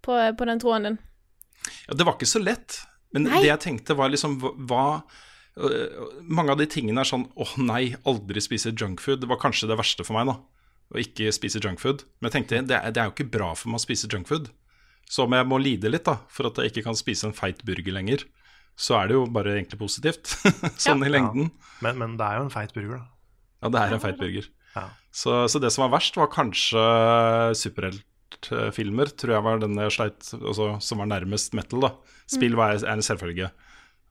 på, 0.06 0.14
på 0.40 0.46
den 0.48 0.60
tråden 0.62 0.86
din. 0.88 1.00
Ja, 1.90 1.98
det 2.00 2.06
var 2.08 2.16
ikke 2.16 2.30
så 2.32 2.40
lett, 2.40 2.78
men 3.12 3.26
Nei. 3.28 3.42
det 3.44 3.50
jeg 3.50 3.60
tenkte 3.66 3.98
var 4.00 4.08
liksom 4.14 4.38
hva- 4.40 5.02
Mange 6.24 6.54
av 6.54 6.62
de 6.62 6.68
tingene 6.72 7.04
er 7.04 7.10
sånn 7.10 7.26
åh 7.36 7.58
nei, 7.60 7.98
aldri 8.08 8.40
spise 8.40 8.72
junkfood. 8.72 9.20
Det 9.20 9.28
var 9.28 9.42
kanskje 9.42 9.68
det 9.68 9.76
verste 9.82 10.06
for 10.08 10.16
meg, 10.16 10.30
da. 10.32 10.38
Å 10.96 11.02
ikke 11.04 11.34
spise 11.36 11.60
junkfood. 11.60 12.06
Men 12.22 12.30
jeg 12.30 12.38
tenkte 12.38 12.62
det 12.70 12.78
er, 12.78 12.94
det 12.96 13.02
er 13.04 13.10
jo 13.10 13.16
ikke 13.18 13.28
bra 13.36 13.50
for 13.60 13.74
meg 13.74 13.82
å 13.82 13.84
spise 13.84 14.08
junkfood. 14.08 14.48
Så 15.10 15.26
om 15.28 15.36
jeg 15.36 15.50
må 15.52 15.60
lide 15.60 15.92
litt 15.92 16.08
da, 16.08 16.22
for 16.32 16.48
at 16.48 16.62
jeg 16.64 16.72
ikke 16.72 16.86
kan 16.88 16.96
spise 16.98 17.28
en 17.28 17.36
feit 17.36 17.60
burger 17.68 17.98
lenger, 18.00 18.24
så 18.80 18.96
er 18.96 19.10
det 19.10 19.18
jo 19.18 19.26
bare 19.36 19.58
egentlig 19.58 19.80
positivt. 19.82 20.32
sånn 20.80 21.04
i 21.04 21.12
lengden. 21.12 21.50
Men, 21.84 21.98
men 22.00 22.16
det 22.20 22.28
er 22.28 22.40
jo 22.40 22.46
en 22.48 22.54
feit 22.54 22.72
burger, 22.76 23.02
da. 23.02 23.08
Ja, 23.60 23.72
det 23.74 23.82
er 23.82 23.96
en 23.96 24.04
feit 24.04 24.20
burger. 24.20 24.48
Ja. 24.76 24.86
Så, 25.12 25.34
så 25.52 25.60
det 25.60 25.74
som 25.76 25.84
var 25.86 25.98
verst, 25.98 26.16
var 26.20 26.32
kanskje 26.32 26.84
superheltfilmer, 27.60 29.12
tror 29.20 29.36
jeg 29.36 29.48
var 29.50 29.60
den 29.64 29.76
jeg 29.82 29.96
sleit 29.96 30.30
altså, 30.38 30.72
Som 30.86 31.02
var 31.02 31.10
nærmest 31.12 31.58
metal, 31.58 31.84
da. 31.90 31.92
Spill 32.30 32.56
var 32.56 32.78
er 32.78 32.88
en 32.94 33.04
selvfølge, 33.04 33.52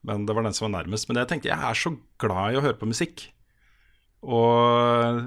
men 0.04 0.28
det 0.28 0.36
var 0.36 0.44
den 0.44 0.56
som 0.56 0.68
var 0.68 0.76
nærmest. 0.82 1.08
Men 1.08 1.22
jeg 1.22 1.32
tenkte 1.32 1.52
jeg 1.52 1.70
er 1.70 1.80
så 1.80 1.94
glad 2.20 2.52
i 2.52 2.60
å 2.60 2.64
høre 2.66 2.76
på 2.76 2.90
musikk. 2.90 3.24
Og 4.26 5.24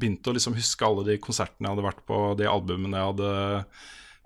begynte 0.00 0.32
å 0.32 0.34
liksom 0.34 0.56
huske 0.56 0.86
alle 0.86 1.06
de 1.12 1.20
konsertene 1.22 1.68
jeg 1.68 1.76
hadde 1.76 1.88
vært 1.92 2.04
på, 2.08 2.20
de 2.40 2.48
albumene 2.50 2.98
jeg 2.98 3.12
hadde 3.12 3.32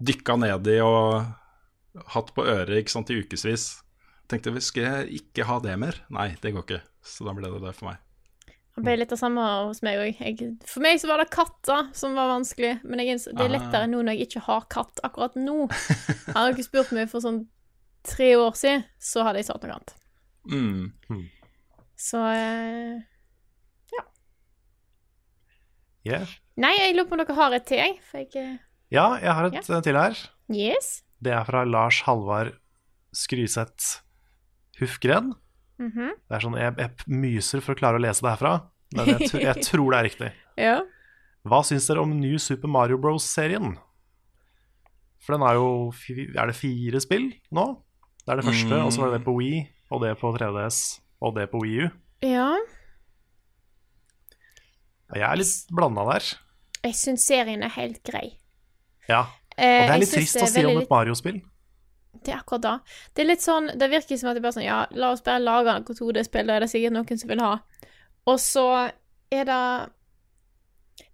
dykka 0.04 0.36
ned 0.40 0.68
i 0.72 0.80
og 0.84 2.04
hatt 2.14 2.32
på 2.34 2.44
øret 2.46 2.80
ikke 2.80 2.94
sant, 2.94 3.10
i 3.12 3.20
ukevis. 3.22 3.68
Tenkte 4.30 4.54
skal 4.64 4.82
jeg 4.86 5.20
ikke 5.20 5.44
ha 5.48 5.58
det 5.60 5.74
mer? 5.78 5.98
Nei, 6.14 6.30
det 6.40 6.54
går 6.54 6.64
ikke. 6.64 6.82
Så 7.04 7.26
da 7.26 7.34
ble 7.36 7.50
det 7.52 7.60
det 7.66 7.74
for 7.76 7.90
meg. 7.90 8.00
Det 8.74 8.82
ble 8.82 8.94
litt 8.98 9.12
det 9.12 9.18
samme 9.20 9.42
hos 9.68 9.82
meg 9.86 10.00
òg. 10.02 10.22
For 10.66 10.82
meg 10.82 10.98
så 10.98 11.06
var 11.06 11.20
det 11.22 11.28
katter 11.30 11.90
som 11.94 12.16
var 12.18 12.32
vanskelig. 12.32 12.80
Men 12.82 13.04
jeg, 13.04 13.20
det 13.28 13.36
er 13.44 13.46
Ah. 13.46 13.52
lettere 13.54 13.86
nå 13.86 14.00
når 14.02 14.16
jeg 14.16 14.26
ikke 14.30 14.42
har 14.48 14.64
katt 14.72 14.98
akkurat 15.06 15.36
nå. 15.38 15.68
Hadde 16.34 16.56
dere 16.56 16.64
spurt 16.66 16.90
meg 16.96 17.06
for 17.12 17.22
sånn 17.22 17.44
tre 18.04 18.32
år 18.36 18.56
siden, 18.58 18.82
så 18.98 19.22
hadde 19.24 19.38
jeg 19.40 19.46
sagt 19.52 19.62
noe 19.62 19.76
annet. 19.76 19.94
Mm. 20.50 21.22
Så 21.96 22.18
ja. 23.94 24.02
Yeah. 26.04 26.26
Nei, 26.60 26.74
jeg 26.76 26.96
lurer 26.96 27.08
på 27.08 27.16
om 27.16 27.22
dere 27.22 27.36
har 27.38 27.54
et 27.56 27.64
til, 27.70 27.78
jeg. 27.80 28.00
For 28.10 28.20
jeg 28.24 28.34
eh, 28.42 28.56
Ja, 28.92 29.06
jeg 29.22 29.32
har 29.38 29.48
et 29.48 29.56
ja. 29.70 29.80
til 29.86 29.96
her. 29.98 30.18
Yes. 30.52 30.90
Det 31.24 31.32
er 31.32 31.46
fra 31.48 31.62
Lars 31.64 32.02
Halvard 32.04 32.52
Skryseth 33.14 34.02
Hufgren. 34.80 35.32
Mhm. 35.78 36.12
Det 36.28 36.36
er 36.36 36.44
sånn, 36.44 36.56
jeg, 36.58 36.74
jeg 36.78 37.16
myser 37.20 37.62
for 37.64 37.74
å 37.74 37.78
klare 37.78 37.98
å 37.98 38.02
lese 38.04 38.22
det 38.24 38.30
herfra, 38.34 38.52
men 38.94 39.10
jeg, 39.14 39.30
jeg 39.42 39.62
tror 39.68 39.90
det 39.90 39.98
er 39.98 40.06
riktig. 40.08 40.30
Ja. 40.60 40.76
Hva 41.44 41.60
syns 41.66 41.86
dere 41.90 42.00
om 42.04 42.12
New 42.20 42.38
Super 42.40 42.70
Mario 42.72 42.96
Bros.-serien? 43.02 43.74
For 45.24 45.34
den 45.34 45.44
er 45.48 45.56
jo 45.56 45.66
Er 46.36 46.50
det 46.50 46.54
fire 46.56 47.00
spill 47.00 47.30
nå? 47.56 47.64
Det 48.24 48.32
er 48.32 48.40
det 48.40 48.44
første, 48.46 48.78
og 48.84 48.92
så 48.92 49.02
var 49.02 49.10
det 49.12 49.18
det 49.20 49.26
på 49.26 49.34
Wii, 49.36 49.58
og 49.92 50.00
det 50.04 50.14
på 50.20 50.30
3DS, 50.36 50.78
og 51.20 51.34
det 51.36 51.48
på 51.52 51.60
Wii 51.64 51.84
U. 51.84 51.90
ja. 52.24 52.48
Jeg 55.14 55.22
er 55.28 55.36
litt 55.38 55.68
blanda 55.70 56.02
der. 56.08 56.24
Jeg 56.84 56.96
syns 56.98 57.26
serien 57.28 57.62
er 57.62 57.70
helt 57.76 58.00
grei. 58.06 58.38
Ja. 59.06 59.26
Eh, 59.56 59.84
Og 59.84 59.88
det 59.90 59.94
er 59.94 60.00
litt 60.02 60.10
trist 60.14 60.40
å 60.40 60.46
si 60.50 60.64
om 60.66 60.80
et 60.80 60.88
Mario-spill. 60.90 61.36
Det 62.24 62.32
er 62.34 62.38
akkurat 62.40 62.62
da. 62.64 62.74
Det 63.14 63.22
er 63.24 63.28
litt 63.28 63.42
sånn, 63.44 63.70
det 63.78 63.90
virker 63.92 64.16
som 64.18 64.30
at 64.30 64.34
det 64.38 64.42
bare 64.42 64.54
er 64.54 64.58
sånn, 64.58 64.64
ja, 64.66 64.86
la 64.92 65.10
oss 65.12 65.20
bare 65.26 65.42
lage 65.44 65.74
noe 65.74 65.96
2D-spill, 65.98 66.46
da 66.48 66.56
er 66.56 66.60
det 66.64 66.70
sikkert 66.72 66.92
noen 66.96 67.18
som 67.20 67.28
vil 67.28 67.40
ha. 67.44 67.58
Og 68.26 68.38
så 68.40 68.66
er 69.32 69.44
det 69.44 69.90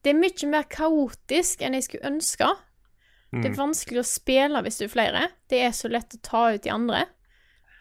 Det 0.02 0.10
er 0.14 0.18
mye 0.20 0.48
mer 0.50 0.64
kaotisk 0.68 1.62
enn 1.64 1.72
jeg 1.76 1.84
skulle 1.86 2.08
ønske. 2.10 2.48
Det 3.32 3.44
er 3.46 3.50
Mm. 3.54 3.56
vanskelig 3.56 4.00
å 4.00 4.04
spille 4.06 4.62
hvis 4.62 4.78
du 4.78 4.84
er 4.84 4.88
flere. 4.88 5.28
Det 5.48 5.60
er 5.62 5.70
så 5.70 5.88
lett 5.90 6.14
å 6.16 6.20
ta 6.22 6.48
ut 6.54 6.62
de 6.62 6.70
andre. 6.70 7.06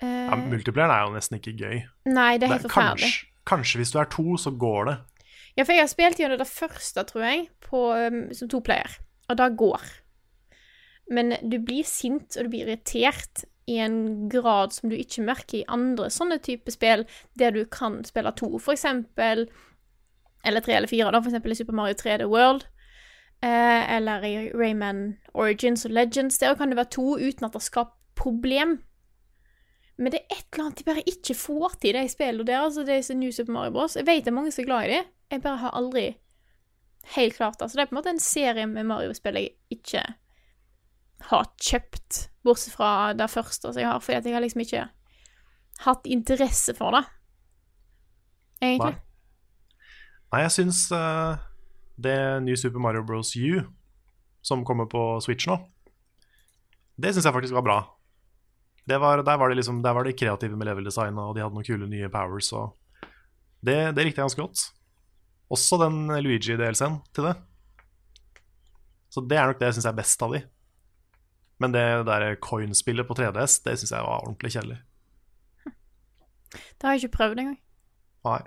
Eh, 0.01 0.27
Ja, 0.29 0.35
Multiplayeren 0.35 0.91
er 0.95 1.05
jo 1.07 1.15
nesten 1.15 1.39
ikke 1.39 1.57
gøy. 1.57 1.83
nei, 2.05 2.37
det 2.37 2.43
er 2.49 2.53
helt 2.53 2.65
er 2.65 2.69
forferdelig. 2.69 3.01
kanskje, 3.01 3.25
kanskje 3.45 3.77
hvis 3.79 3.91
du 3.91 3.99
er 3.99 4.05
to, 4.05 4.23
så 4.37 4.51
går 4.57 4.85
det. 4.85 4.97
Ja, 5.57 5.63
for 5.65 5.73
jeg 5.73 5.81
har 5.81 5.87
spilt 5.87 6.17
gjennom 6.19 6.37
det 6.37 6.47
første, 6.47 7.03
tror 7.03 7.21
jeg, 7.23 7.49
på, 7.61 8.07
um, 8.07 8.33
som 8.33 8.47
to 8.47 8.61
player, 8.61 8.89
og 9.27 9.37
det 9.37 9.57
går. 9.57 9.81
Men 11.09 11.33
du 11.41 11.57
blir 11.59 11.87
sint, 11.87 12.37
og 12.37 12.45
du 12.45 12.53
blir 12.53 12.67
irritert 12.67 13.45
i 13.69 13.77
en 13.81 14.29
grad 14.29 14.73
som 14.73 14.89
du 14.89 14.97
ikke 14.97 15.25
merker 15.25 15.59
i 15.59 15.67
andre 15.69 16.09
sånne 16.13 16.39
type 16.45 16.71
spill, 16.73 17.05
der 17.37 17.53
du 17.53 17.63
kan 17.69 18.01
spille 18.05 18.33
to, 18.37 18.51
for 18.57 18.73
eksempel, 18.73 19.45
eller 20.45 20.65
tre 20.65 20.77
eller 20.77 20.89
fire, 20.89 21.11
da, 21.13 21.21
for 21.21 21.31
eksempel 21.31 21.53
i 21.53 21.57
Super 21.59 21.77
Mario 21.77 21.97
3D 21.97 22.27
World, 22.29 22.65
eh, 23.45 23.95
eller 23.97 24.25
i 24.25 24.35
Rayman 24.53 25.17
Origins 25.33 25.85
og 25.85 25.93
Legends, 25.97 26.39
der 26.41 26.57
kan 26.57 26.69
det 26.69 26.79
være 26.79 26.95
to 26.97 27.17
uten 27.17 27.45
at 27.45 27.57
det 27.57 27.65
skaper 27.65 27.97
problem. 28.19 28.79
Men 29.99 30.13
det 30.13 30.21
er 30.21 30.37
et 30.37 30.47
eller 30.53 30.65
annet 30.65 30.79
de 30.79 30.87
bare 30.87 31.07
ikke 31.07 31.35
får 31.35 31.75
til, 31.81 31.95
de 31.95 32.09
spillene 32.11 32.47
der. 32.47 32.61
Altså, 32.63 32.85
det 32.87 32.97
er 32.99 33.15
New 33.19 33.31
Super 33.35 33.51
Mario 33.51 33.71
Bros. 33.75 33.97
Jeg 33.99 34.07
vet 34.07 34.23
det 34.25 34.31
er 34.31 34.35
mange 34.35 34.51
som 34.51 34.63
er 34.63 34.67
glad 34.69 34.87
i 34.87 34.93
det. 34.93 35.03
Jeg 35.31 35.41
bare 35.43 35.59
har 35.59 35.75
aldri 35.75 36.05
helt 37.15 37.35
klart 37.35 37.59
det. 37.59 37.69
Så 37.69 37.77
det 37.77 37.83
er 37.83 37.89
på 37.89 37.95
en 37.95 37.99
måte 37.99 38.13
en 38.13 38.23
serie 38.23 38.67
med 38.67 38.87
Mario-spill 38.87 39.39
jeg 39.39 39.51
ikke 39.75 40.03
har 41.27 41.49
kjøpt, 41.59 42.29
bortsett 42.45 42.75
fra 42.75 43.11
det 43.17 43.27
første 43.31 43.73
som 43.73 43.81
jeg 43.81 43.89
har, 43.89 43.99
fordi 44.03 44.31
jeg 44.31 44.35
har 44.37 44.43
liksom 44.43 44.63
ikke 44.63 44.85
hatt 45.85 46.07
interesse 46.09 46.75
for 46.77 46.95
det. 46.95 47.03
Egentlig. 48.63 48.95
Nei. 48.95 49.05
Nei, 50.29 50.41
jeg 50.45 50.53
syns 50.53 50.83
uh, 50.93 51.39
det 51.97 52.17
nye 52.45 52.57
Super 52.59 52.81
Mario 52.83 53.03
Bros. 53.07 53.33
U, 53.35 53.63
som 54.45 54.65
kommer 54.67 54.87
på 54.89 55.01
Switch 55.23 55.47
nå, 55.49 55.57
det 56.99 57.13
syns 57.15 57.27
jeg 57.27 57.35
faktisk 57.35 57.55
var 57.57 57.65
bra. 57.65 57.79
Var, 58.89 59.21
der, 59.21 59.37
var 59.37 59.53
liksom, 59.53 59.83
der 59.85 59.93
var 59.93 60.07
de 60.07 60.15
kreative 60.17 60.57
med 60.57 60.67
level 60.67 60.87
design, 60.87 61.17
og 61.21 61.35
de 61.35 61.43
hadde 61.43 61.55
noen 61.55 61.65
kule 61.67 61.87
nye 61.89 62.09
powers. 62.11 62.49
Det, 63.61 63.77
det 63.93 64.05
likte 64.05 64.17
jeg 64.17 64.25
ganske 64.25 64.41
godt. 64.41 64.63
Også 65.53 65.77
den 65.81 66.07
Luigi-DLC-en 66.09 66.99
til 67.13 67.29
det. 67.29 67.35
Så 69.13 69.21
det 69.25 69.37
er 69.37 69.49
nok 69.49 69.61
det 69.61 69.69
jeg 69.69 69.77
syns 69.77 69.89
er 69.89 69.97
best 69.97 70.25
av 70.25 70.33
de. 70.35 70.41
Men 71.59 71.73
det 71.75 71.83
der 72.07 72.35
coin-spillet 72.39 73.07
på 73.07 73.17
3DS, 73.19 73.59
det 73.65 73.75
syns 73.79 73.91
jeg 73.91 74.05
var 74.05 74.23
ordentlig 74.23 74.53
kjedelig. 74.55 74.77
Det 76.53 76.87
har 76.87 76.95
jeg 76.95 77.03
ikke 77.03 77.17
prøvd 77.17 77.41
engang. 77.43 77.59
Nei. 78.25 78.39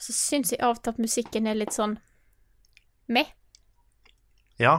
Så 0.00 0.14
syns 0.16 0.52
jeg 0.54 0.62
av 0.64 0.78
og 0.78 0.82
til 0.84 0.94
at 0.94 1.02
musikken 1.02 1.48
er 1.50 1.58
litt 1.58 1.74
sånn 1.74 1.98
meh. 3.10 3.28
Ja, 4.60 4.78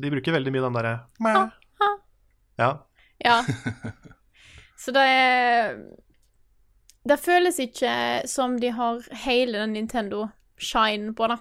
de 0.00 0.12
bruker 0.12 0.36
veldig 0.36 0.52
mye 0.54 0.64
den 0.66 0.76
derre 0.78 0.94
mæ. 1.22 1.34
Ja. 2.60 2.70
Ja. 3.24 3.40
Så 4.80 4.92
det 4.96 5.02
er 5.04 5.74
Det 7.08 7.16
føles 7.20 7.58
ikke 7.60 7.92
som 8.28 8.58
de 8.60 8.70
har 8.76 9.00
hele 9.24 9.58
den 9.62 9.72
Nintendo 9.72 10.26
shine 10.60 11.14
på 11.16 11.28
det. 11.32 11.38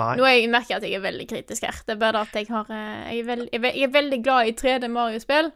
Nei. 0.00 0.16
Nå 0.18 0.24
jeg 0.26 0.48
merker 0.50 0.74
jeg 0.74 0.80
at 0.80 0.86
jeg 0.88 0.96
er 0.98 1.02
veldig 1.04 1.26
kritisk 1.30 1.62
her. 1.68 1.76
Det 1.86 1.94
er 1.94 2.00
bare 2.00 2.24
at 2.26 2.32
jeg 2.34 2.48
har 2.50 2.70
eh, 2.74 3.12
Jeg 3.14 3.20
er, 3.20 3.26
veld, 3.28 3.48
jeg 3.52 3.82
er, 3.86 3.92
veldig 3.94 4.18
glad 4.24 4.48
i 4.50 4.54
3D 4.58 4.88
Mario-spill 4.90 5.52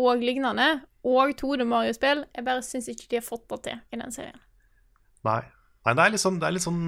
og 0.00 0.22
lignende, 0.24 0.68
og 1.08 1.32
2D 1.40 1.64
Mario-spill. 1.68 2.24
Jeg 2.36 2.44
bare 2.44 2.62
syns 2.64 2.88
ikke 2.92 3.06
de 3.10 3.16
har 3.20 3.24
fått 3.26 3.46
det 3.52 3.58
til 3.68 3.78
i 3.92 4.00
den 4.00 4.12
serien. 4.12 4.40
Nei. 5.24 5.42
Nei, 5.86 5.94
det 5.94 6.02
er 6.06 6.12
litt 6.16 6.22
sånn, 6.24 6.38
det 6.42 6.48
er 6.48 6.54
litt 6.56 6.64
sånn 6.64 6.82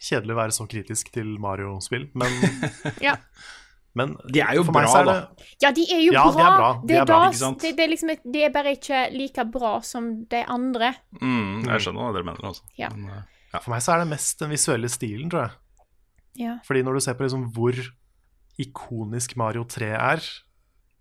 kjedelig 0.00 0.32
å 0.34 0.38
være 0.38 0.54
så 0.56 0.64
kritisk 0.70 1.10
til 1.12 1.34
Mario-spill, 1.42 2.06
men, 2.18 2.36
Ja. 3.08 3.16
men 3.98 4.14
De 4.32 4.40
er 4.40 4.54
jo 4.56 4.62
bra, 4.64 4.82
er 4.86 5.04
det... 5.10 5.14
da. 5.18 5.48
Ja, 5.66 5.72
de 5.76 5.84
er 5.92 6.00
jo 6.06 6.14
Ja, 6.14 6.22
bra. 6.32 6.36
de 6.38 6.46
er 6.46 6.56
bra. 6.56 6.70
De 6.80 6.86
Det, 6.88 6.96
er 6.96 7.04
det, 7.10 7.74
det, 7.76 7.84
er 7.84 7.92
liksom, 7.92 8.14
et- 8.14 8.24
det 8.32 8.44
er 8.46 8.54
bare 8.54 8.72
ikke 8.78 9.02
like 9.12 9.44
bra 9.52 9.74
som 9.84 10.08
de 10.30 10.44
andre. 10.46 10.94
Mm, 11.20 11.66
jeg 11.68 11.84
skjønner 11.84 12.06
hva 12.06 12.14
dere 12.16 12.28
mener, 12.30 12.46
altså. 12.54 12.64
Ja. 12.80 12.88
Men, 12.94 13.26
ja. 13.52 13.58
For 13.60 13.74
meg 13.74 13.82
så 13.84 13.92
er 13.96 14.04
det 14.04 14.12
mest 14.14 14.38
den 14.40 14.54
visuelle 14.54 14.88
stilen, 14.88 15.28
tror 15.32 15.48
jeg. 15.48 15.58
Ja. 16.38 16.58
Fordi 16.66 16.82
når 16.86 16.94
du 16.94 17.00
ser 17.04 17.14
på 17.18 17.24
liksom 17.26 17.48
hvor 17.54 17.74
ikonisk 18.60 19.36
Mario 19.40 19.64
3 19.64 19.88
er, 19.96 20.20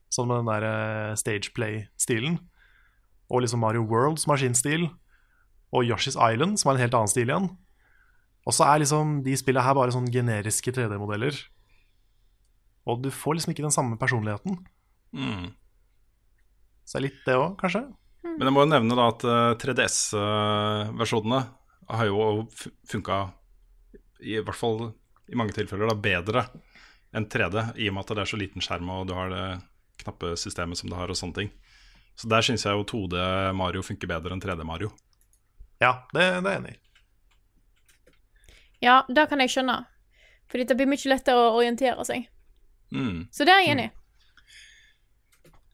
sånn 0.09 0.27
med 0.31 0.39
den 0.41 0.49
der 0.49 0.63
eh, 0.65 1.15
stageplay-stilen, 1.19 2.39
og 3.29 3.43
liksom 3.43 3.61
Mario 3.61 3.83
World, 3.85 4.17
som 4.21 4.31
har 4.33 4.41
sin 4.41 4.55
stil, 4.57 4.87
og 5.69 5.83
Yoshi's 5.85 6.17
Island, 6.17 6.57
som 6.57 6.69
har 6.71 6.79
en 6.79 6.81
helt 6.87 6.95
annen 6.97 7.11
stil 7.11 7.29
igjen, 7.29 7.49
og 8.47 8.55
så 8.55 8.65
er 8.71 8.79
liksom 8.81 9.19
de 9.25 9.35
spillene 9.37 9.61
her 9.67 9.75
bare 9.77 9.93
sånn 9.93 10.07
generiske 10.09 10.71
3D-modeller. 10.73 11.35
Og 12.89 13.03
du 13.03 13.11
får 13.13 13.35
liksom 13.37 13.51
ikke 13.53 13.67
den 13.67 13.75
samme 13.75 13.99
personligheten. 14.01 14.57
mm. 15.13 15.49
Så 16.89 16.97
det 16.97 16.99
er 17.03 17.05
litt 17.05 17.19
det 17.27 17.35
òg, 17.37 17.51
kanskje. 17.59 17.83
Men 18.25 18.47
jeg 18.47 18.53
må 18.55 18.63
jo 18.63 18.69
nevne 18.71 18.95
da 18.97 19.03
at 19.11 19.21
3DS-versjonene 19.61 21.41
har 21.89 22.05
jo 22.09 22.47
fu- 22.49 22.71
funka, 22.89 23.19
i 24.25 24.39
hvert 24.41 24.57
fall 24.57 24.81
i 25.29 25.37
mange 25.37 25.55
tilfeller, 25.55 25.89
da, 25.89 25.95
bedre 25.95 26.45
enn 27.15 27.25
3D, 27.29 27.63
i 27.81 27.89
og 27.89 27.95
med 27.95 28.05
at 28.05 28.15
det 28.17 28.23
er 28.23 28.31
så 28.31 28.37
liten 28.39 28.61
skjerm 28.61 28.89
og 28.93 29.07
du 29.09 29.15
har 29.17 29.31
det 29.33 29.45
knappesystemet 30.03 30.79
som 30.79 30.91
det 30.91 30.97
har, 30.99 31.09
og 31.11 31.17
sånne 31.17 31.37
ting. 31.41 31.49
Så 32.19 32.29
der 32.31 32.43
syns 32.45 32.65
jeg 32.65 32.75
jo 32.75 32.85
2D 32.87 33.15
Mario 33.57 33.81
funker 33.85 34.09
bedre 34.11 34.35
enn 34.35 34.43
3D 34.43 34.65
Mario. 34.67 34.91
Ja, 35.79 36.03
det, 36.13 36.25
det 36.43 36.51
er 36.51 36.55
jeg 36.57 36.61
enig 36.61 36.73
i. 36.75 36.79
Ja, 38.83 39.01
det 39.07 39.25
kan 39.31 39.41
jeg 39.43 39.51
skjønne. 39.51 39.77
Fordi 40.49 40.65
det 40.69 40.75
blir 40.79 40.89
mye 40.89 41.11
lettere 41.11 41.39
å 41.49 41.55
orientere 41.59 42.03
seg. 42.07 42.27
Mm. 42.95 43.27
Så 43.31 43.45
det 43.45 43.53
er 43.53 43.63
jeg 43.63 43.73
enig 43.75 43.87
i. 43.89 43.95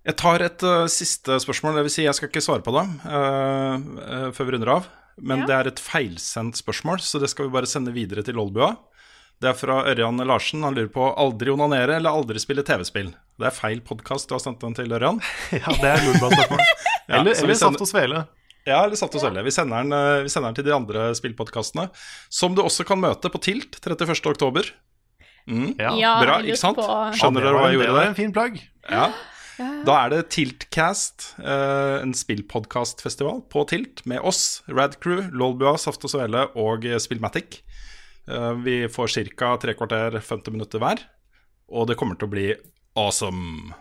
Jeg 0.06 0.18
tar 0.22 0.44
et 0.46 0.66
uh, 0.68 0.86
siste 0.92 1.40
spørsmål. 1.42 1.80
Det 1.80 1.86
vil 1.88 1.94
si, 1.96 2.04
jeg 2.06 2.18
skal 2.18 2.30
ikke 2.30 2.44
svare 2.46 2.66
på 2.66 2.74
det 2.76 2.84
uh, 3.08 3.76
uh, 3.80 4.28
før 4.36 4.50
vi 4.50 4.56
runder 4.56 4.74
av. 4.76 4.90
Men 5.18 5.46
Ja. 5.46 5.48
det 5.50 5.56
er 5.56 5.70
et 5.72 5.80
feilsendt 5.82 6.60
spørsmål, 6.60 7.00
så 7.02 7.22
det 7.24 7.30
skal 7.32 7.48
vi 7.48 7.56
bare 7.56 7.70
sende 7.70 7.94
videre 7.96 8.22
til 8.26 8.36
Lolbua. 8.38 8.74
Det 9.44 9.50
er 9.52 9.58
fra 9.60 9.82
Ørjan 9.92 10.22
Larsen. 10.26 10.64
Han 10.64 10.76
lurer 10.78 10.92
på 10.94 11.06
aldri 11.20 11.52
onanere 11.52 11.98
eller 12.00 12.16
aldri 12.16 12.40
spille 12.42 12.64
TV-spill. 12.66 13.12
Det 13.36 13.50
er 13.50 13.54
feil 13.56 13.82
podkast 13.84 14.30
du 14.30 14.36
har 14.38 14.42
sendt 14.44 14.64
den 14.64 14.76
til, 14.78 14.94
Ørjan. 14.96 15.20
Ja, 15.60 15.74
det 15.76 15.92
er 15.92 16.04
lurebra-spørsmål. 16.08 16.64
Ja, 17.06 17.20
eller 17.20 17.36
eller 17.36 17.54
sender- 17.54 17.60
Saft 17.62 17.84
og 17.86 17.90
Svele. 17.92 18.24
Ja, 18.66 18.80
eller 18.88 18.98
Saft 18.98 19.14
og 19.14 19.22
Svele. 19.22 19.44
Vi, 19.46 19.52
sender 19.54 19.84
den, 19.84 19.94
eh, 19.94 20.24
vi 20.26 20.32
sender 20.34 20.50
den 20.50 20.56
til 20.58 20.66
de 20.66 20.74
andre 20.74 21.04
spillpodkastene, 21.20 21.84
som 22.34 22.56
du 22.58 22.64
også 22.64 22.82
kan 22.90 22.98
møte 22.98 23.30
på 23.30 23.38
Tilt 23.46 23.78
31. 23.84 24.16
oktober. 24.32 24.72
Mm. 25.46 25.76
Ja. 25.78 25.92
Bra, 26.24 26.40
ikke 26.42 26.58
sant? 26.58 26.80
Skjønner 27.20 27.46
dere 27.46 27.54
hva 27.60 27.68
hva 27.68 27.76
gjorde 27.76 27.86
der? 27.86 27.92
Det 27.92 28.00
var 28.00 28.10
en 28.10 28.18
fin 28.18 28.34
plagg. 28.34 28.58
Ja. 28.90 29.06
Da 29.86 30.00
er 30.08 30.10
det 30.16 30.24
Tiltcast, 30.34 31.28
eh, 31.44 32.00
en 32.02 32.16
spillpodkastfestival 32.18 33.44
på 33.54 33.68
Tilt 33.70 34.02
med 34.10 34.26
oss, 34.26 34.64
Radcrew, 34.66 35.28
Lolbua, 35.30 35.76
Saft 35.78 36.02
og 36.08 36.16
Svele 36.16 36.48
og 36.58 36.90
Spillmatic. 37.06 37.62
Eh, 38.28 38.54
vi 38.66 38.90
får 38.90 39.08
ca. 39.38 39.58
tre 39.62 39.74
kvarter, 39.74 40.20
50 40.20 40.52
minutter 40.52 40.80
hver, 40.82 41.00
og 41.70 41.88
det 41.88 41.96
kommer 42.00 42.16
til 42.18 42.28
å 42.30 42.34
bli 42.34 42.48
awesome. 42.98 43.74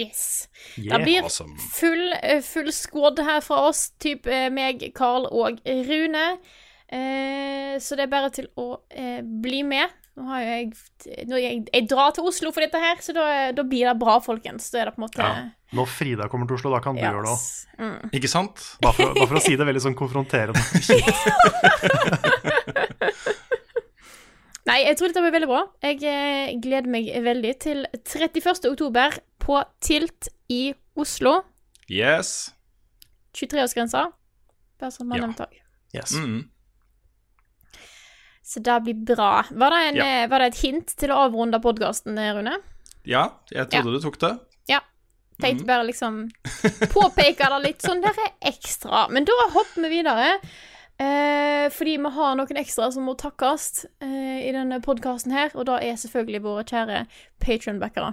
Yes. 0.00 0.48
Yeah. 0.76 0.96
Det 0.98 1.04
blir 1.04 1.22
Awesome. 1.22 1.56
full, 1.76 2.12
eh, 2.22 2.40
full 2.40 2.72
squad 2.72 3.18
her 3.20 3.40
fra 3.44 3.56
oss, 3.68 3.90
typ 4.00 4.26
eh, 4.26 4.48
meg, 4.50 4.92
Carl 4.96 5.26
og 5.28 5.60
Rune. 5.66 6.38
Eh, 6.92 7.78
så 7.80 7.96
det 7.96 8.02
er 8.06 8.12
bare 8.12 8.30
til 8.32 8.48
å 8.56 8.80
eh, 8.90 9.20
bli 9.22 9.62
med. 9.62 9.88
Nå 10.16 10.22
har 10.28 10.40
jo 10.42 10.48
jeg 10.48 10.72
nå 11.28 11.36
jeg, 11.40 11.62
jeg 11.72 11.86
drar 11.88 12.10
til 12.12 12.24
Oslo 12.28 12.50
for 12.52 12.60
dette 12.64 12.78
her, 12.80 12.96
så 13.00 13.12
da, 13.16 13.52
da 13.56 13.62
blir 13.64 13.86
det 13.88 13.94
bra, 14.00 14.18
folkens. 14.20 14.70
Da 14.72 14.78
er 14.82 14.86
det 14.90 14.94
på 14.96 15.00
en 15.00 15.06
måte 15.06 15.22
Ja. 15.24 15.34
Når 15.72 15.86
Frida 15.88 16.26
kommer 16.28 16.46
til 16.48 16.54
Oslo, 16.58 16.70
da 16.74 16.80
kan 16.84 16.96
du 16.96 17.00
gjøre 17.00 17.22
det 17.24 17.30
òg. 17.32 17.40
Mm. 17.80 18.10
Ikke 18.18 18.28
sant? 18.28 18.60
Bare, 18.84 18.92
for 18.92 19.14
bare 19.16 19.28
for 19.30 19.36
å 19.40 19.44
si 19.44 19.56
det 19.56 19.64
veldig 19.64 19.80
sånn 19.86 19.96
konfronterende. 19.96 20.60
Nei, 24.68 24.78
jeg 24.86 24.96
tror 24.98 25.10
dette 25.10 25.22
blir 25.24 25.34
veldig 25.34 25.48
bra. 25.50 25.62
Jeg 25.82 26.02
eh, 26.06 26.52
gleder 26.62 26.90
meg 26.92 27.08
veldig 27.24 27.52
til 27.64 27.84
31. 27.98 28.68
oktober 28.70 29.16
på 29.42 29.58
Tilt 29.82 30.28
i 30.54 30.68
Oslo. 30.94 31.40
Yes. 31.90 32.52
23-årsgrensa. 33.34 34.04
Bare 34.78 34.94
sånn 34.94 35.08
man 35.10 35.18
Ja. 35.18 35.26
nevnte. 35.26 35.48
Yes. 35.94 36.12
Mm. 36.14 36.44
Så 38.42 38.60
det 38.62 38.76
blir 38.84 38.94
bra. 39.16 39.42
Var 39.50 39.70
det, 39.70 39.80
en, 39.88 39.96
Ja. 39.96 40.04
eh, 40.22 40.28
var 40.28 40.38
det 40.38 40.46
et 40.52 40.60
hint 40.62 40.86
til 40.96 41.10
å 41.10 41.26
avrunde 41.28 41.60
podkasten, 41.62 42.14
Rune? 42.36 42.56
Ja, 43.04 43.30
jeg 43.50 43.68
trodde 43.70 43.98
du 43.98 44.00
tok 44.00 44.18
det. 44.18 44.38
Ja. 44.68 44.80
Tenkte 45.40 45.64
bare 45.66 45.82
liksom 45.88 46.28
Påpeke 46.92 47.48
det 47.50 47.62
litt 47.64 47.82
sånn 47.82 48.00
der 48.02 48.14
er 48.14 48.30
ekstra. 48.52 49.08
Men 49.10 49.24
da 49.24 49.32
hopper 49.50 49.82
vi 49.88 49.88
videre. 50.02 50.38
Eh, 51.00 51.68
fordi 51.72 51.96
vi 51.98 52.10
har 52.16 52.34
noen 52.36 52.60
ekstra 52.60 52.90
som 52.92 53.06
må 53.08 53.14
takkes 53.18 53.86
eh, 54.04 54.42
i 54.48 54.52
denne 54.54 54.80
podkasten 54.84 55.32
her, 55.34 55.54
og 55.54 55.66
da 55.70 55.78
er 55.82 55.96
selvfølgelig 56.00 56.42
våre 56.44 56.66
kjære 56.68 57.04
patronbackere. 57.42 58.12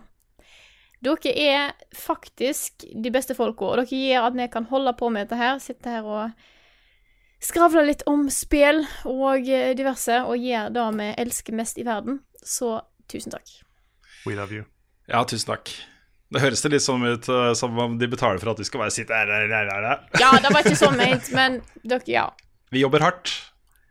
Dere 1.04 1.32
er 1.32 1.76
faktisk 1.96 2.84
de 2.92 3.12
beste 3.12 3.36
folka, 3.36 3.70
og 3.72 3.82
dere 3.82 4.00
gjør 4.00 4.30
at 4.30 4.40
vi 4.40 4.48
kan 4.52 4.68
holde 4.72 4.96
på 5.00 5.12
med 5.14 5.28
dette 5.28 5.40
her. 5.40 5.62
Sitte 5.64 5.94
her 5.94 6.08
og 6.08 6.34
skravle 7.40 7.86
litt 7.88 8.04
om 8.10 8.28
spill 8.34 8.84
og 9.08 9.48
eh, 9.48 9.72
diverse, 9.78 10.24
og 10.26 10.40
gjøre 10.40 10.74
det 10.76 10.90
vi 11.00 11.14
elsker 11.24 11.56
mest 11.60 11.80
i 11.80 11.88
verden. 11.88 12.20
Så 12.44 12.80
tusen 13.12 13.36
takk. 13.36 13.48
We 14.26 14.36
love 14.36 14.56
you. 14.56 14.68
Ja, 15.08 15.24
tusen 15.24 15.54
takk. 15.54 15.72
Det 16.30 16.44
høres 16.44 16.62
det 16.62 16.70
litt 16.76 16.86
sånn 16.86 17.06
ut 17.08 17.26
eh, 17.32 17.54
som 17.58 17.80
om 17.80 17.96
de 17.98 18.10
betaler 18.12 18.42
for 18.42 18.52
at 18.52 18.60
du 18.60 18.68
skal 18.68 18.84
bare 18.84 18.94
sitte 18.94 19.16
her, 19.16 19.32
her, 19.32 19.48
her, 19.50 19.72
her, 19.72 19.88
her. 19.94 20.04
Ja, 20.22 20.36
det 20.44 20.52
var 20.54 20.68
ikke 20.68 20.78
sånn 20.78 21.00
ment, 21.00 21.32
men 21.34 21.62
dere, 21.82 22.04
ja. 22.12 22.28
Vi 22.72 22.82
jobber 22.84 23.02
hardt 23.06 23.32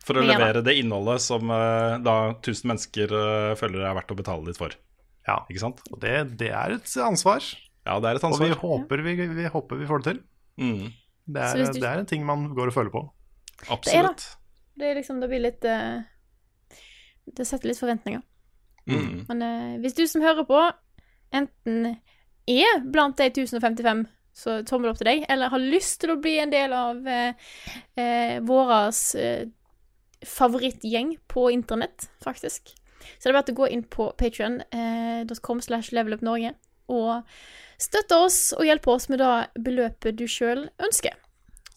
for 0.07 0.17
å 0.21 0.23
levere 0.25 0.63
det 0.65 0.77
innholdet 0.81 1.21
som 1.21 1.51
uh, 1.53 1.99
da 2.01 2.15
tusen 2.45 2.71
mennesker 2.71 3.11
uh, 3.13 3.55
føler 3.59 3.83
det 3.83 3.89
er 3.91 3.97
verdt 3.99 4.15
å 4.15 4.19
betale 4.19 4.47
litt 4.49 4.61
for. 4.61 4.73
Ja. 5.29 5.41
Ikke 5.51 5.61
sant? 5.61 5.83
Og 5.93 5.99
det, 6.01 6.15
det 6.41 6.49
er 6.57 6.77
et 6.79 6.95
ansvar. 7.05 7.45
Ja, 7.85 7.99
det 8.01 8.09
er 8.15 8.21
et 8.21 8.25
Og 8.25 8.39
vi 8.39 8.49
ansvar. 8.49 8.63
håper 8.63 9.03
vi, 9.05 9.15
vi 9.37 9.49
håper 9.53 9.81
vi 9.83 9.89
får 9.91 10.03
det 10.05 10.13
til. 10.13 10.21
Mm, 10.63 10.87
Det 11.29 11.43
er, 11.45 11.65
du- 11.73 11.81
det 11.81 11.89
er 11.91 11.99
en 12.05 12.07
ting 12.09 12.25
man 12.27 12.47
går 12.57 12.71
og 12.71 12.77
føler 12.79 12.91
på. 12.95 13.03
absolutt. 13.69 14.25
Det 14.79 14.87
er 14.93 14.95
liksom, 15.01 15.19
det 15.21 15.29
blir 15.29 15.43
litt 15.43 15.65
uh, 15.67 16.01
Det 17.37 17.45
setter 17.47 17.69
litt 17.73 17.81
forventninger. 17.81 18.23
Mm. 18.89 19.27
Men 19.29 19.43
eh, 19.45 19.73
hvis 19.83 19.93
du 19.99 20.07
som 20.09 20.23
hører 20.25 20.47
på, 20.49 20.61
enten 21.37 21.91
er 22.49 22.79
blant 22.89 23.19
de 23.21 23.27
1055, 23.29 24.07
så 24.39 24.61
tommel 24.67 24.93
opp 24.93 25.01
til 25.01 25.11
deg, 25.11 25.25
eller 25.31 25.51
har 25.53 25.63
lyst 25.63 26.01
til 26.03 26.15
å 26.15 26.21
bli 26.23 26.37
en 26.43 26.53
del 26.55 26.75
av 26.77 27.07
eh, 27.11 27.49
eh, 27.99 28.37
våras 28.47 29.03
eh, 29.19 29.49
favorittgjeng 30.27 31.17
på 31.31 31.49
internett, 31.55 32.09
faktisk, 32.23 32.75
så 33.19 33.29
det 33.29 33.33
er 33.33 33.39
bare 33.39 33.55
å 33.55 33.59
gå 33.63 33.69
inn 33.73 33.85
på 33.89 34.11
patreon.com 34.21 35.63
slash 35.65 35.95
levelupnorge 35.97 36.53
og 36.93 37.29
støtte 37.81 38.19
oss 38.19 38.41
og 38.57 38.67
hjelpe 38.67 38.93
oss 38.93 39.09
med 39.13 39.23
det 39.23 39.63
beløpet 39.65 40.19
du 40.19 40.27
sjøl 40.31 40.67
ønsker. 40.83 41.15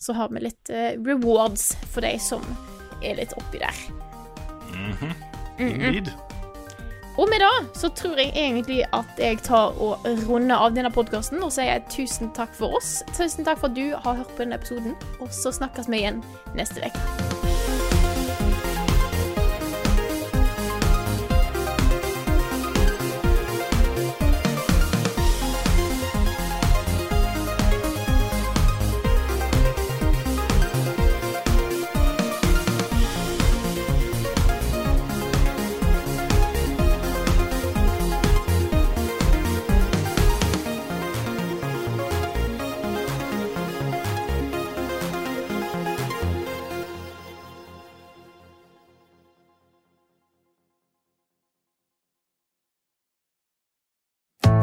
Så 0.01 0.15
har 0.17 0.31
vi 0.33 0.41
litt 0.47 0.73
eh, 0.73 0.97
rewards 0.97 1.71
for 1.93 2.05
de 2.05 2.15
som 2.21 2.45
er 3.05 3.21
litt 3.21 3.35
oppi 3.37 3.61
der. 3.61 3.85
Indeed. 5.61 6.09
Og 7.19 7.27
med 7.29 7.43
det 7.43 7.79
så 7.79 7.89
tror 7.89 8.19
jeg 8.19 8.31
egentlig 8.35 8.83
at 8.95 9.19
jeg 9.19 9.41
tar 9.43 9.75
og 9.83 10.05
runder 10.29 10.55
av 10.55 10.75
denne 10.75 10.91
podkasten 10.93 11.43
og 11.43 11.51
sier 11.51 11.83
tusen 11.91 12.31
takk 12.37 12.55
for 12.55 12.79
oss. 12.79 13.01
Tusen 13.17 13.47
takk 13.47 13.59
for 13.59 13.71
at 13.71 13.77
du 13.77 13.91
har 13.91 14.21
hørt 14.21 14.35
på 14.35 14.45
denne 14.45 14.59
episoden, 14.61 14.95
og 15.19 15.33
så 15.35 15.51
snakkes 15.51 15.91
vi 15.91 16.05
igjen 16.05 16.23
neste 16.55 16.87
uke. 16.87 17.50